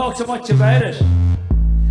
talk 0.00 0.16
so 0.16 0.24
much 0.24 0.48
about 0.48 0.80
it? 0.80 0.96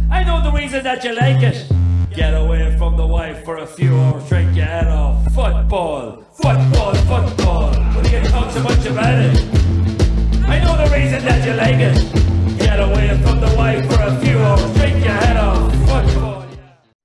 I 0.09 0.24
know 0.24 0.42
the 0.42 0.52
reason 0.52 0.83
that 0.83 1.04
you 1.04 1.14
like 1.14 1.44
it. 1.44 1.72
Get 2.12 2.33
away 2.33 2.75
from 2.75 2.98
the 2.98 3.06
wife 3.06 3.46
for 3.46 3.58
a 3.58 3.67
few 3.67 3.96
hours, 3.96 4.28
drink 4.28 4.56
your 4.56 4.66
head 4.66 4.88
off. 4.88 5.24
Football, 5.25 6.25
football, 6.33 6.95
football. 7.11 7.72
What 7.93 8.04
do 8.04 8.09
you 8.09 8.23
talk 8.23 8.50
so 8.50 8.64
much 8.64 8.84
about 8.88 9.14
it? 9.14 9.38
I 10.54 10.57
know 10.64 10.75
the 10.84 10.89
reason 10.91 11.23
that 11.23 11.45
you 11.45 11.54
like 11.54 11.82
it. 11.89 11.98
Get 12.57 12.80
away 12.80 13.09
from 13.21 13.41
the 13.41 13.54
wife 13.55 13.86
for 13.91 14.02
a 14.02 14.20
few 14.21 14.39
hours, 14.39 14.73
drink 14.73 15.05
your 15.05 15.14
head 15.14 15.38
off. 15.38 15.71
Football. 15.88 16.29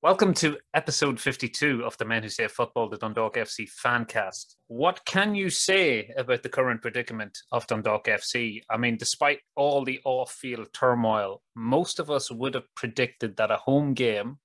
Welcome 0.05 0.35
to 0.35 0.59
episode 0.75 1.19
52 1.19 1.83
of 1.83 1.97
the 1.97 2.05
Men 2.05 2.23
Who 2.23 2.29
Saved 2.29 2.53
Football, 2.53 2.91
the 2.91 2.99
Dundalk 2.99 3.37
FC 3.37 3.67
fancast. 3.83 4.57
What 4.67 5.03
can 5.07 5.35
you 5.35 5.49
say 5.49 6.13
about 6.19 6.43
the 6.43 6.51
current 6.51 6.83
predicament 6.83 7.39
of 7.53 7.67
Dundalk 7.67 8.05
FC? 8.05 8.61
I 8.69 8.77
mean, 8.77 8.99
despite 8.99 9.39
all 9.57 9.83
the 9.83 10.03
off 10.05 10.31
field 10.31 10.69
turmoil, 10.75 11.41
most 11.57 12.01
of 12.01 12.11
us 12.11 12.31
would 12.31 12.53
have 12.53 12.67
predicted 12.75 13.39
that 13.39 13.51
a 13.51 13.57
home 13.57 13.95
game, 13.95 14.37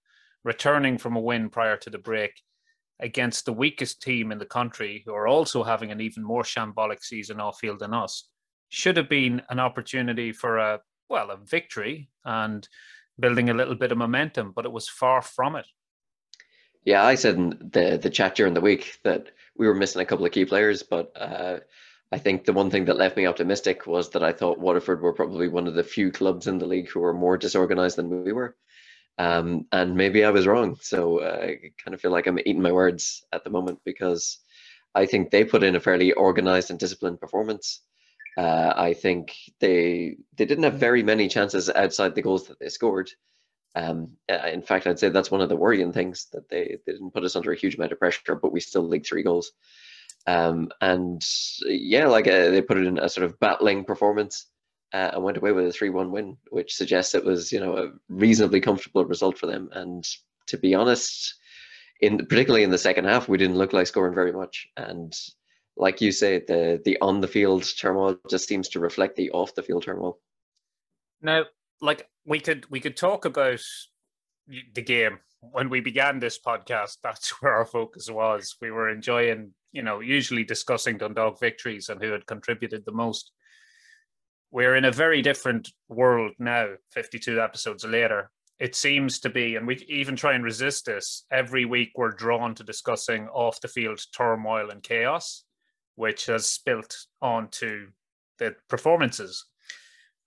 returning 0.45 0.97
from 0.97 1.17
a 1.17 1.19
win 1.19 1.49
prior 1.49 1.75
to 1.75 1.89
the 1.89 1.97
break 1.97 2.31
against 3.01 3.43
the 3.43 3.51
weakest 3.51 4.01
team 4.01 4.31
in 4.31 4.37
the 4.37 4.45
country, 4.45 5.03
who 5.05 5.13
are 5.13 5.27
also 5.27 5.61
having 5.61 5.91
an 5.91 5.99
even 5.99 6.23
more 6.23 6.43
shambolic 6.43 7.03
season 7.03 7.41
off 7.41 7.59
field 7.59 7.79
than 7.79 7.93
us, 7.93 8.29
should 8.69 8.95
have 8.95 9.09
been 9.09 9.41
an 9.49 9.59
opportunity 9.59 10.31
for 10.31 10.57
a, 10.57 10.79
well, 11.09 11.31
a 11.31 11.35
victory 11.35 12.09
and 12.23 12.65
building 13.19 13.49
a 13.49 13.53
little 13.53 13.75
bit 13.75 13.91
of 13.91 13.97
momentum, 13.97 14.53
but 14.55 14.65
it 14.65 14.71
was 14.71 14.87
far 14.87 15.21
from 15.21 15.55
it. 15.55 15.65
Yeah, 16.85 17.03
I 17.03 17.15
said 17.15 17.35
in 17.35 17.49
the 17.71 17.99
the 18.01 18.09
chat 18.09 18.35
during 18.35 18.53
the 18.53 18.61
week 18.61 18.99
that 19.03 19.31
we 19.57 19.67
were 19.67 19.75
missing 19.75 20.01
a 20.01 20.05
couple 20.05 20.25
of 20.25 20.31
key 20.31 20.45
players, 20.45 20.83
but 20.83 21.11
uh, 21.15 21.59
I 22.11 22.17
think 22.17 22.45
the 22.45 22.53
one 22.53 22.71
thing 22.71 22.85
that 22.85 22.97
left 22.97 23.17
me 23.17 23.27
optimistic 23.27 23.85
was 23.85 24.09
that 24.11 24.23
I 24.23 24.31
thought 24.31 24.59
Waterford 24.59 25.01
were 25.01 25.13
probably 25.13 25.47
one 25.49 25.67
of 25.67 25.75
the 25.75 25.83
few 25.83 26.11
clubs 26.11 26.47
in 26.47 26.57
the 26.57 26.65
league 26.65 26.89
who 26.89 27.01
were 27.01 27.13
more 27.13 27.37
disorganized 27.37 27.97
than 27.97 28.23
we 28.23 28.31
were, 28.31 28.55
um, 29.17 29.65
and 29.71 29.95
maybe 29.95 30.23
I 30.23 30.31
was 30.31 30.47
wrong. 30.47 30.77
So 30.81 31.19
uh, 31.19 31.39
I 31.41 31.57
kind 31.83 31.93
of 31.93 32.01
feel 32.01 32.11
like 32.11 32.27
I'm 32.27 32.39
eating 32.39 32.61
my 32.61 32.71
words 32.71 33.23
at 33.33 33.43
the 33.43 33.49
moment 33.49 33.79
because 33.83 34.39
I 34.95 35.05
think 35.05 35.29
they 35.29 35.43
put 35.43 35.63
in 35.63 35.75
a 35.75 35.79
fairly 35.79 36.13
organized 36.13 36.71
and 36.71 36.79
disciplined 36.79 37.19
performance. 37.19 37.81
Uh, 38.37 38.73
I 38.75 38.93
think 38.93 39.35
they 39.59 40.17
they 40.37 40.45
didn't 40.45 40.63
have 40.63 40.75
very 40.75 41.03
many 41.03 41.27
chances 41.27 41.69
outside 41.69 42.15
the 42.15 42.21
goals 42.21 42.47
that 42.47 42.59
they 42.59 42.69
scored. 42.69 43.11
Um, 43.75 44.17
uh, 44.31 44.47
in 44.47 44.61
fact, 44.61 44.87
I'd 44.87 44.99
say 44.99 45.09
that's 45.09 45.31
one 45.31 45.41
of 45.41 45.49
the 45.49 45.55
worrying 45.55 45.93
things 45.93 46.27
that 46.33 46.49
they, 46.49 46.77
they 46.85 46.93
didn't 46.93 47.11
put 47.11 47.23
us 47.23 47.35
under 47.35 47.51
a 47.51 47.57
huge 47.57 47.75
amount 47.75 47.91
of 47.91 47.99
pressure, 47.99 48.35
but 48.35 48.51
we 48.51 48.59
still 48.59 48.87
leaked 48.87 49.07
three 49.07 49.23
goals. 49.23 49.51
Um, 50.25 50.69
and 50.81 51.23
yeah, 51.65 52.07
like 52.07 52.27
uh, 52.27 52.49
they 52.49 52.61
put 52.61 52.77
it 52.77 52.87
in 52.87 52.97
a 52.97 53.09
sort 53.09 53.25
of 53.25 53.39
battling 53.39 53.85
performance 53.85 54.47
uh, 54.93 55.11
and 55.13 55.23
went 55.23 55.37
away 55.37 55.51
with 55.51 55.67
a 55.67 55.71
three-one 55.71 56.11
win, 56.11 56.37
which 56.49 56.75
suggests 56.75 57.15
it 57.15 57.25
was 57.25 57.51
you 57.51 57.59
know 57.59 57.77
a 57.77 57.91
reasonably 58.09 58.61
comfortable 58.61 59.05
result 59.05 59.37
for 59.37 59.45
them. 59.47 59.69
And 59.73 60.05
to 60.47 60.57
be 60.57 60.75
honest, 60.75 61.35
in 62.01 62.17
particularly 62.17 62.63
in 62.63 62.71
the 62.71 62.77
second 62.77 63.05
half, 63.05 63.27
we 63.27 63.37
didn't 63.37 63.57
look 63.57 63.73
like 63.73 63.87
scoring 63.87 64.15
very 64.15 64.31
much. 64.31 64.67
And 64.77 65.13
like 65.79 66.01
you 66.01 66.11
say, 66.11 66.43
the 66.45 66.81
the 66.83 66.97
on 67.01 67.21
the 67.21 67.27
field 67.27 67.65
turmoil 67.79 68.17
just 68.29 68.47
seems 68.47 68.69
to 68.69 68.79
reflect 68.79 69.15
the 69.15 69.31
off 69.31 69.55
the 69.55 69.63
field 69.63 69.83
turmoil. 69.83 70.19
Now, 71.21 71.45
like 71.81 72.07
we 72.25 72.39
could 72.39 72.69
we 72.69 72.81
could 72.81 72.97
talk 72.97 73.25
about 73.25 73.61
the 74.47 74.81
game 74.81 75.19
when 75.39 75.69
we 75.69 75.79
began 75.79 76.19
this 76.19 76.37
podcast. 76.37 76.97
That's 77.03 77.41
where 77.41 77.53
our 77.53 77.65
focus 77.65 78.09
was. 78.11 78.55
We 78.61 78.71
were 78.71 78.89
enjoying, 78.89 79.53
you 79.71 79.81
know, 79.81 80.01
usually 80.01 80.43
discussing 80.43 80.97
Dundalk 80.97 81.39
victories 81.39 81.89
and 81.89 82.01
who 82.01 82.11
had 82.11 82.27
contributed 82.27 82.83
the 82.85 82.91
most. 82.91 83.31
We're 84.51 84.75
in 84.75 84.85
a 84.85 84.91
very 84.91 85.21
different 85.21 85.69
world 85.87 86.33
now. 86.39 86.73
Fifty-two 86.91 87.39
episodes 87.39 87.85
later, 87.85 88.31
it 88.59 88.75
seems 88.75 89.19
to 89.21 89.29
be, 89.29 89.55
and 89.55 89.65
we 89.65 89.77
even 89.87 90.17
try 90.17 90.33
and 90.33 90.43
resist 90.43 90.85
this. 90.85 91.23
Every 91.31 91.63
week, 91.63 91.91
we're 91.95 92.11
drawn 92.11 92.53
to 92.55 92.63
discussing 92.63 93.29
off 93.29 93.61
the 93.61 93.67
field 93.69 94.01
turmoil 94.13 94.71
and 94.71 94.83
chaos, 94.83 95.45
which 95.99 96.27
has 96.27 96.47
spilt 96.47 96.95
onto 97.21 97.87
the 98.37 98.55
performances. 98.69 99.45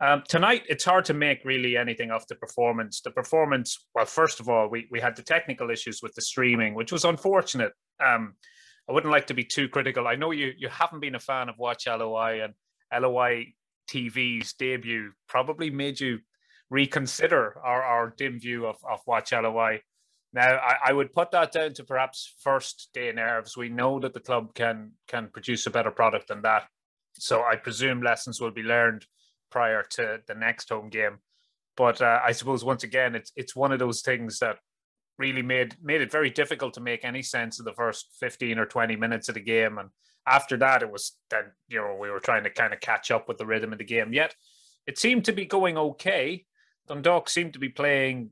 Um, 0.01 0.23
tonight, 0.29 0.65
it's 0.69 0.85
hard 0.85 1.07
to 1.07 1.15
make 1.15 1.47
really 1.47 1.79
anything 1.79 2.11
of 2.11 2.27
the 2.27 2.35
performance. 2.35 3.01
The 3.01 3.11
performance, 3.11 3.87
well, 3.95 4.05
first 4.05 4.39
of 4.39 4.51
all, 4.51 4.69
we, 4.69 4.87
we 4.91 5.01
had 5.01 5.17
the 5.17 5.23
technical 5.23 5.71
issues 5.71 6.01
with 6.03 6.15
the 6.15 6.21
streaming, 6.21 6.75
which 6.75 6.93
was 6.93 7.07
unfortunate. 7.07 7.73
Um, 8.05 8.35
I 8.87 8.93
wouldn't 8.93 9.13
like 9.13 9.29
to 9.29 9.35
be 9.35 9.45
too 9.45 9.67
critical. 9.67 10.07
I 10.07 10.15
know 10.15 10.31
you 10.33 10.53
you 10.59 10.69
haven't 10.69 11.01
been 11.01 11.15
a 11.15 11.21
fan 11.21 11.49
of 11.49 11.55
Watch 11.57 11.87
LOI, 11.87 12.45
and 12.45 12.53
LOI 13.03 13.55
TV's 13.91 14.53
debut 14.53 15.13
probably 15.27 15.71
made 15.71 16.01
you 16.01 16.19
reconsider 16.69 17.57
our, 17.65 17.83
our 17.83 18.15
dim 18.19 18.39
view 18.39 18.67
of, 18.67 18.77
of 18.91 19.01
Watch 19.07 19.33
LOI. 19.33 19.81
Now, 20.33 20.57
I, 20.57 20.77
I 20.87 20.93
would 20.93 21.13
put 21.13 21.31
that 21.33 21.53
down 21.53 21.75
to 21.75 21.85
perhaps 21.85 22.35
first 22.41 22.89
day 22.95 23.13
nerves. 23.13 23.57
We 23.57 23.69
know 23.69 24.01
that 24.01 24.15
the 24.15 24.21
club 24.21 24.55
can 24.55 24.93
can 25.07 25.29
produce 25.29 25.67
a 25.67 25.71
better 25.71 25.91
product 25.91 26.29
than 26.29 26.43
that. 26.43 26.69
So 27.15 27.43
I 27.43 27.57
presume 27.57 28.03
lessons 28.03 28.41
will 28.41 28.51
be 28.51 28.63
learned 28.63 29.07
prior 29.51 29.83
to 29.83 30.21
the 30.27 30.35
next 30.35 30.71
home 30.71 30.89
game. 30.89 31.19
But 31.77 32.01
uh, 32.01 32.21
I 32.25 32.33
suppose 32.33 32.65
once 32.65 32.85
again, 32.85 33.15
it's 33.15 33.33
it's 33.37 33.57
one 33.57 33.73
of 33.73 33.79
those 33.79 34.01
things 34.01 34.39
that 34.39 34.59
really 35.19 35.43
made 35.43 35.77
made 35.83 36.01
it 36.01 36.11
very 36.11 36.31
difficult 36.31 36.75
to 36.75 36.81
make 36.81 37.05
any 37.05 37.23
sense 37.23 37.59
of 37.59 37.67
the 37.67 37.75
first 37.75 38.09
fifteen 38.19 38.59
or 38.59 38.67
twenty 38.67 38.97
minutes 38.97 39.29
of 39.29 39.35
the 39.35 39.41
game. 39.41 39.79
And 39.79 39.91
after 40.27 40.57
that, 40.59 40.83
it 40.83 40.91
was 40.91 41.13
then 41.31 41.53
you 41.69 41.79
know 41.79 41.97
we 42.01 42.11
were 42.11 42.21
trying 42.21 42.45
to 42.45 42.51
kind 42.51 42.73
of 42.73 42.81
catch 42.81 43.11
up 43.11 43.29
with 43.29 43.37
the 43.37 43.47
rhythm 43.47 43.73
of 43.73 43.79
the 43.79 43.85
game. 43.85 44.13
Yet 44.15 44.35
it 44.87 44.99
seemed 44.99 45.27
to 45.27 45.33
be 45.33 45.45
going 45.45 45.77
okay. 45.77 46.47
Dundalk 46.89 47.29
seemed 47.29 47.53
to 47.53 47.59
be 47.59 47.69
playing 47.69 48.31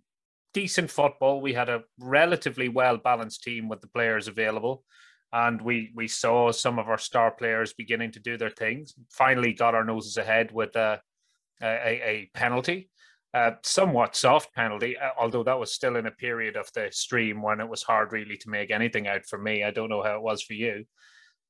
decent 0.53 0.91
football. 0.91 1.41
We 1.41 1.53
had 1.53 1.69
a 1.69 1.83
relatively 1.99 2.69
well 2.69 2.97
balanced 2.97 3.43
team 3.43 3.69
with 3.69 3.81
the 3.81 3.89
players 3.89 4.29
available 4.29 4.85
and 5.33 5.61
we 5.61 5.93
we 5.95 6.09
saw 6.09 6.51
some 6.51 6.79
of 6.79 6.89
our 6.89 6.99
star 6.99 7.31
players 7.31 7.73
beginning 7.73 8.13
to 8.13 8.21
do 8.21 8.37
their 8.37 8.51
things. 8.51 8.95
Finally, 9.11 9.53
got 9.53 9.75
our 9.75 9.85
noses 9.85 10.17
ahead 10.17 10.51
with 10.53 10.75
a 10.77 11.01
a, 11.63 11.67
a 11.67 12.31
penalty, 12.35 12.91
uh, 13.35 13.53
somewhat 13.63 14.17
soft 14.17 14.53
penalty, 14.55 14.97
although 15.19 15.45
that 15.45 15.59
was 15.59 15.73
still 15.73 15.97
in 15.97 16.07
a 16.07 16.11
period 16.11 16.57
of 16.57 16.71
the 16.73 16.89
stream 16.91 17.43
when 17.43 17.61
it 17.61 17.69
was 17.69 17.83
hard 17.83 18.13
really 18.13 18.37
to 18.39 18.51
make 18.51 18.71
anything 18.71 19.07
out 19.07 19.27
for 19.27 19.39
me. 19.39 19.63
I 19.63 19.71
don't 19.71 19.91
know 19.91 20.03
how 20.03 20.17
it 20.17 20.23
was 20.23 20.43
for 20.43 20.55
you, 20.55 20.85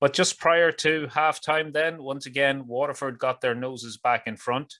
but 0.01 0.13
just 0.13 0.41
prior 0.41 0.73
to 0.73 1.07
halftime, 1.07 1.73
then 1.73 2.03
once 2.03 2.27
again 2.27 2.67
Waterford 2.67 3.19
got 3.19 3.41
their 3.41 3.55
noses 3.55 3.97
back 3.97 4.27
in 4.27 4.37
front. 4.37 4.75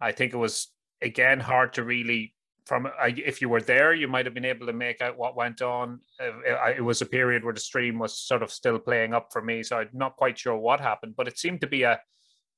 I 0.00 0.12
think 0.12 0.34
it 0.34 0.38
was 0.38 0.68
again 1.02 1.40
hard 1.40 1.72
to 1.74 1.84
really 1.84 2.34
from 2.66 2.86
uh, 2.86 2.90
if 3.06 3.40
you 3.40 3.48
were 3.48 3.60
there, 3.60 3.94
you 3.94 4.08
might 4.08 4.26
have 4.26 4.34
been 4.34 4.44
able 4.44 4.66
to 4.66 4.72
make 4.72 5.00
out 5.00 5.16
what 5.16 5.36
went 5.36 5.62
on. 5.62 6.00
Uh, 6.20 6.70
it 6.76 6.84
was 6.84 7.00
a 7.00 7.06
period 7.06 7.44
where 7.44 7.54
the 7.54 7.60
stream 7.60 7.98
was 7.98 8.18
sort 8.18 8.42
of 8.42 8.50
still 8.50 8.78
playing 8.78 9.14
up 9.14 9.28
for 9.32 9.40
me, 9.40 9.62
so 9.62 9.78
I'm 9.78 9.88
not 9.92 10.16
quite 10.16 10.38
sure 10.38 10.56
what 10.56 10.80
happened. 10.80 11.14
But 11.16 11.28
it 11.28 11.38
seemed 11.38 11.60
to 11.62 11.66
be 11.68 11.84
a 11.84 12.00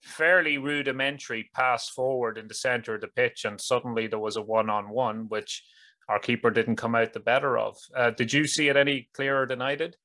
fairly 0.02 0.58
rudimentary 0.58 1.50
pass 1.54 1.88
forward 1.90 2.38
in 2.38 2.48
the 2.48 2.54
center 2.54 2.94
of 2.94 3.02
the 3.02 3.08
pitch, 3.08 3.44
and 3.44 3.60
suddenly 3.60 4.06
there 4.06 4.18
was 4.18 4.36
a 4.36 4.42
one-on-one, 4.42 5.28
which 5.28 5.62
our 6.08 6.18
keeper 6.18 6.50
didn't 6.50 6.76
come 6.76 6.94
out 6.94 7.12
the 7.12 7.20
better 7.20 7.58
of. 7.58 7.76
Uh, 7.94 8.10
did 8.10 8.32
you 8.32 8.46
see 8.46 8.68
it 8.68 8.76
any 8.76 9.10
clearer 9.12 9.46
than 9.46 9.60
I 9.60 9.74
did? 9.74 9.96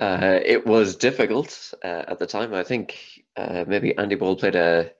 Uh, 0.00 0.38
it 0.44 0.64
was 0.66 0.96
difficult 0.96 1.74
uh, 1.84 2.04
at 2.08 2.18
the 2.18 2.26
time. 2.26 2.54
I 2.54 2.62
think 2.62 2.98
uh, 3.36 3.64
maybe 3.66 3.96
Andy 3.98 4.14
Boyle 4.14 4.36
played 4.36 4.54
a 4.54 4.92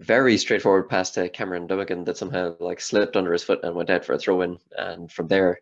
very 0.00 0.36
straightforward 0.38 0.88
pass 0.88 1.10
to 1.12 1.28
Cameron 1.28 1.68
Dummigan 1.68 2.04
that 2.06 2.16
somehow 2.16 2.56
like 2.60 2.80
slipped 2.80 3.16
under 3.16 3.32
his 3.32 3.44
foot 3.44 3.60
and 3.62 3.74
went 3.74 3.90
out 3.90 4.04
for 4.04 4.12
a 4.14 4.18
throw 4.18 4.42
in. 4.42 4.58
And 4.76 5.10
from 5.10 5.28
there, 5.28 5.60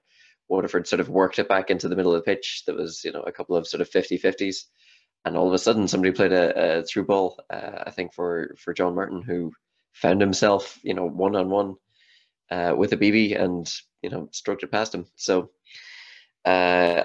Waterford 0.49 0.87
sort 0.87 1.01
of 1.01 1.09
worked 1.09 1.39
it 1.39 1.49
back 1.49 1.71
into 1.71 1.89
the 1.89 1.97
middle 1.97 2.15
of 2.15 2.25
the 2.25 2.35
pitch. 2.35 2.63
There 2.67 2.75
was, 2.75 3.05
you 3.05 3.13
know, 3.13 3.23
a 3.23 3.33
couple 3.33 3.57
of 3.57 3.67
sort 3.67 3.81
of 3.81 3.89
50 3.89 4.19
50s. 4.19 4.65
And 5.25 5.37
all 5.37 5.47
of 5.47 5.55
a 5.55 5.59
sudden, 5.59 5.87
somebody 5.87 6.13
played 6.13 6.33
a, 6.33 6.81
a 6.81 6.83
through 6.83 7.05
ball, 7.05 7.39
uh, 7.49 7.85
I 7.87 7.91
think, 7.91 8.13
for, 8.13 8.55
for 8.59 8.75
John 8.75 8.95
Martin, 8.95 9.23
who 9.23 9.53
found 9.93 10.21
himself, 10.21 10.79
you 10.83 10.95
know, 10.95 11.07
one 11.07 11.37
on 11.37 11.49
one 11.49 11.77
with 12.77 12.91
Abibi 12.91 13.41
and, 13.41 13.73
you 14.03 14.11
know, 14.11 14.29
stroked 14.33 14.63
it 14.63 14.73
past 14.73 14.95
him. 14.95 15.07
So 15.17 15.51
uh, 16.45 16.49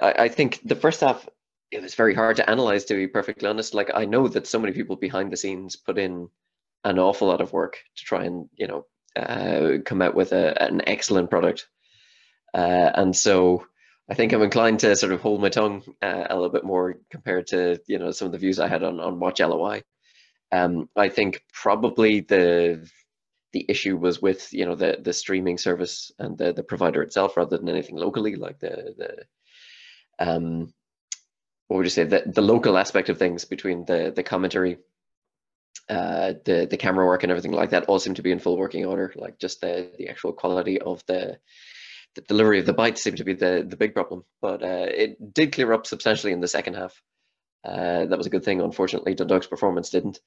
I, 0.01 0.24
I 0.24 0.27
think 0.29 0.59
the 0.63 0.75
first 0.75 1.01
half, 1.01 1.27
it 1.71 1.81
was 1.81 1.95
very 1.95 2.15
hard 2.15 2.38
to 2.38 2.50
analyze, 2.50 2.85
to 2.85 2.95
be 2.95 3.07
perfectly 3.07 3.47
honest. 3.47 3.74
Like, 3.74 3.91
I 3.94 4.06
know 4.06 4.27
that 4.27 4.47
so 4.47 4.59
many 4.59 4.74
people 4.74 4.95
behind 4.95 5.31
the 5.31 5.38
scenes 5.38 5.75
put 5.75 5.97
in 5.97 6.29
an 6.88 7.00
awful 7.00 7.28
lot 7.28 7.42
of 7.42 7.51
work 7.51 7.80
to 7.98 8.04
try 8.06 8.24
and 8.24 8.50
you 8.56 8.68
know 8.68 8.86
uh, 9.16 9.80
come 9.86 10.01
out 10.01 10.16
with 10.16 10.31
a, 10.31 10.62
an 10.62 10.81
excellent 10.88 11.30
product. 11.30 11.68
Uh, 12.54 12.92
and 12.95 13.16
so 13.16 13.66
I 14.10 14.13
think 14.13 14.31
I'm 14.31 14.42
inclined 14.42 14.80
to 14.80 14.95
sort 14.95 15.12
of 15.12 15.22
hold 15.22 15.42
my 15.42 15.50
tongue 15.50 15.84
uh, 16.01 16.28
a 16.30 16.36
little 16.36 16.50
bit 16.50 16.63
more 16.63 16.95
compared 17.10 17.48
to 17.48 17.80
you 17.88 18.00
know 18.00 18.12
some 18.12 18.28
of 18.28 18.31
the 18.31 18.38
views 18.38 18.60
I 18.60 18.69
had 18.69 18.84
on 18.84 19.00
on 19.00 19.19
Watch 19.19 19.42
LOI. 19.42 19.84
Um, 20.51 20.89
I 20.95 21.10
think 21.10 21.44
probably 21.54 22.22
the 22.22 22.89
the 23.51 23.66
issue 23.68 23.98
was 23.98 24.22
with 24.22 24.54
you 24.54 24.66
know 24.66 24.75
the 24.75 24.98
the 25.01 25.13
streaming 25.13 25.57
service 25.57 26.12
and 26.19 26.38
the 26.38 26.54
the 26.54 26.63
provider 26.63 27.01
itself 27.01 27.36
rather 27.36 27.57
than 27.57 27.69
anything 27.69 27.98
locally 27.98 28.36
like 28.36 28.60
the 28.60 28.94
the 28.98 30.25
um 30.25 30.74
what 31.68 31.78
would 31.78 31.86
you 31.86 31.89
say 31.89 32.04
the 32.04 32.24
the 32.28 32.42
local 32.42 32.78
aspect 32.78 33.10
of 33.10 33.18
things 33.18 33.45
between 33.45 33.84
the 33.86 34.13
the 34.16 34.24
commentary 34.24 34.78
uh, 35.89 36.34
the 36.45 36.68
the 36.69 36.78
camera 36.78 37.06
work 37.06 37.24
and 37.24 37.31
everything 37.31 37.51
like 37.51 37.69
that 37.69 37.86
all 37.86 38.00
seem 38.00 38.13
to 38.16 38.22
be 38.22 38.31
in 38.31 38.39
full 38.39 38.57
working 38.57 38.86
order. 38.86 39.13
Like 39.16 39.39
just 39.39 39.62
the 39.62 39.89
the 39.98 40.10
actual 40.10 40.34
quality 40.34 40.80
of 40.80 41.06
the 41.07 41.39
the 42.16 42.22
delivery 42.22 42.60
of 42.60 42.66
the 42.66 42.74
bites 42.74 43.01
seemed 43.01 43.18
to 43.18 43.24
be 43.24 43.34
the 43.34 43.66
the 43.68 43.78
big 43.78 43.94
problem. 43.94 44.25
But 44.42 44.63
uh, 44.63 44.88
it 44.89 45.34
did 45.34 45.54
clear 45.54 45.72
up 45.74 45.88
substantially 45.88 46.34
in 46.34 46.42
the 46.42 46.48
second 46.48 46.75
half. 46.75 47.01
Uh, 47.63 48.06
that 48.06 48.18
was 48.18 48.28
a 48.28 48.31
good 48.31 48.44
thing. 48.44 48.62
Unfortunately, 48.62 49.16
Dundalk's 49.16 49.48
performance 49.48 49.89
didn't. 49.89 50.19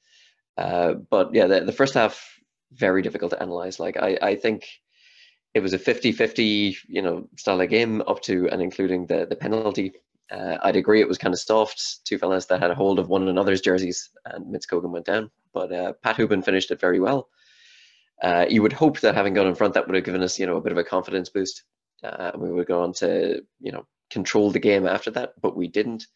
Uh, 0.57 0.95
but 0.95 1.35
yeah, 1.35 1.47
the, 1.47 1.61
the 1.61 1.73
first 1.73 1.95
half 1.95 2.39
very 2.73 3.03
difficult 3.03 3.33
to 3.33 3.43
analyze. 3.43 3.79
Like 3.79 3.97
I 3.97 4.19
I 4.21 4.35
think 4.37 4.67
it 5.53 5.61
was 5.61 5.73
a 5.73 5.79
50-50 5.79 6.77
you 6.87 7.03
know 7.03 7.29
style 7.37 7.61
of 7.61 7.69
game 7.69 8.03
up 8.07 8.23
to 8.23 8.49
and 8.49 8.63
including 8.63 9.07
the 9.07 9.27
the 9.27 9.37
penalty 9.37 9.95
uh, 10.31 10.59
I'd 10.63 10.77
agree 10.77 11.01
it 11.01 11.09
was 11.09 11.19
kind 11.19 11.35
of 11.35 11.41
soft. 11.41 12.05
Two 12.05 12.19
fellas 12.19 12.47
that 12.47 12.61
had 12.61 12.71
a 12.71 12.75
hold 12.75 12.99
of 12.99 13.09
one 13.09 13.29
another's 13.29 13.61
jerseys, 13.61 14.11
and 14.27 14.47
Mizkogan 14.47 14.91
went 14.91 15.07
down. 15.07 15.31
But 15.53 15.73
uh, 15.73 15.93
Pat 16.03 16.17
Hoban 16.17 16.45
finished 16.45 16.71
it 16.71 16.81
very 16.81 17.01
well. 17.01 17.29
Uh, 18.23 18.47
you 18.49 18.63
would 18.63 18.73
hope 18.73 19.01
that 19.01 19.15
having 19.15 19.35
gone 19.35 19.47
in 19.47 19.55
front, 19.55 19.75
that 19.75 19.87
would 19.87 19.97
have 19.97 20.05
given 20.05 20.23
us, 20.23 20.39
you 20.39 20.47
know, 20.47 20.57
a 20.57 20.61
bit 20.61 20.73
of 20.73 20.79
a 20.79 20.85
confidence 20.85 21.29
boost, 21.31 21.65
uh, 22.05 22.31
and 22.33 22.43
we 22.43 22.53
would 22.53 22.67
go 22.67 22.83
on 22.83 22.93
to, 22.93 23.43
you 23.61 23.73
know, 23.73 23.87
control 24.11 24.51
the 24.51 24.59
game 24.59 24.87
after 24.87 25.11
that. 25.11 25.33
But 25.41 25.57
we 25.57 25.67
didn't. 25.67 26.07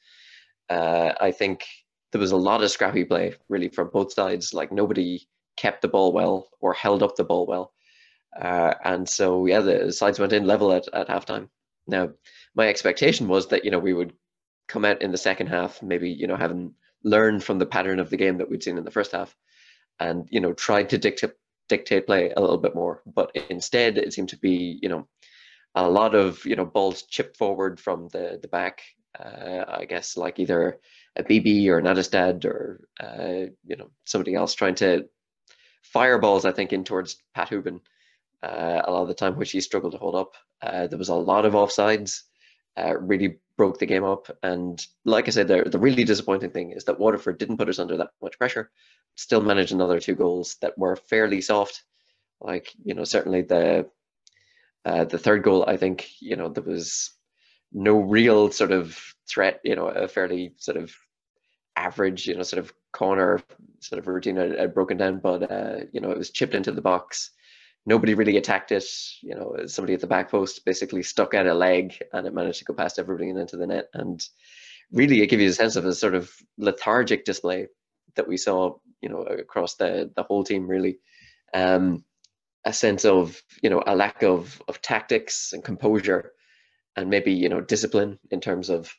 Uh, 0.71 1.13
I 1.21 1.33
think 1.33 1.65
there 2.13 2.21
was 2.21 2.33
a 2.33 2.37
lot 2.37 2.63
of 2.63 2.71
scrappy 2.71 3.05
play, 3.05 3.35
really, 3.49 3.69
from 3.69 3.91
both 3.93 4.13
sides. 4.13 4.55
Like 4.55 4.71
nobody 4.71 5.27
kept 5.57 5.83
the 5.83 5.89
ball 5.89 6.13
well 6.13 6.51
or 6.61 6.73
held 6.75 7.03
up 7.03 7.17
the 7.17 7.25
ball 7.25 7.47
well, 7.47 7.73
uh, 8.41 8.75
and 8.85 9.09
so 9.09 9.47
yeah, 9.47 9.61
the 9.61 9.93
sides 9.93 10.21
went 10.21 10.33
in 10.33 10.47
level 10.47 10.73
at 10.73 10.87
at 10.93 11.09
halftime. 11.09 11.49
Now 11.87 12.11
my 12.55 12.69
expectation 12.69 13.29
was 13.29 13.49
that 13.49 13.65
you 13.65 13.71
know 13.71 13.79
we 13.79 13.93
would 13.93 14.13
come 14.69 14.85
out 14.85 15.03
in 15.03 15.11
the 15.13 15.19
second 15.19 15.49
half, 15.49 15.83
maybe 15.83 16.11
you 16.11 16.27
know 16.27 16.37
having 16.37 16.75
learned 17.03 17.45
from 17.45 17.59
the 17.59 17.67
pattern 17.67 18.01
of 18.01 18.11
the 18.11 18.17
game 18.17 18.39
that 18.39 18.49
we'd 18.49 18.63
seen 18.63 18.79
in 18.79 18.85
the 18.85 18.91
first 18.91 19.13
half, 19.13 19.37
and 20.01 20.29
you 20.31 20.41
know 20.41 20.53
tried 20.53 20.91
to 20.91 20.99
dictate 20.99 21.33
dictate 21.69 22.07
play 22.07 22.31
a 22.31 22.41
little 22.41 22.59
bit 22.59 22.75
more. 22.75 23.03
But 23.07 23.35
instead, 23.51 23.99
it 23.99 24.13
seemed 24.13 24.31
to 24.31 24.39
be 24.39 24.79
you 24.83 24.89
know 24.89 25.09
a 25.75 25.89
lot 25.89 26.15
of 26.15 26.45
you 26.45 26.57
know 26.57 26.65
balls 26.65 27.03
chipped 27.03 27.37
forward 27.37 27.81
from 27.81 28.09
the 28.09 28.39
the 28.41 28.49
back. 28.49 28.83
Uh, 29.19 29.65
I 29.69 29.85
guess 29.85 30.17
like 30.17 30.41
either 30.41 30.81
Abibi 31.17 31.69
or 31.69 31.79
a 31.79 31.83
Nattestad 31.83 32.45
or 32.45 32.89
uh, 32.99 33.51
you 33.65 33.77
know 33.77 33.91
somebody 34.05 34.35
else 34.35 34.55
trying 34.55 34.75
to 34.77 35.09
fire 35.83 36.19
balls. 36.19 36.45
I 36.45 36.53
think 36.53 36.73
in 36.73 36.85
towards 36.85 37.17
Pat 37.35 37.51
Hoban 37.51 37.81
uh, 38.43 38.83
a 38.85 38.91
lot 38.91 39.03
of 39.03 39.09
the 39.09 39.15
time, 39.15 39.37
which 39.37 39.53
he 39.53 39.61
struggled 39.61 39.93
to 39.93 39.99
hold 39.99 40.17
up. 40.17 40.33
Uh, 40.61 40.87
there 40.87 40.99
was 40.99 41.11
a 41.11 41.15
lot 41.15 41.45
of 41.45 41.53
offsides 41.53 42.23
uh, 42.77 42.97
really 42.99 43.39
broke 43.57 43.79
the 43.79 43.87
game 43.87 44.05
up. 44.05 44.31
And 44.43 44.85
like 45.05 45.29
I 45.29 45.31
said, 45.31 45.49
the, 45.49 45.63
the 45.65 45.79
really 45.79 46.05
disappointing 46.05 46.51
thing 46.51 46.73
is 46.73 46.85
that 46.85 46.99
Waterford 46.99 47.39
didn't 47.39 47.59
put 47.59 47.69
us 47.69 47.79
under 47.79 47.97
that 47.97 48.11
much 48.21 48.39
pressure, 48.39 48.71
still 49.15 49.41
managed 49.41 49.73
another 49.73 50.01
two 50.01 50.15
goals 50.15 50.57
that 50.61 50.77
were 50.77 50.97
fairly 50.97 51.41
soft. 51.41 51.83
Like, 52.41 52.73
you 52.85 52.95
know, 52.95 53.05
certainly 53.05 53.43
the 53.43 53.89
uh, 54.85 55.05
the 55.05 55.19
third 55.19 55.43
goal, 55.43 55.65
I 55.67 55.79
think, 55.79 56.11
you 56.21 56.37
know, 56.37 56.51
there 56.51 56.63
was 56.63 57.11
no 57.73 57.97
real 57.97 58.51
sort 58.51 58.71
of 58.71 58.99
threat, 59.27 59.61
you 59.65 59.75
know, 59.75 59.87
a 59.87 60.07
fairly 60.07 60.53
sort 60.59 60.77
of 60.77 60.95
average, 61.75 62.27
you 62.27 62.37
know, 62.37 62.43
sort 62.43 62.61
of 62.61 62.73
corner 62.93 63.41
sort 63.81 63.99
of 63.99 64.07
routine 64.07 64.37
had, 64.37 64.75
broken 64.75 64.99
down, 64.99 65.21
but, 65.21 65.51
uh, 65.51 65.81
you 65.93 66.01
know, 66.01 66.11
it 66.11 66.19
was 66.19 66.31
chipped 66.31 66.55
into 66.55 66.71
the 66.71 66.83
box 66.83 67.31
nobody 67.87 68.15
really 68.15 68.37
attacked 68.37 68.73
it. 68.73 68.85
You 69.23 69.35
know, 69.35 69.67
somebody 69.67 69.95
at 69.95 70.01
the 70.01 70.07
back 70.07 70.31
post 70.31 70.65
basically 70.65 71.03
stuck 71.03 71.35
out 71.35 71.47
a 71.47 71.55
leg 71.55 71.95
and 72.13 72.27
it 72.27 72.35
managed 72.35 72.61
to 72.61 72.65
go 72.65 72.75
past 72.75 72.99
everybody 72.99 73.31
and 73.31 73.39
into 73.39 73.57
the 73.57 73.67
net. 73.67 73.89
And 73.95 74.25
really, 74.91 75.23
it 75.23 75.29
gives 75.29 75.43
you 75.43 75.49
a 75.51 75.53
sense 75.53 75.77
of 75.77 75.87
a 75.87 75.95
sort 75.95 76.15
of 76.15 76.31
lethargic 76.59 77.25
display 77.25 77.69
that 78.17 78.29
we 78.29 78.37
saw, 78.37 78.77
you 79.01 79.09
know, 79.09 79.23
across 79.23 79.75
the 79.75 80.11
the 80.15 80.23
whole 80.23 80.45
team. 80.45 80.67
Really, 80.69 80.99
um, 81.53 82.05
a 82.65 82.73
sense 82.73 83.05
of 83.05 83.43
you 83.63 83.71
know 83.71 83.83
a 83.87 83.95
lack 83.95 84.23
of 84.23 84.63
of 84.69 84.81
tactics 84.81 85.53
and 85.53 85.65
composure, 85.65 86.33
and 86.97 87.11
maybe 87.11 87.33
you 87.33 87.49
know 87.49 87.61
discipline 87.61 88.19
in 88.31 88.41
terms 88.41 88.71
of 88.71 88.95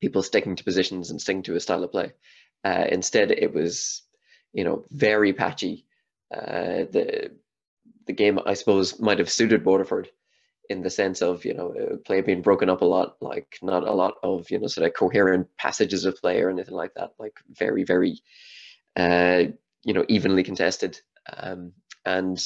people 0.00 0.22
sticking 0.22 0.56
to 0.56 0.64
positions 0.64 1.10
and 1.10 1.20
sticking 1.20 1.42
to 1.42 1.56
a 1.56 1.60
style 1.60 1.84
of 1.84 1.92
play. 1.92 2.12
Uh, 2.64 2.84
instead, 2.90 3.30
it 3.30 3.54
was 3.54 4.02
you 4.52 4.64
know 4.64 4.84
very 4.90 5.32
patchy. 5.32 5.84
Uh, 6.34 6.84
the 6.90 7.30
the 8.06 8.12
game 8.12 8.38
I 8.44 8.54
suppose 8.54 9.00
might 9.00 9.18
have 9.18 9.30
suited 9.30 9.64
Waterford 9.64 10.08
in 10.68 10.82
the 10.82 10.90
sense 10.90 11.22
of 11.22 11.44
you 11.44 11.54
know 11.54 11.72
uh, 11.72 11.96
play 12.04 12.20
being 12.20 12.42
broken 12.42 12.68
up 12.68 12.82
a 12.82 12.84
lot, 12.84 13.16
like 13.20 13.58
not 13.62 13.86
a 13.86 13.92
lot 13.92 14.14
of 14.22 14.50
you 14.50 14.58
know 14.58 14.66
sort 14.66 14.86
of 14.86 14.94
coherent 14.94 15.48
passages 15.58 16.04
of 16.04 16.16
play 16.16 16.40
or 16.40 16.50
anything 16.50 16.74
like 16.74 16.94
that. 16.94 17.12
Like 17.18 17.38
very 17.50 17.84
very 17.84 18.20
uh, 18.96 19.44
you 19.84 19.92
know 19.92 20.04
evenly 20.08 20.42
contested, 20.42 21.00
um, 21.36 21.72
and 22.04 22.42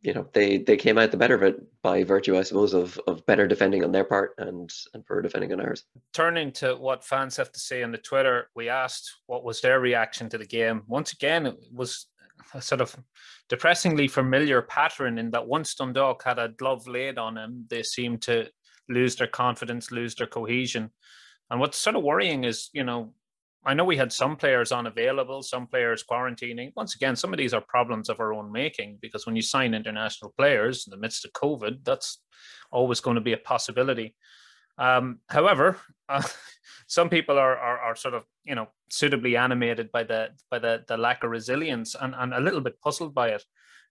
you 0.00 0.14
know 0.14 0.26
they 0.32 0.58
they 0.58 0.76
came 0.76 0.98
out 0.98 1.10
the 1.10 1.16
better 1.16 1.34
of 1.34 1.42
it 1.42 1.60
by 1.82 2.04
virtue, 2.04 2.38
I 2.38 2.42
suppose, 2.42 2.74
of 2.74 2.98
of 3.06 3.26
better 3.26 3.46
defending 3.46 3.84
on 3.84 3.92
their 3.92 4.04
part 4.04 4.34
and 4.38 4.70
and 4.94 5.04
poor 5.04 5.22
defending 5.22 5.52
on 5.52 5.60
ours. 5.60 5.84
Turning 6.12 6.52
to 6.52 6.74
what 6.74 7.04
fans 7.04 7.36
have 7.36 7.52
to 7.52 7.60
say 7.60 7.82
on 7.82 7.92
the 7.92 7.98
Twitter, 7.98 8.48
we 8.54 8.68
asked 8.68 9.10
what 9.26 9.44
was 9.44 9.60
their 9.60 9.80
reaction 9.80 10.28
to 10.30 10.38
the 10.38 10.46
game. 10.46 10.82
Once 10.86 11.12
again, 11.12 11.46
it 11.46 11.56
was 11.72 12.06
a 12.54 12.62
sort 12.62 12.80
of 12.80 12.96
depressingly 13.48 14.08
familiar 14.08 14.62
pattern 14.62 15.18
in 15.18 15.30
that 15.30 15.46
once 15.46 15.74
Dundalk 15.74 16.22
had 16.24 16.38
a 16.38 16.48
glove 16.48 16.86
laid 16.86 17.18
on 17.18 17.36
him, 17.36 17.66
they 17.68 17.82
seemed 17.82 18.22
to 18.22 18.48
lose 18.88 19.16
their 19.16 19.26
confidence, 19.26 19.90
lose 19.90 20.14
their 20.14 20.26
cohesion. 20.26 20.90
And 21.50 21.60
what's 21.60 21.78
sort 21.78 21.96
of 21.96 22.02
worrying 22.02 22.44
is, 22.44 22.70
you 22.72 22.84
know, 22.84 23.14
I 23.64 23.74
know 23.74 23.84
we 23.84 23.96
had 23.96 24.12
some 24.12 24.36
players 24.36 24.72
unavailable, 24.72 25.42
some 25.42 25.66
players 25.66 26.04
quarantining. 26.08 26.72
Once 26.76 26.94
again, 26.94 27.16
some 27.16 27.32
of 27.32 27.38
these 27.38 27.52
are 27.52 27.60
problems 27.60 28.08
of 28.08 28.20
our 28.20 28.32
own 28.32 28.50
making 28.50 28.98
because 29.02 29.26
when 29.26 29.36
you 29.36 29.42
sign 29.42 29.74
international 29.74 30.32
players 30.38 30.86
in 30.86 30.90
the 30.90 30.96
midst 30.96 31.24
of 31.24 31.32
COVID, 31.32 31.84
that's 31.84 32.22
always 32.70 33.00
going 33.00 33.16
to 33.16 33.20
be 33.20 33.32
a 33.32 33.38
possibility. 33.38 34.14
Um, 34.78 35.20
however, 35.28 35.76
uh, 36.08 36.22
some 36.86 37.08
people 37.08 37.38
are, 37.38 37.56
are, 37.56 37.78
are 37.78 37.96
sort 37.96 38.14
of 38.14 38.24
you 38.44 38.54
know 38.54 38.68
suitably 38.90 39.36
animated 39.36 39.92
by 39.92 40.04
the 40.04 40.30
by 40.50 40.58
the 40.58 40.84
the 40.88 40.96
lack 40.96 41.24
of 41.24 41.30
resilience 41.30 41.94
and, 42.00 42.14
and 42.16 42.32
a 42.32 42.40
little 42.40 42.60
bit 42.60 42.80
puzzled 42.80 43.14
by 43.14 43.28
it. 43.30 43.44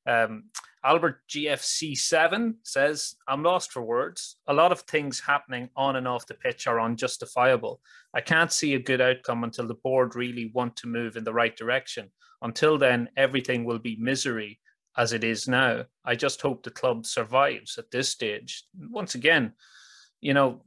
Um, 0.05 0.45
Albert 0.83 1.19
GFC7 1.29 2.53
says, 2.63 3.15
I'm 3.27 3.43
lost 3.43 3.73
for 3.73 3.81
words. 3.81 4.37
A 4.47 4.53
lot 4.53 4.71
of 4.71 4.81
things 4.81 5.19
happening 5.19 5.69
on 5.75 5.97
and 5.97 6.07
off 6.07 6.27
the 6.27 6.33
pitch 6.33 6.65
are 6.65 6.79
unjustifiable. 6.79 7.81
I 8.13 8.21
can't 8.21 8.53
see 8.53 8.73
a 8.73 8.79
good 8.79 9.01
outcome 9.01 9.43
until 9.43 9.67
the 9.67 9.73
board 9.73 10.15
really 10.15 10.49
want 10.53 10.77
to 10.77 10.87
move 10.87 11.17
in 11.17 11.25
the 11.25 11.33
right 11.33 11.53
direction. 11.53 12.09
Until 12.41 12.77
then, 12.77 13.09
everything 13.17 13.65
will 13.65 13.79
be 13.79 13.97
misery 13.99 14.61
as 14.95 15.11
it 15.11 15.25
is 15.25 15.47
now. 15.47 15.83
I 16.05 16.15
just 16.15 16.41
hope 16.41 16.63
the 16.63 16.71
club 16.71 17.05
survives 17.05 17.77
at 17.77 17.91
this 17.91 18.07
stage. 18.07 18.63
Once 18.89 19.15
again, 19.15 19.53
you 20.21 20.33
know, 20.33 20.61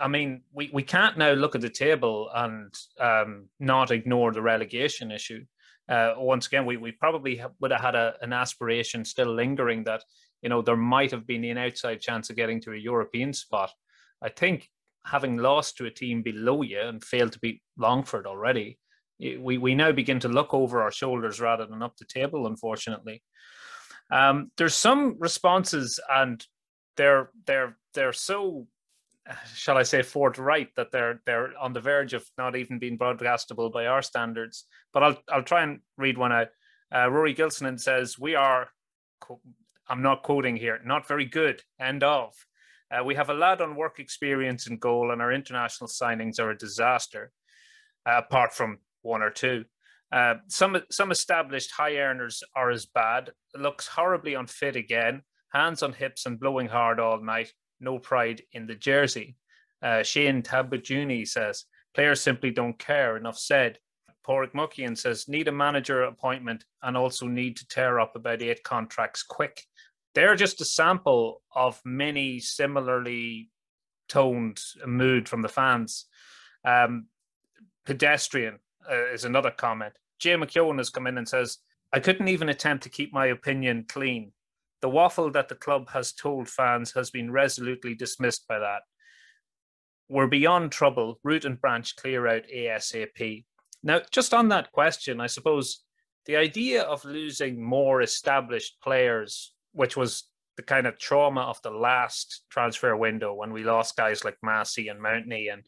I 0.00 0.08
mean, 0.08 0.42
we, 0.52 0.70
we 0.72 0.82
can't 0.82 1.18
now 1.18 1.32
look 1.32 1.54
at 1.54 1.60
the 1.60 1.70
table 1.70 2.30
and 2.34 2.74
um, 2.98 3.48
not 3.60 3.90
ignore 3.90 4.32
the 4.32 4.42
relegation 4.42 5.10
issue. 5.10 5.44
Uh, 5.88 6.14
once 6.16 6.46
again, 6.46 6.64
we, 6.64 6.76
we 6.78 6.92
probably 6.92 7.42
would 7.60 7.70
have 7.70 7.80
had 7.80 7.94
a, 7.94 8.14
an 8.22 8.32
aspiration 8.32 9.04
still 9.04 9.34
lingering 9.34 9.84
that, 9.84 10.02
you 10.42 10.48
know, 10.48 10.62
there 10.62 10.76
might 10.76 11.10
have 11.10 11.26
been 11.26 11.44
an 11.44 11.58
outside 11.58 12.00
chance 12.00 12.30
of 12.30 12.36
getting 12.36 12.60
to 12.62 12.72
a 12.72 12.76
European 12.76 13.32
spot. 13.32 13.70
I 14.22 14.30
think 14.30 14.70
having 15.04 15.36
lost 15.36 15.76
to 15.76 15.86
a 15.86 15.90
team 15.90 16.22
below 16.22 16.62
you 16.62 16.80
and 16.80 17.04
failed 17.04 17.32
to 17.32 17.38
beat 17.40 17.60
Longford 17.76 18.26
already, 18.26 18.78
we, 19.20 19.58
we 19.58 19.74
now 19.74 19.92
begin 19.92 20.18
to 20.20 20.28
look 20.28 20.54
over 20.54 20.82
our 20.82 20.90
shoulders 20.90 21.40
rather 21.40 21.66
than 21.66 21.82
up 21.82 21.96
the 21.98 22.06
table, 22.06 22.46
unfortunately. 22.46 23.22
Um, 24.10 24.50
there's 24.56 24.74
some 24.74 25.16
responses 25.18 26.00
and 26.10 26.44
they're 26.96 27.30
they're 27.46 27.76
they're 27.94 28.12
so 28.12 28.66
shall 29.54 29.76
I 29.76 29.82
say, 29.82 30.02
forthright 30.02 30.74
that 30.76 30.90
they're 30.92 31.20
they're 31.26 31.56
on 31.58 31.72
the 31.72 31.80
verge 31.80 32.12
of 32.12 32.24
not 32.36 32.56
even 32.56 32.78
being 32.78 32.98
broadcastable 32.98 33.72
by 33.72 33.86
our 33.86 34.02
standards. 34.02 34.64
But 34.92 35.02
I'll 35.02 35.22
I'll 35.30 35.42
try 35.42 35.62
and 35.62 35.80
read 35.96 36.18
one 36.18 36.32
out. 36.32 36.48
Uh, 36.94 37.10
Rory 37.10 37.32
Gilson 37.32 37.78
says, 37.78 38.18
"We 38.18 38.34
are." 38.34 38.68
I'm 39.88 40.02
not 40.02 40.22
quoting 40.22 40.56
here. 40.56 40.80
Not 40.84 41.06
very 41.06 41.26
good. 41.26 41.62
End 41.78 42.02
of. 42.02 42.32
Uh, 42.90 43.04
we 43.04 43.14
have 43.14 43.28
a 43.28 43.34
lad 43.34 43.60
on 43.60 43.76
work 43.76 43.98
experience 43.98 44.66
in 44.66 44.78
goal, 44.78 45.10
and 45.10 45.20
our 45.20 45.32
international 45.32 45.88
signings 45.88 46.38
are 46.40 46.50
a 46.50 46.58
disaster. 46.58 47.32
Uh, 48.06 48.18
apart 48.18 48.52
from 48.52 48.78
one 49.02 49.22
or 49.22 49.30
two. 49.30 49.64
Uh, 50.12 50.34
some 50.48 50.76
some 50.90 51.10
established 51.10 51.72
high 51.72 51.96
earners 51.96 52.42
are 52.54 52.70
as 52.70 52.86
bad. 52.86 53.30
Looks 53.56 53.86
horribly 53.86 54.34
unfit 54.34 54.76
again. 54.76 55.22
Hands 55.52 55.82
on 55.82 55.92
hips 55.92 56.26
and 56.26 56.38
blowing 56.38 56.68
hard 56.68 57.00
all 57.00 57.20
night 57.22 57.52
no 57.80 57.98
pride 57.98 58.42
in 58.52 58.66
the 58.66 58.74
jersey. 58.74 59.36
Uh, 59.82 60.02
Shane 60.02 60.42
Tabajuni 60.42 61.26
says, 61.26 61.64
players 61.94 62.20
simply 62.20 62.50
don't 62.50 62.78
care. 62.78 63.16
Enough 63.16 63.38
said. 63.38 63.78
Porik 64.26 64.52
Muckian 64.52 64.96
says, 64.96 65.28
need 65.28 65.48
a 65.48 65.52
manager 65.52 66.04
appointment 66.04 66.64
and 66.82 66.96
also 66.96 67.26
need 67.26 67.56
to 67.58 67.68
tear 67.68 68.00
up 68.00 68.16
about 68.16 68.40
eight 68.40 68.62
contracts 68.62 69.22
quick. 69.22 69.62
They're 70.14 70.36
just 70.36 70.62
a 70.62 70.64
sample 70.64 71.42
of 71.54 71.80
many 71.84 72.40
similarly 72.40 73.50
toned 74.08 74.60
mood 74.86 75.28
from 75.28 75.42
the 75.42 75.48
fans. 75.48 76.06
Um, 76.64 77.08
pedestrian 77.84 78.60
uh, 78.90 79.12
is 79.12 79.24
another 79.24 79.50
comment. 79.50 79.92
Jay 80.18 80.34
McKeown 80.34 80.78
has 80.78 80.88
come 80.88 81.06
in 81.06 81.18
and 81.18 81.28
says, 81.28 81.58
I 81.92 82.00
couldn't 82.00 82.28
even 82.28 82.48
attempt 82.48 82.84
to 82.84 82.88
keep 82.88 83.12
my 83.12 83.26
opinion 83.26 83.84
clean. 83.88 84.32
The 84.84 84.90
waffle 84.90 85.30
that 85.30 85.48
the 85.48 85.54
club 85.54 85.88
has 85.94 86.12
told 86.12 86.46
fans 86.46 86.92
has 86.92 87.10
been 87.10 87.30
resolutely 87.30 87.94
dismissed 87.94 88.46
by 88.46 88.58
that. 88.58 88.82
We're 90.10 90.26
beyond 90.26 90.72
trouble. 90.72 91.18
Root 91.24 91.46
and 91.46 91.58
branch 91.58 91.96
clear 91.96 92.26
out 92.26 92.42
ASAP. 92.54 93.46
Now, 93.82 94.02
just 94.10 94.34
on 94.34 94.50
that 94.50 94.72
question, 94.72 95.22
I 95.22 95.26
suppose 95.26 95.82
the 96.26 96.36
idea 96.36 96.82
of 96.82 97.02
losing 97.06 97.64
more 97.64 98.02
established 98.02 98.76
players, 98.82 99.54
which 99.72 99.96
was 99.96 100.24
the 100.58 100.62
kind 100.62 100.86
of 100.86 100.98
trauma 100.98 101.40
of 101.40 101.62
the 101.62 101.70
last 101.70 102.42
transfer 102.50 102.94
window 102.94 103.32
when 103.32 103.54
we 103.54 103.64
lost 103.64 103.96
guys 103.96 104.22
like 104.22 104.36
Massey 104.42 104.88
and 104.88 105.00
Mountney 105.00 105.50
and 105.50 105.64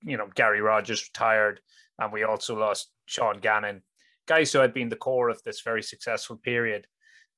you 0.00 0.16
know 0.16 0.28
Gary 0.36 0.60
Rogers 0.60 1.10
retired 1.12 1.60
and 1.98 2.12
we 2.12 2.22
also 2.22 2.56
lost 2.56 2.92
Sean 3.06 3.40
Gannon, 3.40 3.82
guys 4.28 4.52
who 4.52 4.60
had 4.60 4.72
been 4.72 4.90
the 4.90 4.94
core 4.94 5.28
of 5.28 5.42
this 5.42 5.60
very 5.62 5.82
successful 5.82 6.36
period. 6.36 6.86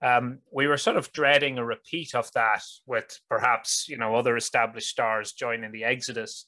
Um, 0.02 0.40
we 0.52 0.66
were 0.66 0.78
sort 0.78 0.96
of 0.96 1.12
dreading 1.12 1.58
a 1.58 1.64
repeat 1.64 2.14
of 2.14 2.30
that 2.32 2.62
with 2.86 3.20
perhaps 3.28 3.88
you 3.88 3.96
know 3.96 4.16
other 4.16 4.36
established 4.36 4.88
stars 4.88 5.32
joining 5.32 5.70
the 5.72 5.84
exodus, 5.84 6.46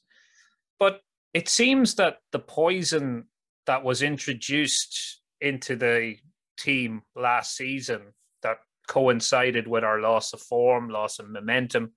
but 0.79 1.01
it 1.33 1.49
seems 1.49 1.95
that 1.95 2.17
the 2.31 2.39
poison 2.39 3.25
that 3.65 3.83
was 3.83 4.01
introduced 4.01 5.21
into 5.41 5.75
the 5.75 6.15
team 6.57 7.01
last 7.15 7.55
season 7.55 8.13
that 8.41 8.57
coincided 8.87 9.67
with 9.67 9.83
our 9.83 9.99
loss 9.99 10.33
of 10.33 10.41
form, 10.41 10.89
loss 10.89 11.19
of 11.19 11.29
momentum. 11.29 11.91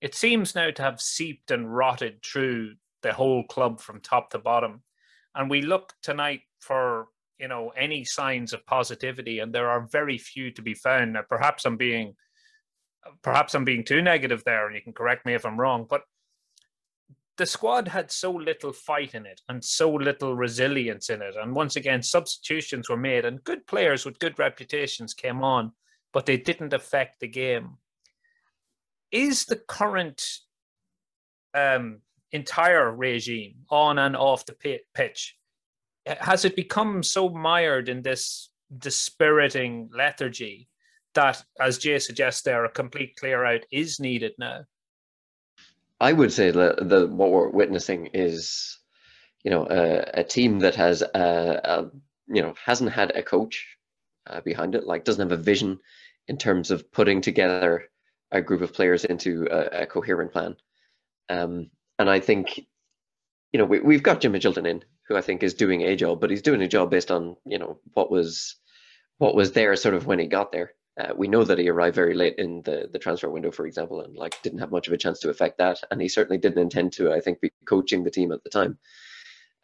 It 0.00 0.14
seems 0.14 0.54
now 0.54 0.70
to 0.70 0.82
have 0.82 1.00
seeped 1.00 1.50
and 1.50 1.74
rotted 1.74 2.22
through 2.22 2.74
the 3.02 3.12
whole 3.12 3.44
club 3.44 3.80
from 3.80 4.00
top 4.00 4.30
to 4.30 4.38
bottom. 4.38 4.82
And 5.34 5.50
we 5.50 5.62
look 5.62 5.92
tonight 6.02 6.40
for 6.60 7.08
you 7.38 7.48
know 7.48 7.70
any 7.76 8.04
signs 8.04 8.52
of 8.52 8.66
positivity, 8.66 9.38
and 9.38 9.52
there 9.52 9.68
are 9.68 9.88
very 9.90 10.18
few 10.18 10.50
to 10.52 10.62
be 10.62 10.74
found. 10.74 11.14
Now, 11.14 11.22
perhaps 11.28 11.64
I'm 11.64 11.76
being 11.76 12.14
perhaps 13.22 13.54
I'm 13.54 13.64
being 13.64 13.84
too 13.84 14.02
negative 14.02 14.42
there, 14.44 14.66
and 14.66 14.74
you 14.74 14.82
can 14.82 14.92
correct 14.92 15.24
me 15.24 15.34
if 15.34 15.46
I'm 15.46 15.58
wrong, 15.58 15.86
but 15.88 16.02
the 17.36 17.46
squad 17.46 17.86
had 17.86 18.10
so 18.10 18.32
little 18.32 18.72
fight 18.72 19.14
in 19.14 19.24
it 19.24 19.40
and 19.48 19.64
so 19.64 19.94
little 19.94 20.34
resilience 20.34 21.08
in 21.08 21.22
it. 21.22 21.36
And 21.40 21.54
once 21.54 21.76
again, 21.76 22.02
substitutions 22.02 22.88
were 22.88 22.96
made, 22.96 23.24
and 23.24 23.44
good 23.44 23.66
players 23.66 24.04
with 24.04 24.18
good 24.18 24.38
reputations 24.38 25.14
came 25.14 25.42
on 25.42 25.72
but 26.12 26.26
they 26.26 26.36
didn't 26.36 26.72
affect 26.72 27.20
the 27.20 27.28
game. 27.28 27.76
Is 29.10 29.44
the 29.44 29.56
current 29.56 30.22
um, 31.54 32.00
entire 32.32 32.90
regime 32.94 33.56
on 33.70 33.98
and 33.98 34.16
off 34.16 34.44
the 34.44 34.80
pitch 34.94 35.36
has 36.20 36.44
it 36.44 36.56
become 36.56 37.02
so 37.02 37.28
mired 37.28 37.88
in 37.88 38.02
this 38.02 38.50
dispiriting 38.76 39.90
lethargy 39.92 40.68
that, 41.14 41.42
as 41.60 41.78
Jay 41.78 41.98
suggests, 41.98 42.42
there 42.42 42.64
a 42.64 42.70
complete 42.70 43.16
clear 43.16 43.44
out 43.44 43.64
is 43.70 44.00
needed 44.00 44.32
now? 44.38 44.64
I 46.00 46.12
would 46.12 46.32
say 46.32 46.50
that 46.50 46.88
the 46.88 47.06
what 47.08 47.30
we're 47.30 47.48
witnessing 47.48 48.10
is, 48.14 48.78
you 49.42 49.50
know, 49.50 49.66
a, 49.68 50.20
a 50.20 50.24
team 50.24 50.60
that 50.60 50.76
has 50.76 51.02
a, 51.02 51.60
a, 51.64 51.90
you 52.28 52.42
know 52.42 52.54
hasn't 52.64 52.92
had 52.92 53.10
a 53.16 53.22
coach 53.22 53.66
uh, 54.28 54.40
behind 54.40 54.74
it, 54.74 54.86
like 54.86 55.04
doesn't 55.04 55.28
have 55.28 55.38
a 55.38 55.42
vision 55.42 55.78
in 56.28 56.36
terms 56.36 56.70
of 56.70 56.92
putting 56.92 57.20
together 57.20 57.88
a 58.30 58.42
group 58.42 58.60
of 58.60 58.74
players 58.74 59.04
into 59.04 59.48
a, 59.50 59.82
a 59.82 59.86
coherent 59.86 60.32
plan. 60.32 60.54
Um, 61.28 61.70
and 61.98 62.08
I 62.08 62.20
think, 62.20 62.66
you 63.52 63.58
know, 63.58 63.64
we, 63.64 63.80
we've 63.80 64.02
got 64.02 64.20
Jim 64.20 64.34
Magilton 64.34 64.66
in, 64.66 64.84
who 65.08 65.16
I 65.16 65.22
think 65.22 65.42
is 65.42 65.54
doing 65.54 65.82
a 65.82 65.96
job, 65.96 66.20
but 66.20 66.30
he's 66.30 66.42
doing 66.42 66.62
a 66.62 66.68
job 66.68 66.90
based 66.90 67.10
on, 67.10 67.36
you 67.44 67.58
know, 67.58 67.78
what 67.94 68.10
was 68.10 68.56
what 69.18 69.34
was 69.34 69.52
there 69.52 69.74
sort 69.76 69.94
of 69.94 70.06
when 70.06 70.18
he 70.18 70.26
got 70.26 70.52
there. 70.52 70.72
Uh, 70.98 71.12
we 71.16 71.28
know 71.28 71.44
that 71.44 71.58
he 71.58 71.68
arrived 71.68 71.94
very 71.94 72.14
late 72.14 72.34
in 72.38 72.62
the, 72.62 72.88
the 72.92 72.98
transfer 72.98 73.30
window, 73.30 73.50
for 73.50 73.66
example, 73.66 74.00
and 74.00 74.16
like 74.16 74.40
didn't 74.42 74.58
have 74.58 74.72
much 74.72 74.88
of 74.88 74.92
a 74.92 74.98
chance 74.98 75.20
to 75.20 75.30
affect 75.30 75.58
that. 75.58 75.80
And 75.90 76.00
he 76.00 76.08
certainly 76.08 76.38
didn't 76.38 76.62
intend 76.62 76.92
to, 76.94 77.12
I 77.12 77.20
think, 77.20 77.40
be 77.40 77.52
coaching 77.64 78.04
the 78.04 78.10
team 78.10 78.32
at 78.32 78.42
the 78.42 78.50
time. 78.50 78.78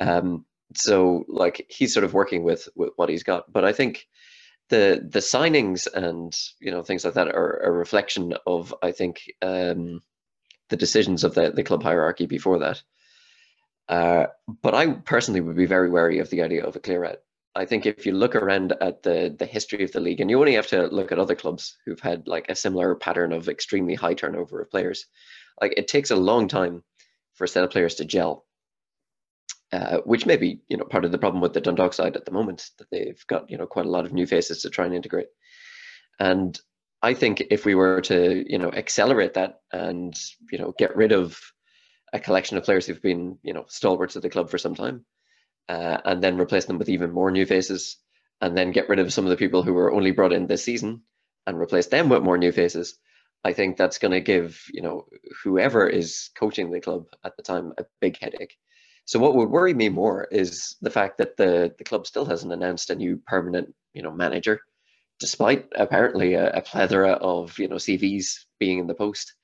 Um, 0.01 0.45
so 0.75 1.25
like 1.29 1.67
he's 1.69 1.93
sort 1.93 2.05
of 2.05 2.15
working 2.15 2.43
with 2.45 2.69
with 2.75 2.93
what 2.97 3.09
he's 3.09 3.23
got. 3.23 3.53
But 3.53 3.65
I 3.65 3.73
think 3.73 4.07
the 4.71 5.07
the 5.09 5.21
signings 5.21 5.87
and 5.93 6.35
you 6.61 6.71
know 6.71 6.83
things 6.83 7.05
like 7.05 7.15
that 7.15 7.29
are 7.29 7.59
a 7.59 7.71
reflection 7.71 8.35
of 8.47 8.75
I 8.83 8.93
think 8.93 9.23
um, 9.43 10.01
the 10.69 10.77
decisions 10.77 11.25
of 11.25 11.35
the 11.35 11.51
the 11.51 11.65
club 11.65 11.83
hierarchy 11.83 12.27
before 12.27 12.61
that. 12.61 12.83
Uh, 13.89 14.27
but 14.63 14.75
I 14.75 14.93
personally 14.93 15.41
would 15.41 15.57
be 15.57 15.67
very 15.67 15.91
wary 15.91 16.19
of 16.19 16.31
the 16.31 16.43
idea 16.43 16.65
of 16.65 16.77
a 16.77 16.81
clear 16.81 17.05
out. 17.05 17.19
I 17.55 17.67
think 17.67 17.87
if 17.87 18.05
you 18.07 18.13
look 18.13 18.35
around 18.35 18.73
at 18.81 19.03
the 19.03 19.35
the 19.39 19.47
history 19.47 19.85
of 19.85 19.93
the 19.93 20.01
league, 20.01 20.21
and 20.21 20.31
you 20.31 20.41
only 20.41 20.55
have 20.55 20.67
to 20.69 20.87
look 20.87 21.13
at 21.13 21.19
other 21.19 21.37
clubs 21.37 21.77
who've 21.85 22.01
had 22.01 22.27
like 22.27 22.47
a 22.49 22.57
similar 22.57 22.95
pattern 22.95 23.33
of 23.33 23.49
extremely 23.49 23.95
high 23.95 24.15
turnover 24.15 24.61
of 24.61 24.71
players, 24.71 25.07
like 25.61 25.75
it 25.77 25.87
takes 25.87 26.11
a 26.11 26.17
long 26.17 26.49
time 26.49 26.83
for 27.35 27.45
a 27.45 27.49
set 27.49 27.65
of 27.65 27.71
players 27.71 27.97
to 27.97 28.05
gel 28.05 28.45
uh, 29.75 29.99
which 30.05 30.25
may 30.25 30.37
be 30.37 30.61
you 30.69 30.77
know 30.77 30.85
part 30.85 31.05
of 31.05 31.11
the 31.11 31.19
problem 31.19 31.41
with 31.41 31.53
the 31.53 31.61
Dundalk 31.61 31.93
side 31.93 32.17
at 32.17 32.25
the 32.25 32.31
moment 32.31 32.71
that 32.79 32.89
they've 32.91 33.25
got 33.27 33.51
you 33.51 33.59
know 33.59 33.67
quite 33.67 33.87
a 33.87 33.91
lot 33.91 34.05
of 34.05 34.13
new 34.13 34.27
faces 34.27 34.63
to 34.63 34.71
try 34.71 34.85
and 34.85 34.95
integrate. 34.95 35.27
And 36.21 36.59
I 37.03 37.15
think 37.15 37.43
if 37.51 37.65
we 37.65 37.75
were 37.75 38.01
to 38.03 38.45
you 38.47 38.59
know 38.59 38.71
accelerate 38.73 39.35
that 39.35 39.61
and 39.73 40.15
you 40.53 40.59
know 40.59 40.75
get 40.79 40.95
rid 40.95 41.11
of 41.11 41.37
a 42.15 42.21
collection 42.21 42.57
of 42.57 42.65
players 42.65 42.87
who've 42.87 43.03
been 43.03 43.39
you 43.43 43.53
know 43.53 43.67
stalwarts 43.69 44.17
of 44.17 44.23
the 44.23 44.31
club 44.31 44.49
for 44.51 44.59
some 44.59 44.75
time, 44.75 45.05
uh, 45.69 45.99
and 46.07 46.23
then 46.23 46.41
replace 46.41 46.65
them 46.65 46.79
with 46.79 46.89
even 46.89 47.13
more 47.13 47.31
new 47.31 47.45
faces, 47.45 47.99
and 48.41 48.57
then 48.57 48.73
get 48.73 48.89
rid 48.89 48.99
of 49.01 49.13
some 49.13 49.25
of 49.27 49.31
the 49.31 49.37
people 49.37 49.63
who 49.63 49.75
were 49.75 49.93
only 49.93 50.13
brought 50.13 50.33
in 50.33 50.47
this 50.47 50.65
season 50.65 51.03
and 51.47 51.59
replace 51.61 51.89
them 51.89 52.09
with 52.09 52.23
more 52.23 52.39
new 52.39 52.53
faces. 52.53 52.97
I 53.45 53.53
think 53.53 53.77
that's 53.77 53.99
going 53.99 54.13
to 54.13 54.21
give 54.21 54.63
you 54.73 54.81
know 54.81 55.07
whoever 55.43 55.87
is 55.87 56.31
coaching 56.35 56.71
the 56.71 56.81
club 56.81 57.07
at 57.23 57.37
the 57.37 57.43
time 57.43 57.75
a 57.77 57.85
big 58.01 58.19
headache 58.19 58.57
so 59.07 59.19
what 59.19 59.35
would 59.37 59.51
worry 59.51 59.75
me 59.75 59.89
more 59.91 60.27
is 60.31 60.77
the 60.81 60.91
fact 60.91 61.19
that 61.19 61.37
the 61.37 61.75
the 61.77 61.85
club 61.85 62.07
still 62.07 62.25
hasn't 62.25 62.53
announced 62.53 62.91
a 62.91 62.95
new 62.95 63.19
permanent, 63.19 63.75
you 63.93 64.03
know, 64.03 64.11
manager, 64.11 64.61
despite 65.21 65.69
apparently 65.77 66.35
a, 66.35 66.51
a 66.51 66.63
plethora 66.63 67.13
of 67.13 67.59
you 67.59 67.69
know 67.69 67.77
CVs 67.77 68.45
being 68.59 68.79
in 68.79 68.87
the 68.87 68.95
post, 68.95 69.35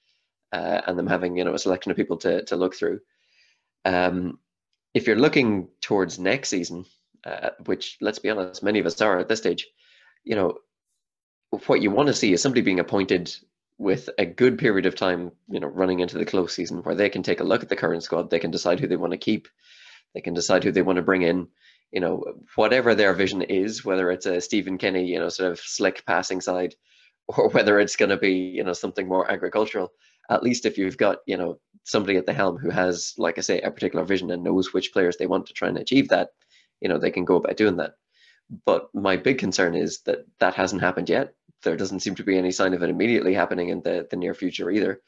uh, 0.53 0.81
and 0.87 0.99
them 0.99 1.07
having 1.07 1.37
you 1.37 1.45
know 1.45 1.55
a 1.55 1.59
selection 1.59 1.91
of 1.91 1.97
people 1.97 2.19
to 2.19 2.45
to 2.45 2.57
look 2.57 2.75
through. 2.75 3.01
Um, 3.85 4.39
if 4.95 5.07
you're 5.07 5.17
looking 5.17 5.69
towards 5.81 6.19
next 6.19 6.49
season, 6.49 6.85
uh, 7.25 7.51
which 7.67 7.99
let's 8.01 8.19
be 8.19 8.31
honest, 8.31 8.63
many 8.63 8.79
of 8.79 8.87
us 8.87 9.01
are 9.01 9.19
at 9.19 9.29
this 9.29 9.39
stage, 9.39 9.69
you 10.25 10.37
know, 10.37 10.59
what 11.67 11.83
you 11.83 11.91
want 11.91 12.09
to 12.09 12.15
see 12.15 12.33
is 12.33 12.43
somebody 12.43 12.63
being 12.63 12.81
appointed 12.81 13.35
with 13.79 14.11
a 14.19 14.27
good 14.27 14.59
period 14.59 14.85
of 14.85 14.95
time, 14.95 15.33
you 15.49 15.59
know, 15.59 15.67
running 15.67 16.01
into 16.01 16.19
the 16.19 16.27
close 16.27 16.55
season 16.55 16.83
where 16.83 16.95
they 16.95 17.09
can 17.09 17.23
take 17.23 17.41
a 17.41 17.45
look 17.45 17.63
at 17.63 17.69
the 17.69 17.77
current 17.77 18.03
squad, 18.03 18.29
they 18.29 18.39
can 18.39 18.51
decide 18.51 18.79
who 18.79 18.87
they 18.87 18.97
want 18.97 19.13
to 19.13 19.19
keep, 19.19 19.49
they 20.15 20.21
can 20.21 20.35
decide 20.35 20.63
who 20.63 20.71
they 20.71 20.83
want 20.83 20.97
to 20.97 21.03
bring 21.03 21.23
in, 21.23 21.49
you 21.91 22.01
know, 22.01 22.23
whatever 22.57 22.95
their 22.95 23.15
vision 23.15 23.43
is, 23.43 23.85
whether 23.85 24.11
it's 24.11 24.27
a 24.27 24.41
Stephen 24.41 24.79
Kenny, 24.79 25.07
you 25.07 25.19
know, 25.19 25.29
sort 25.29 25.51
of 25.51 25.59
slick 25.59 26.05
passing 26.07 26.41
side, 26.41 26.75
or 27.27 27.49
whether 27.53 27.81
it's 27.81 27.97
going 27.97 28.11
to 28.11 28.17
be, 28.17 28.33
you 28.33 28.65
know, 28.65 28.75
something 28.75 29.09
more 29.09 29.31
agricultural. 29.31 29.93
At 30.31 30.43
least 30.43 30.65
if 30.65 30.79
you've 30.79 30.97
got, 30.97 31.19
you 31.27 31.37
know, 31.37 31.59
somebody 31.85 32.17
at 32.17 32.27
the 32.27 32.33
helm 32.33 32.57
who 32.57 32.71
has, 32.71 33.15
like 33.19 33.37
I 33.37 33.41
say, 33.41 33.61
a 33.61 33.71
particular 33.71 34.05
vision 34.05 34.31
and 34.31 34.45
knows 34.45 34.73
which 34.73 34.93
players 34.93 35.17
they 35.17 35.27
want 35.27 35.47
to 35.47 35.53
try 35.53 35.69
and 35.69 35.79
achieve 35.79 36.09
that, 36.09 36.31
you 36.81 36.89
know, 36.89 36.99
they 36.99 37.11
can 37.11 37.25
go 37.25 37.37
about 37.37 37.57
doing 37.57 37.77
that. 37.77 37.95
But 38.65 38.89
my 38.95 39.17
big 39.17 39.39
concern 39.39 39.75
is 39.75 40.01
that 40.07 40.27
that 40.39 40.55
hasn't 40.55 40.83
happened 40.83 41.09
yet 41.09 41.35
there 41.63 41.77
doesn't 41.77 42.01
seem 42.01 42.15
to 42.17 42.25
be 42.25 42.39
any 42.39 42.53
sign 42.53 42.75
of 42.75 42.83
it 42.83 42.91
immediately 42.91 43.35
happening 43.35 43.69
in 43.69 43.83
the, 43.83 44.07
the 44.11 44.17
near 44.17 44.35
future 44.35 44.71
either. 44.71 45.01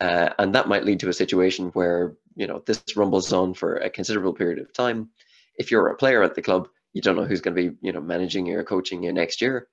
Uh, 0.00 0.30
and 0.38 0.54
that 0.54 0.68
might 0.68 0.84
lead 0.84 1.00
to 1.00 1.08
a 1.08 1.14
situation 1.14 1.68
where, 1.68 2.14
you 2.34 2.46
know, 2.46 2.62
this 2.64 2.82
rumbles 2.96 3.32
on 3.32 3.54
for 3.54 3.76
a 3.76 3.90
considerable 3.90 4.32
period 4.32 4.58
of 4.58 4.72
time. 4.72 5.10
If 5.56 5.70
you're 5.70 5.88
a 5.88 5.96
player 5.96 6.22
at 6.22 6.34
the 6.34 6.42
club, 6.42 6.68
you 6.92 7.02
don't 7.02 7.16
know 7.16 7.24
who's 7.24 7.40
going 7.40 7.54
to 7.56 7.70
be, 7.70 7.76
you 7.80 7.92
know, 7.92 8.00
managing 8.00 8.46
you 8.46 8.58
or 8.58 8.64
coaching 8.64 9.02
you 9.02 9.12
next 9.12 9.40
year. 9.40 9.68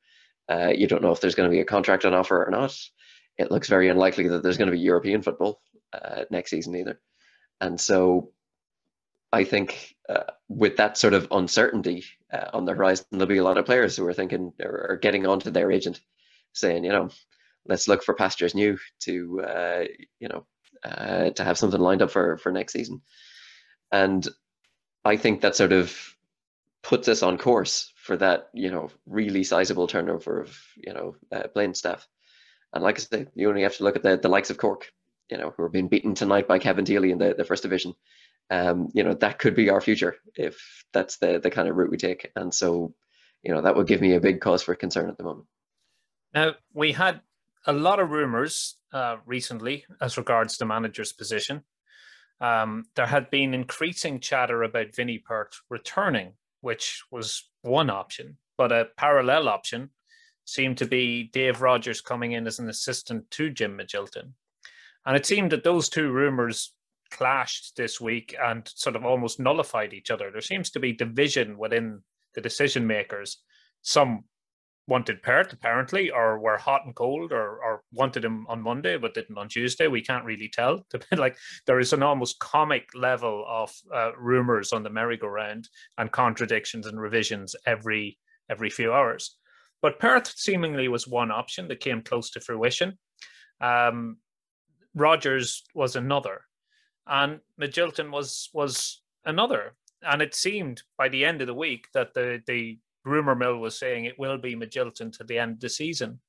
Uh, 0.48 0.72
you 0.76 0.88
don't 0.88 1.02
know 1.02 1.12
if 1.12 1.22
there's 1.22 1.36
going 1.36 1.50
to 1.50 1.54
be 1.54 1.62
a 1.62 1.66
contract 1.66 2.06
on 2.06 2.14
offer 2.14 2.46
or 2.46 2.52
not. 2.52 2.76
It 3.40 3.52
looks 3.52 3.70
very 3.70 3.88
unlikely 3.88 4.28
that 4.28 4.44
there's 4.44 4.58
going 4.58 4.68
to 4.68 4.78
be 4.78 4.80
European 4.80 5.22
football 5.22 5.62
uh, 5.94 6.26
next 6.30 6.52
season 6.52 6.76
either. 6.76 7.00
And 7.62 7.80
so 7.80 8.32
I 9.32 9.46
think 9.46 9.96
uh, 10.10 10.32
with 10.50 10.78
that 10.78 10.98
sort 10.98 11.14
of 11.14 11.28
uncertainty 11.32 12.04
uh, 12.32 12.50
on 12.54 12.66
the 12.66 12.74
horizon, 12.74 13.06
there'll 13.12 13.28
be 13.28 13.38
a 13.38 13.44
lot 13.44 13.58
of 13.58 13.66
players 13.66 13.96
who 13.96 14.06
are 14.06 14.14
thinking 14.14 14.54
or, 14.62 15.00
getting 15.02 15.26
onto 15.26 15.52
their 15.52 15.72
agent, 15.72 16.02
saying, 16.54 16.84
you 16.84 16.92
know, 16.92 17.10
let's 17.66 17.88
look 17.88 18.04
for 18.04 18.14
pastures 18.14 18.54
new 18.54 18.78
to, 19.02 19.42
uh, 19.42 19.84
you 20.20 20.28
know, 20.28 20.46
uh, 20.84 21.30
to 21.32 21.44
have 21.44 21.58
something 21.58 21.80
lined 21.80 22.02
up 22.02 22.12
for 22.12 22.38
for 22.38 22.52
next 22.52 22.74
season. 22.74 23.02
And 23.92 24.28
I 25.06 25.18
think 25.18 25.42
that 25.42 25.56
sort 25.56 25.72
of 25.72 25.96
puts 26.84 27.08
us 27.08 27.24
on 27.24 27.38
course 27.38 27.94
for 27.96 28.18
that, 28.18 28.50
you 28.54 28.72
know, 28.72 28.90
really 29.06 29.44
sizable 29.44 29.88
turnover 29.88 30.42
of, 30.42 30.58
you 30.76 30.94
know, 30.94 31.16
uh, 31.32 31.48
playing 31.54 31.74
staff. 31.74 32.08
And 32.74 32.84
like 32.84 32.98
I 32.98 33.02
said, 33.02 33.32
you 33.36 33.50
only 33.50 33.64
have 33.64 33.78
to 33.78 33.84
look 33.84 33.96
at 33.96 34.04
the, 34.04 34.18
the 34.18 34.30
likes 34.30 34.50
of 34.50 34.58
Cork, 34.58 34.92
you 35.30 35.38
know, 35.38 35.54
who 35.56 35.64
are 35.64 35.70
being 35.70 35.88
beaten 35.88 36.14
tonight 36.14 36.48
by 36.48 36.60
Cabinteely 36.60 37.12
in 37.12 37.18
the, 37.18 37.34
the 37.36 37.46
first 37.46 37.64
division 37.64 37.96
um, 38.50 38.90
you 38.94 39.04
know 39.04 39.14
that 39.14 39.40
could 39.40 39.56
be 39.56 39.70
our 39.70 39.82
future 39.82 40.16
if 40.36 40.86
that's 40.92 41.18
the 41.18 41.40
the 41.40 41.52
kind 41.52 41.68
of 41.68 41.76
route 41.76 41.92
we 41.92 41.98
take. 41.98 42.32
And 42.36 42.54
so, 42.54 42.94
you 43.44 43.54
know 43.54 43.62
that 43.62 43.76
would 43.76 43.88
give 43.88 44.02
me 44.02 44.16
a 44.16 44.20
big 44.20 44.42
cause 44.42 44.64
for 44.64 44.76
concern 44.76 45.10
at 45.10 45.18
the 45.18 45.24
moment. 45.24 45.48
Now 46.34 46.56
we 46.74 46.94
had 46.94 47.22
a 47.66 47.74
lot 47.74 48.00
of 48.00 48.10
rumors 48.10 48.78
uh, 48.94 49.18
recently 49.26 49.86
as 50.02 50.18
regards 50.18 50.58
the 50.58 50.66
manager's 50.66 51.14
position. 51.14 51.64
Um, 52.42 52.86
there 52.96 53.08
had 53.08 53.30
been 53.30 53.54
increasing 53.54 54.20
chatter 54.22 54.64
about 54.64 54.96
Vinny 54.96 55.18
Perth 55.18 55.62
returning, 55.70 56.34
which 56.62 57.04
was 57.12 57.50
one 57.62 57.90
option, 57.90 58.38
but 58.58 58.72
a 58.72 58.88
parallel 58.96 59.50
option 59.50 59.90
seemed 60.50 60.78
to 60.80 60.86
be 60.86 61.30
Dave 61.32 61.62
Rogers 61.62 62.02
coming 62.02 62.34
in 62.34 62.48
as 62.48 62.60
an 62.60 62.70
assistant 62.70 63.30
to 63.32 63.50
Jim 63.50 63.78
Magilton. 63.78 64.34
And 65.06 65.16
it 65.16 65.26
seemed 65.26 65.52
that 65.52 65.64
those 65.64 65.90
two 65.90 66.12
rumors 66.12 66.74
clashed 67.12 67.76
this 67.76 68.00
week 68.00 68.36
and 68.42 68.68
sort 68.68 68.96
of 68.96 69.06
almost 69.06 69.40
nullified 69.40 69.94
each 69.94 70.12
other. 70.12 70.32
There 70.32 70.42
seems 70.42 70.70
to 70.72 70.80
be 70.80 70.94
division 70.94 71.58
within 71.58 72.04
the 72.36 72.42
decision 72.42 72.86
makers. 72.86 73.38
Some 73.82 74.26
wanted 74.88 75.22
Perth 75.22 75.54
apparently, 75.54 76.10
or 76.10 76.40
were 76.40 76.58
hot 76.58 76.86
and 76.86 76.96
cold, 76.96 77.32
or 77.32 77.64
or 77.64 77.84
wanted 77.94 78.26
him 78.26 78.46
on 78.48 78.62
Monday 78.62 78.98
but 78.98 79.14
didn't 79.14 79.38
on 79.38 79.48
Tuesday. 79.48 79.88
We 79.88 80.02
can't 80.02 80.26
really 80.26 80.50
tell. 80.50 80.86
like 81.16 81.38
there 81.66 81.80
is 81.80 81.94
an 81.94 82.04
almost 82.04 82.40
comic 82.40 82.90
level 82.94 83.46
of 83.48 83.72
uh, 83.94 84.12
rumors 84.18 84.74
on 84.74 84.84
the 84.84 84.90
merry-go-round 84.90 85.70
and 85.98 86.12
contradictions 86.12 86.88
and 86.88 87.00
revisions 87.00 87.56
every 87.66 88.18
every 88.50 88.70
few 88.70 88.92
hours. 88.92 89.38
But 89.82 90.00
Perth 90.00 90.34
seemingly 90.36 90.88
was 90.88 91.08
one 91.08 91.32
option 91.32 91.68
that 91.68 91.80
came 91.80 92.02
close 92.02 92.30
to 92.32 92.42
fruition. 92.42 92.98
Um, 93.62 94.18
Rogers 94.96 95.64
was 95.74 95.96
another, 95.96 96.42
and 97.08 97.40
Magilton 97.60 98.12
was 98.12 98.50
was 98.54 99.02
another. 99.26 99.76
And 100.02 100.22
it 100.22 100.34
seemed 100.34 100.82
by 100.98 101.10
the 101.10 101.26
end 101.26 101.42
of 101.42 101.48
the 101.48 101.54
week 101.54 101.88
that 101.94 102.14
the 102.14 102.42
the 102.48 102.80
rumor 103.06 103.36
mill 103.36 103.58
was 103.58 103.78
saying 103.78 104.06
it 104.06 104.20
will 104.20 104.38
be 104.38 104.56
Magilton 104.56 105.12
to 105.18 105.24
the 105.24 105.38
end 105.38 105.54
of 105.54 105.60
the 105.60 105.70
season. 105.70 106.20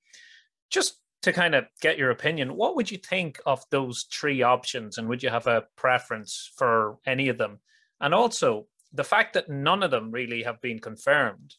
Just 0.71 1.01
to 1.23 1.33
kind 1.33 1.55
of 1.55 1.67
get 1.83 1.99
your 1.99 2.11
opinion, 2.11 2.57
what 2.57 2.77
would 2.77 2.91
you 2.91 2.99
think 2.99 3.41
of 3.45 3.65
those 3.71 4.07
three 4.13 4.43
options, 4.43 4.99
and 4.99 5.09
would 5.09 5.23
you 5.23 5.31
have 5.31 5.47
a 5.47 5.67
preference 5.77 6.51
for 6.57 6.99
any 7.07 7.29
of 7.29 7.39
them? 7.39 7.59
And 8.01 8.15
also 8.15 8.67
the 8.93 9.05
fact 9.05 9.35
that 9.35 9.49
none 9.49 9.83
of 9.83 9.91
them 9.91 10.11
really 10.11 10.43
have 10.43 10.61
been 10.61 10.79
confirmed. 10.79 11.55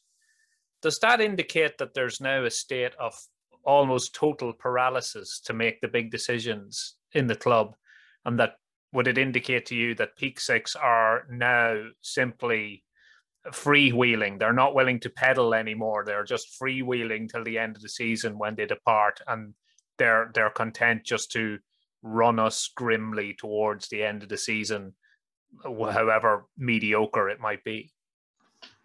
Does 0.81 0.99
that 0.99 1.21
indicate 1.21 1.77
that 1.77 1.93
there's 1.93 2.21
now 2.21 2.43
a 2.43 2.51
state 2.51 2.93
of 2.99 3.13
almost 3.63 4.15
total 4.15 4.53
paralysis 4.53 5.39
to 5.45 5.53
make 5.53 5.79
the 5.81 5.87
big 5.87 6.11
decisions 6.11 6.95
in 7.13 7.27
the 7.27 7.35
club, 7.35 7.75
and 8.25 8.39
that 8.39 8.55
would 8.93 9.07
it 9.07 9.17
indicate 9.17 9.65
to 9.67 9.75
you 9.75 9.95
that 9.95 10.17
Peak 10.17 10.39
Six 10.39 10.75
are 10.75 11.25
now 11.29 11.81
simply 12.01 12.83
freewheeling. 13.49 14.37
They're 14.37 14.53
not 14.53 14.75
willing 14.75 14.99
to 15.01 15.09
pedal 15.09 15.53
anymore. 15.53 16.03
They're 16.05 16.23
just 16.23 16.59
freewheeling 16.61 17.29
till 17.29 17.43
the 17.43 17.57
end 17.57 17.75
of 17.75 17.81
the 17.81 17.89
season 17.89 18.37
when 18.37 18.55
they 18.55 18.65
depart, 18.65 19.21
and 19.27 19.53
they're 19.97 20.31
they're 20.33 20.49
content 20.49 21.03
just 21.03 21.31
to 21.33 21.59
run 22.03 22.39
us 22.39 22.69
grimly 22.75 23.35
towards 23.37 23.87
the 23.87 24.03
end 24.03 24.23
of 24.23 24.29
the 24.29 24.37
season, 24.37 24.93
however 25.63 26.47
mediocre 26.57 27.29
it 27.29 27.39
might 27.39 27.63
be. 27.63 27.91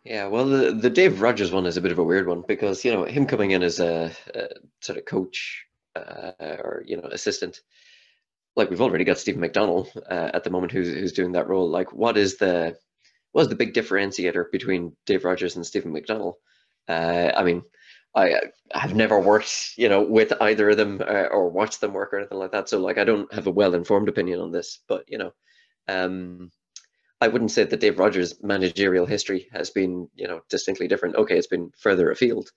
Yeah, 0.07 0.29
well, 0.29 0.47
the, 0.47 0.71
the 0.71 0.89
Dave 0.89 1.21
Rogers 1.21 1.51
one 1.51 1.67
is 1.67 1.77
a 1.77 1.81
bit 1.81 1.91
of 1.91 1.99
a 1.99 2.05
weird 2.05 2.29
one 2.29 2.45
because 2.47 2.85
you 2.85 2.93
know 2.93 3.05
him 3.05 3.27
coming 3.27 3.51
in 3.51 3.65
as 3.65 3.81
a, 3.81 4.13
a 4.35 4.49
sort 4.81 4.99
of 4.99 5.05
coach 5.05 5.65
uh, 5.97 6.33
or 6.41 6.85
you 6.87 6.97
know 6.97 7.09
assistant, 7.11 7.61
like 8.55 8.71
we've 8.71 8.81
already 8.81 9.03
got 9.03 9.19
Stephen 9.19 9.43
McDonnell 9.43 9.89
uh, 10.09 10.31
at 10.33 10.45
the 10.45 10.51
moment 10.51 10.71
who's 10.71 10.87
who's 10.95 11.13
doing 11.13 11.33
that 11.33 11.49
role. 11.49 11.69
Like, 11.69 11.93
what 11.93 12.17
is 12.17 12.37
the 12.37 12.77
was 13.35 13.49
the 13.49 13.57
big 13.57 13.75
differentiator 13.75 14.45
between 14.53 14.97
Dave 15.07 15.25
Rogers 15.25 15.57
and 15.57 15.67
Stephen 15.67 15.93
McDonnell? 15.93 16.35
Uh, 16.87 17.33
I 17.37 17.43
mean, 17.43 17.63
I 18.15 18.43
have 18.73 18.95
never 18.95 19.19
worked, 19.19 19.73
you 19.77 19.89
know, 19.89 20.03
with 20.03 20.33
either 20.41 20.71
of 20.71 20.77
them 20.77 21.03
uh, 21.03 21.27
or 21.33 21.51
watched 21.51 21.81
them 21.81 21.93
work 21.95 22.13
or 22.13 22.19
anything 22.19 22.39
like 22.39 22.53
that. 22.53 22.69
So, 22.69 22.79
like, 22.79 22.99
I 22.99 23.05
don't 23.05 23.33
have 23.35 23.49
a 23.49 23.51
well-informed 23.51 24.09
opinion 24.09 24.39
on 24.39 24.53
this. 24.53 24.79
But 24.87 25.05
you 25.09 25.19
know, 25.19 25.33
um, 25.89 26.53
I 27.21 27.29
wouldn't 27.29 27.51
say 27.51 27.65
that 27.65 27.81
Dave 27.81 27.99
Rogers' 27.99 28.43
managerial 28.43 29.07
history 29.07 29.49
has 29.53 29.71
been, 29.71 30.09
you 30.15 30.29
know, 30.29 30.43
distinctly 30.51 30.87
different. 30.87 31.17
Okay, 31.17 31.39
it's 31.39 31.47
been 31.47 31.73
further 31.79 32.11
afield, 32.11 32.51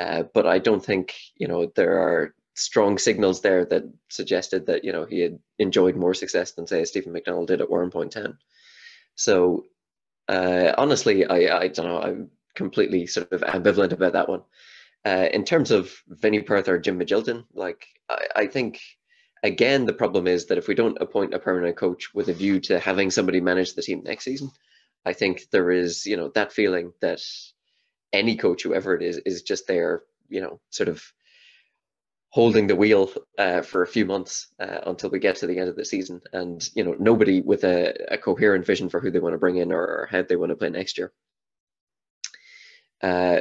uh, 0.00 0.24
but 0.34 0.46
I 0.46 0.58
don't 0.58 0.84
think, 0.84 1.14
you 1.36 1.46
know, 1.46 1.70
there 1.74 1.98
are 1.98 2.34
strong 2.58 2.98
signals 2.98 3.40
there 3.40 3.64
that 3.64 3.84
suggested 4.08 4.66
that 4.66 4.82
you 4.82 4.90
know 4.90 5.04
he 5.04 5.20
had 5.20 5.38
enjoyed 5.60 5.94
more 5.94 6.12
success 6.12 6.52
than 6.52 6.66
say 6.66 6.84
Stephen 6.84 7.12
McDonnell 7.12 7.46
did 7.46 7.60
at 7.60 7.70
Warren 7.70 7.90
Town. 8.10 8.36
So 9.14 9.64
uh, 10.28 10.72
honestly, 10.76 11.24
I, 11.24 11.58
I 11.58 11.68
don't 11.68 11.86
know. 11.86 12.02
I'm 12.02 12.30
completely 12.54 13.06
sort 13.06 13.32
of 13.32 13.40
ambivalent 13.42 13.92
about 13.92 14.12
that 14.12 14.28
one. 14.28 14.42
Uh, 15.04 15.28
in 15.32 15.44
terms 15.44 15.70
of 15.70 15.92
Vinny 16.08 16.40
Perth 16.40 16.68
or 16.68 16.78
Jim 16.78 16.98
Magilton, 16.98 17.44
like 17.54 17.86
I, 18.10 18.26
I, 18.36 18.46
think 18.46 18.80
again 19.42 19.84
the 19.84 19.92
problem 19.92 20.26
is 20.26 20.46
that 20.46 20.58
if 20.58 20.68
we 20.68 20.74
don't 20.74 21.00
appoint 21.00 21.34
a 21.34 21.38
permanent 21.38 21.76
coach 21.76 22.12
with 22.14 22.28
a 22.28 22.32
view 22.32 22.60
to 22.60 22.78
having 22.78 23.10
somebody 23.10 23.40
manage 23.40 23.74
the 23.74 23.82
team 23.82 24.02
next 24.04 24.24
season, 24.24 24.50
I 25.04 25.12
think 25.12 25.48
there 25.50 25.70
is 25.70 26.06
you 26.06 26.16
know 26.16 26.28
that 26.34 26.52
feeling 26.52 26.92
that 27.00 27.20
any 28.12 28.36
coach, 28.36 28.62
whoever 28.62 28.94
it 28.94 29.02
is, 29.02 29.18
is 29.18 29.42
just 29.42 29.66
there, 29.66 30.02
you 30.28 30.40
know, 30.40 30.60
sort 30.70 30.88
of 30.88 31.02
holding 32.30 32.66
the 32.66 32.76
wheel 32.76 33.10
uh, 33.38 33.62
for 33.62 33.82
a 33.82 33.86
few 33.86 34.04
months 34.04 34.48
uh, 34.60 34.80
until 34.86 35.10
we 35.10 35.18
get 35.18 35.36
to 35.36 35.46
the 35.46 35.58
end 35.58 35.68
of 35.68 35.76
the 35.76 35.84
season, 35.84 36.20
and 36.32 36.68
you 36.74 36.84
know 36.84 36.94
nobody 36.98 37.40
with 37.40 37.64
a, 37.64 38.12
a 38.12 38.18
coherent 38.18 38.66
vision 38.66 38.88
for 38.88 39.00
who 39.00 39.10
they 39.10 39.18
want 39.18 39.34
to 39.34 39.38
bring 39.38 39.56
in 39.56 39.72
or, 39.72 39.80
or 39.80 40.08
how 40.10 40.22
they 40.22 40.36
want 40.36 40.50
to 40.50 40.56
play 40.56 40.70
next 40.70 40.98
year. 40.98 41.12
Uh, 43.02 43.40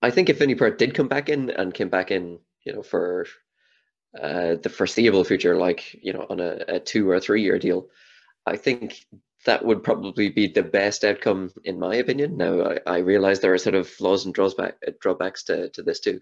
I 0.00 0.10
think 0.10 0.28
if 0.28 0.38
Vinny 0.38 0.54
Perth 0.54 0.78
did 0.78 0.94
come 0.94 1.08
back 1.08 1.28
in 1.28 1.50
and 1.50 1.74
came 1.74 1.88
back 1.88 2.10
in, 2.10 2.38
you 2.64 2.72
know, 2.72 2.82
for 2.82 3.26
uh, 4.20 4.56
the 4.62 4.68
foreseeable 4.68 5.24
future, 5.24 5.56
like 5.56 5.94
you 6.02 6.12
know, 6.12 6.26
on 6.28 6.40
a, 6.40 6.64
a 6.68 6.80
two 6.80 7.08
or 7.08 7.20
three 7.20 7.42
year 7.42 7.58
deal, 7.58 7.88
I 8.46 8.56
think 8.56 9.04
that 9.44 9.64
would 9.64 9.82
probably 9.82 10.28
be 10.28 10.48
the 10.48 10.62
best 10.62 11.04
outcome 11.04 11.52
in 11.64 11.78
my 11.78 11.94
opinion. 11.96 12.36
Now 12.36 12.62
I, 12.62 12.78
I 12.86 12.98
realize 12.98 13.40
there 13.40 13.54
are 13.54 13.58
sort 13.58 13.76
of 13.76 13.88
flaws 13.88 14.24
and 14.24 14.34
drawback, 14.34 14.76
drawbacks 15.00 15.44
to, 15.44 15.68
to 15.70 15.82
this 15.82 16.00
too. 16.00 16.20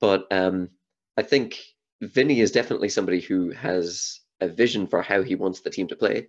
But 0.00 0.26
um, 0.30 0.70
I 1.16 1.22
think 1.22 1.62
Vinny 2.00 2.40
is 2.40 2.52
definitely 2.52 2.88
somebody 2.88 3.20
who 3.20 3.50
has 3.50 4.20
a 4.40 4.48
vision 4.48 4.86
for 4.86 5.02
how 5.02 5.22
he 5.22 5.34
wants 5.34 5.60
the 5.60 5.70
team 5.70 5.88
to 5.88 5.96
play. 5.96 6.28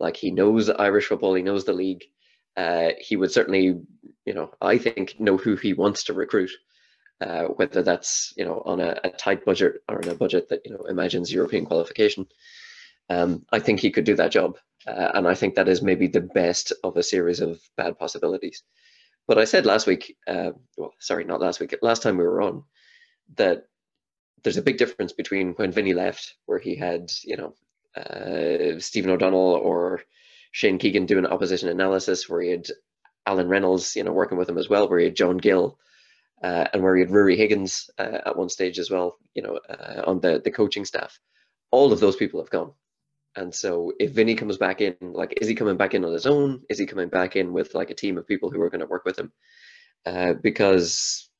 Like 0.00 0.16
he 0.16 0.32
knows 0.32 0.68
Irish 0.68 1.06
football, 1.06 1.34
he 1.34 1.42
knows 1.42 1.64
the 1.64 1.72
league. 1.72 2.04
Uh, 2.56 2.90
he 2.98 3.16
would 3.16 3.32
certainly, 3.32 3.80
you 4.24 4.34
know, 4.34 4.50
I 4.60 4.78
think 4.78 5.18
know 5.20 5.36
who 5.36 5.56
he 5.56 5.72
wants 5.72 6.04
to 6.04 6.12
recruit. 6.12 6.50
Uh, 7.20 7.44
whether 7.44 7.82
that's 7.82 8.34
you 8.36 8.44
know 8.44 8.60
on 8.66 8.80
a, 8.80 8.98
a, 9.04 9.10
tight 9.10 9.44
budget 9.44 9.74
or 9.88 9.98
on 9.98 10.08
a 10.08 10.16
budget 10.16 10.48
that 10.48 10.60
you 10.64 10.72
know 10.72 10.84
imagines 10.88 11.32
European 11.32 11.64
qualification. 11.64 12.26
Um, 13.08 13.46
I 13.52 13.60
think 13.60 13.78
he 13.78 13.92
could 13.92 14.04
do 14.04 14.16
that 14.16 14.32
job, 14.32 14.58
uh, 14.86 15.12
and 15.14 15.26
I 15.26 15.34
think 15.34 15.54
that 15.54 15.68
is 15.68 15.80
maybe 15.80 16.08
the 16.08 16.20
best 16.20 16.72
of 16.82 16.96
a 16.96 17.04
series 17.04 17.40
of 17.40 17.60
bad 17.76 17.98
possibilities. 17.98 18.64
But 19.28 19.38
I 19.38 19.44
said 19.44 19.64
last 19.64 19.86
week, 19.86 20.16
uh, 20.26 20.50
well, 20.76 20.92
sorry, 20.98 21.24
not 21.24 21.40
last 21.40 21.60
week, 21.60 21.74
last 21.82 22.02
time 22.02 22.16
we 22.16 22.24
were 22.24 22.42
on, 22.42 22.64
that 23.36 23.64
there's 24.42 24.58
a 24.58 24.62
big 24.62 24.76
difference 24.76 25.12
between 25.12 25.52
when 25.52 25.72
Vinny 25.72 25.94
left, 25.94 26.34
where 26.46 26.58
he 26.58 26.74
had, 26.76 27.10
you 27.22 27.36
know, 27.36 27.54
uh, 27.96 28.78
Stephen 28.80 29.10
O'Donnell 29.10 29.54
or 29.54 30.02
Shane 30.52 30.78
Keegan 30.78 31.06
doing 31.06 31.26
opposition 31.26 31.68
analysis, 31.68 32.28
where 32.28 32.42
he 32.42 32.50
had 32.50 32.66
Alan 33.26 33.48
Reynolds, 33.48 33.96
you 33.96 34.04
know, 34.04 34.12
working 34.12 34.36
with 34.36 34.48
him 34.48 34.58
as 34.58 34.68
well, 34.68 34.88
where 34.88 34.98
he 34.98 35.06
had 35.06 35.16
John 35.16 35.38
Gill, 35.38 35.78
uh, 36.44 36.68
and 36.74 36.82
where 36.82 36.94
he 36.94 37.00
had 37.00 37.10
Rory 37.10 37.36
Higgins 37.36 37.88
uh, 37.98 38.18
at 38.26 38.36
one 38.36 38.50
stage 38.50 38.78
as 38.78 38.90
well, 38.90 39.16
you 39.34 39.42
know, 39.42 39.58
uh, 39.68 40.02
on 40.06 40.20
the, 40.20 40.42
the 40.44 40.50
coaching 40.50 40.84
staff. 40.84 41.18
All 41.70 41.90
of 41.90 42.00
those 42.00 42.16
people 42.16 42.38
have 42.40 42.50
gone. 42.50 42.72
And 43.34 43.52
so 43.52 43.94
if 43.98 44.10
Vinny 44.10 44.34
comes 44.34 44.58
back 44.58 44.82
in, 44.82 44.94
like, 45.00 45.38
is 45.40 45.48
he 45.48 45.54
coming 45.54 45.78
back 45.78 45.94
in 45.94 46.04
on 46.04 46.12
his 46.12 46.26
own? 46.26 46.62
Is 46.68 46.78
he 46.78 46.84
coming 46.84 47.08
back 47.08 47.34
in 47.34 47.54
with 47.54 47.74
like 47.74 47.88
a 47.88 47.94
team 47.94 48.18
of 48.18 48.28
people 48.28 48.50
who 48.50 48.60
are 48.60 48.68
going 48.68 48.82
to 48.82 48.86
work 48.86 49.06
with 49.06 49.18
him? 49.18 49.32
Uh, 50.04 50.34
because 50.34 51.30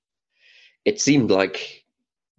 it 0.87 1.03
seemed 1.03 1.31
like 1.31 1.85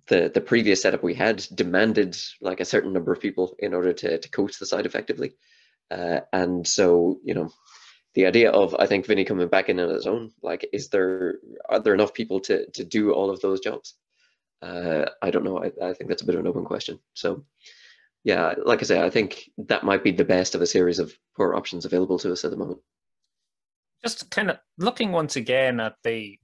the 0.07 0.31
the 0.33 0.41
previous 0.41 0.81
setup 0.81 1.03
we 1.03 1.13
had 1.13 1.45
demanded 1.53 2.17
like 2.41 2.59
a 2.59 2.65
certain 2.65 2.93
number 2.93 3.13
of 3.13 3.21
people 3.21 3.55
in 3.59 3.73
order 3.73 3.93
to 3.93 4.17
to 4.17 4.29
coach 4.29 4.57
the 4.57 4.65
side 4.65 4.85
effectively, 4.85 5.33
uh, 5.91 6.21
and 6.33 6.67
so 6.67 7.19
you 7.23 7.35
know 7.35 7.51
the 8.15 8.25
idea 8.25 8.49
of 8.49 8.75
I 8.79 8.87
think 8.87 9.05
Vinny 9.05 9.25
coming 9.25 9.47
back 9.47 9.69
in 9.69 9.79
on 9.79 9.89
his 9.89 10.07
own, 10.07 10.31
like, 10.41 10.67
is 10.73 10.89
there 10.89 11.35
are 11.69 11.79
there 11.79 11.93
enough 11.93 12.13
people 12.13 12.39
to 12.41 12.69
to 12.71 12.83
do 12.83 13.13
all 13.13 13.29
of 13.29 13.41
those 13.41 13.59
jobs? 13.59 13.95
Uh, 14.61 15.05
I 15.21 15.29
don't 15.29 15.43
know. 15.43 15.59
I, 15.63 15.71
I 15.81 15.93
think 15.93 16.09
that's 16.09 16.23
a 16.23 16.25
bit 16.25 16.35
of 16.35 16.41
an 16.41 16.47
open 16.47 16.65
question. 16.65 16.99
So, 17.13 17.45
yeah, 18.23 18.55
like 18.65 18.79
I 18.81 18.85
say, 18.85 19.03
I 19.03 19.09
think 19.09 19.49
that 19.57 19.83
might 19.83 20.03
be 20.03 20.11
the 20.11 20.23
best 20.23 20.55
of 20.55 20.61
a 20.61 20.67
series 20.67 20.97
of 20.97 21.13
poor 21.35 21.53
options 21.53 21.85
available 21.85 22.17
to 22.19 22.31
us 22.31 22.45
at 22.45 22.51
the 22.51 22.57
moment. 22.57 22.79
Just 24.03 24.31
kind 24.31 24.49
of 24.49 24.57
looking 24.77 25.11
once 25.11 25.35
again 25.35 25.79
at 25.79 25.95
the 26.03 26.39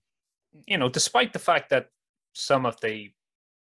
you 0.68 0.78
know, 0.78 0.90
despite 0.90 1.34
the 1.34 1.40
fact 1.40 1.70
that 1.70 1.88
some 2.34 2.66
of 2.66 2.80
the 2.82 3.12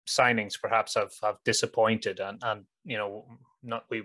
signings 0.08 0.60
perhaps 0.60 0.94
have, 0.94 1.12
have 1.22 1.36
disappointed 1.44 2.18
and, 2.18 2.40
and 2.42 2.64
you 2.84 2.96
know 2.96 3.24
not 3.62 3.84
we 3.88 4.02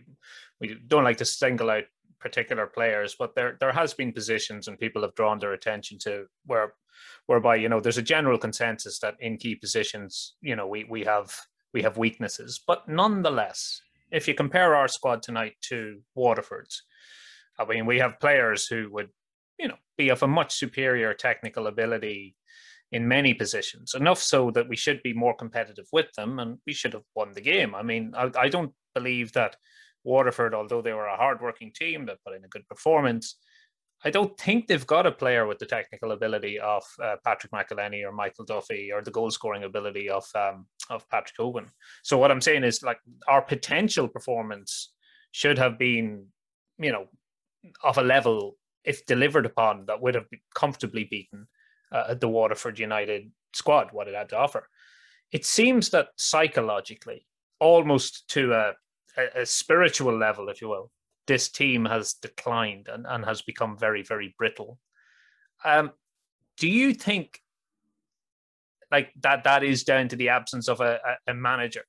we 0.61 0.77
don't 0.87 1.03
like 1.03 1.17
to 1.17 1.25
single 1.25 1.71
out 1.71 1.85
particular 2.19 2.67
players, 2.67 3.15
but 3.17 3.35
there 3.35 3.57
there 3.59 3.71
has 3.71 3.93
been 3.93 4.11
positions 4.11 4.67
and 4.67 4.79
people 4.79 5.01
have 5.01 5.15
drawn 5.15 5.39
their 5.39 5.53
attention 5.53 5.97
to 5.99 6.25
where 6.45 6.73
whereby 7.27 7.55
you 7.55 7.69
know 7.69 7.79
there's 7.79 7.97
a 7.97 8.13
general 8.13 8.37
consensus 8.37 8.99
that 8.99 9.15
in 9.19 9.37
key 9.37 9.55
positions 9.55 10.35
you 10.41 10.55
know 10.55 10.67
we 10.67 10.83
we 10.85 11.03
have 11.03 11.33
we 11.73 11.83
have 11.83 11.97
weaknesses, 11.97 12.61
but 12.65 12.87
nonetheless, 12.87 13.81
if 14.11 14.27
you 14.27 14.33
compare 14.33 14.73
our 14.73 14.87
squad 14.87 15.21
tonight 15.21 15.55
to 15.61 15.99
Waterford's, 16.15 16.83
I 17.59 17.65
mean 17.65 17.85
we 17.85 17.99
have 17.99 18.19
players 18.19 18.67
who 18.67 18.89
would 18.91 19.09
you 19.59 19.67
know 19.67 19.77
be 19.97 20.09
of 20.09 20.23
a 20.23 20.27
much 20.27 20.55
superior 20.55 21.13
technical 21.13 21.67
ability 21.67 22.35
in 22.91 23.07
many 23.07 23.33
positions, 23.33 23.93
enough 23.93 24.21
so 24.21 24.49
that 24.51 24.69
we 24.69 24.75
should 24.75 25.03
be 25.03 25.13
more 25.13 25.35
competitive 25.35 25.87
with 25.91 26.11
them 26.13 26.39
and 26.39 26.57
we 26.65 26.73
should 26.73 26.93
have 26.93 27.03
won 27.15 27.33
the 27.33 27.41
game. 27.41 27.75
I 27.75 27.83
mean, 27.83 28.13
I, 28.15 28.31
I 28.37 28.49
don't 28.49 28.71
believe 28.95 29.33
that 29.33 29.57
Waterford, 30.03 30.53
although 30.53 30.81
they 30.81 30.93
were 30.93 31.07
a 31.07 31.17
hard-working 31.17 31.71
team 31.73 32.05
that 32.05 32.23
put 32.25 32.35
in 32.35 32.45
a 32.45 32.47
good 32.47 32.67
performance, 32.67 33.35
I 34.05 34.11
don't 34.11 34.37
think 34.39 34.67
they've 34.67 34.85
got 34.85 35.07
a 35.07 35.11
player 35.11 35.47
with 35.47 35.57
the 35.57 35.65
technical 35.65 36.11
ability 36.11 36.59
of 36.59 36.83
uh, 37.03 37.15
Patrick 37.23 37.51
McEleney 37.51 38.05
or 38.05 38.11
Michael 38.11 38.45
Duffy 38.45 38.91
or 38.91 39.01
the 39.01 39.11
goal 39.11 39.31
scoring 39.31 39.63
ability 39.63 40.09
of 40.09 40.25
um, 40.35 40.67
of 40.89 41.09
Patrick 41.09 41.37
Hoban. 41.37 41.67
So 42.03 42.17
what 42.17 42.31
I'm 42.31 42.41
saying 42.41 42.63
is 42.63 42.83
like 42.83 42.99
our 43.27 43.41
potential 43.41 44.07
performance 44.07 44.93
should 45.31 45.57
have 45.57 45.79
been, 45.79 46.27
you 46.77 46.91
know, 46.91 47.07
of 47.83 47.97
a 47.97 48.03
level 48.03 48.55
if 48.83 49.05
delivered 49.05 49.45
upon 49.45 49.87
that 49.87 50.01
would 50.01 50.15
have 50.15 50.27
comfortably 50.53 51.05
beaten 51.05 51.47
uh, 51.91 52.13
the 52.13 52.29
Waterford 52.29 52.79
United 52.79 53.31
squad 53.53 53.89
what 53.91 54.07
it 54.07 54.15
had 54.15 54.29
to 54.29 54.37
offer. 54.37 54.69
It 55.31 55.43
seems 55.43 55.89
that 55.89 56.09
psychologically, 56.15 57.25
almost 57.59 58.29
to 58.29 58.53
a, 58.53 58.73
a, 59.17 59.41
a 59.41 59.45
spiritual 59.45 60.17
level, 60.17 60.49
if 60.49 60.61
you 60.61 60.69
will, 60.69 60.91
this 61.25 61.49
team 61.49 61.85
has 61.85 62.13
declined 62.13 62.87
and, 62.87 63.05
and 63.07 63.25
has 63.25 63.41
become 63.41 63.77
very, 63.77 64.03
very 64.03 64.33
brittle. 64.37 64.79
Um, 65.65 65.91
do 66.57 66.67
you 66.67 66.93
think 66.93 67.41
like 68.91 69.11
that 69.21 69.43
that 69.43 69.63
is 69.63 69.83
down 69.83 70.07
to 70.07 70.15
the 70.15 70.29
absence 70.29 70.69
of 70.69 70.79
a, 70.79 70.99
a, 71.27 71.33
manager, 71.33 71.83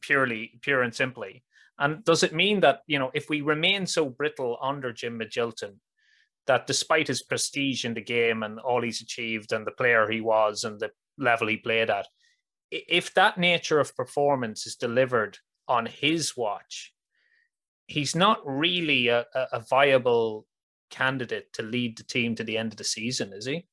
purely, 0.00 0.58
pure 0.62 0.82
and 0.82 0.94
simply? 0.94 1.44
And 1.78 2.04
does 2.04 2.22
it 2.22 2.34
mean 2.34 2.60
that, 2.60 2.80
you 2.86 2.98
know, 2.98 3.10
if 3.14 3.28
we 3.28 3.40
remain 3.40 3.86
so 3.86 4.08
brittle 4.08 4.58
under 4.60 4.92
Jim 4.92 5.18
Magilton, 5.18 5.76
that 6.46 6.66
despite 6.66 7.08
his 7.08 7.22
prestige 7.22 7.84
in 7.84 7.94
the 7.94 8.02
game 8.02 8.42
and 8.42 8.58
all 8.60 8.82
he's 8.82 9.00
achieved 9.00 9.52
and 9.52 9.66
the 9.66 9.72
player 9.72 10.08
he 10.10 10.20
was 10.20 10.64
and 10.64 10.78
the 10.78 10.90
level 11.18 11.48
he 11.48 11.56
played 11.56 11.90
at, 11.90 12.06
if 12.70 13.14
that 13.14 13.38
nature 13.38 13.80
of 13.80 13.96
performance 13.96 14.66
is 14.66 14.76
delivered 14.76 15.38
on 15.68 15.86
his 15.86 16.36
watch, 16.36 16.92
he's 17.86 18.14
not 18.14 18.40
really 18.44 19.08
a, 19.08 19.26
a 19.34 19.60
viable 19.60 20.46
candidate 20.90 21.52
to 21.54 21.62
lead 21.62 21.98
the 21.98 22.04
team 22.04 22.34
to 22.36 22.44
the 22.44 22.58
end 22.58 22.72
of 22.72 22.78
the 22.78 22.84
season, 22.84 23.32
is 23.32 23.46
he? 23.46 23.66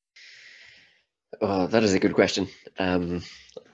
Oh, 1.40 1.66
that 1.68 1.82
is 1.82 1.94
a 1.94 2.00
good 2.00 2.14
question. 2.14 2.48
Um, 2.78 3.22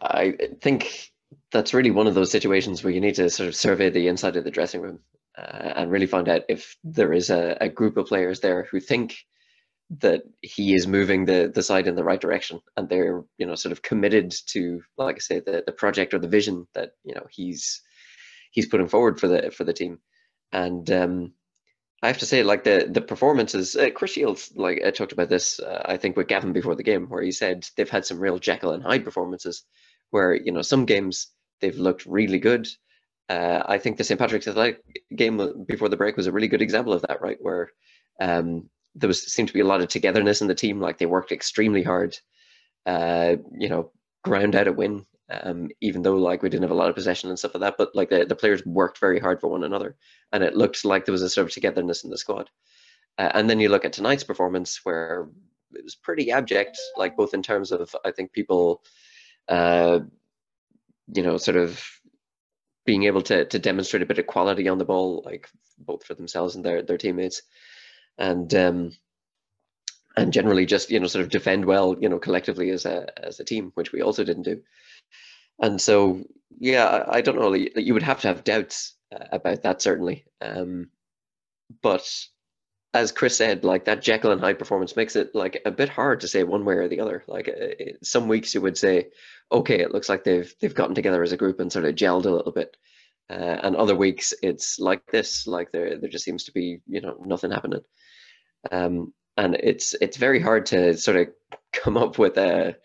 I 0.00 0.36
think 0.60 1.10
that's 1.52 1.74
really 1.74 1.90
one 1.90 2.06
of 2.06 2.14
those 2.14 2.30
situations 2.30 2.82
where 2.82 2.92
you 2.92 3.00
need 3.00 3.16
to 3.16 3.30
sort 3.30 3.48
of 3.48 3.56
survey 3.56 3.90
the 3.90 4.08
inside 4.08 4.36
of 4.36 4.44
the 4.44 4.50
dressing 4.50 4.80
room 4.80 5.00
uh, 5.36 5.72
and 5.76 5.90
really 5.90 6.06
find 6.06 6.28
out 6.28 6.42
if 6.48 6.76
there 6.84 7.12
is 7.12 7.30
a, 7.30 7.56
a, 7.60 7.68
group 7.68 7.96
of 7.96 8.06
players 8.06 8.40
there 8.40 8.66
who 8.70 8.80
think 8.80 9.16
that 10.00 10.22
he 10.42 10.74
is 10.74 10.86
moving 10.86 11.24
the 11.24 11.50
the 11.54 11.62
side 11.62 11.86
in 11.86 11.94
the 11.94 12.04
right 12.04 12.20
direction 12.20 12.60
and 12.76 12.88
they're 12.88 13.22
you 13.38 13.46
know 13.46 13.54
sort 13.54 13.72
of 13.72 13.80
committed 13.80 14.34
to 14.46 14.82
like 14.98 15.16
I 15.16 15.20
say 15.20 15.40
the 15.40 15.62
the 15.64 15.72
project 15.72 16.12
or 16.12 16.18
the 16.18 16.28
vision 16.28 16.66
that 16.74 16.90
you 17.04 17.14
know 17.14 17.26
he's 17.30 17.80
he's 18.50 18.66
putting 18.66 18.88
forward 18.88 19.20
for 19.20 19.28
the 19.28 19.50
for 19.50 19.64
the 19.64 19.72
team 19.72 19.98
and 20.52 20.90
um, 20.90 21.32
I 22.02 22.06
have 22.06 22.18
to 22.18 22.26
say, 22.26 22.42
like 22.42 22.64
the 22.64 22.88
the 22.90 23.00
performances, 23.00 23.76
uh, 23.76 23.90
Chris 23.90 24.12
Shields, 24.12 24.52
like 24.54 24.82
I 24.84 24.90
talked 24.90 25.12
about 25.12 25.28
this, 25.28 25.58
uh, 25.60 25.82
I 25.84 25.96
think 25.96 26.16
with 26.16 26.28
Gavin 26.28 26.52
before 26.52 26.76
the 26.76 26.82
game, 26.82 27.08
where 27.08 27.22
he 27.22 27.32
said 27.32 27.66
they've 27.76 27.90
had 27.90 28.06
some 28.06 28.20
real 28.20 28.38
Jekyll 28.38 28.72
and 28.72 28.82
Hyde 28.82 29.04
performances, 29.04 29.64
where 30.10 30.34
you 30.34 30.52
know 30.52 30.62
some 30.62 30.86
games 30.86 31.28
they've 31.60 31.76
looked 31.76 32.06
really 32.06 32.38
good. 32.38 32.68
Uh, 33.28 33.62
I 33.66 33.78
think 33.78 33.96
the 33.96 34.04
St 34.04 34.18
Patrick's 34.18 34.48
Athletic 34.48 34.80
game 35.14 35.64
before 35.66 35.88
the 35.88 35.96
break 35.96 36.16
was 36.16 36.26
a 36.26 36.32
really 36.32 36.48
good 36.48 36.62
example 36.62 36.92
of 36.92 37.02
that, 37.02 37.20
right? 37.20 37.36
Where 37.40 37.70
um, 38.20 38.70
there 38.94 39.08
was 39.08 39.22
seemed 39.32 39.48
to 39.48 39.54
be 39.54 39.60
a 39.60 39.66
lot 39.66 39.80
of 39.80 39.88
togetherness 39.88 40.40
in 40.40 40.48
the 40.48 40.54
team, 40.54 40.80
like 40.80 40.98
they 40.98 41.06
worked 41.06 41.32
extremely 41.32 41.82
hard, 41.82 42.16
uh, 42.86 43.36
you 43.58 43.68
know, 43.68 43.90
ground 44.22 44.54
out 44.54 44.68
a 44.68 44.72
win 44.72 45.04
um, 45.30 45.68
even 45.80 46.02
though 46.02 46.16
like 46.16 46.42
we 46.42 46.48
didn't 46.48 46.62
have 46.64 46.70
a 46.70 46.74
lot 46.74 46.88
of 46.88 46.94
possession 46.94 47.28
and 47.28 47.38
stuff 47.38 47.54
like 47.54 47.62
that. 47.62 47.76
But 47.78 47.94
like 47.94 48.10
the, 48.10 48.24
the 48.24 48.36
players 48.36 48.64
worked 48.64 48.98
very 48.98 49.20
hard 49.20 49.40
for 49.40 49.48
one 49.48 49.64
another, 49.64 49.96
and 50.32 50.42
it 50.42 50.56
looked 50.56 50.84
like 50.84 51.04
there 51.04 51.12
was 51.12 51.22
a 51.22 51.28
sort 51.30 51.46
of 51.46 51.52
togetherness 51.52 52.04
in 52.04 52.10
the 52.10 52.18
squad. 52.18 52.50
Uh, 53.18 53.30
and 53.34 53.50
then 53.50 53.60
you 53.60 53.68
look 53.68 53.84
at 53.84 53.92
tonight's 53.92 54.24
performance, 54.24 54.80
where 54.84 55.28
it 55.74 55.84
was 55.84 55.94
pretty 55.96 56.30
abject, 56.30 56.78
like 56.96 57.16
both 57.16 57.34
in 57.34 57.42
terms 57.42 57.72
of 57.72 57.94
I 58.04 58.10
think 58.12 58.32
people, 58.32 58.82
uh, 59.48 60.00
you 61.14 61.22
know, 61.22 61.36
sort 61.38 61.56
of 61.56 61.82
being 62.84 63.04
able 63.04 63.22
to 63.22 63.44
to 63.46 63.58
demonstrate 63.58 64.02
a 64.02 64.06
bit 64.06 64.18
of 64.18 64.26
quality 64.26 64.68
on 64.68 64.78
the 64.78 64.84
ball, 64.84 65.22
like 65.24 65.48
both 65.78 66.04
for 66.04 66.14
themselves 66.14 66.56
and 66.56 66.64
their 66.64 66.82
their 66.82 66.98
teammates, 66.98 67.42
and 68.18 68.54
um, 68.54 68.92
and 70.16 70.32
generally 70.32 70.66
just 70.66 70.90
you 70.90 70.98
know 71.00 71.06
sort 71.06 71.24
of 71.24 71.30
defend 71.30 71.64
well, 71.64 71.96
you 72.00 72.08
know, 72.08 72.18
collectively 72.18 72.70
as 72.70 72.84
a 72.86 73.06
as 73.24 73.40
a 73.40 73.44
team, 73.44 73.70
which 73.74 73.92
we 73.92 74.02
also 74.02 74.24
didn't 74.24 74.42
do. 74.42 74.60
And 75.60 75.80
so, 75.80 76.22
yeah, 76.58 77.04
I 77.08 77.20
don't 77.20 77.36
know. 77.36 77.54
You 77.54 77.94
would 77.94 78.02
have 78.02 78.20
to 78.22 78.28
have 78.28 78.44
doubts 78.44 78.94
uh, 79.12 79.24
about 79.32 79.62
that 79.62 79.82
certainly. 79.82 80.24
Um, 80.40 80.90
but 81.82 82.08
as 82.94 83.12
Chris 83.12 83.36
said, 83.36 83.64
like 83.64 83.84
that 83.84 84.02
Jekyll 84.02 84.32
and 84.32 84.40
Hyde 84.40 84.58
performance 84.58 84.96
makes 84.96 85.14
it 85.16 85.34
like 85.34 85.60
a 85.64 85.70
bit 85.70 85.88
hard 85.88 86.20
to 86.20 86.28
say 86.28 86.42
one 86.42 86.64
way 86.64 86.74
or 86.74 86.88
the 86.88 87.00
other. 87.00 87.22
Like 87.26 87.48
uh, 87.48 87.84
some 88.02 88.28
weeks 88.28 88.54
you 88.54 88.60
would 88.60 88.78
say, 88.78 89.08
okay, 89.52 89.80
it 89.80 89.92
looks 89.92 90.08
like 90.08 90.24
they've 90.24 90.52
they've 90.60 90.74
gotten 90.74 90.94
together 90.94 91.22
as 91.22 91.32
a 91.32 91.36
group 91.36 91.60
and 91.60 91.72
sort 91.72 91.84
of 91.84 91.94
gelled 91.94 92.26
a 92.26 92.30
little 92.30 92.52
bit. 92.52 92.76
Uh, 93.30 93.34
and 93.62 93.76
other 93.76 93.94
weeks 93.94 94.32
it's 94.42 94.78
like 94.78 95.04
this, 95.12 95.46
like 95.46 95.70
there 95.70 95.98
there 95.98 96.08
just 96.08 96.24
seems 96.24 96.44
to 96.44 96.52
be 96.52 96.80
you 96.86 97.00
know 97.00 97.16
nothing 97.24 97.50
happening. 97.50 97.82
Um, 98.72 99.12
and 99.36 99.54
it's 99.54 99.94
it's 100.00 100.16
very 100.16 100.40
hard 100.40 100.66
to 100.66 100.96
sort 100.96 101.16
of 101.18 101.28
come 101.72 101.96
up 101.96 102.18
with 102.18 102.38
a 102.38 102.76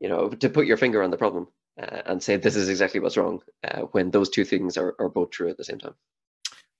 you 0.00 0.08
know 0.08 0.30
to 0.30 0.48
put 0.48 0.66
your 0.66 0.78
finger 0.78 1.02
on 1.02 1.10
the 1.10 1.18
problem 1.18 1.48
uh, 1.80 2.02
and 2.06 2.22
say 2.22 2.36
this 2.36 2.56
is 2.56 2.68
exactly 2.68 3.00
what's 3.00 3.16
wrong 3.16 3.40
uh, 3.64 3.82
when 3.92 4.10
those 4.10 4.30
two 4.30 4.44
things 4.44 4.76
are, 4.76 4.94
are 4.98 5.08
both 5.08 5.30
true 5.30 5.48
at 5.48 5.56
the 5.56 5.64
same 5.64 5.78
time. 5.78 5.94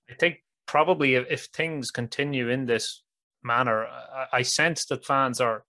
I 0.09 0.13
think 0.13 0.43
probably 0.65 1.15
if, 1.15 1.27
if 1.29 1.45
things 1.45 1.91
continue 1.91 2.49
in 2.49 2.65
this 2.65 3.03
manner, 3.43 3.85
I, 3.85 4.25
I 4.33 4.41
sense 4.41 4.85
that 4.85 5.05
fans 5.05 5.39
are 5.39 5.63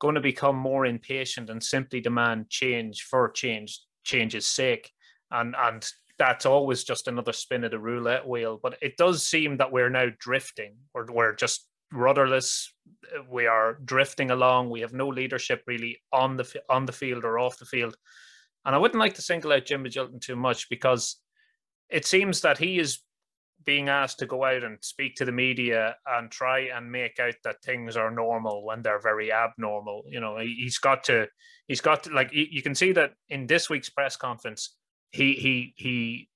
going 0.00 0.14
to 0.14 0.20
become 0.20 0.56
more 0.56 0.86
impatient 0.86 1.48
and 1.48 1.62
simply 1.62 2.00
demand 2.00 2.50
change 2.50 3.02
for 3.02 3.30
change 3.30 3.80
change's 4.04 4.46
sake. 4.46 4.90
And 5.30 5.54
and 5.56 5.86
that's 6.18 6.46
always 6.46 6.84
just 6.84 7.08
another 7.08 7.32
spin 7.32 7.64
of 7.64 7.70
the 7.70 7.78
roulette 7.78 8.28
wheel 8.28 8.60
but 8.62 8.76
it 8.82 8.96
does 8.96 9.26
seem 9.26 9.56
that 9.56 9.72
we're 9.72 9.90
now 9.90 10.06
drifting. 10.18 10.74
We're, 10.94 11.06
we're 11.10 11.34
just 11.34 11.66
rudderless. 11.92 12.72
We 13.30 13.46
are 13.46 13.78
drifting 13.84 14.30
along. 14.30 14.70
We 14.70 14.80
have 14.80 14.92
no 14.92 15.08
leadership 15.08 15.62
really 15.66 16.00
on 16.12 16.36
the 16.36 16.62
on 16.68 16.86
the 16.86 16.92
field 16.92 17.24
or 17.24 17.38
off 17.38 17.58
the 17.58 17.64
field 17.64 17.96
and 18.64 18.74
I 18.74 18.78
wouldn't 18.78 19.00
like 19.00 19.14
to 19.14 19.22
single 19.22 19.52
out 19.52 19.64
Jim 19.64 19.84
Magilton 19.84 20.20
too 20.20 20.36
much 20.36 20.68
because 20.68 21.16
it 21.90 22.06
seems 22.06 22.40
that 22.42 22.58
he 22.58 22.78
is 22.78 23.00
being 23.64 23.88
asked 23.88 24.18
to 24.18 24.26
go 24.26 24.44
out 24.44 24.64
and 24.64 24.78
speak 24.80 25.14
to 25.16 25.24
the 25.24 25.32
media 25.32 25.96
and 26.06 26.30
try 26.30 26.68
and 26.74 26.90
make 26.90 27.18
out 27.20 27.34
that 27.44 27.62
things 27.62 27.96
are 27.96 28.10
normal 28.10 28.64
when 28.64 28.82
they're 28.82 29.00
very 29.00 29.32
abnormal. 29.32 30.02
You 30.08 30.20
know, 30.20 30.38
he's 30.38 30.78
got 30.78 31.04
to, 31.04 31.28
he's 31.68 31.80
got 31.80 32.04
to, 32.04 32.10
like, 32.10 32.30
you 32.32 32.62
can 32.62 32.74
see 32.74 32.92
that 32.92 33.12
in 33.28 33.46
this 33.46 33.70
week's 33.70 33.90
press 33.90 34.16
conference, 34.16 34.76
he, 35.10 35.34
he, 35.34 35.74
he 35.76 36.28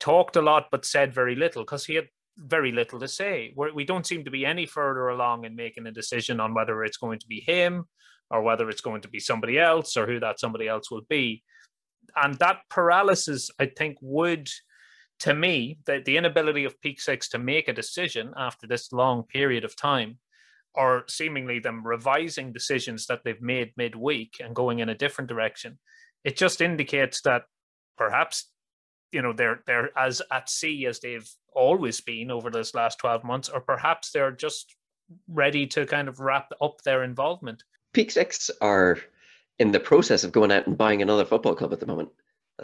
talked 0.00 0.36
a 0.36 0.42
lot, 0.42 0.66
but 0.70 0.84
said 0.84 1.14
very 1.14 1.36
little 1.36 1.62
because 1.62 1.84
he 1.84 1.94
had 1.94 2.08
very 2.36 2.72
little 2.72 2.98
to 3.00 3.08
say. 3.08 3.52
We're, 3.54 3.72
we 3.72 3.84
don't 3.84 4.06
seem 4.06 4.24
to 4.24 4.30
be 4.30 4.44
any 4.44 4.66
further 4.66 5.08
along 5.08 5.44
in 5.44 5.54
making 5.54 5.86
a 5.86 5.92
decision 5.92 6.40
on 6.40 6.54
whether 6.54 6.82
it's 6.84 6.98
going 6.98 7.18
to 7.20 7.26
be 7.26 7.40
him 7.40 7.84
or 8.30 8.42
whether 8.42 8.68
it's 8.68 8.80
going 8.80 9.02
to 9.02 9.08
be 9.08 9.20
somebody 9.20 9.58
else 9.58 9.96
or 9.96 10.06
who 10.06 10.20
that 10.20 10.40
somebody 10.40 10.68
else 10.68 10.90
will 10.90 11.02
be 11.08 11.42
and 12.14 12.38
that 12.38 12.60
paralysis, 12.70 13.50
I 13.58 13.66
think, 13.66 13.96
would, 14.00 14.48
to 15.20 15.34
me, 15.34 15.78
that 15.86 16.04
the 16.04 16.16
inability 16.16 16.64
of 16.64 16.80
Peak 16.80 17.00
Six 17.00 17.28
to 17.30 17.38
make 17.38 17.68
a 17.68 17.72
decision 17.72 18.32
after 18.36 18.66
this 18.66 18.92
long 18.92 19.24
period 19.24 19.64
of 19.64 19.76
time, 19.76 20.18
or 20.74 21.04
seemingly 21.08 21.58
them 21.58 21.86
revising 21.86 22.52
decisions 22.52 23.06
that 23.06 23.20
they've 23.24 23.40
made 23.40 23.72
midweek 23.76 24.36
and 24.40 24.54
going 24.54 24.80
in 24.80 24.88
a 24.88 24.94
different 24.94 25.28
direction, 25.28 25.78
it 26.24 26.36
just 26.36 26.60
indicates 26.60 27.22
that 27.22 27.44
perhaps 27.96 28.50
you 29.12 29.22
know 29.22 29.32
they're 29.32 29.60
they're 29.66 29.96
as 29.98 30.20
at 30.30 30.50
sea 30.50 30.86
as 30.86 31.00
they've 31.00 31.28
always 31.54 32.00
been 32.00 32.30
over 32.30 32.50
this 32.50 32.74
last 32.74 32.98
12 32.98 33.24
months 33.24 33.48
or 33.48 33.60
perhaps 33.60 34.10
they're 34.10 34.32
just 34.32 34.76
ready 35.28 35.66
to 35.66 35.86
kind 35.86 36.08
of 36.08 36.20
wrap 36.20 36.50
up 36.60 36.82
their 36.82 37.02
involvement. 37.04 37.62
Peak 37.92 38.10
six 38.10 38.50
are 38.60 38.98
in 39.58 39.72
the 39.72 39.80
process 39.80 40.24
of 40.24 40.32
going 40.32 40.52
out 40.52 40.66
and 40.66 40.76
buying 40.78 41.02
another 41.02 41.24
football 41.24 41.54
club 41.54 41.72
at 41.72 41.80
the 41.80 41.86
moment. 41.86 42.10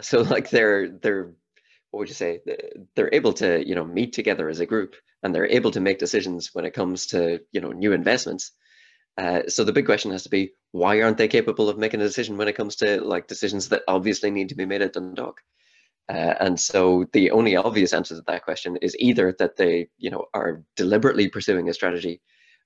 So 0.01 0.21
like 0.21 0.49
they're 0.49 0.89
they're 0.89 1.33
what 1.91 1.99
would 1.99 2.09
you 2.09 2.15
say? 2.15 2.39
They're 2.95 3.13
able 3.13 3.33
to 3.33 3.67
you 3.67 3.75
know 3.75 3.85
meet 3.85 4.13
together 4.13 4.49
as 4.49 4.59
a 4.59 4.65
group, 4.65 4.95
and 5.21 5.33
they're 5.33 5.45
able 5.45 5.71
to 5.71 5.79
make 5.79 5.99
decisions 5.99 6.49
when 6.53 6.65
it 6.65 6.73
comes 6.73 7.07
to 7.07 7.41
you 7.51 7.61
know 7.61 7.71
new 7.71 7.93
investments. 7.93 8.51
Uh, 9.15 9.41
so 9.47 9.63
the 9.63 9.73
big 9.73 9.85
question 9.85 10.09
has 10.09 10.23
to 10.23 10.29
be 10.29 10.53
why 10.71 11.01
aren't 11.01 11.17
they 11.17 11.27
capable 11.27 11.69
of 11.69 11.77
making 11.77 12.01
a 12.01 12.03
decision 12.03 12.35
when 12.35 12.47
it 12.47 12.55
comes 12.55 12.75
to 12.77 12.99
like 13.01 13.27
decisions 13.27 13.69
that 13.69 13.83
obviously 13.87 14.31
need 14.31 14.49
to 14.49 14.55
be 14.55 14.65
made 14.65 14.81
at 14.81 14.93
Dundalk? 14.93 15.41
Uh, 16.09 16.33
and 16.39 16.59
so 16.59 17.05
the 17.13 17.31
only 17.31 17.55
obvious 17.55 17.93
answer 17.93 18.15
to 18.15 18.23
that 18.27 18.43
question 18.43 18.77
is 18.81 18.95
either 18.99 19.35
that 19.39 19.55
they, 19.55 19.87
you 19.97 20.09
know, 20.09 20.25
are 20.33 20.63
deliberately 20.75 21.29
pursuing 21.29 21.69
a 21.69 21.73
strategy 21.73 22.21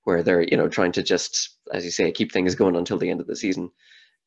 where 0.06 0.24
they're, 0.24 0.42
you 0.42 0.58
know, 0.58 0.70
trying 0.70 0.94
to 0.94 1.04
just, 1.04 1.58
as 1.72 1.86
you 1.86 1.92
say, 1.92 2.12
keep 2.12 2.32
things 2.32 2.56
going 2.56 2.76
until 2.76 2.98
the 2.98 3.10
end 3.10 3.20
of 3.20 3.28
the 3.28 3.36
season, 3.36 3.70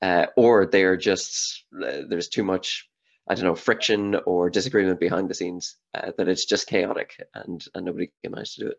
uh, 0.02 0.26
or 0.36 0.66
they're 0.66 0.96
just 0.96 1.64
uh, 1.82 2.02
there's 2.08 2.28
too 2.28 2.44
much, 2.44 2.88
I 3.28 3.34
don't 3.34 3.44
know, 3.44 3.54
friction 3.54 4.16
or 4.26 4.50
disagreement 4.50 5.00
behind 5.00 5.28
the 5.28 5.34
scenes 5.34 5.76
uh, 5.94 6.12
that 6.16 6.28
it's 6.28 6.44
just 6.44 6.66
chaotic 6.66 7.16
and 7.34 7.64
and 7.74 7.84
nobody 7.84 8.10
can 8.22 8.32
manage 8.32 8.54
to 8.54 8.60
do 8.62 8.68
it. 8.68 8.78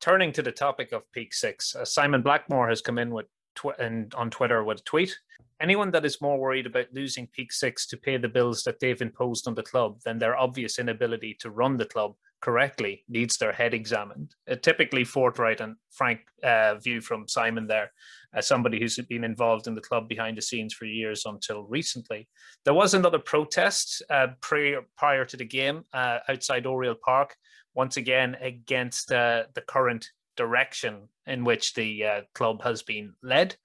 Turning 0.00 0.32
to 0.32 0.42
the 0.42 0.52
topic 0.52 0.92
of 0.92 1.10
Peak 1.12 1.34
Six, 1.34 1.74
uh, 1.76 1.84
Simon 1.84 2.22
Blackmore 2.22 2.68
has 2.68 2.80
come 2.80 2.98
in 2.98 3.10
with 3.10 3.26
tw- 3.54 3.78
and 3.78 4.14
on 4.14 4.30
Twitter 4.30 4.64
with 4.64 4.80
a 4.80 4.84
tweet. 4.84 5.18
Anyone 5.60 5.90
that 5.90 6.06
is 6.06 6.22
more 6.22 6.38
worried 6.38 6.64
about 6.64 6.86
losing 6.94 7.26
Peak 7.26 7.52
Six 7.52 7.86
to 7.88 7.98
pay 7.98 8.16
the 8.16 8.28
bills 8.28 8.62
that 8.62 8.80
they've 8.80 9.02
imposed 9.02 9.46
on 9.46 9.54
the 9.54 9.62
club 9.62 10.00
than 10.04 10.18
their 10.18 10.36
obvious 10.36 10.78
inability 10.78 11.36
to 11.40 11.50
run 11.50 11.76
the 11.76 11.84
club 11.84 12.14
correctly 12.40 13.04
needs 13.08 13.36
their 13.36 13.52
head 13.52 13.74
examined. 13.74 14.34
A 14.46 14.56
typically 14.56 15.04
forthright 15.04 15.60
and 15.60 15.76
frank 15.90 16.20
uh, 16.42 16.76
view 16.76 17.02
from 17.02 17.28
Simon 17.28 17.66
there, 17.66 17.92
as 18.34 18.46
somebody 18.46 18.78
who's 18.78 18.96
been 19.08 19.24
involved 19.24 19.66
in 19.66 19.74
the 19.74 19.80
club 19.80 20.08
behind 20.08 20.36
the 20.36 20.42
scenes 20.42 20.74
for 20.74 20.84
years 20.84 21.22
until 21.26 21.64
recently. 21.64 22.28
There 22.64 22.74
was 22.74 22.94
another 22.94 23.18
protest 23.18 24.02
uh, 24.10 24.28
prior, 24.40 24.82
prior 24.96 25.24
to 25.24 25.36
the 25.36 25.44
game 25.44 25.84
uh, 25.92 26.18
outside 26.28 26.66
Oriel 26.66 26.94
Park, 26.94 27.34
once 27.74 27.96
again 27.96 28.36
against 28.40 29.12
uh, 29.12 29.44
the 29.54 29.62
current 29.62 30.06
direction 30.36 31.08
in 31.26 31.44
which 31.44 31.74
the 31.74 32.04
uh, 32.04 32.20
club 32.34 32.62
has 32.62 32.82
been 32.82 33.14
led. 33.22 33.56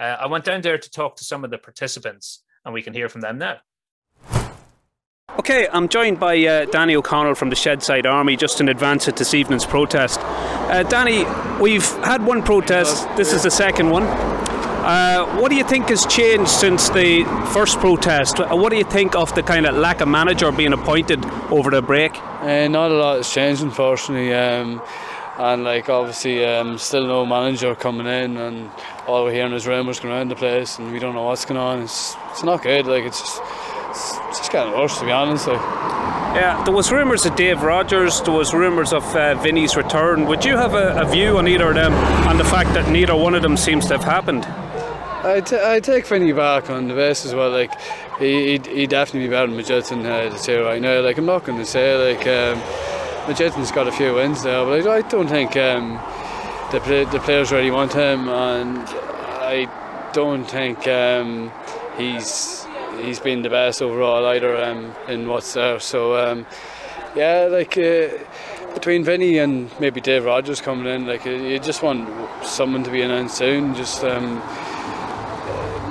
Uh, 0.00 0.16
I 0.20 0.26
went 0.26 0.44
down 0.44 0.62
there 0.62 0.78
to 0.78 0.90
talk 0.90 1.16
to 1.16 1.24
some 1.24 1.44
of 1.44 1.50
the 1.50 1.58
participants, 1.58 2.42
and 2.64 2.74
we 2.74 2.82
can 2.82 2.92
hear 2.92 3.08
from 3.08 3.20
them 3.20 3.38
now. 3.38 3.58
Okay, 5.38 5.68
I'm 5.72 5.88
joined 5.88 6.20
by 6.20 6.38
uh, 6.46 6.64
Danny 6.66 6.94
O'Connell 6.96 7.34
from 7.34 7.50
the 7.50 7.56
Shedside 7.56 8.06
Army 8.06 8.36
just 8.36 8.60
in 8.60 8.68
advance 8.68 9.08
of 9.08 9.16
this 9.16 9.34
evening's 9.34 9.66
protest. 9.66 10.20
Uh, 10.74 10.82
Danny, 10.82 11.22
we've 11.62 11.88
had 12.02 12.26
one 12.26 12.42
protest, 12.42 13.06
this 13.16 13.32
is 13.32 13.44
the 13.44 13.50
second 13.50 13.90
one. 13.90 14.02
Uh, 14.02 15.24
what 15.38 15.48
do 15.48 15.54
you 15.54 15.62
think 15.62 15.88
has 15.88 16.04
changed 16.06 16.50
since 16.50 16.88
the 16.88 17.22
first 17.52 17.78
protest? 17.78 18.40
Uh, 18.40 18.56
what 18.56 18.70
do 18.70 18.76
you 18.76 18.82
think 18.82 19.14
of 19.14 19.32
the 19.36 19.42
kind 19.44 19.66
of 19.66 19.76
lack 19.76 20.00
of 20.00 20.08
manager 20.08 20.50
being 20.50 20.72
appointed 20.72 21.24
over 21.52 21.70
the 21.70 21.80
break? 21.80 22.20
Uh, 22.42 22.66
not 22.66 22.90
a 22.90 22.94
lot 22.94 23.18
has 23.18 23.32
changed, 23.32 23.62
unfortunately. 23.62 24.34
Um, 24.34 24.82
and 25.38 25.62
like 25.62 25.88
obviously 25.88 26.44
um, 26.44 26.76
still 26.76 27.06
no 27.06 27.24
manager 27.24 27.76
coming 27.76 28.08
in 28.08 28.36
and 28.36 28.68
all 29.06 29.22
we're 29.22 29.32
hearing 29.32 29.52
is 29.52 29.68
rumours 29.68 30.00
going 30.00 30.12
around 30.12 30.28
the 30.32 30.34
place 30.34 30.80
and 30.80 30.92
we 30.92 30.98
don't 30.98 31.14
know 31.14 31.24
what's 31.24 31.44
going 31.44 31.58
on 31.58 31.82
it's, 31.82 32.14
it's 32.30 32.44
not 32.44 32.62
good 32.62 32.86
like 32.86 33.02
it's 33.02 33.20
just 33.20 33.42
it's, 33.90 34.16
just 34.38 34.52
getting 34.52 34.72
worse 34.72 34.96
to 34.98 35.04
be 35.04 35.10
honest 35.10 35.48
like. 35.48 36.03
Yeah. 36.34 36.62
There 36.64 36.74
was 36.74 36.90
rumours 36.90 37.24
of 37.26 37.36
Dave 37.36 37.62
Rogers 37.62 38.20
there 38.22 38.34
was 38.34 38.52
rumours 38.52 38.92
of 38.92 39.04
uh, 39.14 39.34
Vinny's 39.36 39.76
return. 39.76 40.26
Would 40.26 40.44
you 40.44 40.56
have 40.56 40.74
a, 40.74 41.00
a, 41.00 41.04
view 41.04 41.38
on 41.38 41.46
either 41.48 41.68
of 41.68 41.74
them 41.74 41.92
and 42.28 42.38
the 42.38 42.44
fact 42.44 42.74
that 42.74 42.90
neither 42.90 43.14
one 43.14 43.34
of 43.34 43.42
them 43.42 43.56
seems 43.56 43.86
to 43.86 43.96
have 43.96 44.04
happened? 44.04 44.44
I, 45.24 45.40
t- 45.40 45.58
I 45.62 45.80
take 45.80 46.06
Vinny 46.06 46.32
back 46.32 46.68
on 46.68 46.88
the 46.88 46.94
basis 46.94 47.32
well 47.32 47.50
like 47.50 47.72
he, 48.18 48.52
he'd, 48.52 48.66
he'd 48.66 48.90
definitely 48.90 49.28
be 49.28 49.30
better 49.30 49.46
than 49.46 49.58
Magilton 49.58 50.04
uh, 50.04 50.30
to 50.30 50.38
say 50.38 50.58
right 50.58 50.82
now. 50.82 51.00
Like 51.00 51.18
I'm 51.18 51.26
not 51.26 51.44
going 51.44 51.58
to 51.58 51.64
say 51.64 52.14
like 52.14 52.26
um, 52.26 52.60
Magilton's 53.26 53.72
got 53.72 53.88
a 53.88 53.92
few 53.92 54.14
wins 54.14 54.42
there, 54.42 54.64
but 54.64 54.86
I, 54.86 54.96
I 54.96 55.02
don't 55.02 55.28
think 55.28 55.56
um, 55.56 55.94
the 56.72 56.80
play, 56.80 57.04
the 57.04 57.20
players 57.20 57.52
really 57.52 57.70
want 57.70 57.92
him, 57.92 58.28
and 58.28 58.82
I 58.86 60.10
don't 60.12 60.44
think 60.44 60.86
um, 60.88 61.50
he's 61.96 62.63
he's 62.98 63.20
been 63.20 63.42
the 63.42 63.50
best 63.50 63.82
overall 63.82 64.26
either 64.26 64.56
um, 64.62 64.94
in 65.08 65.28
what's 65.28 65.52
there. 65.54 65.80
So 65.80 66.16
um, 66.16 66.46
yeah, 67.14 67.48
like. 67.50 67.76
Uh, 67.76 68.08
between 68.74 69.04
Vinny 69.04 69.38
and 69.38 69.70
maybe 69.80 70.00
Dave 70.00 70.24
Rogers 70.24 70.60
coming 70.60 70.92
in, 70.92 71.06
like 71.06 71.24
you 71.24 71.58
just 71.60 71.82
want 71.82 72.08
someone 72.44 72.82
to 72.82 72.90
be 72.90 73.02
announced 73.02 73.36
soon. 73.38 73.74
Just 73.74 74.02
um, 74.02 74.40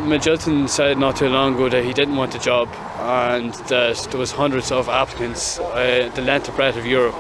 Magilton 0.06 0.68
said 0.68 0.98
not 0.98 1.16
too 1.16 1.30
long 1.30 1.56
ago 1.56 1.70
that 1.70 1.86
he 1.86 1.94
didn't 1.94 2.18
want 2.18 2.34
the 2.34 2.40
job 2.40 2.68
and 3.00 3.54
there 3.68 3.96
was 4.14 4.32
hundreds 4.32 4.72
of 4.72 4.90
applicants 4.90 5.60
uh, 5.60 6.12
the 6.16 6.22
length 6.22 6.48
and 6.50 6.58
breadth 6.58 6.78
of 6.78 6.86
Europe. 6.86 7.16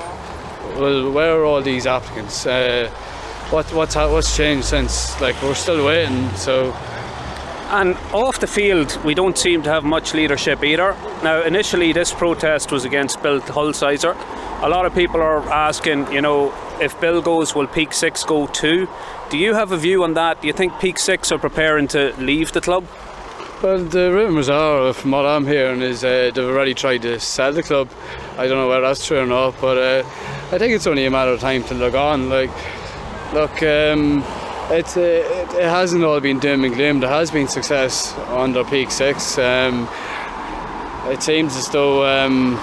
Well, 0.75 1.11
where 1.11 1.39
are 1.39 1.45
all 1.45 1.61
these 1.61 1.87
applicants? 1.87 2.45
Uh, 2.45 2.89
what, 3.49 3.71
what's 3.73 3.95
what's 3.95 4.35
changed 4.35 4.65
since? 4.65 5.19
Like 5.21 5.41
we're 5.41 5.55
still 5.55 5.85
waiting. 5.85 6.29
So. 6.35 6.75
And 7.73 7.97
off 8.13 8.39
the 8.39 8.45
field, 8.45 9.03
we 9.03 9.15
don't 9.15 9.35
seem 9.35 9.63
to 9.63 9.69
have 9.71 9.83
much 9.83 10.13
leadership 10.13 10.63
either. 10.63 10.95
Now, 11.23 11.41
initially, 11.41 11.91
this 11.91 12.13
protest 12.13 12.71
was 12.71 12.85
against 12.85 13.23
Bill 13.23 13.41
Hulsizer. 13.41 14.15
A 14.61 14.69
lot 14.69 14.85
of 14.85 14.93
people 14.93 15.19
are 15.19 15.39
asking, 15.49 16.11
you 16.11 16.21
know, 16.21 16.53
if 16.79 17.01
Bill 17.01 17.19
goes, 17.19 17.55
will 17.55 17.65
Peak 17.65 17.91
Six 17.91 18.23
go 18.23 18.45
too? 18.45 18.87
Do 19.31 19.39
you 19.39 19.55
have 19.55 19.71
a 19.71 19.77
view 19.77 20.03
on 20.03 20.13
that? 20.13 20.39
Do 20.39 20.47
you 20.47 20.53
think 20.53 20.79
Peak 20.79 20.99
Six 20.99 21.31
are 21.31 21.39
preparing 21.39 21.87
to 21.87 22.13
leave 22.19 22.51
the 22.51 22.61
club? 22.61 22.85
Well, 23.63 23.83
the 23.83 24.11
rumours 24.11 24.49
are, 24.49 24.93
from 24.93 25.09
what 25.09 25.25
I'm 25.25 25.47
hearing, 25.47 25.81
is 25.81 26.03
uh, 26.03 26.29
they've 26.31 26.45
already 26.45 26.75
tried 26.75 27.01
to 27.01 27.19
sell 27.19 27.53
the 27.53 27.63
club. 27.63 27.89
I 28.37 28.45
don't 28.45 28.57
know 28.57 28.69
whether 28.69 28.81
that's 28.81 29.07
true 29.07 29.17
or 29.17 29.25
not, 29.25 29.59
but 29.59 29.79
uh, 29.79 30.07
I 30.51 30.59
think 30.59 30.73
it's 30.75 30.85
only 30.85 31.05
a 31.05 31.09
matter 31.09 31.31
of 31.31 31.39
time 31.39 31.63
to 31.63 31.73
look 31.73 31.95
on. 31.95 32.29
Like, 32.29 32.51
look, 33.33 33.63
um, 33.63 34.23
it's, 34.71 34.97
uh, 34.97 35.01
it, 35.01 35.53
it, 35.55 35.63
hasn't 35.63 36.03
all 36.03 36.19
been 36.19 36.39
doom 36.39 36.63
and 36.63 36.73
gloom. 36.73 36.99
There 36.99 37.09
has 37.09 37.31
been 37.31 37.47
success 37.47 38.17
under 38.29 38.63
Peak 38.63 38.91
Six. 38.91 39.37
Um, 39.37 39.87
it 41.05 41.21
seems 41.21 41.55
as 41.55 41.69
though 41.69 42.05
um, 42.05 42.55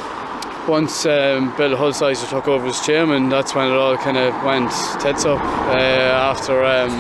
once 0.69 1.05
um, 1.05 1.55
Bill 1.57 1.77
Hulsizer 1.77 2.29
took 2.29 2.49
over 2.49 2.67
as 2.67 2.81
chairman, 2.85 3.29
that's 3.29 3.55
when 3.55 3.71
it 3.71 3.75
all 3.75 3.97
kind 3.97 4.17
of 4.17 4.33
went 4.45 4.71
tits 5.01 5.25
up. 5.25 5.41
Uh, 5.41 5.79
after 5.79 6.65
um, 6.65 6.91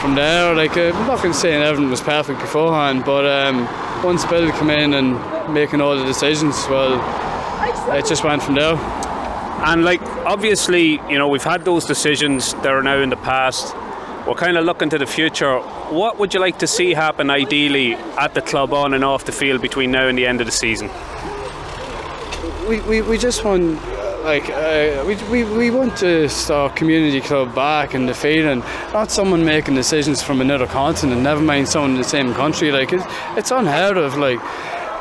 from 0.00 0.14
there, 0.14 0.54
like 0.54 0.76
uh, 0.76 0.92
I'm 0.94 1.06
not 1.06 1.22
going 1.22 1.32
to 1.32 1.38
say 1.38 1.54
everything 1.54 1.90
was 1.90 2.00
perfect 2.00 2.40
beforehand, 2.40 3.04
but 3.04 3.26
um, 3.26 3.64
once 4.04 4.24
Bill 4.26 4.50
came 4.52 4.70
in 4.70 4.94
and 4.94 5.54
making 5.54 5.80
all 5.80 5.96
the 5.96 6.04
decisions, 6.04 6.54
well, 6.68 7.00
it 7.96 8.06
just 8.06 8.24
went 8.24 8.42
from 8.42 8.54
there. 8.56 8.76
And 9.64 9.84
like 9.84 10.02
obviously, 10.26 11.00
you 11.08 11.16
know, 11.16 11.28
we've 11.28 11.42
had 11.42 11.64
those 11.64 11.86
decisions 11.86 12.52
that 12.54 12.66
are 12.66 12.82
now 12.82 12.98
in 12.98 13.08
the 13.08 13.16
past. 13.16 13.74
We're 14.26 14.34
kind 14.34 14.56
of 14.56 14.64
looking 14.64 14.88
to 14.88 14.96
the 14.96 15.06
future. 15.06 15.58
What 15.58 16.18
would 16.18 16.32
you 16.32 16.40
like 16.40 16.58
to 16.60 16.66
see 16.66 16.94
happen 16.94 17.28
ideally 17.28 17.94
at 18.16 18.32
the 18.32 18.40
club 18.40 18.72
on 18.72 18.94
and 18.94 19.04
off 19.04 19.26
the 19.26 19.32
field 19.32 19.60
between 19.60 19.90
now 19.90 20.08
and 20.08 20.16
the 20.16 20.26
end 20.26 20.40
of 20.40 20.46
the 20.46 20.52
season? 20.52 20.88
We, 22.66 22.80
we, 22.80 23.02
we 23.02 23.18
just 23.18 23.44
want 23.44 23.78
like 24.24 24.48
uh, 24.48 25.04
we, 25.06 25.16
we, 25.24 25.44
we 25.44 25.70
want 25.70 25.98
to 25.98 26.30
start 26.30 26.74
community 26.74 27.20
club 27.20 27.54
back 27.54 27.94
in 27.94 28.06
the 28.06 28.14
field 28.14 28.46
and 28.46 28.60
not 28.94 29.10
someone 29.10 29.44
making 29.44 29.74
decisions 29.74 30.22
from 30.22 30.40
another 30.40 30.66
continent 30.66 31.20
never 31.20 31.42
mind 31.42 31.68
someone 31.68 31.90
in 31.90 31.98
the 31.98 32.04
same 32.04 32.32
country 32.32 32.72
like 32.72 32.90
it, 32.94 33.02
it's 33.36 33.50
unheard 33.50 33.98
of 33.98 34.16
like 34.16 34.40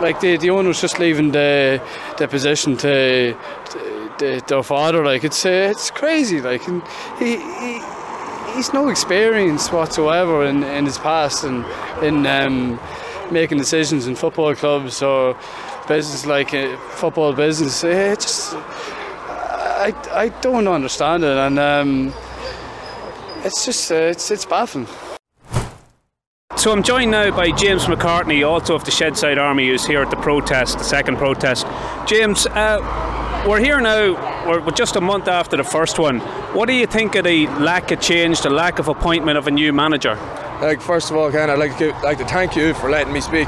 like 0.02 0.20
the, 0.20 0.36
the 0.36 0.50
owner's 0.50 0.82
just 0.82 1.00
leaving 1.00 1.32
the 1.32 1.82
the 2.18 2.28
position 2.28 2.76
to, 2.76 3.32
to 3.70 4.12
the, 4.20 4.44
their 4.48 4.62
father 4.62 5.06
like 5.06 5.24
it's 5.24 5.46
uh, 5.46 5.70
it's 5.72 5.90
crazy 5.90 6.42
like 6.42 6.68
and 6.68 6.84
he, 7.18 7.38
he 7.38 7.82
he's 8.54 8.74
no 8.74 8.90
experience 8.90 9.72
whatsoever 9.72 10.46
in, 10.46 10.64
in 10.64 10.86
his 10.86 10.98
past 10.98 11.44
and 11.44 11.66
in 12.04 12.26
um, 12.26 12.80
making 13.32 13.58
decisions 13.58 14.08
in 14.08 14.16
football 14.16 14.56
clubs 14.56 15.02
or 15.02 15.38
business 15.88 16.26
like 16.26 16.54
uh, 16.54 16.78
football 16.92 17.34
business 17.34 17.84
it 17.84 18.20
just 18.20 18.56
I, 19.84 19.94
I 20.14 20.30
don't 20.40 20.70
understand 20.70 21.26
it, 21.26 21.38
and 21.38 21.60
um, 21.60 22.14
it's 23.44 23.66
just 23.66 23.92
uh, 23.92 23.96
it's 23.96 24.32
it's 24.32 24.46
baffling. 24.46 24.88
So 26.56 26.72
I'm 26.72 26.84
joined 26.84 27.12
now 27.12 27.36
by 27.36 27.52
James 27.52 27.84
McCartney, 27.84 28.48
also 28.48 28.76
of 28.76 28.86
the 28.86 28.92
Shedside 28.92 29.38
Army, 29.38 29.68
who's 29.68 29.86
here 29.86 30.02
at 30.02 30.10
the 30.10 30.16
protest, 30.16 30.78
the 30.78 30.86
second 30.86 31.18
protest. 31.18 31.68
James, 32.08 32.48
uh, 32.48 33.44
we're 33.46 33.60
here 33.60 33.82
now. 33.82 34.33
We're 34.46 34.72
just 34.72 34.98
a 34.98 35.02
month 35.02 35.30
after 35.30 35.56
the 35.56 35.64
first 35.64 35.98
one. 36.00 36.20
What 36.54 36.68
do 36.68 36.74
you 36.74 36.86
think 36.86 37.16
of 37.16 37.24
the 37.24 37.48
lack 37.48 37.92
of 37.92 38.02
change, 38.02 38.42
the 38.42 38.50
lack 38.50 38.78
of 38.78 38.90
appointment 38.90 39.38
of 39.38 39.48
a 39.48 39.52
new 39.52 39.72
manager? 39.72 40.16
Like 40.62 40.82
first 40.82 41.10
of 41.10 41.16
all, 41.16 41.32
Ken, 41.32 41.50
I'd 41.50 41.60
like 41.60 41.72
to 41.78 41.80
give, 41.80 42.04
like 42.04 42.18
to 42.18 42.26
thank 42.26 42.54
you 42.58 42.74
for 42.74 42.90
letting 42.90 43.14
me 43.14 43.22
speak. 43.22 43.48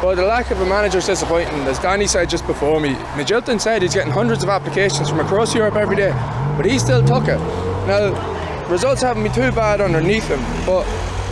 But 0.00 0.14
the 0.14 0.24
lack 0.24 0.50
of 0.50 0.58
a 0.58 0.64
manager 0.64 0.96
is 0.96 1.06
disappointing. 1.06 1.52
As 1.68 1.78
Danny 1.78 2.06
said 2.06 2.30
just 2.30 2.46
before 2.46 2.80
me, 2.80 2.94
Magilton 3.18 3.60
said 3.60 3.82
he's 3.82 3.92
getting 3.92 4.12
hundreds 4.12 4.42
of 4.42 4.48
applications 4.48 5.10
from 5.10 5.20
across 5.20 5.54
Europe 5.54 5.76
every 5.76 5.96
day, 5.96 6.12
but 6.56 6.64
he 6.64 6.78
still 6.78 7.04
took 7.04 7.24
it. 7.24 7.38
Now, 7.86 8.66
results 8.70 9.02
haven't 9.02 9.24
been 9.24 9.34
too 9.34 9.52
bad 9.52 9.82
underneath 9.82 10.26
him, 10.26 10.40
but 10.64 10.86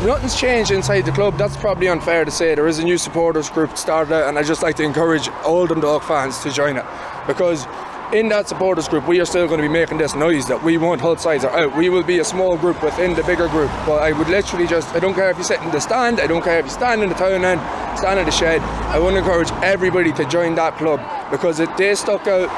nothing's 0.04 0.38
changed 0.38 0.70
inside 0.70 1.06
the 1.06 1.12
club. 1.12 1.38
That's 1.38 1.56
probably 1.56 1.88
unfair 1.88 2.26
to 2.26 2.30
say. 2.30 2.54
There 2.54 2.68
is 2.68 2.78
a 2.78 2.84
new 2.84 2.98
supporters 2.98 3.48
group 3.48 3.78
started, 3.78 4.28
and 4.28 4.38
I 4.38 4.42
just 4.42 4.62
like 4.62 4.76
to 4.76 4.82
encourage 4.82 5.30
all 5.46 5.66
Dundalk 5.66 6.02
fans 6.02 6.40
to 6.40 6.50
join 6.50 6.76
it 6.76 6.84
because 7.26 7.66
in 8.12 8.28
that 8.30 8.48
supporters 8.48 8.88
group, 8.88 9.06
we 9.06 9.20
are 9.20 9.24
still 9.24 9.46
going 9.46 9.60
to 9.60 9.66
be 9.66 9.72
making 9.72 9.98
this 9.98 10.14
noise 10.14 10.46
that 10.48 10.62
we 10.62 10.78
want 10.78 11.00
Hulsizer 11.00 11.50
out. 11.50 11.76
We 11.76 11.90
will 11.90 12.02
be 12.02 12.20
a 12.20 12.24
small 12.24 12.56
group 12.56 12.82
within 12.82 13.14
the 13.14 13.22
bigger 13.22 13.48
group. 13.48 13.70
But 13.86 14.02
I 14.02 14.12
would 14.12 14.28
literally 14.28 14.66
just, 14.66 14.94
I 14.94 14.98
don't 14.98 15.14
care 15.14 15.30
if 15.30 15.38
you 15.38 15.44
sit 15.44 15.60
in 15.60 15.70
the 15.70 15.80
stand, 15.80 16.20
I 16.20 16.26
don't 16.26 16.42
care 16.42 16.58
if 16.58 16.64
you 16.64 16.70
stand 16.70 17.02
in 17.02 17.08
the 17.08 17.14
town 17.14 17.44
end, 17.44 17.60
stand 17.98 18.18
in 18.18 18.24
the 18.24 18.32
shed. 18.32 18.62
I 18.62 18.98
want 18.98 19.14
to 19.14 19.18
encourage 19.18 19.50
everybody 19.62 20.12
to 20.12 20.24
join 20.24 20.54
that 20.54 20.76
club 20.76 21.00
because 21.30 21.60
it, 21.60 21.74
they 21.76 21.94
stuck 21.94 22.26
out 22.26 22.48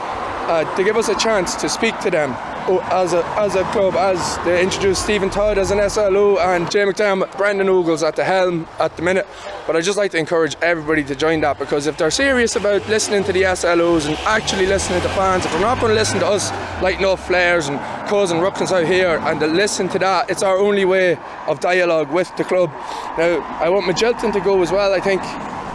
uh, 0.49 0.77
to 0.77 0.85
give 0.85 0.97
us 0.97 1.09
a 1.09 1.17
chance 1.17 1.55
to 1.57 1.69
speak 1.69 1.99
to 2.01 2.11
them 2.11 2.31
as 2.79 3.13
a, 3.13 3.25
as 3.39 3.57
a 3.57 3.65
club, 3.73 3.95
as 3.95 4.39
they 4.45 4.63
introduced 4.63 5.03
Stephen 5.03 5.31
Todd 5.31 5.59
as 5.59 5.71
an 5.73 5.91
SLO 5.91 6.39
and 6.39 6.71
Jay 6.71 6.85
McDermott, 6.85 7.37
Brendan 7.37 7.67
Oogles 7.67 8.07
at 8.07 8.15
the 8.15 8.23
helm 8.23 8.69
at 8.79 8.97
the 8.97 9.03
minute. 9.03 9.27
But 9.67 9.75
I 9.75 9.81
just 9.81 9.99
like 9.99 10.13
to 10.13 10.19
encourage 10.19 10.55
everybody 10.63 11.03
to 11.05 11.17
join 11.17 11.41
that 11.41 11.59
because 11.59 11.87
if 11.87 11.97
they're 11.97 12.11
serious 12.11 12.55
about 12.55 12.89
listening 12.89 13.25
to 13.25 13.33
the 13.33 13.43
SLOs 13.43 14.07
and 14.07 14.17
actually 14.19 14.67
listening 14.67 15.01
to 15.01 15.09
fans, 15.11 15.45
if 15.45 15.51
they're 15.51 15.61
not 15.61 15.81
going 15.81 15.91
to 15.91 15.99
listen 15.99 16.21
to 16.21 16.27
us 16.27 16.51
lighting 16.83 17.03
no 17.03 17.17
flares 17.17 17.69
and 17.69 17.81
causing 18.09 18.39
ructions 18.39 18.71
out 18.71 18.87
here 18.87 19.19
and 19.25 19.41
to 19.41 19.47
listen 19.47 19.89
to 19.89 19.99
that, 19.99 20.31
it's 20.31 20.43
our 20.43 20.59
only 20.59 20.85
way 20.85 21.19
of 21.49 21.59
dialogue 21.59 22.13
with 22.13 22.35
the 22.37 22.45
club. 22.45 22.71
Now, 23.19 23.41
I 23.61 23.69
want 23.69 23.87
Magilton 23.87 24.33
to 24.33 24.41
go 24.41 24.63
as 24.63 24.71
well, 24.71 24.93
I 24.93 25.01
think. 25.01 25.23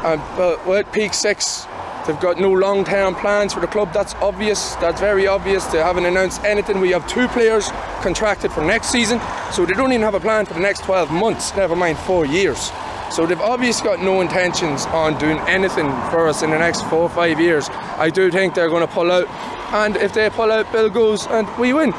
Um, 0.06 0.20
but 0.38 0.66
with 0.68 0.92
Peak 0.92 1.14
6, 1.14 1.66
They've 2.06 2.20
got 2.20 2.40
no 2.40 2.52
long 2.52 2.84
term 2.86 3.16
plans 3.16 3.54
for 3.54 3.60
the 3.60 3.68
club. 3.68 3.92
That's 3.92 4.14
obvious. 4.16 4.76
That's 4.76 5.00
very 5.00 5.26
obvious. 5.26 5.66
They 5.66 5.80
haven't 5.80 6.06
announced 6.06 6.44
anything. 6.44 6.80
We 6.80 6.92
have 6.92 7.08
two 7.08 7.28
players 7.30 7.70
contracted 8.02 8.52
for 8.52 8.64
next 8.64 8.90
season, 8.90 9.20
so 9.52 9.66
they 9.66 9.74
don't 9.74 9.92
even 9.92 10.04
have 10.04 10.14
a 10.14 10.20
plan 10.20 10.46
for 10.46 10.54
the 10.54 10.60
next 10.60 10.84
12 10.84 11.10
months, 11.10 11.56
never 11.56 11.76
mind 11.76 11.98
four 11.98 12.26
years. 12.26 12.72
So 13.12 13.26
they've 13.26 13.42
obviously 13.42 13.88
got 13.88 14.02
no 14.02 14.22
intentions 14.22 14.86
on 14.88 15.18
doing 15.18 15.40
anything 15.48 15.88
for 16.12 16.28
us 16.28 16.44
in 16.44 16.52
the 16.52 16.60
next 16.60 16.84
four 16.84 17.02
or 17.02 17.10
five 17.10 17.40
years. 17.40 17.70
I 17.98 18.12
do 18.12 18.30
think 18.30 18.54
they're 18.54 18.70
going 18.70 18.86
to 18.86 18.94
pull 18.94 19.12
out, 19.12 19.28
and 19.74 19.96
if 19.98 20.14
they 20.14 20.30
pull 20.30 20.52
out, 20.52 20.72
Bill 20.72 20.90
goes 20.90 21.26
and 21.28 21.48
we 21.58 21.74
win. 21.74 21.92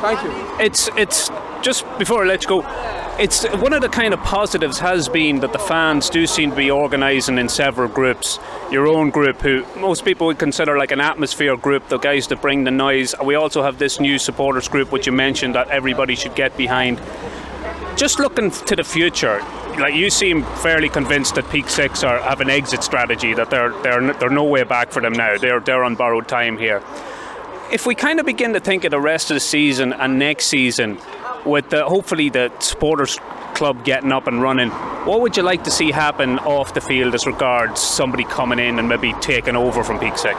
Thank 0.00 0.22
you. 0.22 0.30
It's 0.64 0.88
it's 0.96 1.28
just 1.60 1.84
before 1.98 2.22
I 2.22 2.26
let 2.26 2.44
you 2.44 2.48
go 2.48 2.97
it's 3.18 3.44
one 3.44 3.72
of 3.72 3.82
the 3.82 3.88
kind 3.88 4.14
of 4.14 4.20
positives 4.20 4.78
has 4.78 5.08
been 5.08 5.40
that 5.40 5.52
the 5.52 5.58
fans 5.58 6.08
do 6.08 6.24
seem 6.24 6.50
to 6.50 6.56
be 6.56 6.70
organising 6.70 7.36
in 7.38 7.48
several 7.48 7.88
groups. 7.88 8.38
Your 8.70 8.86
own 8.86 9.10
group, 9.10 9.40
who 9.40 9.64
most 9.76 10.04
people 10.04 10.28
would 10.28 10.38
consider 10.38 10.78
like 10.78 10.92
an 10.92 11.00
atmosphere 11.00 11.56
group, 11.56 11.88
the 11.88 11.98
guys 11.98 12.28
that 12.28 12.40
bring 12.40 12.62
the 12.62 12.70
noise. 12.70 13.16
We 13.22 13.34
also 13.34 13.62
have 13.64 13.78
this 13.78 13.98
new 13.98 14.18
supporters 14.18 14.68
group, 14.68 14.92
which 14.92 15.06
you 15.06 15.12
mentioned 15.12 15.56
that 15.56 15.68
everybody 15.68 16.14
should 16.14 16.36
get 16.36 16.56
behind. 16.56 17.00
Just 17.96 18.20
looking 18.20 18.52
to 18.52 18.76
the 18.76 18.84
future, 18.84 19.40
like 19.80 19.94
you 19.94 20.10
seem 20.10 20.44
fairly 20.62 20.88
convinced 20.88 21.34
that 21.34 21.50
Peak 21.50 21.68
Six 21.68 22.04
are, 22.04 22.20
have 22.20 22.40
an 22.40 22.50
exit 22.50 22.84
strategy 22.84 23.34
that 23.34 23.50
they're 23.50 23.72
they're 23.82 24.12
they're 24.14 24.30
no 24.30 24.44
way 24.44 24.62
back 24.62 24.92
for 24.92 25.02
them 25.02 25.12
now. 25.12 25.36
They're 25.36 25.58
they're 25.58 25.82
on 25.82 25.96
borrowed 25.96 26.28
time 26.28 26.56
here. 26.56 26.82
If 27.72 27.84
we 27.84 27.96
kind 27.96 28.20
of 28.20 28.26
begin 28.26 28.52
to 28.54 28.60
think 28.60 28.84
of 28.84 28.92
the 28.92 29.00
rest 29.00 29.30
of 29.30 29.34
the 29.34 29.40
season 29.40 29.92
and 29.92 30.18
next 30.18 30.46
season, 30.46 30.98
with 31.48 31.70
the, 31.70 31.84
hopefully 31.84 32.28
the 32.28 32.52
supporters 32.60 33.18
club 33.54 33.84
getting 33.84 34.12
up 34.12 34.26
and 34.26 34.40
running, 34.40 34.70
what 35.06 35.20
would 35.20 35.36
you 35.36 35.42
like 35.42 35.64
to 35.64 35.70
see 35.70 35.90
happen 35.90 36.38
off 36.40 36.74
the 36.74 36.80
field 36.80 37.14
as 37.14 37.26
regards 37.26 37.80
somebody 37.80 38.24
coming 38.24 38.58
in 38.58 38.78
and 38.78 38.88
maybe 38.88 39.12
taking 39.20 39.56
over 39.56 39.82
from 39.82 39.98
Peak 39.98 40.16
Six? 40.16 40.38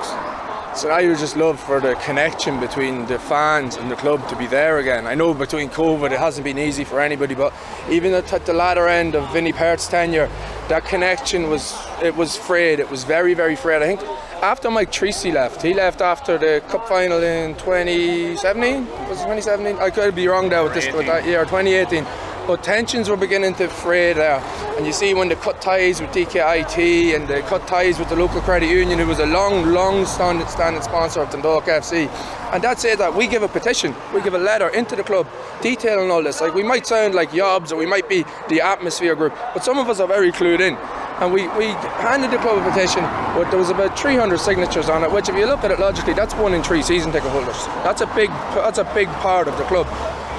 So 0.75 0.89
I 0.89 1.07
would 1.07 1.17
just 1.17 1.35
love 1.35 1.59
for 1.59 1.81
the 1.81 1.95
connection 1.95 2.59
between 2.59 3.07
the 3.07 3.17
fans 3.17 3.75
and 3.75 3.89
the 3.89 3.95
club 3.95 4.25
to 4.29 4.35
be 4.35 4.45
there 4.45 4.77
again. 4.77 5.07
I 5.07 5.15
know 5.15 5.33
between 5.33 5.67
COVID 5.69 6.11
it 6.11 6.19
hasn't 6.19 6.45
been 6.45 6.59
easy 6.59 6.83
for 6.83 7.01
anybody, 7.01 7.33
but 7.33 7.53
even 7.89 8.13
at 8.13 8.45
the 8.45 8.53
latter 8.53 8.87
end 8.87 9.15
of 9.15 9.29
Vinny 9.33 9.51
Perth's 9.51 9.87
tenure, 9.87 10.29
that 10.69 10.85
connection 10.85 11.49
was 11.49 11.75
it 12.03 12.15
was 12.15 12.37
frayed. 12.37 12.79
It 12.79 12.89
was 12.89 13.03
very 13.03 13.33
very 13.33 13.55
frayed. 13.55 13.81
I 13.81 13.95
think 13.95 14.01
after 14.41 14.71
Mike 14.71 14.91
Treacy 14.91 15.33
left, 15.33 15.61
he 15.61 15.73
left 15.73 16.01
after 16.01 16.37
the 16.37 16.63
cup 16.69 16.87
final 16.87 17.21
in 17.21 17.55
2017. 17.55 18.87
Was 19.09 19.19
it 19.19 19.23
2017? 19.23 19.77
I 19.77 19.89
could 19.89 20.15
be 20.15 20.27
wrong 20.27 20.49
there 20.49 20.63
with 20.63 20.73
this 20.73 20.93
with 20.93 21.07
that 21.07 21.25
year, 21.25 21.43
2018. 21.43 22.05
But 22.47 22.63
tensions 22.63 23.09
were 23.09 23.17
beginning 23.17 23.53
to 23.55 23.67
fray 23.67 24.13
there, 24.13 24.39
and 24.75 24.85
you 24.85 24.91
see 24.91 25.13
when 25.13 25.27
they 25.27 25.35
cut 25.35 25.61
ties 25.61 26.01
with 26.01 26.09
DKIT 26.11 27.15
and 27.15 27.27
they 27.27 27.41
cut 27.41 27.67
ties 27.67 27.99
with 27.99 28.09
the 28.09 28.15
local 28.15 28.41
credit 28.41 28.69
union, 28.69 28.97
who 28.97 29.05
was 29.05 29.19
a 29.19 29.25
long, 29.25 29.67
long 29.67 30.05
standing 30.05 30.47
sponsor 30.47 31.21
of 31.21 31.29
Dundalk 31.29 31.65
FC, 31.65 32.07
and 32.51 32.63
that's 32.63 32.83
it. 32.85 32.97
That 32.97 33.13
we 33.13 33.27
give 33.27 33.43
a 33.43 33.47
petition, 33.47 33.93
we 34.15 34.21
give 34.21 34.33
a 34.33 34.39
letter 34.39 34.69
into 34.69 34.95
the 34.95 35.03
club 35.03 35.27
detailing 35.61 36.09
all 36.09 36.23
this. 36.23 36.41
Like 36.41 36.55
we 36.55 36.63
might 36.63 36.87
sound 36.87 37.13
like 37.13 37.31
yobs, 37.31 37.71
or 37.71 37.75
we 37.75 37.85
might 37.85 38.09
be 38.09 38.25
the 38.47 38.61
atmosphere 38.61 39.15
group, 39.15 39.35
but 39.53 39.63
some 39.63 39.77
of 39.77 39.89
us 39.89 39.99
are 39.99 40.07
very 40.07 40.31
clued 40.31 40.61
in 40.61 40.75
and 41.21 41.33
we, 41.33 41.47
we 41.49 41.67
handed 41.99 42.31
the 42.31 42.37
club 42.37 42.57
a 42.57 42.71
petition 42.71 43.03
but 43.35 43.49
there 43.49 43.59
was 43.59 43.69
about 43.69 43.97
300 43.99 44.37
signatures 44.39 44.89
on 44.89 45.03
it 45.03 45.11
which 45.11 45.29
if 45.29 45.35
you 45.35 45.45
look 45.45 45.63
at 45.63 45.71
it 45.71 45.79
logically 45.79 46.13
that's 46.13 46.33
one 46.35 46.53
in 46.53 46.63
three 46.63 46.81
season 46.81 47.11
ticket 47.11 47.29
holders. 47.31 47.65
That's 47.83 48.01
a 48.01 48.07
big 48.15 48.29
that's 48.55 48.77
a 48.77 48.83
big 48.93 49.07
part 49.23 49.47
of 49.47 49.57
the 49.57 49.63
club. 49.65 49.87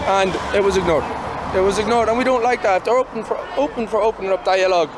And 0.06 0.30
it 0.54 0.62
was 0.62 0.76
ignored. 0.76 1.04
It 1.54 1.60
was 1.60 1.78
ignored 1.78 2.08
and 2.08 2.16
we 2.16 2.24
don't 2.24 2.42
like 2.42 2.62
that. 2.62 2.84
They're 2.84 2.96
open 2.96 3.24
for 3.24 3.36
open 3.56 3.86
for 3.86 4.00
opening 4.00 4.30
up 4.32 4.44
dialogue. 4.44 4.90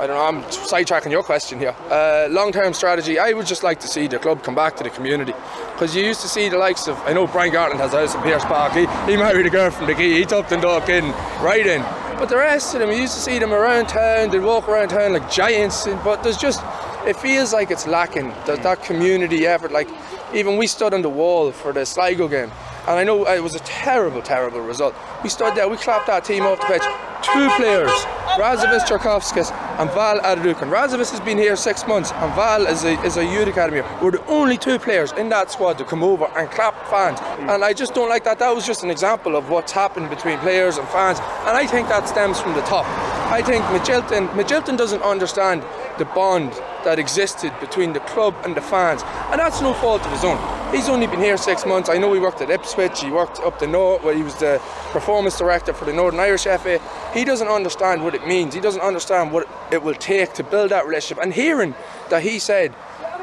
I 0.00 0.08
don't 0.08 0.16
know, 0.16 0.26
I'm 0.26 0.42
sidetracking 0.50 1.12
your 1.12 1.22
question 1.22 1.58
here. 1.60 1.74
Uh, 1.88 2.26
long 2.28 2.50
term 2.50 2.74
strategy, 2.74 3.18
I 3.18 3.32
would 3.32 3.46
just 3.46 3.62
like 3.62 3.78
to 3.80 3.86
see 3.86 4.08
the 4.08 4.18
club 4.18 4.42
come 4.42 4.54
back 4.54 4.76
to 4.76 4.84
the 4.84 4.90
community. 4.90 5.32
Because 5.72 5.94
you 5.94 6.04
used 6.04 6.20
to 6.22 6.28
see 6.28 6.48
the 6.48 6.58
likes 6.58 6.88
of, 6.88 6.98
I 7.06 7.12
know 7.12 7.28
Brian 7.28 7.52
Gartland 7.52 7.78
has 7.78 7.94
a 7.94 7.98
house 7.98 8.14
in 8.14 8.20
Pearse 8.22 8.44
Park, 8.44 8.72
he, 8.72 8.86
he 9.10 9.16
married 9.16 9.46
a 9.46 9.50
girl 9.50 9.70
from 9.70 9.86
the 9.86 9.94
key, 9.94 10.18
he 10.18 10.24
tucked 10.24 10.50
and 10.50 10.60
dog 10.60 10.90
in, 10.90 11.04
right 11.40 11.64
in. 11.64 11.80
But 12.18 12.28
the 12.28 12.36
rest 12.36 12.74
of 12.74 12.80
them, 12.80 12.90
you 12.90 12.98
used 12.98 13.14
to 13.14 13.20
see 13.20 13.38
them 13.38 13.52
around 13.52 13.88
town, 13.88 14.30
they'd 14.30 14.38
walk 14.38 14.68
around 14.68 14.88
town 14.88 15.12
like 15.12 15.30
giants, 15.30 15.86
but 16.04 16.22
there's 16.22 16.38
just, 16.38 16.62
it 17.06 17.16
feels 17.16 17.52
like 17.52 17.70
it's 17.70 17.86
lacking. 17.86 18.32
There's 18.46 18.60
that 18.60 18.82
community 18.82 19.46
effort. 19.46 19.72
Like, 19.72 19.88
even 20.32 20.56
we 20.56 20.66
stood 20.66 20.94
on 20.94 21.02
the 21.02 21.10
wall 21.10 21.52
for 21.52 21.72
the 21.72 21.84
Sligo 21.84 22.28
game, 22.28 22.50
and 22.86 22.98
I 22.98 23.04
know 23.04 23.26
uh, 23.26 23.34
it 23.34 23.42
was 23.42 23.54
a 23.54 23.60
terrible, 23.60 24.22
terrible 24.22 24.60
result. 24.60 24.94
We 25.22 25.30
stood 25.30 25.54
there, 25.54 25.68
we 25.68 25.76
clapped 25.76 26.06
that 26.06 26.24
team 26.24 26.42
off 26.42 26.60
the 26.60 26.66
pitch. 26.66 26.82
Two 27.22 27.48
players, 27.56 27.90
Raivis 28.36 28.84
Jurkovskis 28.84 29.50
and 29.80 29.90
Val 29.92 30.20
Adedokun. 30.20 30.68
Raivis 30.70 31.10
has 31.10 31.20
been 31.20 31.38
here 31.38 31.56
six 31.56 31.86
months, 31.86 32.12
and 32.12 32.34
Val 32.34 32.66
is 32.66 32.84
a, 32.84 33.00
is 33.02 33.16
a 33.16 33.24
youth 33.24 33.48
academy. 33.48 33.80
We're 34.02 34.10
the 34.10 34.26
only 34.26 34.58
two 34.58 34.78
players 34.78 35.12
in 35.12 35.30
that 35.30 35.50
squad 35.50 35.78
to 35.78 35.84
come 35.84 36.02
over 36.02 36.26
and 36.36 36.50
clap 36.50 36.74
fans. 36.88 37.20
And 37.50 37.64
I 37.64 37.72
just 37.72 37.94
don't 37.94 38.10
like 38.10 38.24
that. 38.24 38.38
That 38.40 38.54
was 38.54 38.66
just 38.66 38.84
an 38.84 38.90
example 38.90 39.36
of 39.36 39.48
what's 39.48 39.72
happened 39.72 40.10
between 40.10 40.38
players 40.40 40.76
and 40.76 40.86
fans. 40.88 41.18
And 41.18 41.56
I 41.56 41.66
think 41.66 41.88
that 41.88 42.06
stems 42.06 42.38
from 42.38 42.52
the 42.52 42.62
top. 42.62 42.84
I 43.32 43.40
think 43.40 43.64
Magilton, 43.64 44.28
Magilton 44.28 44.76
doesn't 44.76 45.02
understand 45.02 45.62
the 45.98 46.04
bond 46.06 46.52
that 46.84 46.98
existed 46.98 47.52
between 47.60 47.92
the 47.92 48.00
club 48.00 48.34
and 48.44 48.56
the 48.56 48.60
fans, 48.60 49.02
and 49.30 49.40
that's 49.40 49.60
no 49.60 49.72
fault 49.74 50.04
of 50.04 50.12
his 50.12 50.24
own. 50.24 50.38
He's 50.74 50.88
only 50.88 51.06
been 51.06 51.20
here 51.20 51.36
six 51.36 51.64
months. 51.64 51.88
I 51.88 51.98
know 51.98 52.12
he 52.12 52.20
worked 52.20 52.40
at 52.40 52.50
Ipswich, 52.50 53.00
he 53.00 53.10
worked 53.10 53.40
up 53.40 53.58
the 53.58 53.66
north 53.66 54.02
where 54.02 54.14
he 54.14 54.22
was 54.22 54.34
the 54.36 54.60
performance 54.90 55.38
director 55.38 55.72
for 55.72 55.84
the 55.84 55.92
Northern 55.92 56.20
Irish 56.20 56.44
FA. 56.44 56.80
He 57.12 57.24
doesn't 57.24 57.48
understand 57.48 58.02
what 58.02 58.14
it 58.14 58.26
means, 58.26 58.54
he 58.54 58.60
doesn't 58.60 58.82
understand 58.82 59.32
what 59.32 59.48
it 59.70 59.82
will 59.82 59.94
take 59.94 60.34
to 60.34 60.42
build 60.44 60.70
that 60.70 60.86
relationship. 60.86 61.22
And 61.22 61.32
hearing 61.32 61.74
that 62.10 62.22
he 62.22 62.38
said 62.38 62.74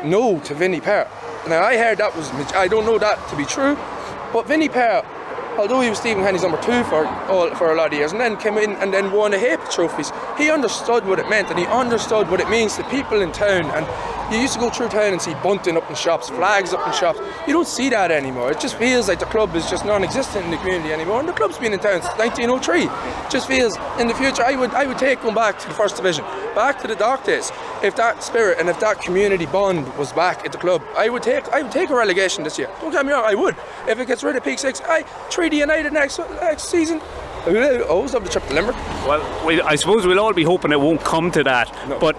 no 0.04 0.40
to 0.42 0.54
Vinny 0.54 0.80
Perth. 0.80 1.10
Now, 1.48 1.64
I 1.64 1.78
heard 1.78 1.98
that 1.98 2.16
was, 2.16 2.30
I 2.54 2.68
don't 2.68 2.86
know 2.86 2.98
that 3.00 3.28
to 3.30 3.36
be 3.36 3.46
true, 3.46 3.76
but 4.32 4.48
Vinny 4.48 4.70
Perth 4.70 5.06
although 5.58 5.82
he 5.82 5.90
was 5.90 6.00
Stephen 6.00 6.24
Kenny's 6.24 6.42
number 6.42 6.62
two 6.62 6.84
for 6.86 7.06
all, 7.28 7.54
for 7.56 7.74
a 7.74 7.76
lot 7.76 7.88
of 7.88 7.94
years, 7.94 8.12
and 8.12 8.22
then 8.22 8.38
came 8.38 8.58
in 8.58 8.72
and 8.78 8.94
then 8.94 9.12
won 9.12 9.34
heap 9.34 9.60
of 9.60 9.70
trophies, 9.70 10.12
he 10.38 10.50
understood 10.50 11.06
what 11.06 11.20
it 11.20 11.30
meant, 11.30 11.50
and 11.50 11.60
he 11.60 11.66
understood 11.66 12.30
what 12.30 12.40
it 12.40 12.50
means 12.50 12.76
to 12.78 12.84
people 12.86 13.22
in 13.22 13.32
town. 13.32 13.66
And 13.72 13.86
you 14.32 14.38
used 14.38 14.54
to 14.54 14.60
go 14.60 14.70
through 14.70 14.90
town 14.90 15.12
and 15.12 15.22
see 15.22 15.34
bunting 15.36 15.78
up 15.78 15.90
in 15.90 15.96
shops, 15.96 16.30
flags 16.30 16.74
up 16.74 16.86
in 16.88 16.94
shops. 16.94 17.20
You 17.48 17.54
don't 17.54 17.68
see 17.68 17.90
that 17.90 18.12
anymore. 18.12 18.52
It 18.52 18.60
just 18.60 18.78
feels 18.78 19.08
like 19.08 19.20
the 19.20 19.26
club 19.26 19.56
is 19.56 19.70
just 19.70 19.86
non-existent 19.86 20.46
in 20.46 20.52
the 20.52 20.58
community 20.58 20.94
anymore. 20.94 21.20
And 21.20 21.28
the 21.28 21.34
club's 21.34 21.58
been 21.58 21.74
in 21.74 21.80
town 21.80 22.02
since 22.02 22.18
1903. 22.18 22.84
It 22.84 23.32
just 23.32 23.48
feels 23.48 23.78
in 24.00 24.08
the 24.08 24.14
future. 24.14 24.44
I 24.44 24.56
would 24.56 24.72
I 24.72 24.86
would 24.86 24.98
take 24.98 25.22
them 25.22 25.36
back 25.36 25.60
to 25.60 25.68
the 25.68 25.74
first 25.74 25.98
division, 25.98 26.24
back 26.56 26.82
to 26.82 26.88
the 26.88 26.96
dark 26.96 27.26
days. 27.26 27.52
If 27.84 27.96
that 27.98 28.24
spirit 28.24 28.60
and 28.60 28.70
if 28.70 28.80
that 28.80 29.02
community 29.02 29.46
bond 29.46 29.88
was 29.98 30.14
back 30.14 30.46
at 30.46 30.52
the 30.52 30.58
club, 30.58 30.82
I 30.96 31.10
would 31.10 31.24
take 31.24 31.48
I 31.50 31.64
would 31.64 31.72
take 31.72 31.90
a 31.90 31.96
relegation 31.96 32.44
this 32.44 32.58
year. 32.58 32.70
Don't 32.80 32.92
get 32.92 33.06
me 33.06 33.12
wrong, 33.12 33.26
I 33.26 33.36
would. 33.36 33.56
If 33.88 34.00
it 34.00 34.08
gets 34.08 34.24
rid 34.24 34.36
of 34.36 34.44
Peak 34.44 34.60
Six, 34.60 34.82
I 34.86 35.04
Treaty 35.30 35.58
United 35.58 35.94
next 35.94 36.20
next 36.20 36.70
season. 36.70 37.02
I 37.46 37.82
always 37.82 38.14
love 38.14 38.24
the 38.24 38.30
trip 38.30 38.46
to 38.48 38.54
Limerick. 38.54 38.76
Well, 39.08 39.48
we, 39.48 39.60
I 39.62 39.74
suppose 39.74 40.06
we'll 40.06 40.20
all 40.20 40.34
be 40.34 40.44
hoping 40.44 40.72
it 40.72 40.80
won't 40.80 41.02
come 41.02 41.32
to 41.32 41.44
that, 41.44 41.74
no. 41.90 42.00
but 42.00 42.16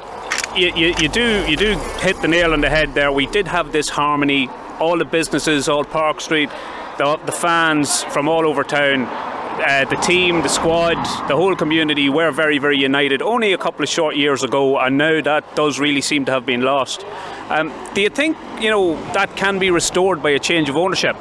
you, 0.57 0.73
you, 0.75 0.95
you, 1.01 1.09
do 1.09 1.45
you 1.49 1.57
do 1.57 1.79
hit 2.01 2.21
the 2.21 2.29
nail 2.29 2.53
on 2.53 2.61
the 2.61 2.71
head 2.71 2.95
there. 2.95 3.11
We 3.11 3.27
did 3.27 3.49
have 3.49 3.73
this 3.73 3.89
harmony. 3.89 4.49
All 4.81 4.99
the 4.99 5.05
businesses, 5.05 5.69
all 5.69 5.85
Park 5.85 6.21
Street, 6.21 6.51
the, 6.99 7.19
the 7.25 7.33
fans 7.33 8.03
from 8.05 8.29
all 8.29 8.47
over 8.47 8.65
town, 8.65 9.03
uh, 9.05 9.85
the 9.89 9.97
team, 9.97 10.43
the 10.43 10.49
squad, 10.49 10.97
the 11.29 11.37
whole 11.37 11.55
community 11.55 12.09
were 12.09 12.31
very, 12.33 12.59
very 12.59 12.79
united. 12.79 13.23
Only 13.23 13.53
a 13.53 13.59
couple 13.59 13.83
of 13.83 13.89
short 13.89 14.17
years 14.17 14.43
ago, 14.43 14.79
and 14.79 14.99
now 14.99 15.21
that 15.21 15.55
does 15.55 15.79
really 15.79 16.01
seem 16.01 16.25
to 16.25 16.33
have 16.33 16.45
been 16.45 16.63
lost. 16.63 17.05
Um, 17.49 17.73
do 17.95 18.01
you 18.01 18.09
think 18.09 18.37
you 18.61 18.71
know 18.71 18.95
that 19.13 19.37
can 19.37 19.59
be 19.59 19.71
restored 19.71 20.23
by 20.23 20.31
a 20.31 20.39
change 20.39 20.69
of 20.69 20.77
ownership? 20.77 21.17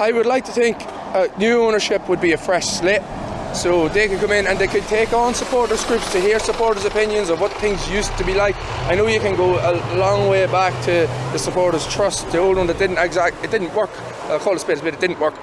I 0.00 0.10
would 0.12 0.26
like 0.26 0.44
to 0.46 0.52
think 0.52 0.78
uh, 0.80 1.28
new 1.38 1.62
ownership 1.62 2.08
would 2.08 2.20
be 2.20 2.32
a 2.32 2.38
fresh 2.38 2.66
slate 2.66 3.02
So 3.54 3.88
they 3.88 4.08
can 4.08 4.18
come 4.18 4.32
in 4.32 4.48
and 4.48 4.58
they 4.58 4.66
can 4.66 4.82
take 4.82 5.12
on 5.12 5.32
supporters 5.32 5.84
groups 5.84 6.10
to 6.12 6.20
hear 6.20 6.40
supporters' 6.40 6.84
opinions 6.84 7.30
of 7.30 7.40
what 7.40 7.52
things 7.52 7.88
used 7.88 8.16
to 8.18 8.24
be 8.24 8.34
like. 8.34 8.56
I 8.90 8.96
know 8.96 9.06
you 9.06 9.20
can 9.20 9.36
go 9.36 9.54
a 9.58 9.72
long 9.96 10.28
way 10.28 10.46
back 10.46 10.72
to 10.86 11.08
the 11.32 11.38
supporters 11.38 11.86
trust, 11.86 12.30
the 12.32 12.38
old 12.38 12.56
one 12.56 12.66
that 12.66 12.78
didn't 12.78 12.98
exact 12.98 13.42
it 13.44 13.52
didn't 13.52 13.72
work. 13.72 13.90
I'll 14.24 14.40
call 14.40 14.56
it 14.56 14.60
space, 14.60 14.80
but 14.80 14.92
it 14.92 15.00
didn't 15.00 15.20
work. 15.20 15.34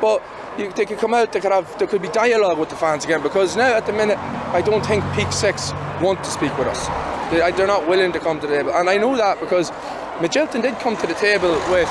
But 0.00 0.22
you, 0.56 0.70
they 0.72 0.86
could 0.86 0.98
come 0.98 1.12
out, 1.12 1.32
they 1.32 1.40
could 1.40 1.50
have 1.50 1.76
there 1.78 1.88
could 1.88 2.02
be 2.02 2.08
dialogue 2.08 2.58
with 2.58 2.68
the 2.68 2.76
fans 2.76 3.04
again 3.04 3.20
because 3.20 3.56
now 3.56 3.74
at 3.74 3.84
the 3.84 3.92
minute 3.92 4.18
I 4.54 4.62
don't 4.62 4.86
think 4.86 5.02
Peak 5.14 5.32
Six 5.32 5.72
want 6.00 6.22
to 6.22 6.30
speak 6.30 6.56
with 6.56 6.68
us. 6.68 6.86
They, 7.32 7.50
they're 7.52 7.66
not 7.66 7.88
willing 7.88 8.12
to 8.12 8.20
come 8.20 8.38
to 8.40 8.46
the 8.46 8.56
table. 8.56 8.72
And 8.74 8.88
I 8.88 8.96
know 8.96 9.16
that 9.16 9.40
because 9.40 9.72
Magilton 10.22 10.62
did 10.62 10.78
come 10.78 10.96
to 10.98 11.06
the 11.06 11.14
table 11.14 11.50
with 11.70 11.88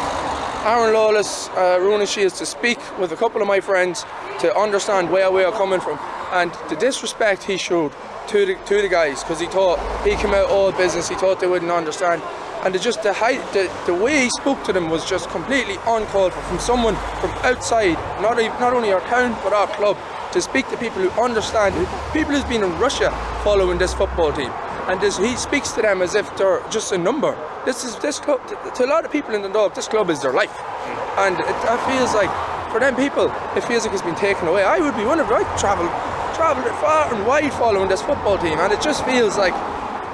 Aaron 0.65 0.95
Lawless, 0.95 1.47
uh, 1.49 1.77
Ronan 1.79 2.07
Shields 2.07 2.39
to 2.39 2.45
speak 2.47 2.79
with 2.97 3.11
a 3.11 3.15
couple 3.15 3.39
of 3.39 3.47
my 3.47 3.59
friends 3.59 4.03
to 4.39 4.51
understand 4.57 5.11
where 5.11 5.29
we 5.29 5.43
are 5.43 5.51
coming 5.51 5.79
from 5.79 5.99
and 6.31 6.51
the 6.69 6.75
disrespect 6.75 7.43
he 7.43 7.55
showed 7.55 7.91
to 8.29 8.47
the, 8.47 8.55
to 8.65 8.81
the 8.81 8.89
guys 8.89 9.21
because 9.21 9.39
he 9.39 9.45
thought 9.45 9.77
he 10.03 10.15
came 10.15 10.33
out 10.33 10.49
all 10.49 10.71
business, 10.71 11.07
he 11.07 11.13
thought 11.13 11.39
they 11.39 11.45
wouldn't 11.45 11.69
understand. 11.69 12.19
And 12.63 12.73
the, 12.73 12.79
just 12.79 13.03
the, 13.03 13.13
height, 13.13 13.41
the 13.53 13.71
the 13.85 13.93
way 13.93 14.23
he 14.23 14.29
spoke 14.31 14.63
to 14.63 14.73
them 14.73 14.89
was 14.89 15.07
just 15.07 15.29
completely 15.29 15.75
uncalled 15.85 16.33
for 16.33 16.41
from 16.41 16.57
someone 16.57 16.95
from 17.21 17.29
outside, 17.43 17.93
not 18.19 18.39
even, 18.39 18.59
not 18.59 18.73
only 18.73 18.91
our 18.91 19.01
town 19.01 19.37
but 19.43 19.53
our 19.53 19.67
club, 19.67 19.97
to 20.31 20.41
speak 20.41 20.67
to 20.69 20.77
people 20.77 20.99
who 20.99 21.11
understand, 21.21 21.75
people 22.11 22.33
who's 22.33 22.43
been 22.45 22.63
in 22.63 22.75
Russia 22.79 23.11
following 23.43 23.77
this 23.77 23.93
football 23.93 24.33
team 24.33 24.51
and 24.87 25.01
he 25.01 25.35
speaks 25.35 25.71
to 25.71 25.81
them 25.81 26.01
as 26.01 26.15
if 26.15 26.25
they're 26.37 26.61
just 26.69 26.91
a 26.91 26.97
number. 26.97 27.35
This 27.65 27.83
is 27.83 27.95
this 27.97 28.19
club 28.19 28.45
to, 28.47 28.85
a 28.85 28.87
lot 28.87 29.05
of 29.05 29.11
people 29.11 29.33
in 29.33 29.41
the 29.41 29.47
Dundalk. 29.47 29.73
This 29.73 29.87
club 29.87 30.09
is 30.09 30.21
their 30.21 30.33
life, 30.33 30.55
and 31.17 31.35
it, 31.39 31.45
it, 31.45 31.79
feels 31.89 32.13
like 32.13 32.29
for 32.71 32.79
them 32.79 32.95
people, 32.95 33.31
it 33.55 33.63
feels 33.63 33.85
like 33.85 33.93
it's 33.93 34.03
been 34.03 34.15
taken 34.15 34.47
away. 34.47 34.63
I 34.63 34.79
would 34.79 34.95
be 34.95 35.05
one 35.05 35.19
of 35.19 35.31
I 35.31 35.41
travel, 35.57 35.87
travelled 36.35 36.67
far 36.79 37.13
and 37.13 37.25
wide 37.25 37.53
following 37.53 37.89
this 37.89 38.01
football 38.01 38.37
team, 38.37 38.59
and 38.59 38.71
it 38.71 38.81
just 38.81 39.03
feels 39.05 39.37
like 39.37 39.53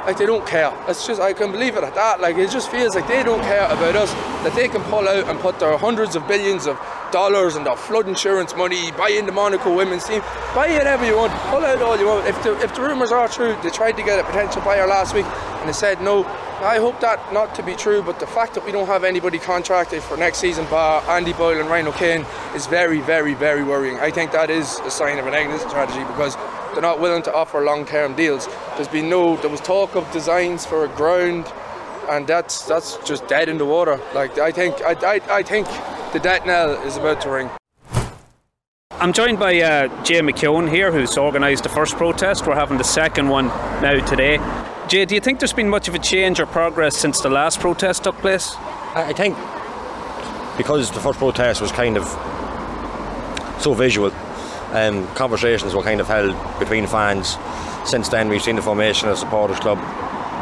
like 0.05 0.17
they 0.17 0.25
don't 0.25 0.47
care. 0.47 0.73
It's 0.87 1.05
just 1.05 1.21
I 1.21 1.33
can 1.33 1.51
believe 1.51 1.75
it 1.75 1.83
at 1.83 1.95
that. 1.95 2.21
Like 2.21 2.37
it 2.37 2.49
just 2.49 2.71
feels 2.71 2.95
like 2.95 3.07
they 3.07 3.23
don't 3.23 3.41
care 3.41 3.65
about 3.65 3.95
us. 3.95 4.13
That 4.43 4.55
they 4.55 4.67
can 4.67 4.81
pull 4.83 5.07
out 5.07 5.27
and 5.27 5.39
put 5.39 5.59
their 5.59 5.77
hundreds 5.77 6.15
of 6.15 6.27
billions 6.27 6.65
of 6.65 6.77
dollars 7.11 7.55
and 7.55 7.65
the 7.65 7.75
flood 7.75 8.07
insurance 8.07 8.55
money, 8.55 8.91
buy 8.91 9.09
in 9.09 9.25
the 9.25 9.31
Monaco 9.31 9.75
women's 9.75 10.05
team, 10.05 10.21
buy 10.55 10.71
whatever 10.71 11.05
you 11.05 11.17
want, 11.17 11.31
pull 11.49 11.65
out 11.65 11.81
all 11.81 11.97
you 11.97 12.07
want. 12.07 12.27
If 12.27 12.41
the 12.43 12.59
if 12.61 12.73
the 12.75 12.81
rumours 12.81 13.11
are 13.11 13.27
true, 13.27 13.55
they 13.63 13.69
tried 13.69 13.93
to 13.93 14.03
get 14.03 14.19
a 14.19 14.23
potential 14.23 14.61
buyer 14.61 14.87
last 14.87 15.13
week 15.13 15.25
and 15.25 15.69
they 15.69 15.73
said 15.73 16.01
no. 16.01 16.25
I 16.61 16.77
hope 16.77 16.99
that 16.99 17.33
not 17.33 17.55
to 17.55 17.63
be 17.63 17.75
true, 17.75 18.03
but 18.03 18.19
the 18.19 18.27
fact 18.27 18.53
that 18.53 18.63
we 18.63 18.71
don't 18.71 18.85
have 18.85 19.03
anybody 19.03 19.39
contracted 19.39 20.03
for 20.03 20.15
next 20.15 20.37
season, 20.37 20.65
bar 20.65 21.01
Andy 21.09 21.33
Boyle 21.33 21.59
and 21.59 21.67
Ryan 21.67 21.87
O'Kane, 21.87 22.25
is 22.55 22.67
very, 22.67 22.99
very, 22.99 23.33
very 23.33 23.63
worrying. 23.63 23.97
I 23.99 24.11
think 24.11 24.31
that 24.33 24.51
is 24.51 24.79
a 24.81 24.91
sign 24.91 25.17
of 25.17 25.25
an 25.25 25.33
exit 25.33 25.67
strategy 25.67 26.03
because 26.03 26.35
they're 26.73 26.81
not 26.83 26.99
willing 26.99 27.23
to 27.23 27.33
offer 27.33 27.61
long-term 27.61 28.15
deals. 28.15 28.47
There's 28.75 28.87
been 28.87 29.09
no. 29.09 29.37
There 29.37 29.49
was 29.49 29.59
talk 29.61 29.95
of 29.95 30.09
designs 30.11 30.65
for 30.65 30.85
a 30.85 30.87
ground, 30.89 31.51
and 32.09 32.27
that's 32.27 32.65
that's 32.65 32.97
just 32.97 33.27
dead 33.27 33.49
in 33.49 33.57
the 33.57 33.65
water. 33.65 33.99
Like 34.13 34.37
I 34.37 34.51
think 34.51 34.81
I, 34.83 34.93
I, 35.15 35.37
I 35.39 35.43
think 35.43 35.67
the 36.13 36.19
death 36.19 36.45
knell 36.45 36.71
is 36.85 36.97
about 36.97 37.21
to 37.21 37.29
ring. 37.29 37.49
I'm 38.91 39.13
joined 39.13 39.39
by 39.39 39.59
uh, 39.59 40.03
Jay 40.03 40.19
McKeown 40.19 40.69
here, 40.69 40.91
who's 40.91 41.17
organised 41.17 41.63
the 41.63 41.69
first 41.69 41.95
protest. 41.95 42.45
We're 42.45 42.55
having 42.55 42.77
the 42.77 42.83
second 42.83 43.29
one 43.29 43.47
now 43.81 44.05
today. 44.05 44.37
Jay, 44.87 45.05
do 45.05 45.15
you 45.15 45.21
think 45.21 45.39
there's 45.39 45.53
been 45.53 45.69
much 45.69 45.87
of 45.87 45.95
a 45.95 45.99
change 45.99 46.39
or 46.39 46.45
progress 46.45 46.97
since 46.97 47.21
the 47.21 47.29
last 47.29 47.59
protest 47.59 48.03
took 48.03 48.15
place? 48.17 48.55
I 48.93 49.13
think 49.13 49.37
because 50.57 50.91
the 50.91 50.99
first 50.99 51.17
protest 51.17 51.61
was 51.61 51.71
kind 51.71 51.97
of 51.97 52.03
so 53.61 53.73
visual, 53.73 54.11
um, 54.73 55.07
conversations 55.15 55.73
were 55.73 55.81
kind 55.81 56.01
of 56.01 56.07
held 56.07 56.35
between 56.59 56.85
fans. 56.87 57.37
Since 57.85 58.09
then, 58.09 58.29
we've 58.29 58.41
seen 58.41 58.57
the 58.57 58.61
formation 58.61 59.07
of 59.07 59.15
the 59.15 59.19
supporters 59.19 59.59
club. 59.59 59.79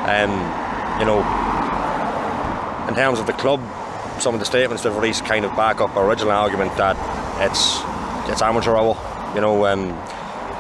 Um, 0.08 0.32
you 1.00 1.06
know, 1.06 1.20
in 2.90 2.96
terms 2.96 3.20
of 3.20 3.28
the 3.28 3.34
club, 3.34 3.62
some 4.20 4.34
of 4.34 4.40
the 4.40 4.46
statements 4.46 4.84
they've 4.84 4.96
released 4.96 5.26
kind 5.26 5.46
of 5.46 5.56
back 5.56 5.82
up 5.82 5.96
our 5.96 6.06
original 6.06 6.32
argument 6.32 6.76
that 6.78 6.96
it's 7.42 7.80
it's 8.32 8.42
amateur 8.42 8.76
hour. 8.76 8.96
You 9.36 9.42
know, 9.42 9.66
um, 9.66 9.90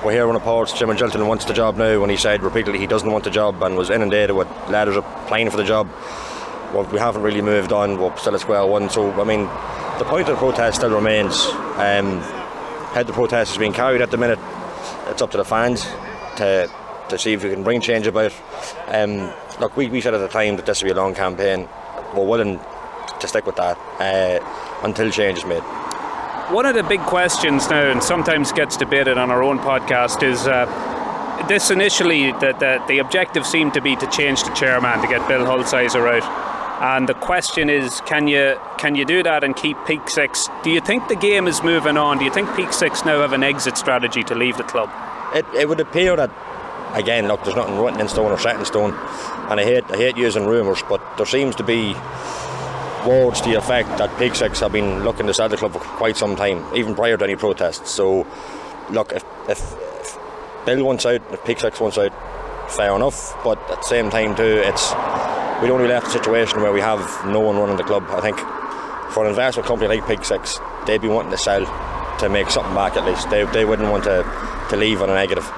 we're 0.03 0.11
here 0.11 0.21
hearing 0.21 0.33
reports 0.33 0.71
Jim 0.77 0.89
and 0.89 0.97
Magilton 0.97 1.27
wants 1.27 1.45
the 1.45 1.53
job 1.53 1.75
now 1.75 1.99
when 1.99 2.09
he 2.09 2.17
said 2.17 2.41
repeatedly 2.41 2.79
he 2.79 2.87
doesn't 2.87 3.11
want 3.11 3.23
the 3.23 3.29
job 3.29 3.61
and 3.61 3.75
was 3.75 3.89
inundated 3.89 4.35
with 4.35 4.47
letters 4.69 4.95
applying 4.95 5.49
for 5.49 5.57
the 5.57 5.63
job. 5.63 5.89
Well, 6.73 6.85
we 6.85 6.99
haven't 6.99 7.23
really 7.23 7.41
moved 7.41 7.73
on. 7.73 7.99
We're 7.99 8.15
still 8.17 8.35
at 8.35 8.41
square 8.41 8.65
one. 8.65 8.89
So 8.89 9.11
I 9.19 9.23
mean, 9.23 9.41
the 9.99 10.05
point 10.05 10.29
of 10.29 10.35
the 10.35 10.39
protest 10.39 10.77
still 10.77 10.91
remains. 10.91 11.45
Um, 11.75 12.21
how 12.93 13.03
the 13.03 13.13
protest 13.13 13.51
is 13.51 13.57
being 13.57 13.73
carried 13.73 14.01
at 14.01 14.09
the 14.09 14.17
minute, 14.17 14.39
it's 15.07 15.21
up 15.21 15.31
to 15.31 15.37
the 15.37 15.45
fans 15.45 15.83
to 16.37 16.69
to 17.09 17.17
see 17.17 17.33
if 17.33 17.43
we 17.43 17.49
can 17.49 17.63
bring 17.63 17.81
change 17.81 18.07
about. 18.07 18.33
Um, 18.87 19.33
look, 19.59 19.75
we, 19.75 19.87
we 19.89 20.01
said 20.01 20.13
at 20.13 20.19
the 20.19 20.27
time 20.27 20.55
that 20.55 20.65
this 20.65 20.81
would 20.81 20.87
be 20.87 20.91
a 20.91 20.95
long 20.95 21.13
campaign. 21.13 21.67
We're 22.15 22.25
willing 22.25 22.59
to 23.19 23.27
stick 23.27 23.45
with 23.45 23.55
that 23.57 23.77
uh, 23.99 24.83
until 24.83 25.09
change 25.11 25.39
is 25.39 25.45
made. 25.45 25.63
One 26.51 26.65
of 26.65 26.73
the 26.73 26.83
big 26.83 27.01
questions 27.01 27.69
now, 27.69 27.91
and 27.91 28.01
sometimes 28.01 28.51
gets 28.51 28.75
debated 28.75 29.17
on 29.17 29.29
our 29.29 29.43
own 29.43 29.59
podcast, 29.59 30.23
is 30.23 30.47
uh, 30.47 30.65
this 31.47 31.69
initially 31.69 32.31
the, 32.33 32.55
the, 32.59 32.83
the 32.87 32.97
objective 32.99 33.45
seemed 33.45 33.73
to 33.75 33.81
be 33.81 33.95
to 33.95 34.07
change 34.07 34.43
the 34.43 34.49
chairman 34.51 34.99
to 35.01 35.07
get 35.07 35.27
Bill 35.27 35.45
Hulsizer 35.45 36.09
out. 36.09 36.49
And 36.81 37.09
the 37.09 37.13
question 37.13 37.69
is, 37.69 38.01
can 38.01 38.27
you 38.27 38.57
can 38.77 38.95
you 38.95 39.03
do 39.03 39.21
that 39.23 39.43
and 39.43 39.55
keep 39.55 39.77
Peak 39.85 40.09
Six? 40.09 40.47
Do 40.63 40.71
you 40.71 40.79
think 40.79 41.07
the 41.07 41.15
game 41.15 41.45
is 41.45 41.61
moving 41.61 41.97
on? 41.97 42.17
Do 42.17 42.25
you 42.25 42.31
think 42.31 42.55
Peak 42.55 42.71
Six 42.71 43.03
now 43.03 43.21
have 43.21 43.33
an 43.33 43.43
exit 43.43 43.77
strategy 43.77 44.23
to 44.23 44.33
leave 44.33 44.57
the 44.57 44.63
club? 44.63 44.89
It, 45.35 45.45
it 45.53 45.67
would 45.67 45.81
appear 45.81 46.15
that 46.15 46.31
again, 46.93 47.27
look, 47.27 47.43
there's 47.43 47.55
nothing 47.55 47.77
written 47.77 47.99
in 47.99 48.07
stone 48.07 48.31
or 48.31 48.39
set 48.39 48.55
in 48.55 48.65
stone, 48.65 48.93
and 48.93 49.59
I 49.59 49.63
hate 49.63 49.83
I 49.91 49.97
hate 49.97 50.17
using 50.17 50.45
rumours, 50.45 50.81
but 50.87 51.01
there 51.17 51.25
seems 51.25 51.55
to 51.55 51.63
be 51.63 51.95
words 53.05 53.41
to 53.41 53.49
the 53.49 53.55
effect 53.55 53.89
that 53.97 54.17
Peak 54.19 54.35
Six 54.35 54.59
have 54.59 54.71
been 54.71 55.03
looking 55.03 55.27
to 55.27 55.33
sell 55.33 55.49
the 55.49 55.57
club 55.57 55.73
for 55.73 55.79
quite 55.79 56.17
some 56.17 56.35
time, 56.35 56.63
even 56.75 56.95
prior 56.95 57.17
to 57.17 57.23
any 57.23 57.35
protests. 57.35 57.91
So, 57.91 58.27
look, 58.89 59.11
if, 59.13 59.23
if, 59.47 59.59
if 60.01 60.17
Bill 60.65 60.83
wants 60.83 61.05
out, 61.05 61.21
if 61.31 61.43
Peak 61.45 61.59
Six 61.59 61.79
wants 61.79 61.97
out, 61.97 62.11
fair 62.71 62.95
enough. 62.95 63.35
But 63.43 63.59
at 63.69 63.77
the 63.77 63.87
same 63.87 64.09
time, 64.09 64.35
too, 64.35 64.61
it's 64.65 64.91
we 65.61 65.67
don't 65.67 65.87
have 65.89 66.05
a 66.05 66.09
situation 66.09 66.61
where 66.61 66.71
we 66.71 66.81
have 66.81 66.99
no 67.25 67.39
one 67.39 67.57
running 67.57 67.77
the 67.77 67.83
club. 67.83 68.05
I 68.09 68.21
think 68.21 68.39
for 69.11 69.23
an 69.23 69.29
investment 69.29 69.67
company 69.67 69.95
like 69.95 70.07
Peak 70.07 70.23
Six, 70.23 70.59
they'd 70.85 71.01
be 71.01 71.07
wanting 71.07 71.31
to 71.31 71.37
sell 71.37 71.65
to 72.19 72.29
make 72.29 72.49
something 72.49 72.73
back 72.75 72.95
at 72.95 73.05
least. 73.05 73.29
They, 73.29 73.45
they 73.45 73.65
wouldn't 73.65 73.91
want 73.91 74.03
to, 74.05 74.23
to 74.69 74.75
leave 74.75 75.01
on 75.01 75.09
a 75.09 75.13
negative 75.13 75.49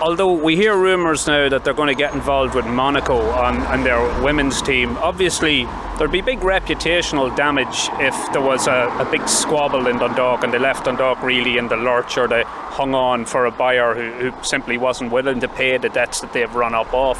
although 0.00 0.32
we 0.32 0.56
hear 0.56 0.76
rumours 0.76 1.26
now 1.26 1.48
that 1.48 1.64
they're 1.64 1.74
going 1.74 1.88
to 1.88 1.94
get 1.94 2.14
involved 2.14 2.54
with 2.54 2.66
Monaco 2.66 3.18
on, 3.18 3.82
their 3.84 4.00
women's 4.22 4.60
team, 4.62 4.96
obviously 4.98 5.64
there'd 5.98 6.12
be 6.12 6.20
big 6.20 6.40
reputational 6.40 7.34
damage 7.36 7.88
if 8.00 8.32
there 8.32 8.42
was 8.42 8.66
a, 8.66 8.94
a, 8.98 9.08
big 9.10 9.26
squabble 9.28 9.86
in 9.86 9.98
Dundalk 9.98 10.44
and 10.44 10.52
they 10.52 10.58
left 10.58 10.84
Dundalk 10.84 11.22
really 11.22 11.58
in 11.58 11.68
the 11.68 11.76
lurch 11.76 12.18
or 12.18 12.28
they 12.28 12.42
hung 12.46 12.94
on 12.94 13.24
for 13.24 13.46
a 13.46 13.50
buyer 13.50 13.94
who, 13.94 14.30
who 14.30 14.44
simply 14.44 14.78
wasn't 14.78 15.10
willing 15.10 15.40
to 15.40 15.48
pay 15.48 15.78
the 15.78 15.88
debts 15.88 16.20
that 16.20 16.32
they've 16.32 16.54
run 16.54 16.74
up 16.74 16.92
off. 16.92 17.18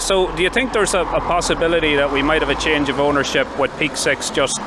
So, 0.00 0.34
do 0.34 0.42
you 0.42 0.50
think 0.50 0.72
there's 0.72 0.94
a, 0.94 1.00
a 1.00 1.20
possibility 1.20 1.96
that 1.96 2.10
we 2.10 2.22
might 2.22 2.40
have 2.40 2.48
a 2.48 2.60
change 2.60 2.88
of 2.88 2.98
ownership 2.98 3.46
with 3.58 3.76
Peak 3.78 3.96
Six 3.96 4.30
just 4.30 4.58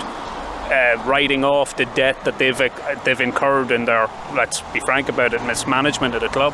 uh, 0.73 1.01
writing 1.05 1.45
off 1.45 1.77
the 1.77 1.85
debt 1.85 2.23
that 2.25 2.39
they've 2.39 2.59
uh, 2.59 2.69
they've 3.03 3.21
incurred 3.21 3.71
in 3.71 3.85
their 3.85 4.09
let's 4.33 4.61
be 4.73 4.79
frank 4.79 5.07
about 5.07 5.33
it 5.33 5.41
mismanagement 5.43 6.15
of 6.15 6.21
the 6.21 6.29
club. 6.29 6.53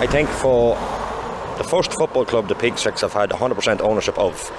I 0.00 0.06
think 0.06 0.28
for 0.28 0.76
the 1.58 1.64
first 1.64 1.92
football 1.92 2.24
club 2.24 2.48
the 2.48 2.54
Peak 2.54 2.78
Six 2.78 3.00
have 3.00 3.12
had 3.12 3.30
100% 3.30 3.80
ownership 3.80 4.16
of. 4.18 4.52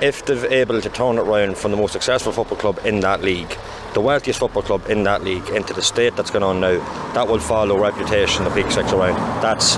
If 0.00 0.24
they're 0.24 0.52
able 0.52 0.80
to 0.80 0.90
turn 0.90 1.16
it 1.16 1.20
around 1.20 1.56
from 1.56 1.70
the 1.70 1.76
most 1.76 1.92
successful 1.92 2.32
football 2.32 2.58
club 2.58 2.80
in 2.84 3.00
that 3.00 3.22
league, 3.22 3.56
the 3.94 4.00
wealthiest 4.00 4.40
football 4.40 4.62
club 4.62 4.90
in 4.90 5.04
that 5.04 5.22
league, 5.22 5.48
into 5.50 5.72
the 5.74 5.82
state 5.82 6.16
that's 6.16 6.30
going 6.30 6.42
on 6.42 6.60
now, 6.60 6.78
that 7.14 7.28
will 7.28 7.38
follow 7.38 7.80
reputation 7.80 8.42
the 8.42 8.50
Peak 8.50 8.68
Six 8.70 8.90
around. 8.92 9.14
That's 9.42 9.76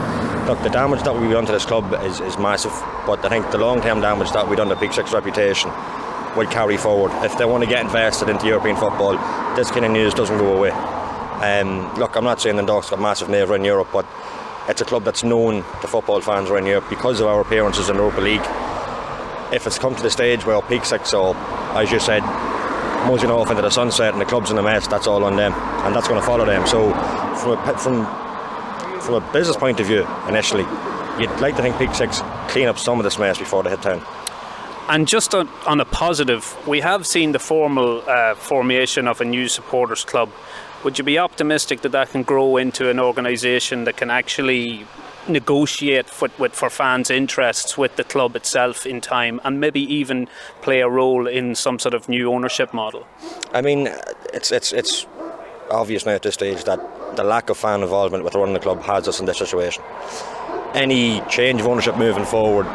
look 0.48 0.62
the 0.62 0.70
damage 0.70 1.02
that 1.02 1.14
we've 1.14 1.30
done 1.30 1.44
to 1.44 1.52
this 1.52 1.66
club 1.66 1.92
is, 2.04 2.20
is 2.20 2.38
massive, 2.38 2.72
but 3.06 3.22
I 3.24 3.28
think 3.28 3.50
the 3.50 3.58
long 3.58 3.82
term 3.82 4.00
damage 4.00 4.30
that 4.32 4.48
we've 4.48 4.56
done 4.56 4.68
to 4.68 4.76
Peak 4.76 4.92
Six 4.94 5.12
reputation 5.12 5.70
will 6.36 6.46
carry 6.46 6.76
forward. 6.76 7.12
If 7.24 7.38
they 7.38 7.44
want 7.44 7.64
to 7.64 7.70
get 7.70 7.84
invested 7.84 8.28
into 8.28 8.46
European 8.46 8.76
football, 8.76 9.12
this 9.56 9.70
kind 9.70 9.84
of 9.84 9.92
news 9.92 10.14
doesn't 10.14 10.38
go 10.38 10.56
away. 10.56 10.70
Um, 10.70 11.94
look, 11.96 12.16
I'm 12.16 12.24
not 12.24 12.40
saying 12.40 12.56
the 12.56 12.62
Dogs 12.62 12.90
got 12.90 13.00
massive 13.00 13.28
name 13.28 13.50
in 13.52 13.64
Europe, 13.64 13.88
but 13.92 14.06
it's 14.68 14.80
a 14.80 14.84
club 14.84 15.04
that's 15.04 15.22
known 15.22 15.62
to 15.80 15.86
football 15.86 16.20
fans 16.20 16.50
around 16.50 16.66
Europe 16.66 16.88
because 16.88 17.20
of 17.20 17.26
our 17.26 17.40
appearances 17.40 17.88
in 17.88 17.96
Europa 17.96 18.20
League. 18.20 18.44
If 19.52 19.66
it's 19.66 19.78
come 19.78 19.94
to 19.94 20.02
the 20.02 20.10
stage 20.10 20.46
where 20.46 20.60
Peak 20.62 20.84
Six 20.84 21.12
or, 21.12 21.36
as 21.76 21.92
you 21.92 22.00
said, 22.00 22.22
moseying 23.06 23.30
off 23.30 23.50
into 23.50 23.62
the 23.62 23.70
sunset 23.70 24.12
and 24.12 24.20
the 24.20 24.24
club's 24.24 24.50
in 24.50 24.58
a 24.58 24.62
mess, 24.62 24.86
that's 24.88 25.06
all 25.06 25.22
on 25.24 25.36
them, 25.36 25.52
and 25.52 25.94
that's 25.94 26.08
going 26.08 26.20
to 26.20 26.26
follow 26.26 26.46
them. 26.46 26.66
So, 26.66 26.92
from 27.36 27.58
a, 27.58 27.78
from 27.78 28.06
from 29.02 29.14
a 29.22 29.32
business 29.32 29.56
point 29.56 29.80
of 29.80 29.86
view, 29.86 30.06
initially, 30.28 30.64
you'd 31.20 31.30
like 31.40 31.56
to 31.56 31.62
think 31.62 31.76
Peak 31.76 31.94
Six 31.94 32.20
clean 32.48 32.68
up 32.68 32.78
some 32.78 32.98
of 32.98 33.04
this 33.04 33.18
mess 33.18 33.38
before 33.38 33.62
they 33.62 33.70
hit 33.70 33.82
town. 33.82 34.02
And 34.88 35.08
just 35.08 35.34
on, 35.34 35.48
on, 35.66 35.80
a 35.80 35.84
positive, 35.84 36.54
we 36.68 36.80
have 36.80 37.06
seen 37.06 37.32
the 37.32 37.38
formal 37.38 38.02
uh, 38.06 38.34
formation 38.34 39.08
of 39.08 39.20
a 39.20 39.24
new 39.24 39.48
supporters 39.48 40.04
club. 40.04 40.30
would 40.84 40.98
you 40.98 41.04
be 41.04 41.18
optimistic 41.18 41.80
that 41.80 41.92
that 41.92 42.10
can 42.10 42.22
grow 42.22 42.58
into 42.58 42.90
an 42.90 43.00
organisation 43.00 43.84
that 43.84 43.96
can 43.96 44.10
actually 44.10 44.86
negotiate 45.26 46.10
for, 46.10 46.28
with, 46.38 46.52
for 46.52 46.68
fans' 46.68 47.10
interests 47.10 47.78
with 47.78 47.96
the 47.96 48.04
club 48.04 48.36
itself 48.36 48.84
in 48.84 49.00
time 49.00 49.40
and 49.44 49.58
maybe 49.58 49.80
even 49.80 50.28
play 50.60 50.80
a 50.80 50.88
role 50.88 51.26
in 51.26 51.54
some 51.54 51.78
sort 51.78 51.94
of 51.94 52.08
new 52.08 52.30
ownership 52.30 52.74
model? 52.74 53.06
I 53.52 53.62
mean, 53.62 53.88
it's 54.32 54.52
it's 54.52 54.72
it's 54.72 55.06
obvious 55.70 56.04
now 56.04 56.12
at 56.12 56.22
this 56.22 56.34
stage 56.34 56.64
that 56.64 57.16
the 57.16 57.24
lack 57.24 57.48
of 57.48 57.56
fan 57.56 57.82
involvement 57.82 58.22
with 58.22 58.34
running 58.34 58.54
the 58.54 58.60
club 58.60 58.82
has 58.82 59.08
us 59.08 59.20
in 59.20 59.26
this 59.26 59.38
situation. 59.38 59.82
Any 60.74 61.20
change 61.30 61.60
of 61.60 61.66
ownership 61.66 61.96
moving 61.96 62.24
forward, 62.24 62.66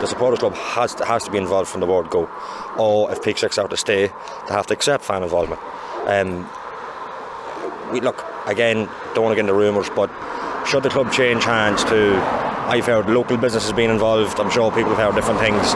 the 0.00 0.06
supporters 0.06 0.38
club 0.38 0.54
has 0.54 0.94
to, 0.96 1.04
has 1.04 1.24
to 1.24 1.30
be 1.30 1.38
involved 1.38 1.68
from 1.68 1.80
the 1.80 1.86
word 1.86 2.10
go. 2.10 2.30
Or 2.78 3.10
if 3.10 3.22
Peak 3.22 3.38
Six 3.38 3.58
are 3.58 3.68
to 3.68 3.76
stay, 3.76 4.06
they 4.06 4.54
have 4.54 4.66
to 4.66 4.74
accept 4.74 5.04
fan 5.04 5.22
involvement. 5.22 5.60
Um, 6.06 6.48
we 7.92 8.00
look 8.00 8.24
again, 8.46 8.88
don't 9.14 9.24
want 9.24 9.32
to 9.32 9.36
get 9.36 9.40
into 9.40 9.54
rumours, 9.54 9.90
but 9.90 10.10
should 10.66 10.82
the 10.82 10.90
club 10.90 11.12
change 11.12 11.44
hands 11.44 11.84
to 11.84 12.14
I've 12.70 12.86
heard 12.86 13.08
local 13.08 13.36
businesses 13.36 13.72
being 13.72 13.90
involved, 13.90 14.38
I'm 14.38 14.50
sure 14.50 14.70
people 14.70 14.94
have 14.94 15.12
heard 15.12 15.14
different 15.16 15.40
things. 15.40 15.72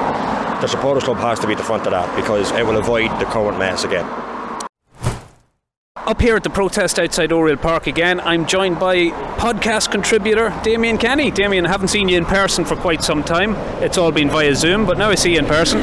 The 0.61 0.69
supporters 0.69 1.03
club 1.03 1.17
has 1.19 1.41
to 1.41 1.47
be 1.49 1.55
at 1.55 1.59
the 1.59 1.65
front 1.65 1.87
of 1.87 1.91
that 1.91 2.15
because 2.15 2.53
it 2.53 2.65
will 2.65 2.77
avoid 2.77 3.11
the 3.19 3.25
current 3.25 3.59
mess 3.59 3.83
again. 3.83 4.07
Up 5.97 6.21
here 6.21 6.37
at 6.37 6.43
the 6.43 6.51
protest 6.51 6.99
outside 6.99 7.33
Oriel 7.33 7.57
Park 7.57 7.87
again, 7.87 8.21
I'm 8.21 8.47
joined 8.47 8.79
by 8.79 9.07
podcast 9.39 9.91
contributor 9.91 10.53
Damien 10.63 10.99
Kenny. 10.99 11.31
Damien, 11.31 11.65
I 11.65 11.71
haven't 11.71 11.89
seen 11.89 12.11
you 12.11 12.19
in 12.19 12.27
person 12.27 12.67
for 12.67 12.77
quite 12.77 13.03
some 13.03 13.23
time. 13.23 13.55
It's 13.83 13.97
all 13.97 14.13
been 14.13 14.29
via 14.29 14.55
Zoom, 14.55 14.85
but 14.85 14.99
now 14.99 15.09
I 15.09 15.15
see 15.15 15.33
you 15.33 15.39
in 15.39 15.47
person. 15.47 15.81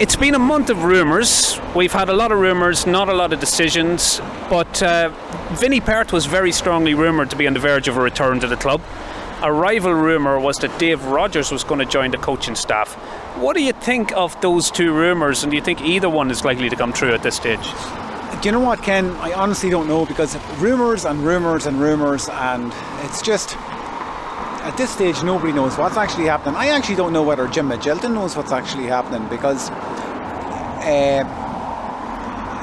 It's 0.00 0.16
been 0.16 0.34
a 0.34 0.38
month 0.40 0.68
of 0.68 0.82
rumours. 0.82 1.60
We've 1.76 1.92
had 1.92 2.08
a 2.08 2.12
lot 2.12 2.32
of 2.32 2.40
rumours, 2.40 2.88
not 2.88 3.08
a 3.08 3.12
lot 3.12 3.32
of 3.32 3.38
decisions, 3.38 4.20
but 4.48 4.82
uh, 4.82 5.10
Vinny 5.52 5.80
Perth 5.80 6.12
was 6.12 6.26
very 6.26 6.50
strongly 6.50 6.94
rumoured 6.94 7.30
to 7.30 7.36
be 7.36 7.46
on 7.46 7.52
the 7.52 7.60
verge 7.60 7.86
of 7.86 7.96
a 7.96 8.00
return 8.00 8.40
to 8.40 8.48
the 8.48 8.56
club. 8.56 8.80
A 9.42 9.52
rival 9.52 9.92
rumour 9.92 10.40
was 10.40 10.58
that 10.58 10.76
Dave 10.80 11.04
Rogers 11.04 11.52
was 11.52 11.62
going 11.62 11.78
to 11.78 11.86
join 11.86 12.10
the 12.10 12.18
coaching 12.18 12.56
staff. 12.56 12.94
What 13.36 13.54
do 13.54 13.62
you 13.62 13.74
think 13.74 14.12
of 14.16 14.40
those 14.40 14.72
two 14.72 14.92
rumours, 14.92 15.44
and 15.44 15.52
do 15.52 15.56
you 15.56 15.62
think 15.62 15.82
either 15.82 16.08
one 16.08 16.32
is 16.32 16.44
likely 16.44 16.68
to 16.68 16.74
come 16.74 16.92
true 16.92 17.12
at 17.12 17.22
this 17.22 17.36
stage? 17.36 17.70
Do 18.40 18.48
you 18.48 18.52
know 18.52 18.60
what, 18.60 18.82
Ken? 18.82 19.10
I 19.16 19.34
honestly 19.34 19.68
don't 19.68 19.86
know 19.86 20.06
because 20.06 20.34
rumours 20.56 21.04
and 21.04 21.22
rumours 21.22 21.66
and 21.66 21.78
rumours, 21.78 22.30
and 22.30 22.72
it's 23.02 23.20
just 23.20 23.54
at 23.54 24.74
this 24.78 24.88
stage 24.88 25.22
nobody 25.22 25.52
knows 25.52 25.76
what's 25.76 25.98
actually 25.98 26.24
happening. 26.24 26.56
I 26.56 26.68
actually 26.68 26.94
don't 26.94 27.12
know 27.12 27.22
whether 27.22 27.46
Jim 27.48 27.68
Magilton 27.68 28.14
knows 28.14 28.38
what's 28.38 28.50
actually 28.50 28.86
happening 28.86 29.28
because 29.28 29.68
uh, 30.88 31.22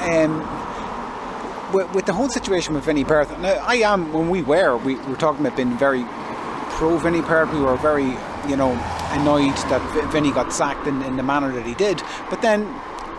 um, 0.09 1.71
with, 1.71 1.93
with, 1.93 2.05
the 2.07 2.13
whole 2.13 2.29
situation 2.29 2.73
with 2.73 2.83
Vinny 2.83 3.03
Perth, 3.03 3.37
now 3.37 3.63
I 3.63 3.75
am 3.75 4.11
when 4.11 4.31
we 4.31 4.41
were 4.41 4.77
we 4.77 4.95
were 4.95 5.15
talking 5.15 5.45
about 5.45 5.57
being 5.57 5.77
very 5.77 6.05
pro 6.71 6.97
Vinny 6.97 7.21
Perth. 7.21 7.53
We 7.53 7.59
were 7.59 7.77
very 7.77 8.17
you 8.49 8.55
know 8.55 8.71
annoyed 9.11 9.55
that 9.69 10.09
Vinny 10.11 10.31
got 10.31 10.51
sacked 10.51 10.87
in, 10.87 11.03
in 11.03 11.17
the 11.17 11.23
manner 11.23 11.51
that 11.51 11.67
he 11.67 11.75
did, 11.75 12.01
but 12.31 12.41
then 12.41 12.65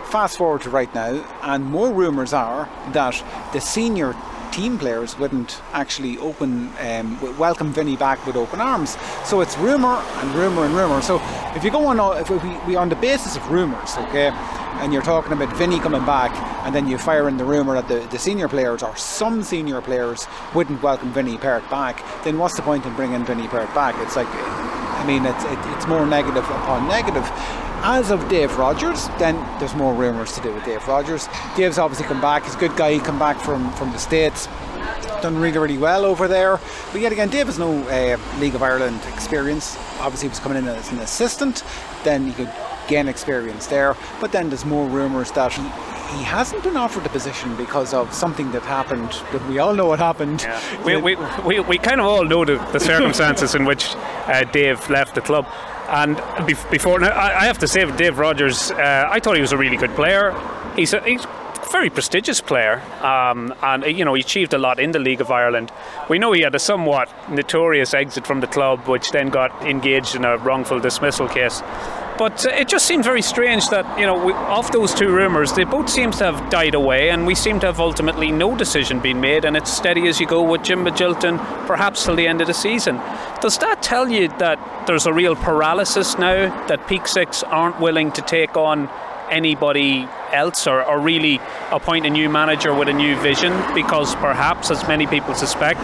fast 0.08 0.38
forward 0.38 0.62
to 0.62 0.70
right 0.70 0.92
now, 0.94 1.22
and 1.42 1.64
more 1.64 1.92
rumours 1.92 2.32
are 2.32 2.68
that 2.92 3.22
the 3.52 3.60
senior 3.60 4.14
team 4.50 4.78
players 4.78 5.18
wouldn't 5.18 5.60
actually 5.72 6.16
open 6.18 6.72
um, 6.80 7.38
welcome 7.38 7.72
Vinny 7.72 7.96
back 7.96 8.24
with 8.26 8.34
open 8.34 8.60
arms. 8.60 8.96
So 9.24 9.42
it's 9.42 9.56
rumour 9.58 9.96
and 10.16 10.34
rumour 10.34 10.64
and 10.64 10.74
rumour. 10.74 11.02
So 11.02 11.20
if 11.54 11.62
you 11.62 11.70
go 11.70 11.86
on, 11.86 12.00
if 12.18 12.30
we, 12.30 12.38
we 12.66 12.74
on 12.74 12.88
the 12.88 12.96
basis 12.96 13.36
of 13.36 13.50
rumours, 13.50 13.96
okay, 13.98 14.28
and 14.80 14.92
you're 14.92 15.02
talking 15.02 15.32
about 15.32 15.54
Vinny 15.56 15.78
coming 15.78 16.04
back, 16.06 16.32
and 16.64 16.74
then 16.74 16.88
you 16.88 16.96
fire 16.96 17.28
in 17.28 17.36
the 17.36 17.44
rumour 17.44 17.74
that 17.74 17.88
the, 17.88 18.00
the 18.08 18.18
senior 18.18 18.48
players 18.48 18.82
or 18.82 18.96
some 18.96 19.42
senior 19.42 19.82
players 19.82 20.26
wouldn't 20.54 20.82
welcome 20.82 21.12
Vinny 21.12 21.36
Perth 21.36 21.68
back, 21.68 22.02
then 22.24 22.38
what's 22.38 22.56
the 22.56 22.62
point 22.62 22.86
in 22.86 22.94
bringing 22.94 23.24
Vinny 23.26 23.48
Perth 23.48 23.72
back? 23.74 23.94
It's 23.98 24.16
like, 24.16 24.28
I 24.28 25.04
mean, 25.06 25.26
it's 25.26 25.44
it, 25.44 25.58
it's 25.76 25.86
more 25.86 26.06
negative 26.06 26.44
upon 26.44 26.88
negative. 26.88 27.30
As 27.82 28.10
of 28.10 28.28
Dave 28.28 28.56
Rogers, 28.58 29.06
then 29.18 29.36
there's 29.60 29.74
more 29.74 29.94
rumours 29.94 30.32
to 30.34 30.42
do 30.42 30.52
with 30.52 30.64
Dave 30.64 30.86
Rogers. 30.88 31.28
Dave's 31.56 31.78
obviously 31.78 32.06
come 32.06 32.20
back. 32.20 32.44
He's 32.44 32.56
a 32.56 32.58
good 32.58 32.76
guy. 32.76 32.92
He 32.92 32.98
come 32.98 33.18
back 33.18 33.40
from, 33.40 33.72
from 33.74 33.92
the 33.92 33.98
States. 33.98 34.48
Done 35.22 35.38
really, 35.38 35.58
really 35.58 35.78
well 35.78 36.04
over 36.04 36.26
there. 36.26 36.58
But 36.92 37.00
yet 37.00 37.12
again, 37.12 37.28
Dave 37.28 37.46
has 37.46 37.58
no 37.58 37.78
uh, 37.88 38.18
League 38.40 38.56
of 38.56 38.62
Ireland 38.62 39.00
experience. 39.12 39.76
Obviously, 40.00 40.28
he 40.28 40.30
was 40.30 40.40
coming 40.40 40.58
in 40.58 40.66
as 40.66 40.90
an 40.90 40.98
assistant. 40.98 41.64
Then 42.02 42.26
he 42.26 42.32
could 42.32 42.52
gain 42.88 43.06
experience 43.06 43.66
there. 43.66 43.96
But 44.20 44.32
then 44.32 44.48
there's 44.48 44.64
more 44.64 44.88
rumours 44.88 45.30
that 45.32 45.52
he, 45.52 45.62
he 45.62 46.24
hasn't 46.24 46.64
been 46.64 46.76
offered 46.76 47.04
the 47.04 47.10
position 47.10 47.54
because 47.56 47.94
of 47.94 48.12
something 48.12 48.50
that 48.52 48.62
happened 48.62 49.10
that 49.32 49.46
we 49.48 49.60
all 49.60 49.74
know 49.74 49.86
what 49.86 50.00
happened. 50.00 50.42
Yeah. 50.42 50.84
We, 50.84 50.96
we, 50.96 51.16
we, 51.44 51.60
we 51.60 51.78
kind 51.78 52.00
of 52.00 52.06
all 52.06 52.24
know 52.24 52.44
the, 52.44 52.56
the 52.72 52.80
circumstances 52.92 53.54
in 53.54 53.64
which 53.64 53.94
uh, 54.26 54.42
Dave 54.44 54.90
left 54.90 55.14
the 55.14 55.20
club. 55.20 55.46
And 55.88 56.16
before, 56.70 57.00
now, 57.00 57.16
I 57.16 57.46
have 57.46 57.58
to 57.58 57.68
say, 57.68 57.90
Dave 57.96 58.18
Rogers, 58.18 58.70
uh, 58.70 59.08
I 59.10 59.20
thought 59.20 59.36
he 59.36 59.40
was 59.40 59.52
a 59.52 59.56
really 59.56 59.78
good 59.78 59.94
player. 59.94 60.34
He's 60.76 60.92
a, 60.92 61.00
he's 61.00 61.24
a 61.24 61.68
very 61.72 61.88
prestigious 61.88 62.42
player, 62.42 62.82
um, 63.02 63.54
and 63.62 63.84
you 63.84 64.04
know 64.04 64.14
he 64.14 64.20
achieved 64.20 64.52
a 64.52 64.58
lot 64.58 64.78
in 64.78 64.92
the 64.92 64.98
League 64.98 65.22
of 65.22 65.30
Ireland. 65.30 65.72
We 66.10 66.18
know 66.18 66.32
he 66.32 66.42
had 66.42 66.54
a 66.54 66.58
somewhat 66.58 67.08
notorious 67.30 67.94
exit 67.94 68.26
from 68.26 68.40
the 68.40 68.46
club, 68.46 68.86
which 68.86 69.12
then 69.12 69.30
got 69.30 69.50
engaged 69.66 70.14
in 70.14 70.24
a 70.24 70.36
wrongful 70.36 70.80
dismissal 70.80 71.26
case. 71.28 71.62
But 72.18 72.44
uh, 72.44 72.50
it 72.50 72.68
just 72.68 72.86
seemed 72.86 73.04
very 73.04 73.22
strange 73.22 73.68
that, 73.68 73.98
you 73.98 74.04
know, 74.04 74.26
we, 74.26 74.32
of 74.32 74.70
those 74.72 74.92
two 74.92 75.08
rumours, 75.08 75.52
they 75.52 75.64
both 75.64 75.88
seem 75.88 76.10
to 76.10 76.24
have 76.32 76.50
died 76.50 76.74
away, 76.74 77.10
and 77.10 77.26
we 77.26 77.34
seem 77.34 77.60
to 77.60 77.66
have 77.66 77.78
ultimately 77.78 78.32
no 78.32 78.56
decision 78.56 78.98
being 78.98 79.20
made, 79.20 79.44
and 79.44 79.56
it's 79.56 79.72
steady 79.72 80.08
as 80.08 80.18
you 80.18 80.26
go 80.26 80.42
with 80.42 80.64
Jim 80.64 80.84
Magilton, 80.84 81.38
perhaps 81.66 82.04
till 82.04 82.16
the 82.16 82.26
end 82.26 82.40
of 82.40 82.48
the 82.48 82.54
season. 82.54 82.96
Does 83.40 83.56
that 83.58 83.82
tell 83.82 84.08
you 84.08 84.28
that 84.38 84.58
there's 84.86 85.06
a 85.06 85.12
real 85.12 85.36
paralysis 85.36 86.18
now, 86.18 86.66
that 86.66 86.88
Peak 86.88 87.06
Six 87.06 87.44
aren't 87.44 87.80
willing 87.80 88.10
to 88.12 88.22
take 88.22 88.56
on 88.56 88.88
anybody 89.30 90.08
else 90.32 90.66
or, 90.66 90.82
or 90.82 90.98
really 90.98 91.38
appoint 91.70 92.06
a 92.06 92.10
new 92.10 92.28
manager 92.28 92.74
with 92.74 92.88
a 92.88 92.92
new 92.92 93.14
vision 93.20 93.52
because 93.74 94.14
perhaps, 94.16 94.70
as 94.70 94.86
many 94.88 95.06
people 95.06 95.34
suspect, 95.34 95.80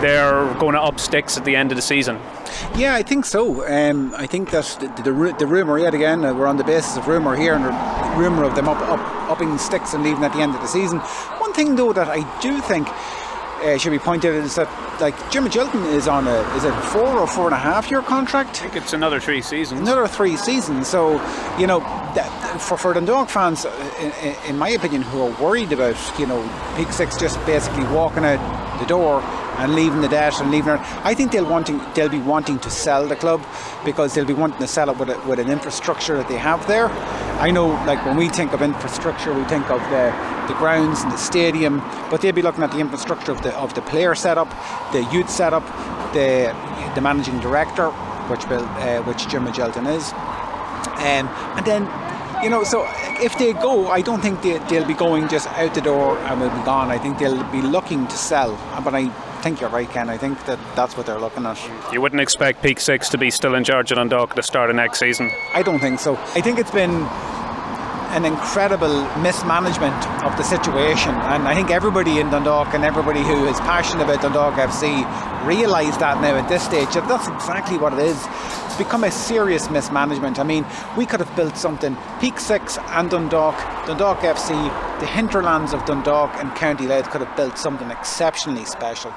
they're 0.00 0.52
going 0.54 0.74
to 0.74 0.80
up 0.80 0.98
sticks 0.98 1.36
at 1.36 1.44
the 1.44 1.56
end 1.56 1.72
of 1.72 1.76
the 1.76 1.82
season. 1.82 2.18
Yeah, 2.76 2.94
I 2.94 3.02
think 3.02 3.24
so. 3.24 3.66
Um, 3.66 4.14
I 4.16 4.26
think 4.26 4.50
that 4.50 4.64
the, 4.80 5.02
the, 5.02 5.36
the 5.38 5.46
rumour, 5.46 5.78
yet 5.78 5.94
again, 5.94 6.24
uh, 6.24 6.34
we're 6.34 6.46
on 6.46 6.56
the 6.56 6.64
basis 6.64 6.96
of 6.96 7.06
rumour 7.08 7.36
here 7.36 7.54
and 7.54 7.64
the 7.64 8.18
rumour 8.18 8.44
of 8.44 8.54
them 8.54 8.68
up, 8.68 8.80
up, 8.88 9.00
upping 9.30 9.56
sticks 9.58 9.94
and 9.94 10.02
leaving 10.02 10.24
at 10.24 10.32
the 10.32 10.40
end 10.40 10.54
of 10.54 10.60
the 10.60 10.66
season. 10.66 10.98
One 11.38 11.52
thing, 11.52 11.76
though, 11.76 11.92
that 11.92 12.08
I 12.08 12.40
do 12.40 12.60
think 12.60 12.88
uh, 13.62 13.76
should 13.76 13.90
be 13.90 13.98
pointed 13.98 14.34
out 14.34 14.44
is 14.44 14.54
that 14.54 14.68
like 15.00 15.14
Jimmy 15.30 15.48
Magilton 15.48 15.84
is 15.94 16.08
on 16.08 16.26
a 16.26 16.40
is 16.56 16.64
it 16.64 16.72
a 16.72 16.80
four 16.82 17.06
or 17.06 17.26
four 17.26 17.46
and 17.46 17.54
a 17.54 17.58
half 17.58 17.90
year 17.90 18.02
contract? 18.02 18.50
I 18.50 18.68
think 18.68 18.76
it's 18.76 18.92
another 18.92 19.20
three 19.20 19.42
seasons. 19.42 19.80
Another 19.80 20.08
three 20.08 20.36
seasons. 20.36 20.88
So 20.88 21.12
you 21.58 21.66
know 21.66 21.80
for 22.58 22.76
for 22.76 22.94
Dundalk 22.94 23.28
fans, 23.28 23.64
uh, 23.64 24.12
in, 24.22 24.50
in 24.50 24.58
my 24.58 24.70
opinion, 24.70 25.02
who 25.02 25.22
are 25.22 25.42
worried 25.42 25.72
about 25.72 25.96
you 26.18 26.26
know 26.26 26.40
Peak 26.76 26.92
Six 26.92 27.16
just 27.16 27.44
basically 27.46 27.84
walking 27.84 28.24
out 28.24 28.40
the 28.80 28.86
door 28.86 29.20
and 29.60 29.74
leaving 29.74 30.00
the 30.00 30.08
debt 30.08 30.40
and 30.40 30.50
leaving 30.50 30.74
it. 30.74 30.80
I 31.04 31.14
think 31.14 31.32
they'll 31.32 31.48
wanting 31.48 31.80
they'll 31.94 32.08
be 32.08 32.18
wanting 32.18 32.58
to 32.60 32.70
sell 32.70 33.06
the 33.06 33.16
club 33.16 33.44
because 33.84 34.14
they'll 34.14 34.24
be 34.24 34.32
wanting 34.32 34.58
to 34.58 34.66
sell 34.66 34.88
it 34.90 34.96
with, 34.98 35.10
a, 35.10 35.20
with 35.28 35.38
an 35.38 35.50
infrastructure 35.50 36.16
that 36.16 36.28
they 36.28 36.38
have 36.38 36.66
there. 36.66 36.88
I 37.40 37.50
know, 37.50 37.68
like 37.86 38.04
when 38.06 38.16
we 38.16 38.28
think 38.28 38.52
of 38.52 38.62
infrastructure, 38.62 39.32
we 39.34 39.44
think 39.44 39.70
of 39.70 39.80
the 39.90 40.12
the 40.48 40.54
grounds 40.54 41.02
and 41.02 41.12
the 41.12 41.18
stadium, 41.18 41.78
but 42.10 42.20
they'll 42.20 42.32
be 42.32 42.42
looking 42.42 42.64
at 42.64 42.72
the 42.72 42.80
infrastructure 42.80 43.32
of 43.32 43.42
the 43.42 43.54
of 43.56 43.74
the 43.74 43.82
player 43.82 44.14
setup, 44.14 44.48
the 44.92 45.02
youth 45.12 45.30
setup, 45.30 45.64
the 46.14 46.54
the 46.94 47.00
managing 47.00 47.38
director, 47.40 47.90
which 48.30 48.46
will, 48.48 48.64
uh, 48.64 49.02
which 49.02 49.28
Jim 49.28 49.44
Magilton 49.44 49.86
is, 49.94 50.12
um, 51.00 51.28
and 51.56 51.66
then 51.66 51.82
you 52.42 52.48
know, 52.48 52.64
so 52.64 52.86
if 53.20 53.36
they 53.38 53.52
go, 53.52 53.88
I 53.88 54.00
don't 54.00 54.22
think 54.22 54.40
they, 54.40 54.56
they'll 54.68 54.86
be 54.86 54.94
going 54.94 55.28
just 55.28 55.46
out 55.48 55.74
the 55.74 55.82
door 55.82 56.16
and 56.18 56.40
will 56.40 56.48
be 56.48 56.64
gone. 56.64 56.90
I 56.90 56.96
think 56.96 57.18
they'll 57.18 57.44
be 57.52 57.60
looking 57.60 58.06
to 58.06 58.16
sell. 58.16 58.52
But 58.82 58.94
I 58.94 59.10
think 59.40 59.60
you're 59.60 59.70
right, 59.70 59.88
Ken. 59.88 60.08
I 60.08 60.16
think 60.16 60.44
that 60.46 60.58
that's 60.76 60.96
what 60.96 61.06
they're 61.06 61.18
looking 61.18 61.46
at. 61.46 61.58
You 61.92 62.00
wouldn't 62.00 62.20
expect 62.20 62.62
Peak 62.62 62.80
Six 62.80 63.08
to 63.10 63.18
be 63.18 63.30
still 63.30 63.54
in 63.54 63.64
charge 63.64 63.90
of 63.90 63.96
Dundalk 63.96 64.30
at 64.30 64.36
the 64.36 64.42
start 64.42 64.70
of 64.70 64.76
next 64.76 64.98
season. 64.98 65.30
I 65.54 65.62
don't 65.62 65.80
think 65.80 66.00
so. 66.00 66.16
I 66.34 66.40
think 66.40 66.58
it's 66.58 66.70
been 66.70 67.06
an 68.10 68.24
incredible 68.24 69.04
mismanagement 69.18 69.94
of 70.24 70.36
the 70.36 70.42
situation, 70.42 71.10
and 71.14 71.46
I 71.46 71.54
think 71.54 71.70
everybody 71.70 72.18
in 72.18 72.28
Dundalk 72.30 72.74
and 72.74 72.84
everybody 72.84 73.22
who 73.22 73.46
is 73.46 73.58
passionate 73.60 74.04
about 74.04 74.20
Dundalk 74.20 74.54
FC 74.54 75.06
realise 75.46 75.96
that 75.98 76.20
now 76.20 76.36
at 76.36 76.48
this 76.48 76.62
stage 76.62 76.92
that 76.94 77.06
that's 77.08 77.28
exactly 77.28 77.78
what 77.78 77.92
it 77.92 78.00
is. 78.00 78.18
Become 78.80 79.04
a 79.04 79.10
serious 79.10 79.68
mismanagement. 79.68 80.38
I 80.38 80.42
mean, 80.42 80.64
we 80.96 81.04
could 81.04 81.20
have 81.20 81.36
built 81.36 81.54
something. 81.58 81.98
Peak 82.18 82.40
Six 82.40 82.78
and 82.78 83.10
Dundalk, 83.10 83.54
Dundalk 83.86 84.20
FC, 84.20 84.48
the 85.00 85.06
hinterlands 85.06 85.74
of 85.74 85.84
Dundalk 85.84 86.34
and 86.36 86.54
County 86.54 86.86
Louth 86.86 87.10
could 87.10 87.20
have 87.20 87.36
built 87.36 87.58
something 87.58 87.90
exceptionally 87.90 88.64
special. 88.64 89.12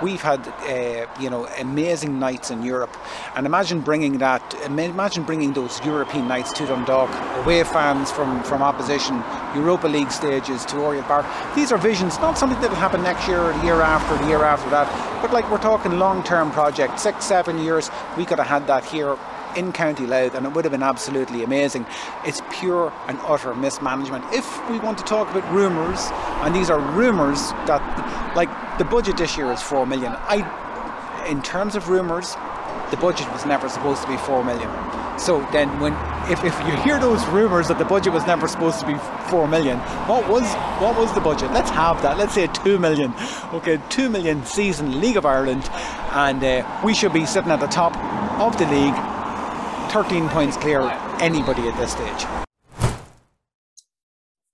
We've 0.00 0.22
had, 0.22 0.46
uh, 0.46 1.06
you 1.20 1.30
know, 1.30 1.48
amazing 1.58 2.20
nights 2.20 2.52
in 2.52 2.62
Europe, 2.62 2.96
and 3.34 3.44
imagine 3.44 3.80
bringing 3.80 4.18
that, 4.18 4.54
imagine 4.64 5.24
bringing 5.24 5.52
those 5.52 5.84
European 5.84 6.28
nights 6.28 6.52
to 6.52 6.66
Dundalk, 6.66 7.10
away 7.44 7.64
fans 7.64 8.12
from 8.12 8.44
from 8.44 8.62
opposition, 8.62 9.24
Europa 9.52 9.88
League 9.88 10.12
stages 10.12 10.64
to 10.66 10.76
Oriel 10.76 11.02
Park. 11.02 11.26
These 11.56 11.72
are 11.72 11.78
visions, 11.78 12.18
not 12.20 12.38
something 12.38 12.60
that 12.60 12.70
will 12.70 12.76
happen 12.76 13.02
next 13.02 13.26
year 13.26 13.40
or 13.40 13.52
the 13.52 13.64
year 13.64 13.80
after, 13.80 14.16
the 14.22 14.28
year 14.28 14.44
after 14.44 14.70
that, 14.70 14.86
but 15.22 15.32
like 15.32 15.50
we're 15.50 15.58
talking 15.58 15.98
long-term 15.98 16.52
project, 16.52 17.00
six, 17.00 17.24
seven 17.24 17.58
years. 17.58 17.90
We 18.16 18.24
could 18.24 18.38
have 18.38 18.46
had 18.46 18.66
that 18.68 18.84
here 18.84 19.07
in 19.56 19.72
County 19.72 20.06
Louth 20.06 20.34
and 20.34 20.44
it 20.46 20.52
would 20.52 20.64
have 20.64 20.72
been 20.72 20.82
absolutely 20.82 21.42
amazing. 21.42 21.86
It's 22.24 22.42
pure 22.50 22.92
and 23.06 23.18
utter 23.22 23.54
mismanagement. 23.54 24.24
If 24.32 24.68
we 24.68 24.78
want 24.80 24.98
to 24.98 25.04
talk 25.04 25.30
about 25.30 25.50
rumours, 25.52 26.08
and 26.42 26.54
these 26.54 26.70
are 26.70 26.80
rumours 26.80 27.50
that, 27.66 27.82
like, 28.36 28.48
the 28.78 28.84
budget 28.84 29.16
this 29.16 29.36
year 29.36 29.50
is 29.52 29.62
4 29.62 29.86
million. 29.86 30.12
I, 30.16 30.38
in 31.28 31.42
terms 31.42 31.74
of 31.76 31.88
rumours, 31.88 32.36
the 32.90 32.96
budget 32.96 33.30
was 33.32 33.44
never 33.44 33.68
supposed 33.68 34.02
to 34.02 34.08
be 34.08 34.16
4 34.16 34.44
million. 34.44 34.70
So 35.18 35.40
then 35.52 35.68
when 35.80 35.94
if, 36.30 36.44
if 36.44 36.56
you 36.66 36.76
hear 36.82 37.00
those 37.00 37.24
rumours 37.26 37.68
that 37.68 37.78
the 37.78 37.84
budget 37.84 38.12
was 38.12 38.26
never 38.26 38.46
supposed 38.46 38.80
to 38.80 38.86
be 38.86 38.94
4 39.30 39.48
million, 39.48 39.78
what 40.06 40.28
was 40.28 40.44
what 40.80 40.96
was 40.96 41.12
the 41.14 41.20
budget? 41.20 41.50
Let's 41.52 41.70
have 41.70 42.00
that. 42.02 42.16
Let's 42.18 42.34
say 42.34 42.46
2 42.46 42.78
million. 42.78 43.12
Okay, 43.52 43.80
2 43.88 44.08
million 44.08 44.44
season 44.44 45.00
League 45.00 45.16
of 45.16 45.26
Ireland 45.26 45.68
and 46.12 46.42
uh, 46.42 46.80
we 46.84 46.94
should 46.94 47.12
be 47.12 47.26
sitting 47.26 47.50
at 47.50 47.60
the 47.60 47.66
top 47.66 47.94
of 48.38 48.56
the 48.56 48.66
league 48.66 48.94
13 49.90 50.28
points 50.28 50.56
clear 50.56 50.80
anybody 51.20 51.66
at 51.66 51.76
this 51.76 51.90
stage. 51.90 52.24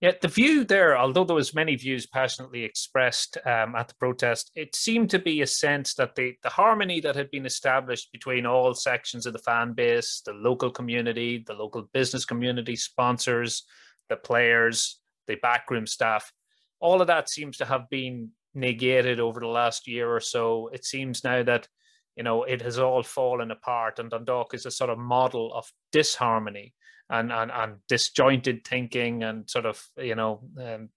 Yeah, 0.00 0.12
the 0.20 0.28
view 0.28 0.64
there, 0.64 0.96
although 0.98 1.24
there 1.24 1.36
was 1.36 1.54
many 1.54 1.76
views 1.76 2.06
passionately 2.06 2.64
expressed 2.64 3.36
um, 3.44 3.74
at 3.74 3.88
the 3.88 3.94
protest, 3.94 4.50
it 4.54 4.74
seemed 4.74 5.10
to 5.10 5.18
be 5.18 5.42
a 5.42 5.46
sense 5.46 5.94
that 5.94 6.14
the, 6.14 6.34
the 6.42 6.48
harmony 6.48 7.00
that 7.00 7.14
had 7.14 7.30
been 7.30 7.46
established 7.46 8.10
between 8.12 8.46
all 8.46 8.74
sections 8.74 9.26
of 9.26 9.32
the 9.32 9.38
fan 9.38 9.72
base, 9.72 10.22
the 10.24 10.32
local 10.32 10.70
community, 10.70 11.44
the 11.46 11.54
local 11.54 11.88
business 11.92 12.24
community, 12.24 12.76
sponsors, 12.76 13.64
the 14.08 14.16
players, 14.16 15.00
the 15.26 15.36
backroom 15.36 15.86
staff, 15.86 16.32
all 16.80 17.00
of 17.00 17.06
that 17.06 17.28
seems 17.28 17.58
to 17.58 17.64
have 17.64 17.88
been 17.90 18.30
negated 18.54 19.20
over 19.20 19.40
the 19.40 19.46
last 19.46 19.86
year 19.86 20.08
or 20.08 20.20
so. 20.20 20.68
It 20.72 20.84
seems 20.84 21.24
now 21.24 21.42
that 21.42 21.68
you 22.16 22.22
know, 22.22 22.44
it 22.44 22.62
has 22.62 22.78
all 22.78 23.02
fallen 23.02 23.50
apart. 23.50 23.98
And 23.98 24.10
Dundalk 24.10 24.54
is 24.54 24.66
a 24.66 24.70
sort 24.70 24.90
of 24.90 24.98
model 24.98 25.52
of 25.52 25.70
disharmony 25.92 26.74
and 27.10 27.32
and, 27.32 27.50
and 27.50 27.76
disjointed 27.88 28.64
thinking 28.66 29.22
and 29.24 29.48
sort 29.48 29.66
of, 29.66 29.82
you 29.96 30.14
know, 30.14 30.40
um, 30.58 30.88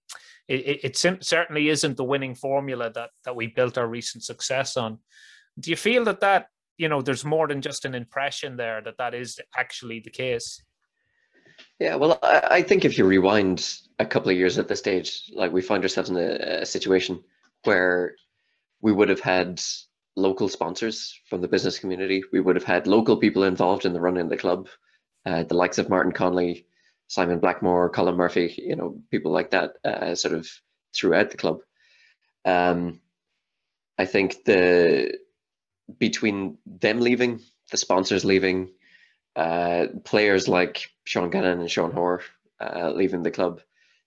it, 0.46 0.60
it, 0.60 0.80
it 0.84 1.24
certainly 1.24 1.68
isn't 1.68 1.96
the 1.96 2.04
winning 2.04 2.34
formula 2.34 2.90
that 2.94 3.10
that 3.24 3.36
we 3.36 3.46
built 3.46 3.78
our 3.78 3.88
recent 3.88 4.24
success 4.24 4.76
on. 4.76 4.98
Do 5.58 5.70
you 5.70 5.76
feel 5.76 6.04
that 6.04 6.20
that 6.20 6.48
you 6.76 6.88
know 6.88 7.02
there's 7.02 7.24
more 7.24 7.48
than 7.48 7.60
just 7.60 7.84
an 7.84 7.94
impression 7.94 8.56
there 8.56 8.80
that 8.82 8.98
that 8.98 9.14
is 9.14 9.38
actually 9.56 10.00
the 10.00 10.10
case? 10.10 10.62
Yeah, 11.78 11.94
well, 11.96 12.18
I, 12.22 12.62
think 12.62 12.84
if 12.84 12.98
you 12.98 13.04
rewind 13.04 13.78
a 13.98 14.06
couple 14.06 14.30
of 14.30 14.36
years 14.36 14.58
at 14.58 14.66
this 14.68 14.80
stage, 14.80 15.30
like 15.34 15.52
we 15.52 15.62
find 15.62 15.82
ourselves 15.82 16.10
in 16.10 16.16
a, 16.16 16.60
a 16.62 16.66
situation 16.66 17.22
where 17.64 18.14
we 18.80 18.92
would 18.92 19.08
have 19.08 19.20
had 19.20 19.60
local 20.18 20.48
sponsors 20.48 21.18
from 21.28 21.40
the 21.40 21.48
business 21.48 21.78
community. 21.78 22.22
We 22.32 22.40
would 22.40 22.56
have 22.56 22.64
had 22.64 22.86
local 22.86 23.16
people 23.16 23.44
involved 23.44 23.84
in 23.84 23.92
the 23.92 24.00
running 24.00 24.24
of 24.24 24.30
the 24.30 24.36
club, 24.36 24.68
uh, 25.24 25.44
the 25.44 25.54
likes 25.54 25.78
of 25.78 25.88
Martin 25.88 26.12
Connolly, 26.12 26.66
Simon 27.06 27.38
Blackmore, 27.38 27.88
Colin 27.90 28.16
Murphy, 28.16 28.54
you 28.58 28.76
know, 28.76 29.00
people 29.10 29.32
like 29.32 29.50
that, 29.52 29.74
uh, 29.84 30.14
sort 30.14 30.34
of 30.34 30.48
throughout 30.94 31.30
the 31.30 31.36
club. 31.36 31.60
Um, 32.44 33.00
I 33.96 34.04
think 34.04 34.44
the 34.44 35.18
between 35.98 36.58
them 36.66 37.00
leaving, 37.00 37.40
the 37.70 37.76
sponsors 37.76 38.24
leaving, 38.24 38.72
uh, 39.36 39.86
players 40.04 40.48
like 40.48 40.90
Sean 41.04 41.30
Gannon 41.30 41.60
and 41.60 41.70
Sean 41.70 41.92
Hoare 41.92 42.22
uh, 42.60 42.90
leaving 42.94 43.22
the 43.22 43.30
club, 43.30 43.60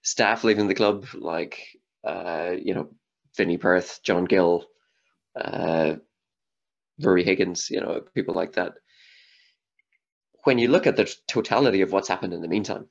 staff 0.04 0.44
leaving 0.44 0.68
the 0.68 0.76
club, 0.76 1.08
like 1.16 1.60
uh, 2.04 2.52
you 2.62 2.74
know, 2.74 2.90
Vinny 3.36 3.58
Perth, 3.58 4.02
John 4.04 4.26
Gill, 4.26 4.66
uh, 5.36 5.96
Rory 7.02 7.24
Higgins, 7.24 7.70
you 7.70 7.82
know, 7.82 8.02
people 8.14 8.36
like 8.36 8.54
that. 8.54 8.74
When 10.44 10.58
you 10.58 10.70
look 10.70 10.88
at 10.88 10.96
the 10.96 11.14
totality 11.28 11.82
of 11.82 11.92
what's 11.92 12.08
happened 12.08 12.34
in 12.34 12.42
the 12.42 12.48
meantime, 12.48 12.88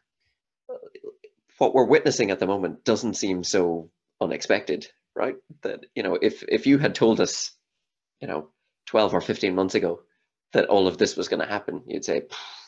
what 1.59 1.75
we're 1.75 1.85
witnessing 1.85 2.31
at 2.31 2.39
the 2.39 2.47
moment 2.47 2.85
doesn't 2.85 3.15
seem 3.15 3.45
so 3.45 3.91
unexpected, 4.21 4.87
right? 5.15 5.37
That 5.63 5.85
you 5.95 6.03
know, 6.03 6.15
if 6.21 6.43
if 6.49 6.67
you 6.67 6.79
had 6.79 6.95
told 6.95 7.21
us, 7.21 7.53
you 8.21 8.29
know, 8.29 8.49
twelve 8.87 9.15
or 9.15 9.21
fifteen 9.21 9.55
months 9.55 9.75
ago 9.75 10.01
that 10.53 10.67
all 10.67 10.89
of 10.89 10.99
this 10.99 11.17
was 11.17 11.29
going 11.29 11.41
to 11.41 11.47
happen, 11.47 11.83
you'd 11.87 12.05
say, 12.05 12.23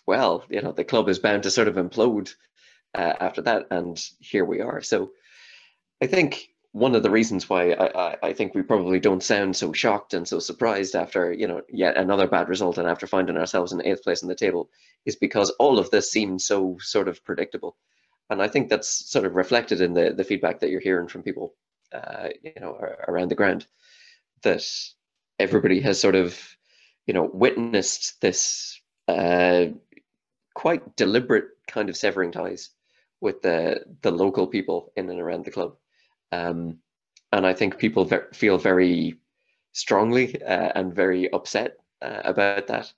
well, 0.07 0.45
you 0.49 0.62
know, 0.62 0.73
the 0.73 0.85
club 0.85 1.09
is 1.09 1.18
bound 1.18 1.43
to 1.45 1.51
sort 1.51 1.68
of 1.68 1.75
implode 1.75 2.33
uh, 2.95 3.14
after 3.18 3.43
that, 3.43 3.66
and 3.70 4.01
here 4.20 4.45
we 4.45 4.61
are. 4.61 4.83
So, 4.83 5.11
I 6.03 6.07
think 6.07 6.49
one 6.73 6.95
of 6.95 7.03
the 7.03 7.11
reasons 7.11 7.49
why 7.49 7.73
I, 7.73 8.16
I, 8.23 8.33
think 8.33 8.55
we 8.55 8.62
probably 8.62 8.99
don't 8.99 9.23
sound 9.23 9.55
so 9.55 9.75
shocked 9.75 10.14
and 10.14 10.27
so 10.27 10.39
surprised 10.39 10.95
after 10.95 11.31
you 11.33 11.47
know 11.47 11.61
yet 11.68 11.99
another 11.99 12.27
bad 12.27 12.49
result 12.49 12.79
and 12.79 12.89
after 12.89 13.07
finding 13.07 13.37
ourselves 13.37 13.73
in 13.73 13.85
eighth 13.85 14.03
place 14.03 14.23
in 14.23 14.29
the 14.29 14.35
table 14.35 14.70
is 15.05 15.14
because 15.14 15.51
all 15.59 15.79
of 15.79 15.91
this 15.91 16.11
seems 16.11 16.47
so 16.47 16.79
sort 16.81 17.09
of 17.09 17.23
predictable. 17.25 17.77
And 18.31 18.41
i 18.43 18.49
think 18.49 18.68
that's 18.68 19.11
sort 19.11 19.27
of 19.27 19.35
reflected 19.35 19.83
in 19.83 19.93
the 19.93 20.14
the 20.16 20.25
feedback 20.25 20.61
that 20.61 20.70
you're 20.70 20.81
hearing 20.81 21.09
from 21.09 21.23
people 21.23 21.55
uh, 21.93 22.29
you 22.43 22.55
know 22.59 22.73
around 23.07 23.31
the 23.31 23.35
ground 23.35 23.66
that 24.43 24.64
everybody 25.39 25.81
has 25.81 26.01
sort 26.01 26.14
of 26.14 26.39
you 27.07 27.12
know 27.12 27.29
witnessed 27.33 28.20
this 28.23 28.81
uh, 29.09 29.66
quite 30.55 30.97
deliberate 30.97 31.49
kind 31.66 31.91
of 31.91 31.97
severing 31.97 32.33
ties 32.33 32.70
with 33.20 33.43
the 33.43 33.85
the 34.01 34.11
local 34.11 34.47
people 34.47 34.91
in 34.97 35.11
and 35.11 35.20
around 35.20 35.45
the 35.45 35.51
club 35.51 35.77
um, 36.33 36.78
and 37.30 37.47
I 37.47 37.55
think 37.55 37.78
people 37.78 38.11
feel 38.33 38.59
very 38.59 39.18
strongly 39.72 40.43
uh, 40.43 40.72
and 40.74 40.95
very 40.95 41.33
upset 41.33 41.76
uh, 42.01 42.20
about 42.24 42.66
that. 42.66 42.93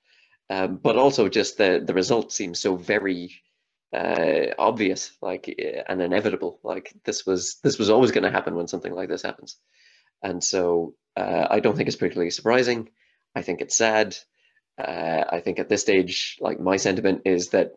Um, 0.51 0.76
but 0.76 0.97
also 0.97 1.28
just 1.28 1.57
the, 1.57 1.82
the 1.85 1.95
result 1.95 2.32
seems 2.32 2.61
so 2.61 2.76
very 2.76 3.32
uh, 3.95 4.55
obvious, 4.59 5.12
like 5.22 5.49
uh, 5.49 5.82
and 5.89 6.03
inevitable. 6.03 6.59
Like 6.62 6.93
this 7.05 7.24
was 7.24 7.57
this 7.62 7.78
was 7.78 7.91
always 7.91 8.11
going 8.11 8.24
to 8.24 8.30
happen 8.30 8.55
when 8.55 8.68
something 8.68 8.93
like 8.93 9.09
this 9.09 9.22
happens, 9.22 9.57
and 10.22 10.43
so 10.43 10.95
uh, 11.16 11.47
I 11.49 11.61
don't 11.61 11.76
think 11.76 11.87
it's 11.89 11.97
particularly 11.97 12.30
surprising. 12.30 12.91
I 13.35 13.43
think 13.43 13.61
it's 13.61 13.76
sad. 13.76 14.16
Uh, 14.76 15.24
I 15.30 15.41
think 15.41 15.59
at 15.59 15.68
this 15.68 15.82
stage, 15.82 16.37
like 16.41 16.61
my 16.61 16.76
sentiment 16.76 17.22
is 17.24 17.51
that 17.51 17.72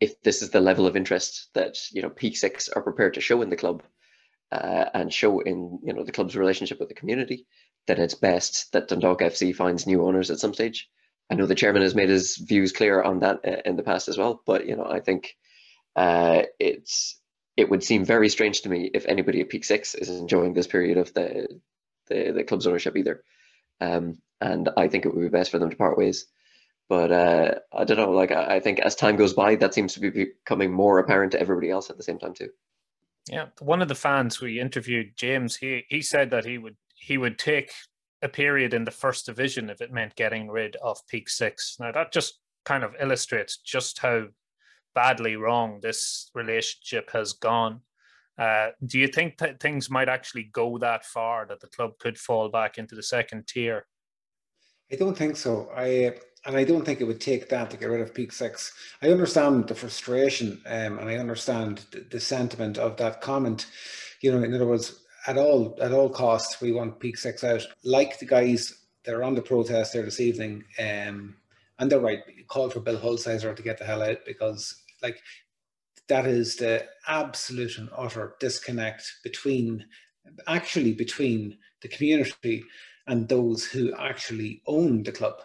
if 0.00 0.20
this 0.22 0.42
is 0.42 0.50
the 0.50 0.60
level 0.60 0.86
of 0.86 0.96
interest 0.96 1.48
that 1.54 1.76
you 1.92 2.02
know 2.02 2.10
Peak 2.10 2.36
Six 2.36 2.68
are 2.68 2.82
prepared 2.82 3.14
to 3.14 3.20
show 3.20 3.42
in 3.42 3.50
the 3.50 3.56
club 3.56 3.82
uh, 4.52 4.86
and 4.94 5.12
show 5.12 5.40
in 5.40 5.78
you 5.82 5.92
know 5.92 6.04
the 6.04 6.12
club's 6.12 6.36
relationship 6.36 6.78
with 6.78 6.88
the 6.88 6.94
community, 6.94 7.46
then 7.86 8.00
it's 8.00 8.14
best 8.14 8.72
that 8.72 8.88
Dundalk 8.88 9.20
FC 9.20 9.54
finds 9.54 9.86
new 9.86 10.04
owners 10.04 10.30
at 10.30 10.38
some 10.38 10.54
stage. 10.54 10.88
I 11.30 11.34
know 11.34 11.46
the 11.46 11.54
chairman 11.54 11.82
has 11.82 11.94
made 11.94 12.08
his 12.08 12.36
views 12.36 12.72
clear 12.72 13.02
on 13.02 13.20
that 13.20 13.40
uh, 13.46 13.62
in 13.64 13.76
the 13.76 13.82
past 13.82 14.08
as 14.08 14.16
well, 14.16 14.42
but 14.46 14.66
you 14.66 14.76
know 14.76 14.84
I 14.84 15.00
think 15.00 15.36
uh, 15.96 16.42
it's 16.58 17.20
it 17.56 17.68
would 17.68 17.82
seem 17.82 18.04
very 18.04 18.28
strange 18.28 18.62
to 18.62 18.68
me 18.68 18.90
if 18.94 19.04
anybody 19.06 19.40
at 19.40 19.48
Peak 19.48 19.64
Six 19.64 19.94
is 19.94 20.08
enjoying 20.08 20.54
this 20.54 20.68
period 20.68 20.96
of 20.96 21.12
the 21.12 21.48
the, 22.08 22.32
the 22.32 22.44
club's 22.44 22.66
ownership 22.66 22.96
either. 22.96 23.22
Um, 23.80 24.18
and 24.40 24.68
I 24.76 24.88
think 24.88 25.04
it 25.04 25.14
would 25.14 25.20
be 25.20 25.28
best 25.28 25.50
for 25.50 25.58
them 25.58 25.70
to 25.70 25.76
part 25.76 25.98
ways. 25.98 26.26
But 26.88 27.12
uh, 27.12 27.54
I 27.72 27.84
don't 27.84 27.98
know. 27.98 28.10
Like 28.10 28.32
I, 28.32 28.60
think 28.60 28.78
as 28.80 28.94
time 28.94 29.16
goes 29.16 29.34
by, 29.34 29.56
that 29.56 29.74
seems 29.74 29.92
to 29.94 30.00
be 30.00 30.08
becoming 30.08 30.72
more 30.72 30.98
apparent 30.98 31.32
to 31.32 31.40
everybody 31.40 31.70
else 31.70 31.90
at 31.90 31.98
the 31.98 32.02
same 32.02 32.18
time 32.18 32.32
too. 32.32 32.48
Yeah, 33.28 33.46
one 33.60 33.82
of 33.82 33.88
the 33.88 33.94
fans 33.94 34.40
we 34.40 34.58
interviewed, 34.58 35.16
James, 35.16 35.56
he 35.56 35.84
he 35.88 36.00
said 36.00 36.30
that 36.30 36.46
he 36.46 36.56
would 36.56 36.76
he 36.94 37.18
would 37.18 37.38
take 37.38 37.72
a 38.22 38.28
period 38.28 38.72
in 38.72 38.84
the 38.84 38.90
first 38.90 39.26
division 39.26 39.68
if 39.68 39.80
it 39.82 39.92
meant 39.92 40.16
getting 40.16 40.48
rid 40.48 40.76
of 40.76 41.06
Peak 41.08 41.28
Six. 41.28 41.76
Now 41.78 41.92
that 41.92 42.12
just 42.12 42.40
kind 42.64 42.84
of 42.84 42.94
illustrates 43.00 43.58
just 43.58 43.98
how 43.98 44.28
badly 44.94 45.36
wrong 45.36 45.80
this 45.82 46.30
relationship 46.34 47.10
has 47.12 47.34
gone. 47.34 47.80
Uh, 48.38 48.68
do 48.86 48.98
you 48.98 49.08
think 49.08 49.36
that 49.38 49.60
things 49.60 49.90
might 49.90 50.08
actually 50.08 50.44
go 50.52 50.78
that 50.78 51.04
far 51.04 51.44
that 51.46 51.60
the 51.60 51.66
club 51.66 51.92
could 51.98 52.16
fall 52.16 52.48
back 52.48 52.78
into 52.78 52.94
the 52.94 53.02
second 53.02 53.46
tier? 53.46 53.86
I 54.90 54.96
don't 54.96 55.16
think 55.16 55.36
so. 55.36 55.70
I 55.74 56.14
and 56.46 56.56
I 56.56 56.64
don't 56.64 56.84
think 56.84 57.00
it 57.00 57.04
would 57.04 57.20
take 57.20 57.48
that 57.48 57.70
to 57.70 57.76
get 57.76 57.90
rid 57.90 58.00
of 58.00 58.14
Peak 58.14 58.32
Six. 58.32 58.72
I 59.02 59.10
understand 59.10 59.68
the 59.68 59.74
frustration, 59.74 60.62
um, 60.66 60.98
and 60.98 61.08
I 61.08 61.16
understand 61.16 61.84
the, 62.10 62.20
sentiment 62.20 62.78
of 62.78 62.96
that 62.96 63.20
comment. 63.20 63.66
You 64.22 64.32
know, 64.32 64.42
in 64.42 64.54
other 64.54 64.66
words, 64.66 65.04
at 65.26 65.36
all 65.36 65.76
at 65.80 65.92
all 65.92 66.08
costs, 66.08 66.60
we 66.60 66.72
want 66.72 67.00
Peak 67.00 67.18
Six 67.18 67.44
out. 67.44 67.66
Like 67.84 68.18
the 68.18 68.26
guys 68.26 68.86
that 69.04 69.14
are 69.14 69.24
on 69.24 69.34
the 69.34 69.42
protest 69.42 69.92
there 69.92 70.04
this 70.04 70.20
evening, 70.20 70.64
um, 70.78 71.36
and 71.78 71.90
they're 71.90 72.00
right. 72.00 72.20
Call 72.46 72.70
for 72.70 72.80
Bill 72.80 72.98
Hulsizer 72.98 73.54
to 73.54 73.62
get 73.62 73.78
the 73.78 73.84
hell 73.84 74.02
out 74.02 74.24
because, 74.24 74.82
like, 75.02 75.20
that 76.08 76.26
is 76.26 76.56
the 76.56 76.86
absolute 77.06 77.76
and 77.78 77.90
utter 77.96 78.34
disconnect 78.40 79.18
between 79.22 79.84
actually 80.46 80.92
between 80.92 81.58
the 81.82 81.88
community 81.88 82.64
and 83.08 83.28
those 83.28 83.64
who 83.64 83.92
actually 83.96 84.62
own 84.66 85.02
the 85.02 85.12
club. 85.12 85.40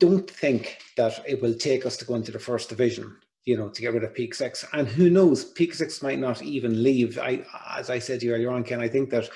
Don't 0.00 0.30
think 0.30 0.78
that 0.96 1.22
it 1.26 1.42
will 1.42 1.54
take 1.54 1.84
us 1.84 1.96
to 1.98 2.04
go 2.04 2.14
into 2.14 2.32
the 2.32 2.38
first 2.38 2.68
division, 2.68 3.16
you 3.44 3.56
know, 3.56 3.68
to 3.68 3.82
get 3.82 3.92
rid 3.92 4.04
of 4.04 4.14
Peak 4.14 4.34
Six. 4.34 4.64
And 4.72 4.86
who 4.86 5.10
knows, 5.10 5.44
Peak 5.44 5.74
Six 5.74 6.02
might 6.02 6.20
not 6.20 6.40
even 6.42 6.82
leave. 6.82 7.18
I, 7.18 7.44
as 7.76 7.90
I 7.90 7.98
said 7.98 8.20
to 8.20 8.26
you 8.26 8.34
earlier 8.34 8.50
on, 8.50 8.64
Ken, 8.64 8.80
I 8.80 8.88
think 8.88 9.10
that 9.10 9.28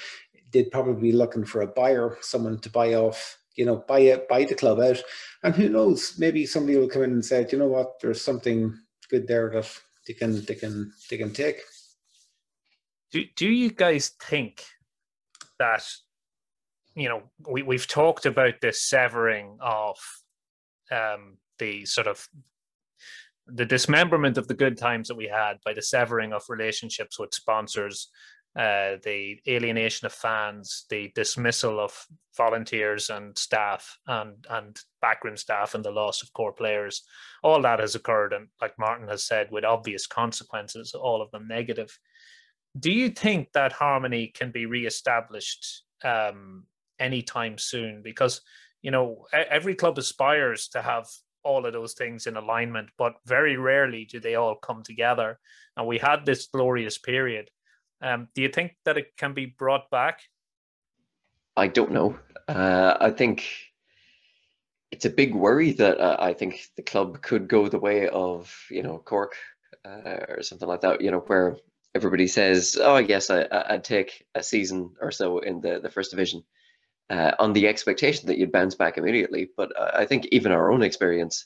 they'd 0.53 0.71
probably 0.71 1.11
be 1.11 1.17
looking 1.17 1.45
for 1.45 1.63
a 1.63 1.67
buyer, 1.67 2.17
someone 2.21 2.59
to 2.61 2.71
buy 2.71 2.95
off, 2.95 3.39
you 3.57 3.65
know, 3.65 3.77
buy 3.77 4.01
it, 4.01 4.29
buy 4.29 4.45
the 4.45 4.55
club 4.55 4.81
out. 4.81 5.03
And 5.43 5.55
who 5.55 5.69
knows, 5.69 6.15
maybe 6.19 6.47
somebody 6.47 6.79
will 6.79 6.89
come 6.89 7.03
in 7.03 7.13
and 7.13 7.25
say, 7.25 7.47
you 7.51 7.59
know 7.59 7.67
what, 7.67 8.01
there's 8.01 8.21
something 8.21 8.79
good 9.11 9.27
there 9.27 9.51
that 9.51 9.69
they 10.07 10.15
can 10.15 10.45
they 10.45 10.55
can 10.55 10.93
they 11.11 11.19
can 11.19 11.33
take. 11.33 11.61
Do 13.11 13.25
do 13.37 13.49
you 13.49 13.71
guys 13.71 14.09
think 14.09 14.65
that 15.59 15.85
you 16.95 17.09
know 17.09 17.23
we 17.49 17.63
we've 17.63 17.87
talked 17.87 18.27
about 18.27 18.55
this 18.61 18.83
severing 18.83 19.57
of 19.61 19.97
um, 20.91 21.39
the 21.59 21.85
sort 21.85 22.07
of 22.07 22.27
the 23.47 23.65
dismemberment 23.65 24.39
of 24.39 24.47
the 24.47 24.55
good 24.55 24.79
times 24.79 25.09
that 25.09 25.17
we 25.17 25.27
had 25.27 25.59
by 25.65 25.73
the 25.73 25.83
severing 25.83 26.33
of 26.33 26.43
relationships 26.49 27.19
with 27.19 27.35
sponsors 27.35 28.09
uh, 28.55 28.97
the 29.03 29.41
alienation 29.49 30.05
of 30.05 30.13
fans, 30.13 30.85
the 30.91 31.11
dismissal 31.15 31.81
of 31.81 32.07
volunteers 32.37 33.09
and 33.09 33.37
staff 33.39 33.97
and 34.07 34.47
and 34.51 34.79
backroom 35.01 35.39
staff, 35.39 35.75
and 35.75 35.83
the 35.83 35.91
loss 35.91 36.23
of 36.23 36.33
core 36.35 36.53
players. 36.53 37.03
All 37.43 37.63
that 37.63 37.81
has 37.81 37.95
occurred, 37.95 38.35
and 38.35 38.49
like 38.61 38.79
Martin 38.79 39.09
has 39.09 39.25
said, 39.25 39.51
with 39.51 39.65
obvious 39.65 40.07
consequences, 40.07 40.93
all 40.93 41.23
of 41.23 41.31
them 41.31 41.49
negative. 41.49 41.99
Do 42.79 42.93
you 42.93 43.09
think 43.09 43.53
that 43.53 43.73
harmony 43.73 44.33
can 44.35 44.51
be 44.51 44.67
reestablished 44.67 45.85
um, 46.05 46.65
anytime 47.03 47.59
soon? 47.59 48.03
Because 48.03 48.41
you 48.83 48.91
know 48.91 49.27
every 49.33 49.75
club 49.75 49.99
aspires 49.99 50.69
to 50.69 50.83
have 50.83 51.07
all 51.45 51.67
of 51.67 51.73
those 51.73 51.95
things 51.95 52.27
in 52.27 52.37
alignment, 52.37 52.89
but 52.97 53.15
very 53.27 53.57
rarely 53.57 54.05
do 54.05 54.21
they 54.21 54.37
all 54.37 54.55
come 54.55 54.83
together. 54.83 55.39
And 55.77 55.87
we 55.87 55.99
had 55.99 56.25
this 56.25 56.47
glorious 56.47 56.99
period 56.99 57.51
um, 58.03 58.29
do 58.35 58.43
you 58.43 58.49
think 58.49 58.75
that 58.85 58.99
it 58.99 59.17
can 59.17 59.33
be 59.33 59.47
brought 59.47 59.89
back? 59.91 60.21
I 61.57 61.69
don't 61.69 61.93
know. 61.93 62.19
Uh, 62.49 62.97
I 63.01 63.11
think 63.11 63.47
it's 64.91 65.05
a 65.05 65.11
big 65.11 65.35
worry 65.35 65.73
that 65.73 66.01
uh, 66.01 66.17
I 66.19 66.33
think 66.33 66.67
the 66.77 66.83
club 66.83 67.23
could 67.23 67.47
go 67.49 67.69
the 67.69 67.79
way 67.79 68.09
of 68.09 68.53
you 68.71 68.83
know 68.83 68.99
Cork 68.99 69.37
uh, 69.85 70.27
or 70.29 70.43
something 70.43 70.69
like 70.69 70.81
that. 70.81 71.01
You 71.01 71.13
know 71.13 71.21
where 71.21 71.57
everybody 71.95 72.27
says, 72.27 72.77
"Oh, 72.81 72.97
yes, 72.97 73.31
I, 73.31 73.47
I'd 73.51 73.85
take 73.85 74.27
a 74.35 74.43
season 74.43 74.91
or 75.01 75.13
so 75.13 75.39
in 75.39 75.61
the 75.61 75.79
the 75.79 75.91
first 75.91 76.11
division." 76.11 76.43
Uh, 77.13 77.35
on 77.39 77.53
the 77.53 77.69
expectation 77.69 78.27
that 78.27 78.39
you'd 78.39 78.51
bounce 78.53 78.75
back 78.75 78.97
immediately, 78.97 79.51
but 79.55 79.71
I 79.79 80.07
think 80.07 80.27
even 80.33 80.51
our 80.51 80.73
own 80.73 80.83
experience 80.83 81.45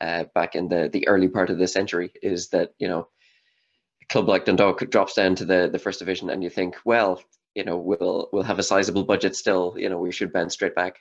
uh, 0.00 0.24
back 0.34 0.54
in 0.54 0.66
the 0.68 0.88
the 0.90 1.06
early 1.08 1.28
part 1.28 1.50
of 1.50 1.58
the 1.58 1.68
century 1.68 2.10
is 2.22 2.48
that 2.48 2.70
you 2.78 2.88
know 2.88 3.08
a 4.02 4.06
club 4.06 4.28
like 4.28 4.46
Dundalk 4.46 4.88
drops 4.90 5.12
down 5.12 5.34
to 5.34 5.44
the, 5.44 5.68
the 5.70 5.78
first 5.78 5.98
division 5.98 6.30
and 6.30 6.42
you 6.42 6.48
think, 6.48 6.76
well, 6.86 7.22
you 7.54 7.64
know, 7.64 7.76
we'll 7.76 8.30
we'll 8.32 8.42
have 8.42 8.58
a 8.58 8.62
sizable 8.62 9.04
budget 9.04 9.36
still, 9.36 9.74
you 9.76 9.90
know, 9.90 9.98
we 9.98 10.10
should 10.10 10.32
bounce 10.32 10.54
straight 10.54 10.74
back. 10.74 10.96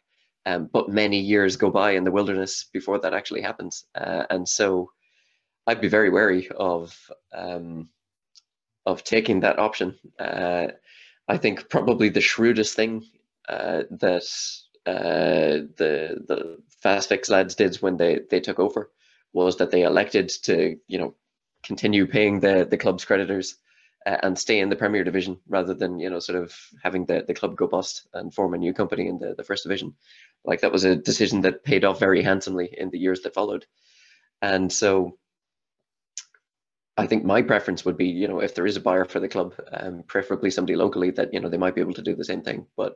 Um, 0.46 0.70
but 0.74 0.90
many 0.90 1.20
years 1.20 1.56
go 1.56 1.70
by 1.70 1.92
in 1.92 2.04
the 2.04 2.12
wilderness 2.12 2.66
before 2.74 3.00
that 3.00 3.14
actually 3.14 3.42
happens. 3.42 3.86
Uh, 3.96 4.26
and 4.30 4.48
so 4.48 4.92
I'd 5.66 5.80
be 5.80 5.88
very 5.88 6.10
wary 6.10 6.50
of 6.50 6.94
um, 7.34 7.88
of 8.86 9.06
taking 9.06 9.40
that 9.42 9.60
option. 9.60 9.98
Uh, 10.20 10.68
I 11.30 11.38
think 11.38 11.70
probably 11.70 12.10
the 12.10 12.20
shrewdest 12.20 12.76
thing 12.76 13.04
uh, 13.50 13.84
that 13.92 14.24
uh, 14.86 15.68
the 15.78 16.24
the 16.28 16.58
fast 16.82 17.10
fix 17.10 17.30
lads 17.30 17.56
did 17.56 17.76
when 17.78 17.98
they 17.98 18.20
they 18.30 18.40
took 18.40 18.60
over 18.60 18.92
was 19.34 19.58
that 19.58 19.72
they 19.72 19.84
elected 19.84 20.30
to 20.30 20.78
you 20.88 20.98
know 20.98 21.16
continue 21.64 22.06
paying 22.06 22.40
the 22.40 22.68
the 22.70 22.78
club's 22.78 23.06
creditors 23.06 23.56
uh, 24.06 24.18
and 24.24 24.38
stay 24.38 24.60
in 24.60 24.70
the 24.70 24.76
Premier 24.76 25.04
Division 25.04 25.40
rather 25.48 25.74
than 25.74 26.00
you 26.00 26.10
know 26.10 26.20
sort 26.20 26.42
of 26.42 26.56
having 26.84 27.06
the, 27.06 27.24
the 27.26 27.34
club 27.34 27.56
go 27.56 27.68
bust 27.68 28.08
and 28.14 28.34
form 28.34 28.54
a 28.54 28.58
new 28.58 28.74
company 28.74 29.08
in 29.08 29.18
the, 29.18 29.34
the 29.36 29.44
First 29.44 29.64
Division. 29.64 29.94
Like 30.44 30.62
that 30.62 30.72
was 30.72 30.84
a 30.84 30.96
decision 30.96 31.42
that 31.42 31.64
paid 31.64 31.86
off 31.86 32.00
very 32.00 32.22
handsomely 32.22 32.74
in 32.78 32.90
the 32.90 33.00
years 33.00 33.22
that 33.22 33.34
followed. 33.34 33.66
And 34.42 34.72
so 34.72 35.18
I 36.96 37.08
think 37.08 37.26
my 37.26 37.42
preference 37.42 37.84
would 37.86 37.98
be, 37.98 38.08
you 38.08 38.28
know, 38.28 38.40
if 38.40 38.54
there 38.54 38.68
is 38.68 38.78
a 38.78 38.82
buyer 38.82 39.06
for 39.06 39.20
the 39.20 39.28
club, 39.28 39.56
um, 39.72 40.04
preferably 40.08 40.52
somebody 40.52 40.76
locally 40.76 41.10
that, 41.12 41.34
you 41.34 41.40
know, 41.40 41.50
they 41.50 41.58
might 41.58 41.76
be 41.76 41.82
able 41.82 41.94
to 41.96 42.04
do 42.04 42.16
the 42.16 42.26
same 42.26 42.44
thing. 42.44 42.68
But 42.78 42.96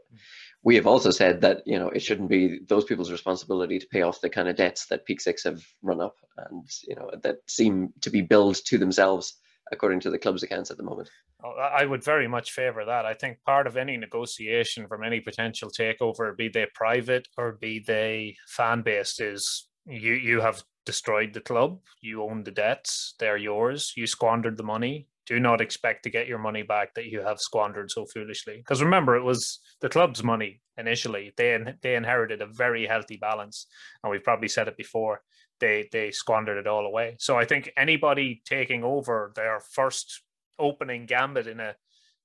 we 0.63 0.75
have 0.75 0.85
also 0.85 1.11
said 1.11 1.41
that, 1.41 1.63
you 1.65 1.79
know, 1.79 1.89
it 1.89 2.01
shouldn't 2.01 2.29
be 2.29 2.59
those 2.67 2.85
people's 2.85 3.11
responsibility 3.11 3.79
to 3.79 3.87
pay 3.87 4.03
off 4.03 4.21
the 4.21 4.29
kind 4.29 4.47
of 4.47 4.55
debts 4.55 4.87
that 4.87 5.05
Peak 5.05 5.21
Six 5.21 5.43
have 5.45 5.63
run 5.81 6.01
up 6.01 6.15
and, 6.37 6.69
you 6.87 6.95
know, 6.95 7.09
that 7.23 7.37
seem 7.47 7.93
to 8.01 8.09
be 8.09 8.21
billed 8.21 8.57
to 8.65 8.77
themselves 8.77 9.35
according 9.71 9.99
to 10.01 10.09
the 10.09 10.19
club's 10.19 10.43
accounts 10.43 10.71
at 10.71 10.77
the 10.77 10.83
moment. 10.83 11.09
Oh, 11.43 11.49
I 11.49 11.85
would 11.85 12.03
very 12.03 12.27
much 12.27 12.51
favour 12.51 12.85
that. 12.85 13.05
I 13.05 13.13
think 13.13 13.43
part 13.45 13.67
of 13.67 13.77
any 13.77 13.97
negotiation 13.97 14.87
from 14.87 15.03
any 15.03 15.19
potential 15.19 15.69
takeover, 15.69 16.35
be 16.35 16.49
they 16.49 16.67
private 16.73 17.27
or 17.37 17.53
be 17.53 17.83
they 17.85 18.37
fan 18.47 18.81
based, 18.81 19.19
is 19.19 19.67
you 19.85 20.13
you 20.13 20.41
have 20.41 20.63
destroyed 20.87 21.33
the 21.33 21.41
club. 21.41 21.79
You 22.01 22.23
own 22.23 22.43
the 22.43 22.51
debts; 22.51 23.13
they're 23.19 23.37
yours. 23.37 23.93
You 23.95 24.07
squandered 24.07 24.57
the 24.57 24.63
money. 24.63 25.07
Do 25.27 25.39
not 25.39 25.61
expect 25.61 26.03
to 26.03 26.09
get 26.09 26.27
your 26.27 26.39
money 26.39 26.63
back 26.63 26.95
that 26.95 27.07
you 27.11 27.21
have 27.21 27.39
squandered 27.39 27.91
so 27.91 28.05
foolishly. 28.05 28.57
Because 28.57 28.81
remember, 28.81 29.15
it 29.17 29.23
was 29.23 29.59
the 29.81 29.89
club's 29.89 30.23
money 30.23 30.61
initially. 30.77 31.33
They 31.37 31.59
they 31.81 31.95
inherited 31.95 32.41
a 32.41 32.47
very 32.47 32.87
healthy 32.87 33.17
balance, 33.17 33.67
and 34.01 34.09
we've 34.09 34.23
probably 34.23 34.47
said 34.47 34.67
it 34.67 34.77
before. 34.77 35.21
They 35.59 35.89
they 35.91 36.11
squandered 36.11 36.57
it 36.57 36.67
all 36.67 36.85
away. 36.85 37.17
So 37.19 37.37
I 37.37 37.45
think 37.45 37.71
anybody 37.77 38.41
taking 38.45 38.83
over 38.83 39.33
their 39.35 39.59
first 39.59 40.23
opening 40.57 41.05
gambit 41.05 41.47
in 41.47 41.59
a 41.59 41.75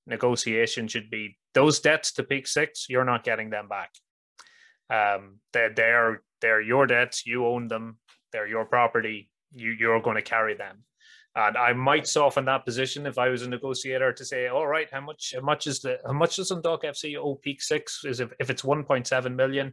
negotiation 0.06 0.88
should 0.88 1.10
be 1.10 1.36
those 1.54 1.80
debts 1.80 2.12
to 2.12 2.22
Peak 2.22 2.46
Six. 2.46 2.86
You're 2.88 3.04
not 3.04 3.24
getting 3.24 3.50
them 3.50 3.68
back. 3.68 3.90
Um, 4.90 5.40
they're 5.52 5.74
they're 5.74 6.22
they're 6.40 6.60
your 6.60 6.86
debts. 6.86 7.26
You 7.26 7.46
own 7.46 7.68
them 7.68 7.98
they're 8.32 8.48
your 8.48 8.64
property. 8.64 9.30
You 9.52 9.70
you're 9.72 10.00
going 10.00 10.16
to 10.16 10.22
carry 10.22 10.54
them. 10.54 10.84
And 11.34 11.56
I 11.56 11.72
might 11.72 12.06
soften 12.06 12.44
that 12.44 12.66
position 12.66 13.06
if 13.06 13.16
I 13.16 13.28
was 13.28 13.42
a 13.42 13.48
negotiator 13.48 14.12
to 14.12 14.24
say, 14.24 14.48
all 14.48 14.66
right, 14.66 14.88
how 14.92 15.00
much 15.00 15.32
how 15.34 15.42
much 15.42 15.66
is 15.66 15.80
the 15.80 15.98
how 16.04 16.12
much 16.12 16.36
does 16.36 16.48
Dundalk 16.48 16.82
FC 16.82 17.16
owe 17.16 17.36
Peak 17.36 17.62
Six? 17.62 18.04
Is 18.04 18.20
if, 18.20 18.32
if 18.38 18.50
it's 18.50 18.62
1.7 18.62 19.34
million, 19.34 19.72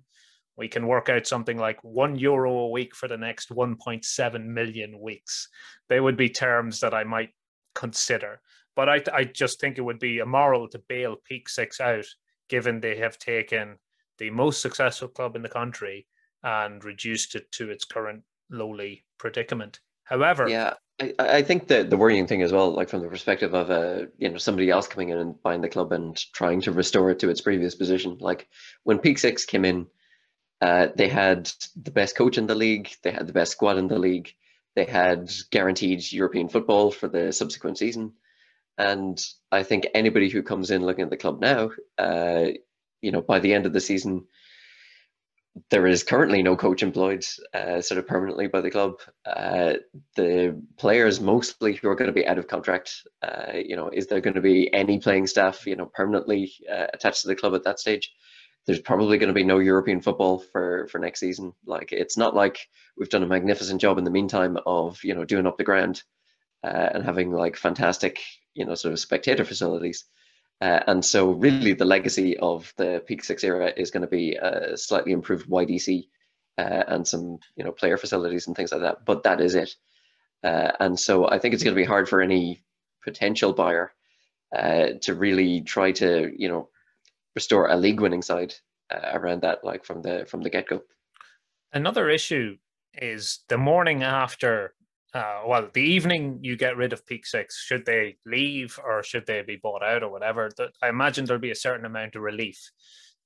we 0.58 0.68
can 0.70 0.88
work 0.88 1.10
out 1.10 1.28
something 1.28 1.58
like 1.58 1.84
one 1.84 2.18
euro 2.18 2.52
a 2.52 2.70
week 2.70 2.96
for 2.96 3.08
the 3.08 3.18
next 3.18 3.50
1.7 3.50 4.46
million 4.46 5.00
weeks. 5.00 5.50
They 5.90 6.00
would 6.00 6.18
be 6.18 6.30
terms 6.30 6.80
that 6.80 6.94
I 6.94 7.04
might 7.04 7.32
consider. 7.76 8.42
But 8.76 8.88
I, 8.88 9.02
I 9.14 9.24
just 9.26 9.60
think 9.60 9.78
it 9.78 9.82
would 9.82 10.00
be 10.00 10.20
immoral 10.20 10.70
to 10.70 10.80
bail 10.88 11.18
Peak 11.28 11.50
Six 11.50 11.82
out, 11.82 12.06
given 12.48 12.80
they 12.80 12.98
have 12.98 13.18
taken 13.18 13.78
the 14.18 14.30
most 14.30 14.62
successful 14.62 15.10
club 15.10 15.36
in 15.36 15.42
the 15.42 15.50
country 15.50 16.08
and 16.44 16.84
reduced 16.86 17.36
it 17.36 17.52
to 17.54 17.70
its 17.70 17.84
current 17.84 18.24
lowly 18.50 19.04
predicament. 19.18 19.80
However, 20.04 20.48
yeah, 20.48 20.74
I, 21.00 21.14
I 21.20 21.42
think 21.44 21.68
that 21.68 21.90
the 21.90 21.98
worrying 21.98 22.28
thing 22.28 22.42
as 22.42 22.52
well, 22.52 22.72
like 22.72 22.90
from 22.90 23.02
the 23.02 23.08
perspective 23.08 23.54
of 23.54 23.70
uh, 23.70 24.08
you 24.18 24.30
know 24.30 24.38
somebody 24.38 24.70
else 24.70 24.88
coming 24.88 25.10
in 25.10 25.18
and 25.18 25.42
buying 25.42 25.62
the 25.62 25.70
club 25.70 25.92
and 25.92 26.18
trying 26.34 26.62
to 26.62 26.72
restore 26.72 27.12
it 27.12 27.20
to 27.20 27.30
its 27.30 27.42
previous 27.42 27.76
position. 27.76 28.18
Like 28.20 28.48
when 28.84 29.00
Peak 29.00 29.20
Six 29.20 29.46
came 29.46 29.66
in, 29.66 29.88
uh, 30.62 30.88
they 30.96 31.08
had 31.08 31.52
the 31.76 31.92
best 31.92 32.16
coach 32.16 32.38
in 32.38 32.48
the 32.48 32.56
league, 32.56 32.92
they 33.04 33.12
had 33.12 33.28
the 33.28 33.34
best 33.34 33.52
squad 33.52 33.78
in 33.78 33.88
the 33.88 34.00
league, 34.00 34.34
they 34.76 34.86
had 34.86 35.32
guaranteed 35.52 36.12
European 36.12 36.50
football 36.50 36.92
for 36.92 37.08
the 37.08 37.32
subsequent 37.32 37.78
season, 37.78 38.14
and 38.78 39.22
I 39.52 39.64
think 39.64 39.88
anybody 39.94 40.30
who 40.30 40.44
comes 40.44 40.72
in 40.72 40.86
looking 40.86 41.04
at 41.04 41.10
the 41.10 41.18
club 41.18 41.40
now, 41.40 41.72
uh, 41.98 42.48
you 43.02 43.12
know, 43.12 43.22
by 43.22 43.40
the 43.40 43.54
end 43.54 43.66
of 43.66 43.74
the 43.74 43.82
season, 43.82 44.26
there 45.70 45.88
is 45.88 46.04
currently 46.04 46.44
no 46.44 46.56
coach 46.56 46.84
employed 46.84 47.26
uh, 47.54 47.82
sort 47.82 47.98
of 47.98 48.08
permanently 48.08 48.48
by 48.48 48.62
the 48.62 48.72
club. 48.72 49.00
Uh, 49.26 49.74
the 50.16 50.62
players 50.78 51.20
mostly 51.20 51.74
who 51.74 51.90
are 51.90 51.96
going 51.96 52.08
to 52.08 52.14
be 52.14 52.28
out 52.28 52.38
of 52.38 52.48
contract, 52.48 53.04
uh, 53.22 53.54
you 53.54 53.76
know, 53.76 53.90
is 53.90 54.08
there 54.08 54.22
going 54.22 54.36
to 54.36 54.42
be 54.42 54.72
any 54.74 55.00
playing 55.00 55.28
staff, 55.28 55.66
you 55.66 55.76
know, 55.76 55.86
permanently 55.86 56.52
uh, 56.72 56.88
attached 56.94 57.22
to 57.22 57.28
the 57.28 57.36
club 57.36 57.56
at 57.56 57.64
that 57.64 57.80
stage? 57.80 58.12
There's 58.66 58.82
probably 58.82 59.18
going 59.18 59.30
to 59.30 59.34
be 59.34 59.44
no 59.44 59.60
European 59.60 60.02
football 60.02 60.40
for 60.40 60.88
for 60.92 61.00
next 61.00 61.20
season. 61.20 61.54
Like 61.66 61.92
it's 61.92 62.18
not 62.18 62.36
like 62.36 62.68
we've 62.98 63.10
done 63.10 63.24
a 63.24 63.28
magnificent 63.28 63.82
job 63.82 63.98
in 63.98 64.04
the 64.04 64.12
meantime 64.12 64.58
of 64.66 65.04
you 65.04 65.16
know 65.16 65.26
doing 65.26 65.48
up 65.48 65.58
the 65.58 65.64
ground 65.64 66.04
uh, 66.64 66.90
and 66.94 67.04
having 67.04 67.32
like 67.32 67.56
fantastic 67.56 68.20
you 68.54 68.66
know 68.66 68.76
sort 68.76 68.94
of 68.94 69.00
spectator 69.00 69.46
facilities. 69.46 70.06
Uh, 70.62 70.82
and 70.88 71.06
so, 71.06 71.32
really, 71.32 71.74
the 71.74 71.86
legacy 71.86 72.38
of 72.38 72.74
the 72.78 73.02
Peak 73.08 73.24
Six 73.24 73.44
era 73.44 73.72
is 73.76 73.92
going 73.92 74.02
to 74.02 74.08
be 74.08 74.36
a 74.36 74.76
slightly 74.76 75.14
improved 75.14 75.50
YDC 75.50 76.08
uh, 76.58 76.84
and 76.88 77.08
some, 77.08 77.40
you 77.56 77.64
know, 77.64 77.72
player 77.72 77.98
facilities 77.98 78.48
and 78.48 78.56
things 78.56 78.72
like 78.72 78.82
that. 78.82 79.06
But 79.06 79.24
that 79.24 79.40
is 79.40 79.56
it. 79.56 79.74
Uh, 80.44 80.72
and 80.80 81.00
so, 81.00 81.30
I 81.30 81.40
think 81.40 81.54
it's 81.54 81.64
going 81.64 81.76
to 81.76 81.82
be 81.82 81.88
hard 81.88 82.10
for 82.10 82.22
any 82.22 82.62
potential 83.04 83.54
buyer 83.54 83.94
uh, 84.56 84.88
to 85.02 85.14
really 85.14 85.62
try 85.62 85.92
to 85.92 86.32
you 86.36 86.48
know 86.48 86.70
restore 87.36 87.68
a 87.68 87.78
league 87.78 88.00
winning 88.00 88.22
side 88.22 88.54
uh, 88.94 89.12
around 89.14 89.42
that 89.42 89.64
like 89.64 89.86
from 89.86 90.02
the 90.02 90.26
from 90.28 90.42
the 90.42 90.50
get 90.50 90.68
go. 90.68 90.82
Another 91.72 92.10
issue 92.10 92.58
is 92.94 93.40
the 93.48 93.58
morning 93.58 94.04
after. 94.04 94.74
Uh, 95.14 95.42
well, 95.48 95.70
the 95.74 95.82
evening 95.82 96.40
you 96.44 96.56
get 96.56 96.78
rid 96.78 96.94
of 96.94 97.06
Peak 97.06 97.26
Six, 97.26 97.64
should 97.64 97.86
they 97.86 98.18
leave 98.26 98.80
or 98.84 99.02
should 99.02 99.26
they 99.26 99.42
be 99.42 99.56
bought 99.56 99.84
out 99.84 100.04
or 100.04 100.12
whatever? 100.12 100.50
I 100.84 100.90
imagine 100.90 101.26
there'll 101.26 101.42
be 101.42 101.52
a 101.52 101.56
certain 101.56 101.86
amount 101.86 102.16
of 102.16 102.22
relief 102.22 102.60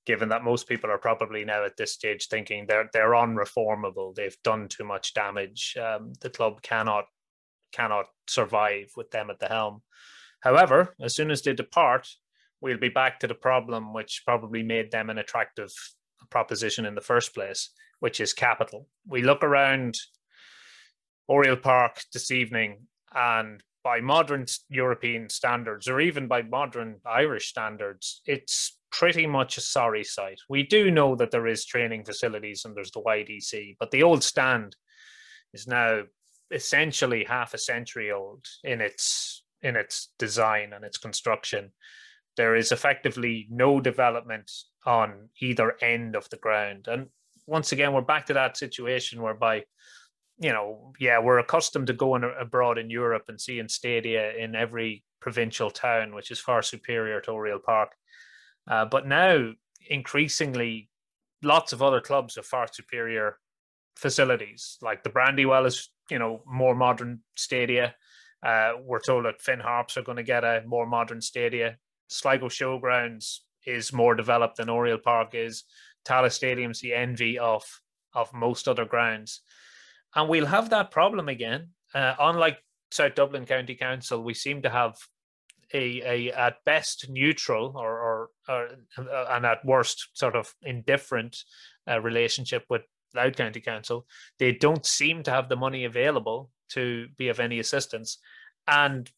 given 0.05 0.29
that 0.29 0.43
most 0.43 0.67
people 0.67 0.89
are 0.89 0.97
probably 0.97 1.45
now 1.45 1.63
at 1.65 1.77
this 1.77 1.93
stage 1.93 2.27
thinking 2.27 2.65
they're 2.67 2.89
they're 2.93 3.11
unreformable. 3.11 4.13
They've 4.13 4.37
done 4.43 4.67
too 4.67 4.83
much 4.83 5.13
damage. 5.13 5.77
Um, 5.81 6.13
the 6.21 6.29
club 6.29 6.61
cannot 6.61 7.05
cannot 7.71 8.05
survive 8.27 8.91
with 8.95 9.11
them 9.11 9.29
at 9.29 9.39
the 9.39 9.47
helm. 9.47 9.81
However, 10.41 10.95
as 11.01 11.15
soon 11.15 11.31
as 11.31 11.41
they 11.41 11.53
depart, 11.53 12.07
we'll 12.61 12.77
be 12.77 12.89
back 12.89 13.19
to 13.19 13.27
the 13.27 13.35
problem 13.35 13.93
which 13.93 14.23
probably 14.25 14.61
made 14.61 14.91
them 14.91 15.09
an 15.09 15.17
attractive 15.17 15.71
proposition 16.29 16.85
in 16.85 16.95
the 16.95 17.01
first 17.01 17.33
place, 17.33 17.69
which 17.99 18.19
is 18.19 18.33
capital. 18.33 18.87
We 19.07 19.21
look 19.23 19.43
around 19.43 19.95
Oriel 21.29 21.57
Park 21.57 22.01
this 22.13 22.31
evening, 22.31 22.87
and 23.13 23.61
by 23.83 23.99
modern 23.99 24.45
European 24.69 25.29
standards, 25.29 25.87
or 25.87 25.99
even 25.99 26.27
by 26.27 26.41
modern 26.41 26.99
Irish 27.05 27.49
standards, 27.49 28.21
it's 28.25 28.77
pretty 28.91 29.25
much 29.27 29.57
a 29.57 29.61
sorry 29.61 30.03
sight. 30.03 30.39
We 30.47 30.63
do 30.63 30.91
know 30.91 31.15
that 31.15 31.31
there 31.31 31.47
is 31.47 31.65
training 31.65 32.05
facilities 32.05 32.63
and 32.63 32.75
there's 32.75 32.91
the 32.91 33.01
YDC, 33.01 33.77
but 33.79 33.91
the 33.91 34.03
old 34.03 34.23
stand 34.23 34.75
is 35.53 35.67
now 35.67 36.03
essentially 36.51 37.23
half 37.23 37.53
a 37.53 37.57
century 37.57 38.11
old 38.11 38.45
in 38.63 38.81
its 38.81 39.43
in 39.63 39.75
its 39.75 40.09
design 40.19 40.73
and 40.73 40.83
its 40.83 40.97
construction. 40.97 41.71
There 42.35 42.55
is 42.55 42.71
effectively 42.71 43.47
no 43.49 43.79
development 43.79 44.51
on 44.85 45.29
either 45.39 45.75
end 45.81 46.15
of 46.15 46.29
the 46.29 46.37
ground. 46.37 46.87
And 46.87 47.07
once 47.47 47.71
again, 47.71 47.93
we're 47.93 48.01
back 48.01 48.25
to 48.27 48.33
that 48.33 48.57
situation 48.57 49.21
whereby, 49.21 49.63
you 50.43 50.51
know, 50.51 50.91
yeah, 50.99 51.19
we're 51.19 51.39
accustomed 51.39 51.87
to 51.87 51.93
going 51.93 52.29
abroad 52.37 52.77
in 52.77 52.89
Europe 52.89 53.23
and 53.29 53.39
seeing 53.39 53.69
stadia 53.69 54.33
in 54.33 54.55
every 54.55 55.01
provincial 55.21 55.71
town, 55.71 56.13
which 56.13 56.31
is 56.31 56.39
far 56.39 56.61
superior 56.61 57.21
to 57.21 57.31
Oriel 57.31 57.59
Park. 57.59 57.93
Uh, 58.69 58.83
but 58.83 59.07
now, 59.07 59.51
increasingly, 59.89 60.89
lots 61.41 61.71
of 61.71 61.81
other 61.81 62.01
clubs 62.01 62.35
have 62.35 62.45
far 62.45 62.67
superior 62.69 63.37
facilities. 63.95 64.77
Like 64.81 65.01
the 65.03 65.09
Brandywell 65.09 65.65
is, 65.65 65.89
you 66.11 66.19
know, 66.19 66.43
more 66.45 66.75
modern 66.75 67.21
stadia. 67.37 67.95
Uh, 68.45 68.73
we're 68.83 68.99
told 68.99 69.23
that 69.23 69.41
Finn 69.41 69.61
Harps 69.61 69.95
are 69.95 70.03
going 70.03 70.17
to 70.17 70.23
get 70.23 70.43
a 70.43 70.61
more 70.65 70.85
modern 70.85 71.21
stadia. 71.21 71.77
Sligo 72.09 72.49
Showgrounds 72.49 73.39
is 73.65 73.93
more 73.93 74.13
developed 74.13 74.57
than 74.57 74.69
Oriel 74.69 74.97
Park 74.97 75.35
is. 75.35 75.63
Tallaght 76.05 76.33
Stadium's 76.33 76.81
the 76.81 76.93
envy 76.93 77.39
of 77.39 77.63
of 78.13 78.33
most 78.33 78.67
other 78.67 78.85
grounds, 78.85 79.41
and 80.15 80.29
we'll 80.29 80.45
have 80.45 80.69
that 80.69 80.91
problem 80.91 81.29
again. 81.29 81.69
Uh, 81.93 82.15
unlike 82.19 82.57
South 82.91 83.15
Dublin 83.15 83.45
County 83.45 83.75
Council, 83.75 84.23
we 84.23 84.33
seem 84.33 84.61
to 84.61 84.69
have 84.69 84.95
a, 85.73 86.01
a 86.03 86.31
at 86.33 86.63
best 86.65 87.09
neutral 87.09 87.73
or, 87.75 87.99
or, 87.99 88.29
or 88.47 88.67
uh, 88.97 89.25
and 89.31 89.45
at 89.45 89.65
worst 89.65 90.09
sort 90.13 90.35
of 90.35 90.53
indifferent 90.61 91.37
uh, 91.89 91.99
relationship 91.99 92.65
with 92.69 92.83
Louth 93.15 93.35
County 93.35 93.61
Council. 93.61 94.05
They 94.39 94.51
don't 94.51 94.85
seem 94.85 95.23
to 95.23 95.31
have 95.31 95.49
the 95.49 95.55
money 95.55 95.85
available 95.85 96.51
to 96.69 97.07
be 97.17 97.29
of 97.29 97.39
any 97.39 97.59
assistance, 97.59 98.19
and 98.67 99.09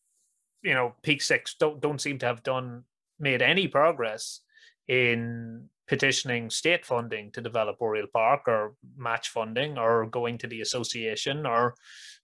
you 0.61 0.73
know 0.73 0.95
Peak 1.03 1.21
Six 1.21 1.55
don't 1.59 1.81
don't 1.81 2.01
seem 2.01 2.19
to 2.19 2.25
have 2.25 2.43
done 2.43 2.83
made 3.19 3.41
any 3.41 3.67
progress 3.67 4.41
in 4.87 5.69
petitioning 5.87 6.49
state 6.49 6.85
funding 6.85 7.31
to 7.31 7.41
develop 7.41 7.77
Oriel 7.79 8.07
Park 8.11 8.47
or 8.47 8.75
match 8.97 9.29
funding 9.29 9.77
or 9.77 10.07
going 10.07 10.37
to 10.39 10.47
the 10.47 10.61
association 10.61 11.45
or 11.45 11.75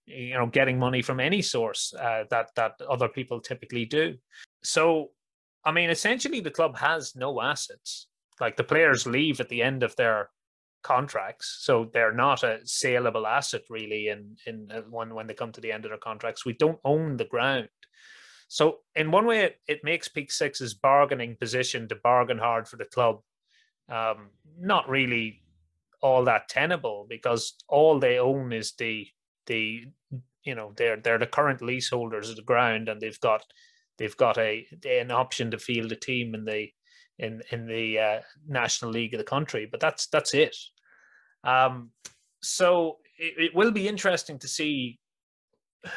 you 0.05 0.34
know 0.34 0.47
getting 0.47 0.80
money 0.80 1.01
from 1.01 1.20
any 1.20 1.41
source 1.41 1.93
uh, 1.99 2.24
that 2.30 2.49
that 2.55 2.74
other 2.89 3.07
people 3.07 3.39
typically 3.39 3.86
do. 3.86 4.16
So 4.64 5.09
i 5.64 5.72
mean 5.72 5.91
essentially 5.91 6.39
the 6.39 6.51
club 6.51 6.78
has 6.78 7.16
no 7.16 7.41
assets. 7.41 8.07
Like 8.39 8.57
the 8.57 8.64
players 8.64 9.05
leave 9.05 9.39
at 9.39 9.49
the 9.49 9.62
end 9.62 9.84
of 9.84 9.95
their 9.95 10.30
contracts 10.84 11.59
so 11.62 11.88
they're 11.93 12.12
not 12.14 12.41
a 12.41 12.57
saleable 12.64 13.28
asset 13.28 13.62
really 13.70 14.07
in 14.07 14.36
in 14.47 14.68
uh, 14.72 14.82
when 14.89 15.14
when 15.14 15.28
they 15.28 15.36
come 15.36 15.51
to 15.51 15.62
the 15.62 15.72
end 15.72 15.86
of 15.86 15.91
their 15.91 15.97
contracts. 15.97 16.45
We 16.45 16.53
don't 16.53 16.80
own 16.84 17.18
the 17.18 17.26
ground. 17.26 17.70
So 18.47 18.80
in 18.95 19.12
one 19.12 19.28
way 19.28 19.41
it, 19.41 19.55
it 19.68 19.84
makes 19.84 20.09
peak 20.09 20.32
six's 20.32 20.74
bargaining 20.74 21.38
position 21.38 21.88
to 21.88 21.95
bargain 21.95 22.39
hard 22.39 22.68
for 22.68 22.76
the 22.76 22.86
club 22.86 23.22
um, 23.92 24.30
not 24.58 24.89
really 24.89 25.42
all 26.02 26.24
that 26.26 26.50
tenable 26.50 27.06
because 27.08 27.54
all 27.68 28.00
they 28.00 28.18
own 28.18 28.52
is 28.52 28.74
the 28.74 29.08
the 29.46 29.84
you 30.44 30.56
know 30.56 30.74
they're 30.76 30.98
they're 30.98 31.20
the 31.20 31.28
current 31.28 31.62
leaseholders 31.62 32.30
of 32.30 32.36
the 32.36 32.42
ground 32.42 32.89
and 32.89 33.00
they've 33.00 33.20
got 33.20 33.44
they've 33.98 34.18
got 34.18 34.38
a 34.38 34.66
an 34.89 35.12
option 35.12 35.52
to 35.52 35.60
field 35.60 35.92
a 35.92 35.96
team 35.96 36.34
in 36.34 36.46
the 36.46 36.70
in 37.20 37.42
in 37.52 37.68
the 37.68 38.00
uh, 38.00 38.20
national 38.48 38.92
league 38.92 39.14
of 39.14 39.20
the 39.20 39.24
country 39.24 39.68
but 39.70 39.80
that's 39.80 40.08
that's 40.08 40.34
it. 40.34 40.56
Um 41.44 41.92
so 42.42 42.98
it, 43.20 43.34
it 43.38 43.56
will 43.56 43.72
be 43.72 43.88
interesting 43.88 44.39
to 44.39 44.48
see 44.48 45.00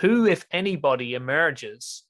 who 0.00 0.26
if 0.26 0.46
anybody 0.50 1.14
emerges 1.14 2.03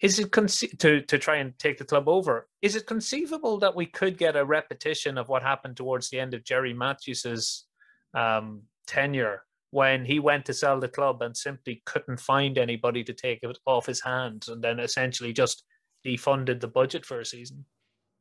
is 0.00 0.18
it 0.18 0.30
conce- 0.30 0.78
to 0.78 1.00
to 1.02 1.18
try 1.18 1.36
and 1.36 1.58
take 1.58 1.78
the 1.78 1.84
club 1.84 2.08
over 2.08 2.48
is 2.62 2.76
it 2.76 2.86
conceivable 2.86 3.58
that 3.58 3.74
we 3.74 3.86
could 3.86 4.18
get 4.18 4.36
a 4.36 4.44
repetition 4.44 5.16
of 5.16 5.28
what 5.28 5.42
happened 5.42 5.76
towards 5.76 6.10
the 6.10 6.20
end 6.20 6.34
of 6.34 6.44
Gerry 6.44 6.74
Matthews's 6.74 7.64
um, 8.14 8.62
tenure 8.86 9.42
when 9.70 10.04
he 10.04 10.18
went 10.18 10.44
to 10.46 10.54
sell 10.54 10.80
the 10.80 10.88
club 10.88 11.22
and 11.22 11.36
simply 11.36 11.82
couldn't 11.86 12.20
find 12.20 12.56
anybody 12.56 13.02
to 13.04 13.12
take 13.12 13.40
it 13.42 13.58
off 13.66 13.86
his 13.86 14.00
hands 14.00 14.48
and 14.48 14.62
then 14.62 14.78
essentially 14.78 15.32
just 15.32 15.64
defunded 16.06 16.60
the 16.60 16.68
budget 16.68 17.04
for 17.04 17.20
a 17.20 17.26
season. 17.26 17.64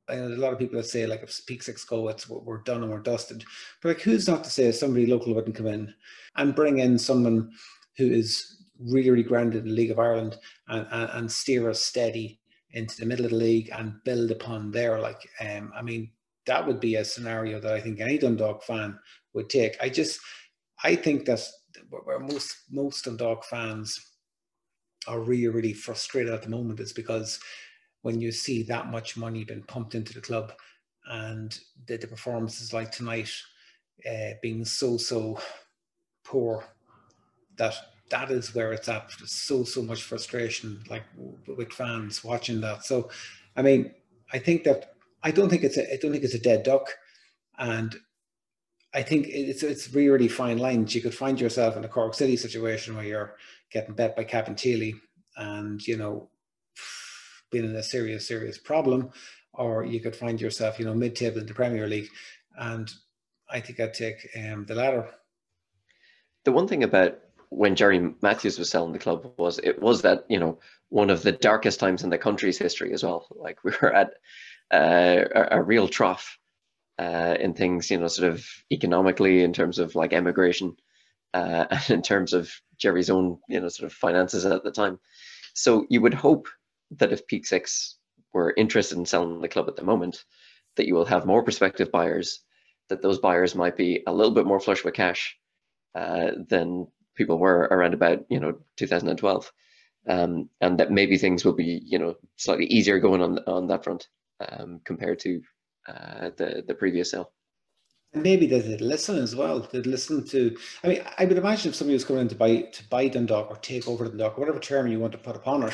I 0.07 0.15
know 0.17 0.27
a 0.27 0.35
lot 0.35 0.53
of 0.53 0.59
people 0.59 0.77
that 0.77 0.85
say 0.85 1.07
like 1.07 1.23
if 1.23 1.45
Peak 1.45 1.63
Six 1.63 1.83
go, 1.85 2.07
it's 2.09 2.29
we're 2.29 2.59
done 2.59 2.83
and 2.83 2.91
we're 2.91 2.99
dusted. 2.99 3.43
But 3.81 3.89
like, 3.89 4.01
who's 4.01 4.27
not 4.27 4.43
to 4.43 4.49
say 4.49 4.71
somebody 4.71 5.07
local 5.07 5.33
wouldn't 5.33 5.55
come 5.55 5.67
in 5.67 5.93
and 6.35 6.55
bring 6.55 6.79
in 6.79 6.97
someone 6.97 7.51
who 7.97 8.05
is 8.11 8.64
really, 8.79 9.09
really 9.09 9.23
grounded 9.23 9.63
in 9.63 9.69
the 9.69 9.75
League 9.75 9.91
of 9.91 9.99
Ireland 9.99 10.37
and, 10.67 10.87
and, 10.91 11.09
and 11.11 11.31
steer 11.31 11.69
us 11.69 11.81
steady 11.81 12.39
into 12.71 12.97
the 12.97 13.05
middle 13.05 13.25
of 13.25 13.31
the 13.31 13.37
league 13.37 13.69
and 13.73 14.03
build 14.03 14.31
upon 14.31 14.71
there. 14.71 14.99
Like, 14.99 15.27
um, 15.39 15.71
I 15.75 15.81
mean, 15.81 16.11
that 16.45 16.65
would 16.65 16.79
be 16.79 16.95
a 16.95 17.05
scenario 17.05 17.59
that 17.59 17.73
I 17.73 17.81
think 17.81 17.99
any 17.99 18.17
Dundalk 18.17 18.63
fan 18.63 18.99
would 19.33 19.49
take. 19.49 19.75
I 19.81 19.89
just 19.89 20.19
I 20.83 20.95
think 20.95 21.25
that 21.25 21.41
where 21.89 22.19
most 22.19 22.55
most 22.69 23.05
Dundalk 23.05 23.45
fans 23.45 24.11
are 25.07 25.19
really 25.19 25.47
really 25.47 25.73
frustrated 25.73 26.33
at 26.33 26.43
the 26.43 26.49
moment 26.49 26.79
is 26.79 26.93
because 26.93 27.39
when 28.01 28.21
you 28.21 28.31
see 28.31 28.63
that 28.63 28.91
much 28.91 29.17
money 29.17 29.43
being 29.43 29.63
pumped 29.63 29.95
into 29.95 30.13
the 30.13 30.21
club 30.21 30.53
and 31.07 31.59
the, 31.87 31.97
the 31.97 32.07
performances 32.07 32.73
like 32.73 32.91
tonight 32.91 33.31
uh, 34.09 34.31
being 34.41 34.63
so 34.65 34.97
so 34.97 35.39
poor 36.23 36.63
that 37.57 37.73
that 38.09 38.31
is 38.31 38.53
where 38.53 38.71
it's 38.71 38.87
at 38.87 39.09
so 39.25 39.63
so 39.63 39.81
much 39.81 40.03
frustration 40.03 40.83
like 40.89 41.03
with 41.47 41.71
fans 41.73 42.23
watching 42.23 42.61
that 42.61 42.83
so 42.83 43.09
i 43.55 43.61
mean 43.61 43.91
i 44.33 44.37
think 44.37 44.63
that 44.63 44.93
i 45.23 45.31
don't 45.31 45.49
think 45.49 45.63
it's 45.63 45.77
a 45.77 45.93
i 45.93 45.97
don't 45.97 46.11
think 46.11 46.23
it's 46.23 46.35
a 46.35 46.39
dead 46.39 46.63
duck 46.63 46.89
and 47.57 47.95
I 48.95 49.03
think 49.03 49.27
it's 49.27 49.61
it's 49.61 49.93
really 49.93 50.09
really 50.09 50.27
fine 50.29 50.57
lines. 50.57 50.95
You 50.95 51.01
could 51.01 51.13
find 51.13 51.39
yourself 51.39 51.75
in 51.75 51.83
a 51.83 51.87
Cork 51.87 52.13
City 52.13 52.37
situation 52.37 52.95
where 52.95 53.03
you're 53.03 53.35
getting 53.69 53.93
bet 53.93 54.15
by 54.15 54.23
Cabinteely 54.23 54.93
and 55.35 55.85
you 55.85 55.97
know 55.97 56.29
being 57.51 57.65
in 57.65 57.75
a 57.75 57.83
serious 57.83 58.25
serious 58.25 58.57
problem, 58.57 59.09
or 59.53 59.83
you 59.83 59.99
could 59.99 60.15
find 60.15 60.39
yourself 60.39 60.79
you 60.79 60.85
know 60.85 60.93
mid 60.93 61.13
table 61.13 61.39
in 61.39 61.45
the 61.45 61.53
Premier 61.53 61.87
League, 61.87 62.07
and 62.57 62.89
I 63.49 63.59
think 63.59 63.81
I'd 63.81 63.93
take 63.93 64.29
um, 64.37 64.65
the 64.65 64.75
latter. 64.75 65.09
The 66.45 66.53
one 66.53 66.67
thing 66.67 66.83
about 66.83 67.19
when 67.49 67.75
Gerry 67.75 68.13
Matthews 68.21 68.59
was 68.59 68.69
selling 68.69 68.93
the 68.93 68.99
club 68.99 69.33
was 69.37 69.59
it 69.59 69.81
was 69.81 70.01
that 70.03 70.25
you 70.29 70.39
know 70.39 70.59
one 70.89 71.09
of 71.09 71.23
the 71.23 71.31
darkest 71.31 71.79
times 71.79 72.03
in 72.03 72.09
the 72.09 72.17
country's 72.17 72.57
history 72.57 72.93
as 72.93 73.03
well. 73.03 73.27
Like 73.35 73.63
we 73.63 73.71
were 73.81 73.93
at 73.93 74.13
uh, 74.73 75.25
a, 75.35 75.59
a 75.59 75.61
real 75.61 75.87
trough 75.87 76.37
uh, 76.97 77.35
in 77.39 77.53
things, 77.53 77.91
you 77.91 77.97
know, 77.97 78.07
sort 78.07 78.31
of 78.31 78.45
economically 78.71 79.43
in 79.43 79.53
terms 79.53 79.79
of 79.79 79.95
like 79.95 80.13
emigration, 80.13 80.75
uh, 81.33 81.65
and 81.71 81.89
in 81.89 82.01
terms 82.01 82.33
of 82.33 82.51
Gerry's 82.77 83.09
own, 83.09 83.39
you 83.49 83.59
know, 83.59 83.69
sort 83.69 83.91
of 83.91 83.97
finances 83.97 84.45
at 84.45 84.63
the 84.63 84.71
time. 84.71 84.99
So 85.53 85.85
you 85.89 86.01
would 86.01 86.13
hope 86.13 86.47
that 86.97 87.11
if 87.11 87.27
Peak 87.27 87.45
Six 87.45 87.97
were 88.33 88.53
interested 88.57 88.97
in 88.97 89.05
selling 89.05 89.41
the 89.41 89.47
club 89.47 89.67
at 89.67 89.75
the 89.75 89.83
moment, 89.83 90.23
that 90.75 90.87
you 90.87 90.93
will 90.93 91.05
have 91.05 91.25
more 91.25 91.43
prospective 91.43 91.91
buyers, 91.91 92.41
that 92.89 93.01
those 93.01 93.19
buyers 93.19 93.55
might 93.55 93.77
be 93.77 94.03
a 94.05 94.13
little 94.13 94.33
bit 94.33 94.45
more 94.45 94.59
flush 94.59 94.83
with 94.83 94.93
cash 94.93 95.37
uh, 95.95 96.31
than 96.49 96.87
people 97.15 97.39
were 97.39 97.67
around 97.71 97.93
about, 97.93 98.25
you 98.29 98.39
know, 98.39 98.57
2012. 98.77 99.51
um, 100.07 100.49
and 100.61 100.79
that 100.79 100.91
maybe 100.91 101.17
things 101.17 101.43
will 101.43 101.53
be 101.53 101.81
you 101.85 101.97
know 101.97 102.15
slightly 102.35 102.65
easier 102.65 102.99
going 102.99 103.21
on 103.21 103.39
on 103.47 103.67
that 103.67 103.83
front 103.83 104.07
um, 104.47 104.79
compared 104.85 105.19
to 105.19 105.41
uh, 105.87 106.29
the 106.37 106.63
the 106.67 106.75
previous 106.75 107.11
sale. 107.11 107.31
Maybe 108.13 108.47
they 108.47 108.61
did 108.61 108.79
listen 108.79 109.17
as 109.17 109.35
well. 109.35 109.59
They'd 109.59 109.85
listen 109.85 110.25
to. 110.27 110.55
I 110.83 110.87
mean, 110.87 111.03
I 111.17 111.25
would 111.25 111.37
imagine 111.37 111.69
if 111.69 111.75
somebody 111.75 111.95
was 111.95 112.05
coming 112.05 112.21
in 112.21 112.27
to 112.29 112.35
buy 112.35 112.61
to 112.61 112.89
buy 112.89 113.07
Dundalk 113.07 113.49
or 113.49 113.57
take 113.57 113.87
over 113.87 114.05
Dundalk, 114.05 114.37
whatever 114.37 114.59
term 114.59 114.87
you 114.87 114.99
want 114.99 115.11
to 115.13 115.17
put 115.17 115.35
upon 115.35 115.63
it, 115.63 115.73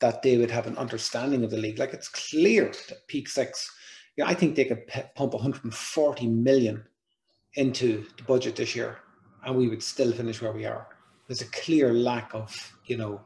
that 0.00 0.22
they 0.22 0.36
would 0.36 0.50
have 0.50 0.66
an 0.66 0.76
understanding 0.76 1.44
of 1.44 1.50
the 1.50 1.56
league. 1.56 1.78
Like 1.78 1.94
it's 1.94 2.08
clear 2.08 2.72
that 2.88 3.06
Peak 3.08 3.28
Six. 3.28 3.70
Yeah, 4.16 4.26
I 4.26 4.34
think 4.34 4.54
they 4.54 4.64
could 4.64 4.86
pump 5.16 5.32
140 5.32 6.28
million 6.28 6.84
into 7.54 8.04
the 8.16 8.22
budget 8.22 8.54
this 8.54 8.76
year, 8.76 8.98
and 9.44 9.56
we 9.56 9.68
would 9.68 9.82
still 9.82 10.12
finish 10.12 10.40
where 10.40 10.52
we 10.52 10.64
are. 10.64 10.88
There's 11.26 11.42
a 11.42 11.46
clear 11.46 11.92
lack 11.92 12.34
of, 12.34 12.54
you 12.86 12.96
know, 12.96 13.20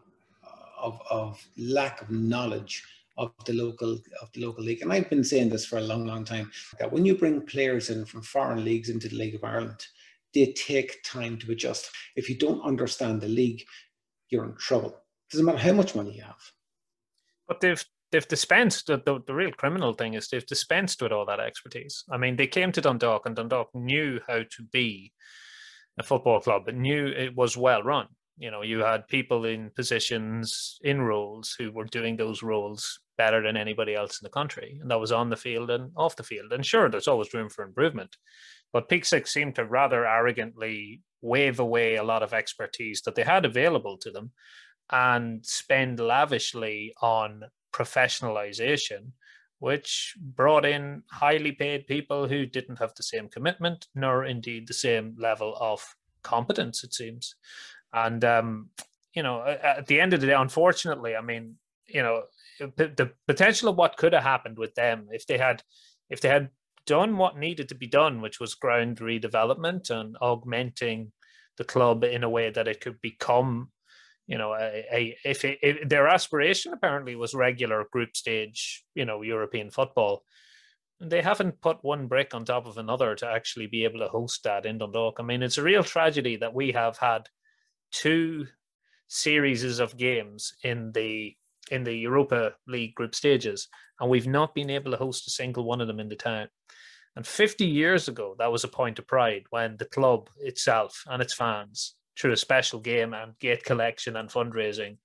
of, 0.80 1.00
of 1.10 1.44
lack 1.56 2.00
of 2.02 2.10
knowledge 2.10 2.84
of 3.16 3.32
the 3.46 3.52
local 3.52 3.98
of 4.22 4.32
the 4.32 4.44
local 4.44 4.62
league. 4.64 4.82
And 4.82 4.92
I've 4.92 5.10
been 5.10 5.24
saying 5.24 5.50
this 5.50 5.66
for 5.66 5.78
a 5.78 5.82
long, 5.82 6.06
long 6.06 6.24
time 6.24 6.50
that 6.78 6.90
when 6.90 7.04
you 7.04 7.16
bring 7.16 7.40
players 7.42 7.90
in 7.90 8.04
from 8.04 8.22
foreign 8.22 8.64
leagues 8.64 8.88
into 8.88 9.08
the 9.08 9.16
League 9.16 9.34
of 9.34 9.42
Ireland, 9.42 9.84
they 10.34 10.52
take 10.52 11.02
time 11.04 11.38
to 11.38 11.50
adjust. 11.50 11.90
If 12.14 12.28
you 12.28 12.38
don't 12.38 12.62
understand 12.62 13.20
the 13.20 13.28
league, 13.28 13.64
you're 14.30 14.44
in 14.44 14.54
trouble. 14.56 14.90
It 14.90 15.32
doesn't 15.32 15.46
matter 15.46 15.58
how 15.58 15.72
much 15.72 15.94
money 15.94 16.14
you 16.14 16.22
have. 16.22 16.52
But 17.48 17.60
they've 17.60 17.84
they've 18.12 18.28
dispensed 18.28 18.86
the, 18.86 19.02
the, 19.04 19.20
the 19.26 19.34
real 19.34 19.52
criminal 19.52 19.92
thing 19.94 20.14
is 20.14 20.28
they've 20.28 20.46
dispensed 20.46 21.02
with 21.02 21.12
all 21.12 21.26
that 21.26 21.40
expertise. 21.40 22.04
I 22.10 22.16
mean, 22.16 22.36
they 22.36 22.46
came 22.46 22.72
to 22.72 22.80
Dundalk 22.80 23.26
and 23.26 23.36
Dundalk 23.36 23.68
knew 23.74 24.20
how 24.28 24.38
to 24.38 24.62
be 24.72 25.12
a 25.98 26.02
football 26.02 26.40
club, 26.40 26.62
but 26.64 26.74
knew 26.74 27.06
it 27.06 27.34
was 27.34 27.56
well 27.56 27.82
run. 27.82 28.06
You 28.38 28.50
know, 28.52 28.62
you 28.62 28.78
had 28.80 29.08
people 29.08 29.44
in 29.46 29.70
positions, 29.70 30.78
in 30.82 31.02
roles 31.02 31.56
who 31.58 31.72
were 31.72 31.84
doing 31.84 32.16
those 32.16 32.42
roles 32.42 33.00
better 33.16 33.42
than 33.42 33.56
anybody 33.56 33.96
else 33.96 34.20
in 34.20 34.24
the 34.24 34.30
country. 34.30 34.78
And 34.80 34.90
that 34.90 35.00
was 35.00 35.10
on 35.10 35.28
the 35.28 35.36
field 35.36 35.70
and 35.70 35.90
off 35.96 36.14
the 36.14 36.22
field. 36.22 36.52
And 36.52 36.64
sure, 36.64 36.88
there's 36.88 37.08
always 37.08 37.34
room 37.34 37.48
for 37.48 37.64
improvement. 37.64 38.16
But 38.72 38.88
Peak 38.88 39.04
Six 39.04 39.32
seemed 39.32 39.56
to 39.56 39.64
rather 39.64 40.06
arrogantly 40.06 41.02
wave 41.20 41.58
away 41.58 41.96
a 41.96 42.04
lot 42.04 42.22
of 42.22 42.32
expertise 42.32 43.02
that 43.02 43.16
they 43.16 43.24
had 43.24 43.44
available 43.44 43.98
to 43.98 44.10
them 44.10 44.30
and 44.90 45.44
spend 45.44 45.98
lavishly 45.98 46.94
on 47.02 47.42
professionalization, 47.74 49.12
which 49.58 50.14
brought 50.20 50.64
in 50.64 51.02
highly 51.10 51.52
paid 51.52 51.86
people 51.86 52.28
who 52.28 52.46
didn't 52.46 52.78
have 52.78 52.94
the 52.94 53.02
same 53.02 53.28
commitment 53.28 53.88
nor 53.94 54.24
indeed 54.24 54.68
the 54.68 54.74
same 54.74 55.16
level 55.18 55.56
of 55.60 55.96
competence, 56.22 56.84
it 56.84 56.94
seems. 56.94 57.34
And 57.92 58.24
um, 58.24 58.70
you 59.14 59.22
know, 59.22 59.42
at 59.44 59.86
the 59.86 60.00
end 60.00 60.12
of 60.12 60.20
the 60.20 60.28
day, 60.28 60.34
unfortunately, 60.34 61.16
I 61.16 61.20
mean, 61.20 61.56
you 61.86 62.02
know, 62.02 62.22
the 62.60 63.12
potential 63.26 63.68
of 63.68 63.76
what 63.76 63.96
could 63.96 64.12
have 64.12 64.22
happened 64.22 64.58
with 64.58 64.74
them 64.74 65.08
if 65.10 65.26
they 65.26 65.38
had, 65.38 65.62
if 66.10 66.20
they 66.20 66.28
had 66.28 66.50
done 66.86 67.16
what 67.16 67.38
needed 67.38 67.68
to 67.68 67.74
be 67.74 67.86
done, 67.86 68.20
which 68.20 68.40
was 68.40 68.54
ground 68.54 68.98
redevelopment 68.98 69.90
and 69.90 70.16
augmenting 70.20 71.12
the 71.56 71.64
club 71.64 72.04
in 72.04 72.24
a 72.24 72.30
way 72.30 72.50
that 72.50 72.68
it 72.68 72.80
could 72.80 73.00
become, 73.00 73.70
you 74.28 74.36
know, 74.36 74.52
a, 74.52 74.84
a 74.92 75.16
if, 75.24 75.44
it, 75.44 75.58
if 75.62 75.88
their 75.88 76.06
aspiration 76.06 76.72
apparently 76.74 77.16
was 77.16 77.34
regular 77.34 77.86
group 77.90 78.14
stage, 78.14 78.84
you 78.94 79.06
know, 79.06 79.22
European 79.22 79.70
football. 79.70 80.22
They 81.00 81.22
haven't 81.22 81.60
put 81.62 81.82
one 81.82 82.08
brick 82.08 82.34
on 82.34 82.44
top 82.44 82.66
of 82.66 82.76
another 82.76 83.14
to 83.16 83.26
actually 83.26 83.68
be 83.68 83.84
able 83.84 84.00
to 84.00 84.08
host 84.08 84.44
that 84.44 84.66
in 84.66 84.78
Dundalk. 84.78 85.16
I 85.18 85.22
mean, 85.22 85.42
it's 85.42 85.58
a 85.58 85.62
real 85.62 85.82
tragedy 85.82 86.36
that 86.36 86.54
we 86.54 86.72
have 86.72 86.98
had 86.98 87.28
two 87.90 88.46
series 89.06 89.78
of 89.78 89.96
games 89.96 90.52
in 90.62 90.92
the 90.92 91.34
in 91.70 91.84
the 91.84 91.94
Europa 91.94 92.52
League 92.66 92.94
group 92.94 93.14
stages, 93.14 93.68
and 94.00 94.10
we've 94.10 94.26
not 94.26 94.54
been 94.54 94.70
able 94.70 94.90
to 94.90 94.96
host 94.96 95.26
a 95.26 95.30
single 95.30 95.64
one 95.64 95.80
of 95.80 95.86
them 95.86 96.00
in 96.00 96.08
the 96.08 96.16
town. 96.16 96.48
And 97.16 97.26
50 97.26 97.66
years 97.66 98.08
ago, 98.08 98.36
that 98.38 98.52
was 98.52 98.64
a 98.64 98.68
point 98.68 98.98
of 98.98 99.06
pride 99.06 99.44
when 99.50 99.76
the 99.76 99.84
club 99.84 100.28
itself 100.38 101.02
and 101.06 101.20
its 101.20 101.34
fans, 101.34 101.94
through 102.18 102.32
a 102.32 102.36
special 102.36 102.80
game 102.80 103.14
and 103.14 103.38
gate 103.38 103.64
collection 103.64 104.16
and 104.16 104.28
fundraising, 104.28 104.98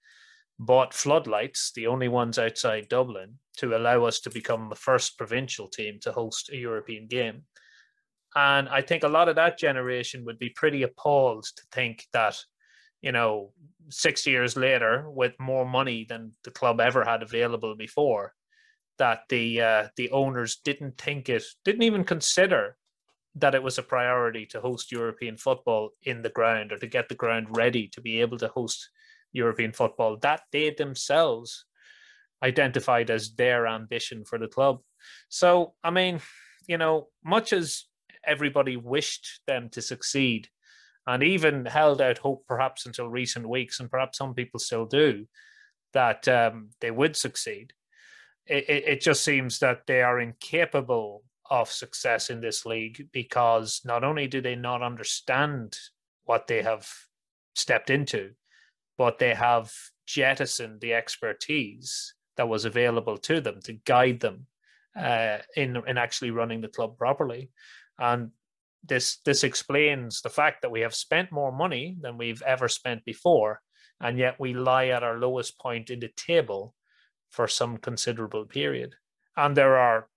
bought 0.59 0.93
floodlights, 0.93 1.71
the 1.75 1.87
only 1.87 2.07
ones 2.07 2.39
outside 2.39 2.87
Dublin, 2.89 3.35
to 3.57 3.75
allow 3.75 4.03
us 4.03 4.19
to 4.21 4.29
become 4.29 4.69
the 4.69 4.75
first 4.75 5.17
provincial 5.17 5.67
team 5.67 5.99
to 6.01 6.11
host 6.11 6.49
a 6.51 6.57
European 6.57 7.07
game. 7.07 7.43
And 8.35 8.67
I 8.69 8.81
think 8.81 9.03
a 9.03 9.09
lot 9.09 9.29
of 9.29 9.35
that 9.35 9.59
generation 9.59 10.25
would 10.25 10.39
be 10.39 10.49
pretty 10.49 10.83
appalled 10.83 11.43
to 11.43 11.63
think 11.71 12.05
that 12.13 12.39
you 13.03 13.11
know, 13.11 13.51
six 13.89 14.25
years 14.25 14.55
later 14.55 15.09
with 15.09 15.33
more 15.39 15.65
money 15.65 16.05
than 16.07 16.31
the 16.45 16.51
club 16.51 16.79
ever 16.79 17.03
had 17.03 17.21
available 17.21 17.75
before, 17.75 18.33
that 18.97 19.19
the 19.29 19.61
uh, 19.61 19.87
the 19.97 20.09
owners 20.11 20.61
didn't 20.63 20.97
think 20.97 21.27
it, 21.29 21.43
didn't 21.65 21.83
even 21.83 22.05
consider 22.05 22.77
that 23.35 23.55
it 23.55 23.63
was 23.63 23.77
a 23.77 23.83
priority 23.83 24.45
to 24.45 24.61
host 24.61 24.91
European 24.91 25.37
football 25.37 25.89
in 26.03 26.21
the 26.21 26.29
ground 26.29 26.71
or 26.71 26.77
to 26.77 26.87
get 26.87 27.09
the 27.09 27.15
ground 27.15 27.47
ready 27.57 27.87
to 27.87 28.01
be 28.01 28.21
able 28.21 28.37
to 28.37 28.47
host 28.47 28.89
European 29.31 29.71
football. 29.71 30.17
That 30.17 30.41
they 30.51 30.69
themselves 30.69 31.65
identified 32.43 33.09
as 33.09 33.33
their 33.35 33.65
ambition 33.67 34.25
for 34.25 34.37
the 34.37 34.47
club. 34.47 34.79
So, 35.29 35.73
I 35.83 35.89
mean, 35.89 36.19
you 36.67 36.77
know, 36.77 37.07
much 37.23 37.53
as 37.53 37.85
everybody 38.25 38.77
wished 38.77 39.41
them 39.47 39.69
to 39.69 39.81
succeed, 39.81 40.49
and 41.05 41.23
even 41.23 41.65
held 41.65 42.01
out 42.01 42.19
hope, 42.19 42.45
perhaps 42.47 42.85
until 42.85 43.09
recent 43.09 43.47
weeks, 43.47 43.79
and 43.79 43.89
perhaps 43.89 44.17
some 44.17 44.33
people 44.33 44.59
still 44.59 44.85
do, 44.85 45.25
that 45.93 46.27
um, 46.27 46.69
they 46.79 46.91
would 46.91 47.15
succeed. 47.15 47.73
It, 48.45 48.69
it, 48.69 48.83
it 48.87 49.01
just 49.01 49.23
seems 49.23 49.59
that 49.59 49.81
they 49.87 50.01
are 50.01 50.19
incapable 50.19 51.23
of 51.53 51.71
success 51.71 52.31
in 52.31 52.41
this 52.41 52.65
league 52.65 53.07
because 53.13 53.81
not 53.85 54.03
only 54.03 54.25
do 54.25 54.41
they 54.41 54.55
not 54.55 54.81
understand 54.81 55.77
what 56.23 56.47
they 56.47 56.63
have 56.63 56.89
stepped 57.53 57.91
into, 57.91 58.31
but 58.97 59.19
they 59.19 59.35
have 59.35 59.71
jettisoned 60.07 60.81
the 60.81 60.95
expertise 60.95 62.15
that 62.37 62.49
was 62.49 62.65
available 62.65 63.19
to 63.19 63.39
them 63.39 63.59
to 63.63 63.73
guide 63.85 64.19
them 64.19 64.47
uh, 64.99 65.37
in 65.55 65.77
in 65.85 65.99
actually 65.99 66.31
running 66.31 66.59
the 66.59 66.67
club 66.75 66.97
properly. 66.97 67.51
And 67.99 68.31
this 68.83 69.17
this 69.23 69.43
explains 69.43 70.21
the 70.21 70.31
fact 70.31 70.63
that 70.63 70.71
we 70.71 70.81
have 70.81 70.95
spent 70.95 71.31
more 71.31 71.51
money 71.51 71.95
than 72.01 72.17
we've 72.17 72.41
ever 72.41 72.67
spent 72.67 73.05
before, 73.05 73.61
and 74.01 74.17
yet 74.17 74.39
we 74.39 74.55
lie 74.55 74.87
at 74.87 75.03
our 75.03 75.19
lowest 75.19 75.59
point 75.59 75.91
in 75.91 75.99
the 75.99 76.11
table 76.17 76.73
for 77.29 77.47
some 77.47 77.77
considerable 77.77 78.45
period. 78.45 78.95
And 79.37 79.55
there 79.55 79.77
are 79.77 80.07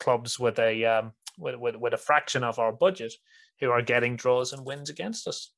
clubs 0.00 0.38
with 0.38 0.58
a 0.58 0.84
um, 0.84 1.12
with, 1.38 1.56
with, 1.56 1.76
with 1.76 1.94
a 1.94 1.98
fraction 1.98 2.42
of 2.42 2.58
our 2.58 2.72
budget 2.72 3.12
who 3.60 3.70
are 3.70 3.82
getting 3.82 4.16
draws 4.16 4.52
and 4.52 4.64
wins 4.64 4.90
against 4.90 5.28
us. 5.28 5.52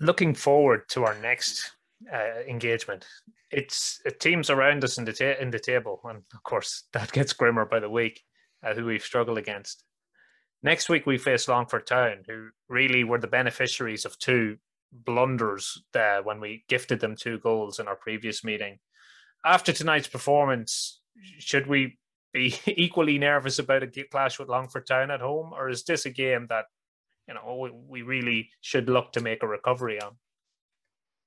Looking 0.00 0.34
forward 0.34 0.88
to 0.90 1.04
our 1.04 1.18
next 1.20 1.70
uh, 2.12 2.42
engagement, 2.48 3.06
it's 3.50 4.00
it 4.04 4.20
teams 4.20 4.50
around 4.50 4.84
us 4.84 4.98
in 4.98 5.04
the 5.04 5.12
ta- 5.12 5.40
in 5.40 5.50
the 5.50 5.58
table, 5.58 6.00
and 6.04 6.22
of 6.34 6.42
course 6.42 6.84
that 6.92 7.12
gets 7.12 7.32
grimmer 7.32 7.64
by 7.64 7.80
the 7.80 7.90
week. 7.90 8.22
Uh, 8.64 8.74
who 8.74 8.84
we've 8.84 9.02
struggled 9.02 9.38
against. 9.38 9.82
Next 10.62 10.88
week 10.88 11.04
we 11.04 11.18
face 11.18 11.48
Longford 11.48 11.84
Town, 11.84 12.18
who 12.28 12.50
really 12.68 13.02
were 13.02 13.18
the 13.18 13.26
beneficiaries 13.26 14.04
of 14.04 14.16
two 14.18 14.56
blunders 14.92 15.82
there 15.92 16.22
when 16.22 16.38
we 16.38 16.64
gifted 16.68 17.00
them 17.00 17.16
two 17.16 17.40
goals 17.40 17.80
in 17.80 17.88
our 17.88 17.96
previous 17.96 18.44
meeting. 18.44 18.78
After 19.44 19.72
tonight's 19.72 20.06
performance, 20.06 21.00
should 21.40 21.66
we 21.66 21.98
be 22.32 22.54
equally 22.66 23.18
nervous 23.18 23.58
about 23.58 23.82
a 23.82 24.04
clash 24.10 24.38
with 24.38 24.48
Longford 24.48 24.86
Town 24.86 25.10
at 25.10 25.20
home, 25.20 25.52
or 25.52 25.68
is 25.68 25.84
this 25.84 26.06
a 26.06 26.10
game 26.10 26.46
that 26.48 26.66
you 27.28 27.34
know 27.34 27.70
we 27.88 28.02
really 28.02 28.50
should 28.60 28.88
look 28.88 29.12
to 29.12 29.20
make 29.20 29.42
a 29.42 29.48
recovery 29.48 30.00
on? 30.00 30.16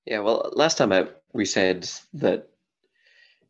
Yeah, 0.06 0.20
well, 0.20 0.52
last 0.56 0.78
time 0.78 0.92
out 0.92 1.16
we 1.34 1.46
said 1.46 1.90
that 2.14 2.50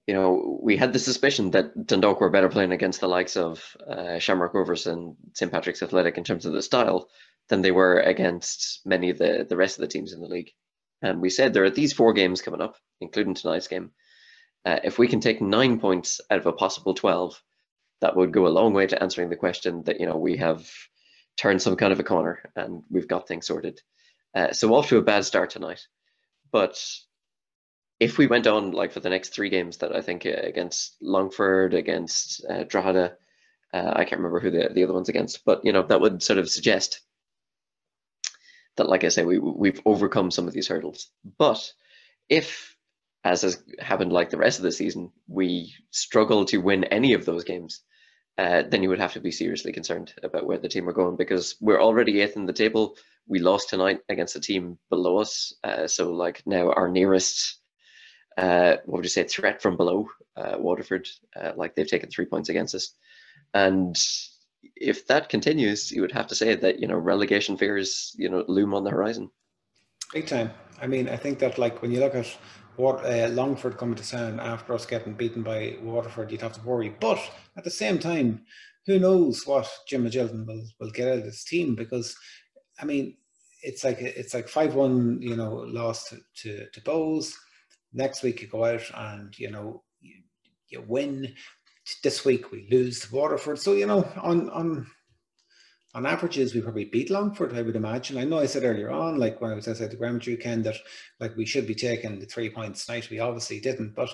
you 0.08 0.14
know, 0.14 0.60
we 0.62 0.78
had 0.78 0.94
the 0.94 1.00
suspicion 1.00 1.52
that 1.52 1.88
Dundalk 1.88 2.22
were 2.22 2.30
better 2.30 2.50
playing 2.50 2.72
against 2.72 3.02
the 3.02 3.08
likes 3.08 3.36
of 3.36 3.76
uh, 3.90 4.20
Shamrock 4.20 4.54
Rovers 4.54 4.86
and 4.86 5.16
St 5.34 5.52
Patrick's 5.52 5.82
Athletic 5.82 6.18
in 6.18 6.24
terms 6.24 6.46
of 6.46 6.54
the 6.54 6.62
style 6.62 7.10
than 7.50 7.62
they 7.62 7.72
were 7.72 8.00
against 8.00 8.82
many 8.86 9.10
of 9.10 9.18
the, 9.18 9.46
the 9.48 9.58
rest 9.58 9.78
of 9.78 9.82
the 9.82 9.88
teams 9.88 10.14
in 10.14 10.22
the 10.22 10.28
league. 10.28 10.52
And 11.02 11.22
we 11.22 11.30
said 11.30 11.54
there 11.54 11.64
are 11.64 11.72
these 11.72 11.94
four 11.94 12.14
games 12.14 12.42
coming 12.42 12.62
up, 12.62 12.76
including 13.02 13.34
tonight's 13.34 13.68
game. 13.68 13.92
Uh, 14.66 14.80
if 14.84 14.98
we 14.98 15.08
can 15.08 15.20
take 15.20 15.42
nine 15.42 15.80
points 15.80 16.22
out 16.32 16.40
of 16.40 16.46
a 16.46 16.54
possible 16.54 16.94
12, 16.94 17.42
that 18.02 18.16
would 18.16 18.32
go 18.32 18.48
a 18.48 18.50
long 18.50 18.74
way 18.74 18.88
to 18.88 19.02
answering 19.02 19.30
the 19.30 19.36
question 19.36 19.84
that, 19.84 20.00
you 20.00 20.06
know, 20.06 20.18
we 20.18 20.38
have 20.38 20.70
turned 21.38 21.62
some 21.62 21.76
kind 21.76 21.94
of 21.94 22.00
a 22.00 22.04
corner 22.04 22.42
and 22.56 22.84
we've 22.90 23.08
got 23.08 23.28
things 23.28 23.48
sorted. 23.48 23.82
Uh, 24.34 24.52
so 24.52 24.74
off 24.74 24.90
to 24.90 24.98
a 24.98 25.02
bad 25.02 25.24
start 25.26 25.50
tonight. 25.50 25.82
But 26.52 26.82
if 28.00 28.18
we 28.18 28.28
went 28.28 28.48
on 28.48 28.72
like 28.72 28.92
for 28.92 29.00
the 29.00 29.10
next 29.10 29.30
three 29.30 29.50
games 29.50 29.78
that 29.78 29.96
I 29.96 30.02
think 30.02 30.26
uh, 30.26 30.30
against 30.30 30.96
Longford, 31.02 31.74
against 31.74 32.46
uh, 32.50 32.66
uh, 33.74 33.92
I 33.94 34.06
can't 34.06 34.20
remember 34.20 34.40
who 34.40 34.52
the, 34.52 34.70
the 34.74 34.84
other 34.84 34.94
one's 34.94 35.10
against, 35.10 35.46
but 35.46 35.64
you 35.64 35.72
know 35.72 35.84
that 35.84 36.02
would 36.02 36.24
sort 36.24 36.40
of 36.40 36.50
suggest 36.50 37.02
that, 38.78 38.90
like 38.90 39.04
I 39.04 39.10
say, 39.10 39.24
we 39.24 39.40
we've 39.40 39.82
overcome 39.86 40.32
some 40.32 40.48
of 40.48 40.54
these 40.54 40.68
hurdles. 40.68 41.10
But 41.38 41.74
if 42.30 42.75
as 43.26 43.42
has 43.42 43.64
happened 43.80 44.14
like 44.14 44.30
the 44.30 44.38
rest 44.38 44.60
of 44.60 44.64
the 44.64 44.72
season, 44.72 45.12
we 45.28 45.74
struggle 45.90 46.46
to 46.46 46.60
win 46.60 46.84
any 46.86 47.14
of 47.14 47.26
those 47.26 47.44
games, 47.44 47.82
uh, 48.38 48.62
then 48.70 48.84
you 48.84 48.90
would 48.90 49.00
have 49.00 49.14
to 49.14 49.20
be 49.20 49.32
seriously 49.32 49.74
concerned 49.74 50.14
about 50.22 50.46
where 50.46 50.60
the 50.60 50.70
team 50.70 50.88
are 50.88 50.94
going 50.94 51.16
because 51.16 51.56
we're 51.60 51.82
already 51.82 52.22
eighth 52.22 52.36
in 52.36 52.46
the 52.46 52.54
table. 52.54 52.96
We 53.28 53.40
lost 53.40 53.70
tonight 53.70 54.02
against 54.10 54.36
a 54.36 54.40
team 54.40 54.78
below 54.92 55.18
us, 55.18 55.54
uh, 55.64 55.88
so 55.88 56.12
like 56.12 56.44
now 56.46 56.72
our 56.72 56.88
nearest, 56.88 57.62
uh, 58.38 58.76
what 58.86 58.98
would 58.98 59.06
you 59.06 59.10
say, 59.10 59.24
threat 59.24 59.60
from 59.60 59.76
below, 59.76 60.08
uh, 60.38 60.58
Waterford, 60.60 61.08
uh, 61.36 61.54
like 61.56 61.74
they've 61.74 61.88
taken 61.88 62.12
three 62.12 62.26
points 62.26 62.50
against 62.50 62.76
us, 62.76 62.92
and 63.56 63.98
if 64.76 65.08
that 65.08 65.30
continues, 65.30 65.92
you 65.92 66.02
would 66.02 66.12
have 66.12 66.28
to 66.28 66.36
say 66.36 66.54
that 66.54 66.80
you 66.80 66.88
know 66.88 66.98
relegation 66.98 67.58
fears 67.58 68.14
you 68.18 68.30
know 68.30 68.46
loom 68.48 68.76
on 68.76 68.84
the 68.84 68.92
horizon. 68.92 69.32
Big 70.14 70.28
time. 70.28 70.52
I 70.80 70.86
mean, 70.86 71.10
I 71.10 71.18
think 71.18 71.40
that 71.40 71.58
like 71.58 71.82
when 71.82 71.92
you 71.92 72.00
look 72.00 72.14
at 72.14 72.28
what 72.78 73.06
uh, 73.06 73.28
Longford 73.30 73.78
coming 73.78 73.96
to 73.96 74.08
town 74.08 74.40
after 74.40 74.74
us 74.74 74.86
getting 74.86 75.14
beaten 75.14 75.44
by 75.44 75.78
Waterford, 75.82 76.32
you'd 76.32 76.42
have 76.42 76.54
to 76.54 76.66
worry. 76.66 76.96
But 77.00 77.20
at 77.58 77.64
the 77.64 77.72
same 77.72 78.00
time, 78.00 78.46
who 78.86 79.00
knows 79.00 79.46
what 79.46 79.70
Jim 79.88 80.06
Magilton 80.06 80.46
will, 80.46 80.66
will 80.80 80.92
get 80.92 81.08
out 81.08 81.20
of 81.20 81.24
this 81.24 81.44
team 81.44 81.76
because, 81.76 82.16
I 82.80 82.86
mean, 82.86 83.18
it's 83.64 83.84
like 83.84 84.00
it's 84.00 84.34
like 84.34 84.48
five 84.48 84.76
one, 84.76 85.22
you 85.22 85.36
know, 85.36 85.54
lost 85.68 86.10
to, 86.10 86.20
to, 86.36 86.70
to 86.70 86.82
Bohs. 86.82 87.34
Next 87.94 88.22
week 88.22 88.42
you 88.42 88.48
go 88.48 88.64
out 88.64 88.84
and 88.94 89.38
you 89.40 89.50
know 89.50 89.84
you, 90.02 90.22
you 90.68 90.84
win. 90.88 91.34
This 92.04 92.26
week 92.26 92.52
we 92.52 92.68
lose 92.72 93.02
to 93.02 93.16
Waterford. 93.16 93.60
So 93.60 93.74
you 93.74 93.88
know 93.88 94.08
on 94.22 94.50
on 94.52 94.88
on 95.96 96.06
averages, 96.06 96.54
we 96.54 96.62
probably 96.62 96.84
beat 96.84 97.10
Longford, 97.10 97.58
I 97.58 97.62
would 97.62 97.78
imagine. 97.78 98.18
I 98.18 98.26
know 98.26 98.40
I 98.40 98.48
said 98.48 98.66
earlier 98.66 98.92
on, 98.92 99.18
like 99.18 99.40
when 99.40 99.52
I 99.52 99.56
was 99.56 99.66
outside 99.66 99.92
the 99.92 99.96
Grammar 99.96 100.20
Ken, 100.20 100.62
that 100.64 100.76
like 101.22 101.38
we 101.38 101.46
should 101.46 101.66
be 101.66 101.74
taking 101.74 102.20
the 102.20 102.26
three 102.26 102.50
points 102.50 102.86
tonight. 102.86 103.10
We 103.10 103.20
obviously 103.20 103.62
didn't, 103.62 103.96
but 103.96 104.10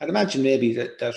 I'd 0.00 0.08
imagine 0.08 0.42
maybe 0.42 0.72
that 0.74 0.98
that 0.98 1.14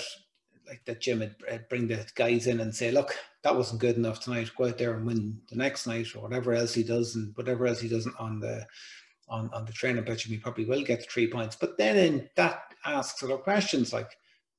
like 0.68 0.84
that 0.84 1.00
Jim 1.00 1.20
would 1.20 1.34
uh, 1.50 1.56
bring 1.70 1.88
the 1.88 2.06
guys 2.14 2.46
in 2.46 2.60
and 2.60 2.72
say, 2.74 2.90
look, 2.90 3.16
that 3.42 3.56
wasn't 3.56 3.80
good 3.80 3.96
enough 3.96 4.20
tonight. 4.20 4.50
Go 4.56 4.66
out 4.66 4.76
there 4.76 4.94
and 4.94 5.06
win 5.06 5.40
the 5.48 5.56
next 5.56 5.86
night, 5.86 6.14
or 6.14 6.20
whatever 6.20 6.52
else 6.52 6.74
he 6.74 6.82
does, 6.82 7.16
and 7.16 7.34
whatever 7.34 7.66
else 7.66 7.80
he 7.80 7.88
doesn't 7.88 8.14
on 8.20 8.40
the 8.40 8.66
on 9.30 9.48
on 9.54 9.64
the 9.64 9.72
training 9.72 10.04
pitch, 10.04 10.26
and 10.26 10.32
we 10.32 10.38
probably 10.38 10.66
will 10.66 10.82
get 10.82 11.00
the 11.00 11.06
three 11.06 11.30
points. 11.30 11.56
But 11.56 11.78
then 11.78 12.28
that 12.36 12.74
asks 12.84 13.22
other 13.22 13.38
questions 13.38 13.94
like 13.94 14.10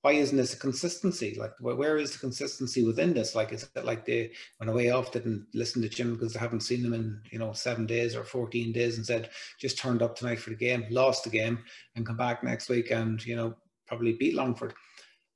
why 0.01 0.13
isn't 0.13 0.37
this 0.37 0.55
a 0.55 0.57
consistency? 0.57 1.37
Like, 1.39 1.51
where 1.59 1.97
is 1.97 2.13
the 2.13 2.17
consistency 2.17 2.83
within 2.83 3.13
this? 3.13 3.35
Like, 3.35 3.51
is 3.51 3.69
it 3.75 3.85
like 3.85 4.03
they 4.03 4.31
went 4.59 4.71
away 4.71 4.89
off, 4.89 5.11
didn't 5.11 5.45
listen 5.53 5.81
to 5.83 5.89
Jim 5.89 6.13
because 6.13 6.33
they 6.33 6.39
haven't 6.39 6.61
seen 6.61 6.81
them 6.81 6.93
in, 6.93 7.21
you 7.31 7.37
know, 7.37 7.53
seven 7.53 7.85
days 7.85 8.15
or 8.15 8.23
14 8.23 8.71
days 8.71 8.97
and 8.97 9.05
said, 9.05 9.29
just 9.59 9.77
turned 9.77 10.01
up 10.01 10.15
tonight 10.15 10.39
for 10.39 10.49
the 10.49 10.55
game, 10.55 10.85
lost 10.89 11.23
the 11.23 11.29
game, 11.29 11.59
and 11.95 12.05
come 12.05 12.17
back 12.17 12.43
next 12.43 12.67
week 12.67 12.89
and, 12.89 13.23
you 13.25 13.35
know, 13.35 13.53
probably 13.87 14.13
beat 14.13 14.33
Longford? 14.33 14.73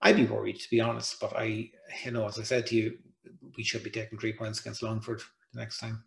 I'd 0.01 0.15
be 0.15 0.25
worried, 0.25 0.59
to 0.59 0.69
be 0.71 0.81
honest. 0.81 1.19
But 1.19 1.35
I, 1.37 1.69
you 2.03 2.11
know, 2.11 2.27
as 2.27 2.39
I 2.39 2.43
said 2.43 2.65
to 2.67 2.75
you, 2.75 2.97
we 3.55 3.63
should 3.63 3.83
be 3.83 3.91
taking 3.91 4.17
three 4.17 4.33
points 4.33 4.61
against 4.61 4.81
Longford 4.81 5.21
the 5.53 5.59
next 5.59 5.77
time. 5.77 6.03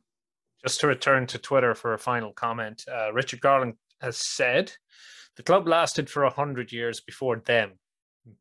Just 0.64 0.80
to 0.80 0.88
return 0.88 1.28
to 1.28 1.38
Twitter 1.38 1.76
for 1.76 1.94
a 1.94 1.98
final 1.98 2.32
comment, 2.32 2.84
uh, 2.92 3.12
Richard 3.12 3.40
Garland 3.40 3.74
has 4.00 4.16
said 4.16 4.72
the 5.36 5.44
club 5.44 5.68
lasted 5.68 6.10
for 6.10 6.24
100 6.24 6.72
years 6.72 7.00
before 7.00 7.36
them 7.46 7.78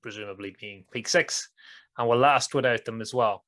presumably 0.02 0.56
being 0.60 0.86
peak 0.92 1.08
six, 1.08 1.50
and 1.98 2.08
will 2.08 2.18
last 2.18 2.54
without 2.54 2.86
them 2.86 3.02
as 3.02 3.14
well. 3.14 3.44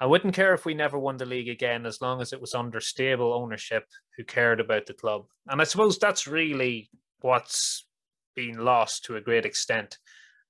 I 0.00 0.06
wouldn't 0.06 0.34
care 0.34 0.54
if 0.54 0.64
we 0.64 0.74
never 0.74 0.98
won 0.98 1.16
the 1.16 1.26
league 1.26 1.48
again 1.48 1.84
as 1.84 2.00
long 2.00 2.20
as 2.20 2.32
it 2.32 2.40
was 2.40 2.54
under 2.54 2.80
stable 2.80 3.32
ownership 3.32 3.84
who 4.16 4.24
cared 4.24 4.60
about 4.60 4.86
the 4.86 4.94
club. 4.94 5.24
And 5.48 5.60
I 5.60 5.64
suppose 5.64 5.98
that's 5.98 6.28
really 6.28 6.88
what's 7.20 7.84
been 8.36 8.64
lost 8.64 9.04
to 9.04 9.16
a 9.16 9.20
great 9.20 9.44
extent. 9.44 9.98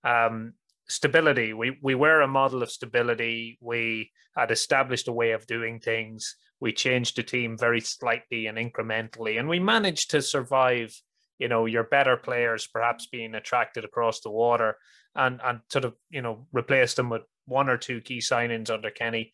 Um, 0.04 0.52
stability. 0.88 1.52
We 1.54 1.78
we 1.82 1.94
were 1.94 2.20
a 2.20 2.28
model 2.28 2.62
of 2.62 2.70
stability. 2.70 3.58
We 3.60 4.10
had 4.36 4.50
established 4.50 5.08
a 5.08 5.12
way 5.12 5.32
of 5.32 5.46
doing 5.46 5.80
things. 5.80 6.36
We 6.60 6.72
changed 6.72 7.16
the 7.16 7.22
team 7.22 7.56
very 7.56 7.80
slightly 7.80 8.46
and 8.46 8.58
incrementally, 8.58 9.38
and 9.38 9.48
we 9.48 9.60
managed 9.60 10.10
to 10.10 10.22
survive. 10.22 10.94
You 11.38 11.48
know, 11.48 11.66
your 11.66 11.84
better 11.84 12.16
players 12.16 12.66
perhaps 12.66 13.06
being 13.06 13.34
attracted 13.34 13.84
across 13.84 14.20
the 14.20 14.30
water, 14.30 14.76
and 15.14 15.40
and 15.44 15.60
sort 15.70 15.84
of 15.84 15.94
you 16.10 16.22
know 16.22 16.46
replace 16.52 16.94
them 16.94 17.08
with 17.10 17.22
one 17.46 17.68
or 17.68 17.76
two 17.76 18.00
key 18.00 18.18
signings 18.18 18.70
under 18.70 18.90
Kenny, 18.90 19.32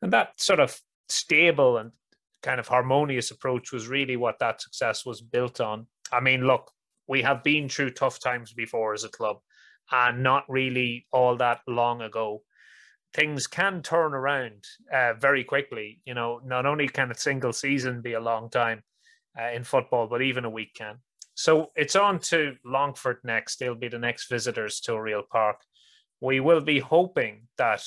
and 0.00 0.12
that 0.12 0.40
sort 0.40 0.60
of 0.60 0.78
stable 1.08 1.78
and 1.78 1.92
kind 2.42 2.58
of 2.58 2.68
harmonious 2.68 3.30
approach 3.30 3.72
was 3.72 3.86
really 3.86 4.16
what 4.16 4.38
that 4.40 4.60
success 4.60 5.06
was 5.06 5.20
built 5.20 5.60
on. 5.60 5.86
I 6.12 6.20
mean, 6.20 6.46
look, 6.46 6.70
we 7.06 7.22
have 7.22 7.42
been 7.42 7.68
through 7.68 7.90
tough 7.90 8.18
times 8.18 8.52
before 8.52 8.94
as 8.94 9.04
a 9.04 9.08
club, 9.08 9.38
and 9.90 10.22
not 10.22 10.44
really 10.48 11.06
all 11.12 11.36
that 11.36 11.60
long 11.66 12.02
ago. 12.02 12.42
Things 13.14 13.46
can 13.46 13.82
turn 13.82 14.14
around 14.14 14.64
uh, 14.92 15.12
very 15.14 15.44
quickly. 15.44 16.00
You 16.04 16.14
know, 16.14 16.40
not 16.44 16.64
only 16.66 16.88
can 16.88 17.10
a 17.10 17.14
single 17.14 17.52
season 17.52 18.00
be 18.00 18.14
a 18.14 18.20
long 18.20 18.48
time 18.48 18.82
uh, 19.38 19.50
in 19.50 19.64
football, 19.64 20.06
but 20.08 20.22
even 20.22 20.44
a 20.44 20.50
week 20.50 20.74
can. 20.74 20.98
So 21.42 21.72
it's 21.74 21.96
on 21.96 22.20
to 22.30 22.54
Longford 22.64 23.16
next. 23.24 23.58
They'll 23.58 23.74
be 23.74 23.88
the 23.88 23.98
next 23.98 24.28
visitors 24.28 24.78
to 24.82 24.92
Oriel 24.92 25.24
Park. 25.28 25.56
We 26.20 26.38
will 26.38 26.60
be 26.60 26.78
hoping 26.78 27.48
that, 27.58 27.82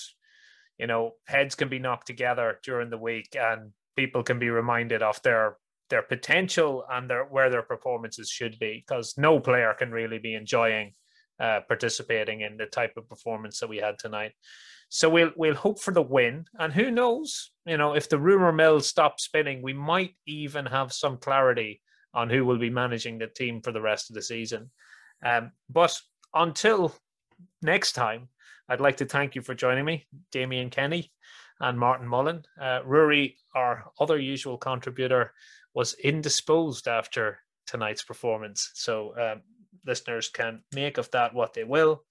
you 0.77 0.87
know, 0.87 1.13
heads 1.25 1.55
can 1.55 1.69
be 1.69 1.79
knocked 1.79 2.05
together 2.05 2.59
during 2.65 2.89
the 2.89 2.97
week 2.97 3.33
and 3.39 3.71
people 3.95 4.23
can 4.23 4.39
be 4.39 4.49
reminded 4.49 5.01
of 5.01 5.21
their 5.21 5.55
their 5.89 6.01
potential 6.01 6.83
and 6.91 7.09
their 7.09 7.23
where 7.23 7.49
their 7.49 7.61
performances 7.61 8.29
should 8.29 8.59
be 8.59 8.83
because 8.85 9.17
no 9.17 9.39
player 9.39 9.73
can 9.73 9.89
really 9.89 10.19
be 10.19 10.35
enjoying 10.35 10.91
uh, 11.39 11.61
participating 11.65 12.41
in 12.41 12.57
the 12.57 12.65
type 12.65 12.97
of 12.97 13.07
performance 13.07 13.61
that 13.61 13.69
we 13.69 13.77
had 13.77 13.97
tonight. 13.97 14.33
So 14.89 15.07
we'll 15.07 15.31
we'll 15.37 15.55
hope 15.55 15.79
for 15.79 15.93
the 15.93 16.01
win, 16.01 16.43
and 16.59 16.73
who 16.73 16.91
knows, 16.91 17.51
you 17.65 17.77
know, 17.77 17.93
if 17.93 18.09
the 18.09 18.19
rumor 18.19 18.51
mill 18.51 18.81
stops 18.81 19.23
spinning, 19.23 19.61
we 19.61 19.71
might 19.71 20.13
even 20.25 20.65
have 20.65 20.91
some 20.91 21.15
clarity 21.15 21.79
on 22.15 22.29
who 22.29 22.45
will 22.45 22.57
be 22.57 22.69
managing 22.69 23.19
the 23.19 23.27
team 23.27 23.61
for 23.61 23.71
the 23.71 23.81
rest 23.81 24.09
of 24.09 24.15
the 24.15 24.21
season. 24.21 24.71
Um, 25.23 25.51
but 25.69 25.99
until 26.33 26.95
next 27.61 27.91
time, 27.91 28.29
I'd 28.67 28.81
like 28.81 28.97
to 28.97 29.05
thank 29.05 29.35
you 29.35 29.41
for 29.41 29.53
joining 29.53 29.85
me, 29.85 30.07
Damien 30.31 30.69
Kenny 30.71 31.11
and 31.59 31.77
Martin 31.77 32.07
Mullen. 32.07 32.43
Uh, 32.59 32.79
Rory, 32.83 33.37
our 33.53 33.85
other 33.99 34.17
usual 34.17 34.57
contributor, 34.57 35.33
was 35.73 35.93
indisposed 36.03 36.87
after 36.87 37.39
tonight's 37.67 38.03
performance. 38.03 38.71
So 38.73 39.13
um, 39.19 39.41
listeners 39.85 40.29
can 40.29 40.63
make 40.73 40.97
of 40.97 41.11
that 41.11 41.33
what 41.33 41.53
they 41.53 41.63
will. 41.63 42.03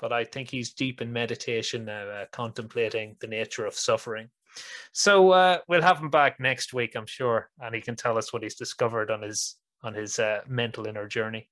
But 0.00 0.12
I 0.12 0.24
think 0.24 0.50
he's 0.50 0.74
deep 0.74 1.00
in 1.00 1.12
meditation 1.12 1.84
now, 1.84 2.08
uh, 2.08 2.26
contemplating 2.32 3.16
the 3.20 3.28
nature 3.28 3.64
of 3.64 3.74
suffering. 3.74 4.28
So 4.92 5.30
uh, 5.32 5.58
we'll 5.68 5.82
have 5.82 5.98
him 5.98 6.10
back 6.10 6.38
next 6.40 6.72
week, 6.72 6.94
I'm 6.94 7.06
sure, 7.06 7.50
and 7.60 7.74
he 7.74 7.80
can 7.80 7.96
tell 7.96 8.16
us 8.18 8.32
what 8.32 8.42
he's 8.42 8.54
discovered 8.54 9.10
on 9.10 9.22
his 9.22 9.56
on 9.82 9.94
his 9.94 10.18
uh, 10.18 10.40
mental 10.48 10.86
inner 10.86 11.06
journey. 11.06 11.48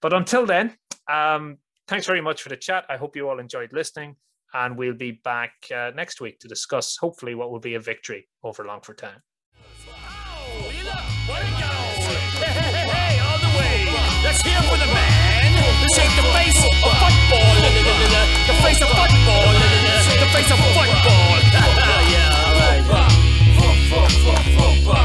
But 0.00 0.12
until 0.12 0.46
then, 0.46 0.76
um, 1.10 1.58
thanks 1.88 2.06
very 2.06 2.20
much 2.20 2.42
for 2.42 2.48
the 2.48 2.56
chat. 2.56 2.84
I 2.88 2.96
hope 2.96 3.16
you 3.16 3.28
all 3.28 3.38
enjoyed 3.38 3.72
listening, 3.72 4.16
and 4.54 4.76
we'll 4.76 4.94
be 4.94 5.12
back 5.24 5.52
uh, 5.74 5.90
next 5.94 6.20
week 6.20 6.38
to 6.40 6.48
discuss 6.48 6.96
hopefully 6.96 7.34
what 7.34 7.50
will 7.50 7.60
be 7.60 7.74
a 7.74 7.80
victory 7.80 8.28
over 8.44 8.64
Longford 8.64 8.98
Town. 8.98 9.22
For 14.22 16.08
the 16.16 16.22
face 16.32 16.62
of 16.62 16.74
football. 16.80 17.54
The 18.46 18.54
face 18.62 18.80
of 18.82 18.88
football. 18.88 19.52
The 20.20 20.28
face 20.32 20.50
of 20.50 20.58
football 20.58 21.31
fuck, 24.20 24.38
fuck, 24.38 24.76
fuck. 24.84 25.01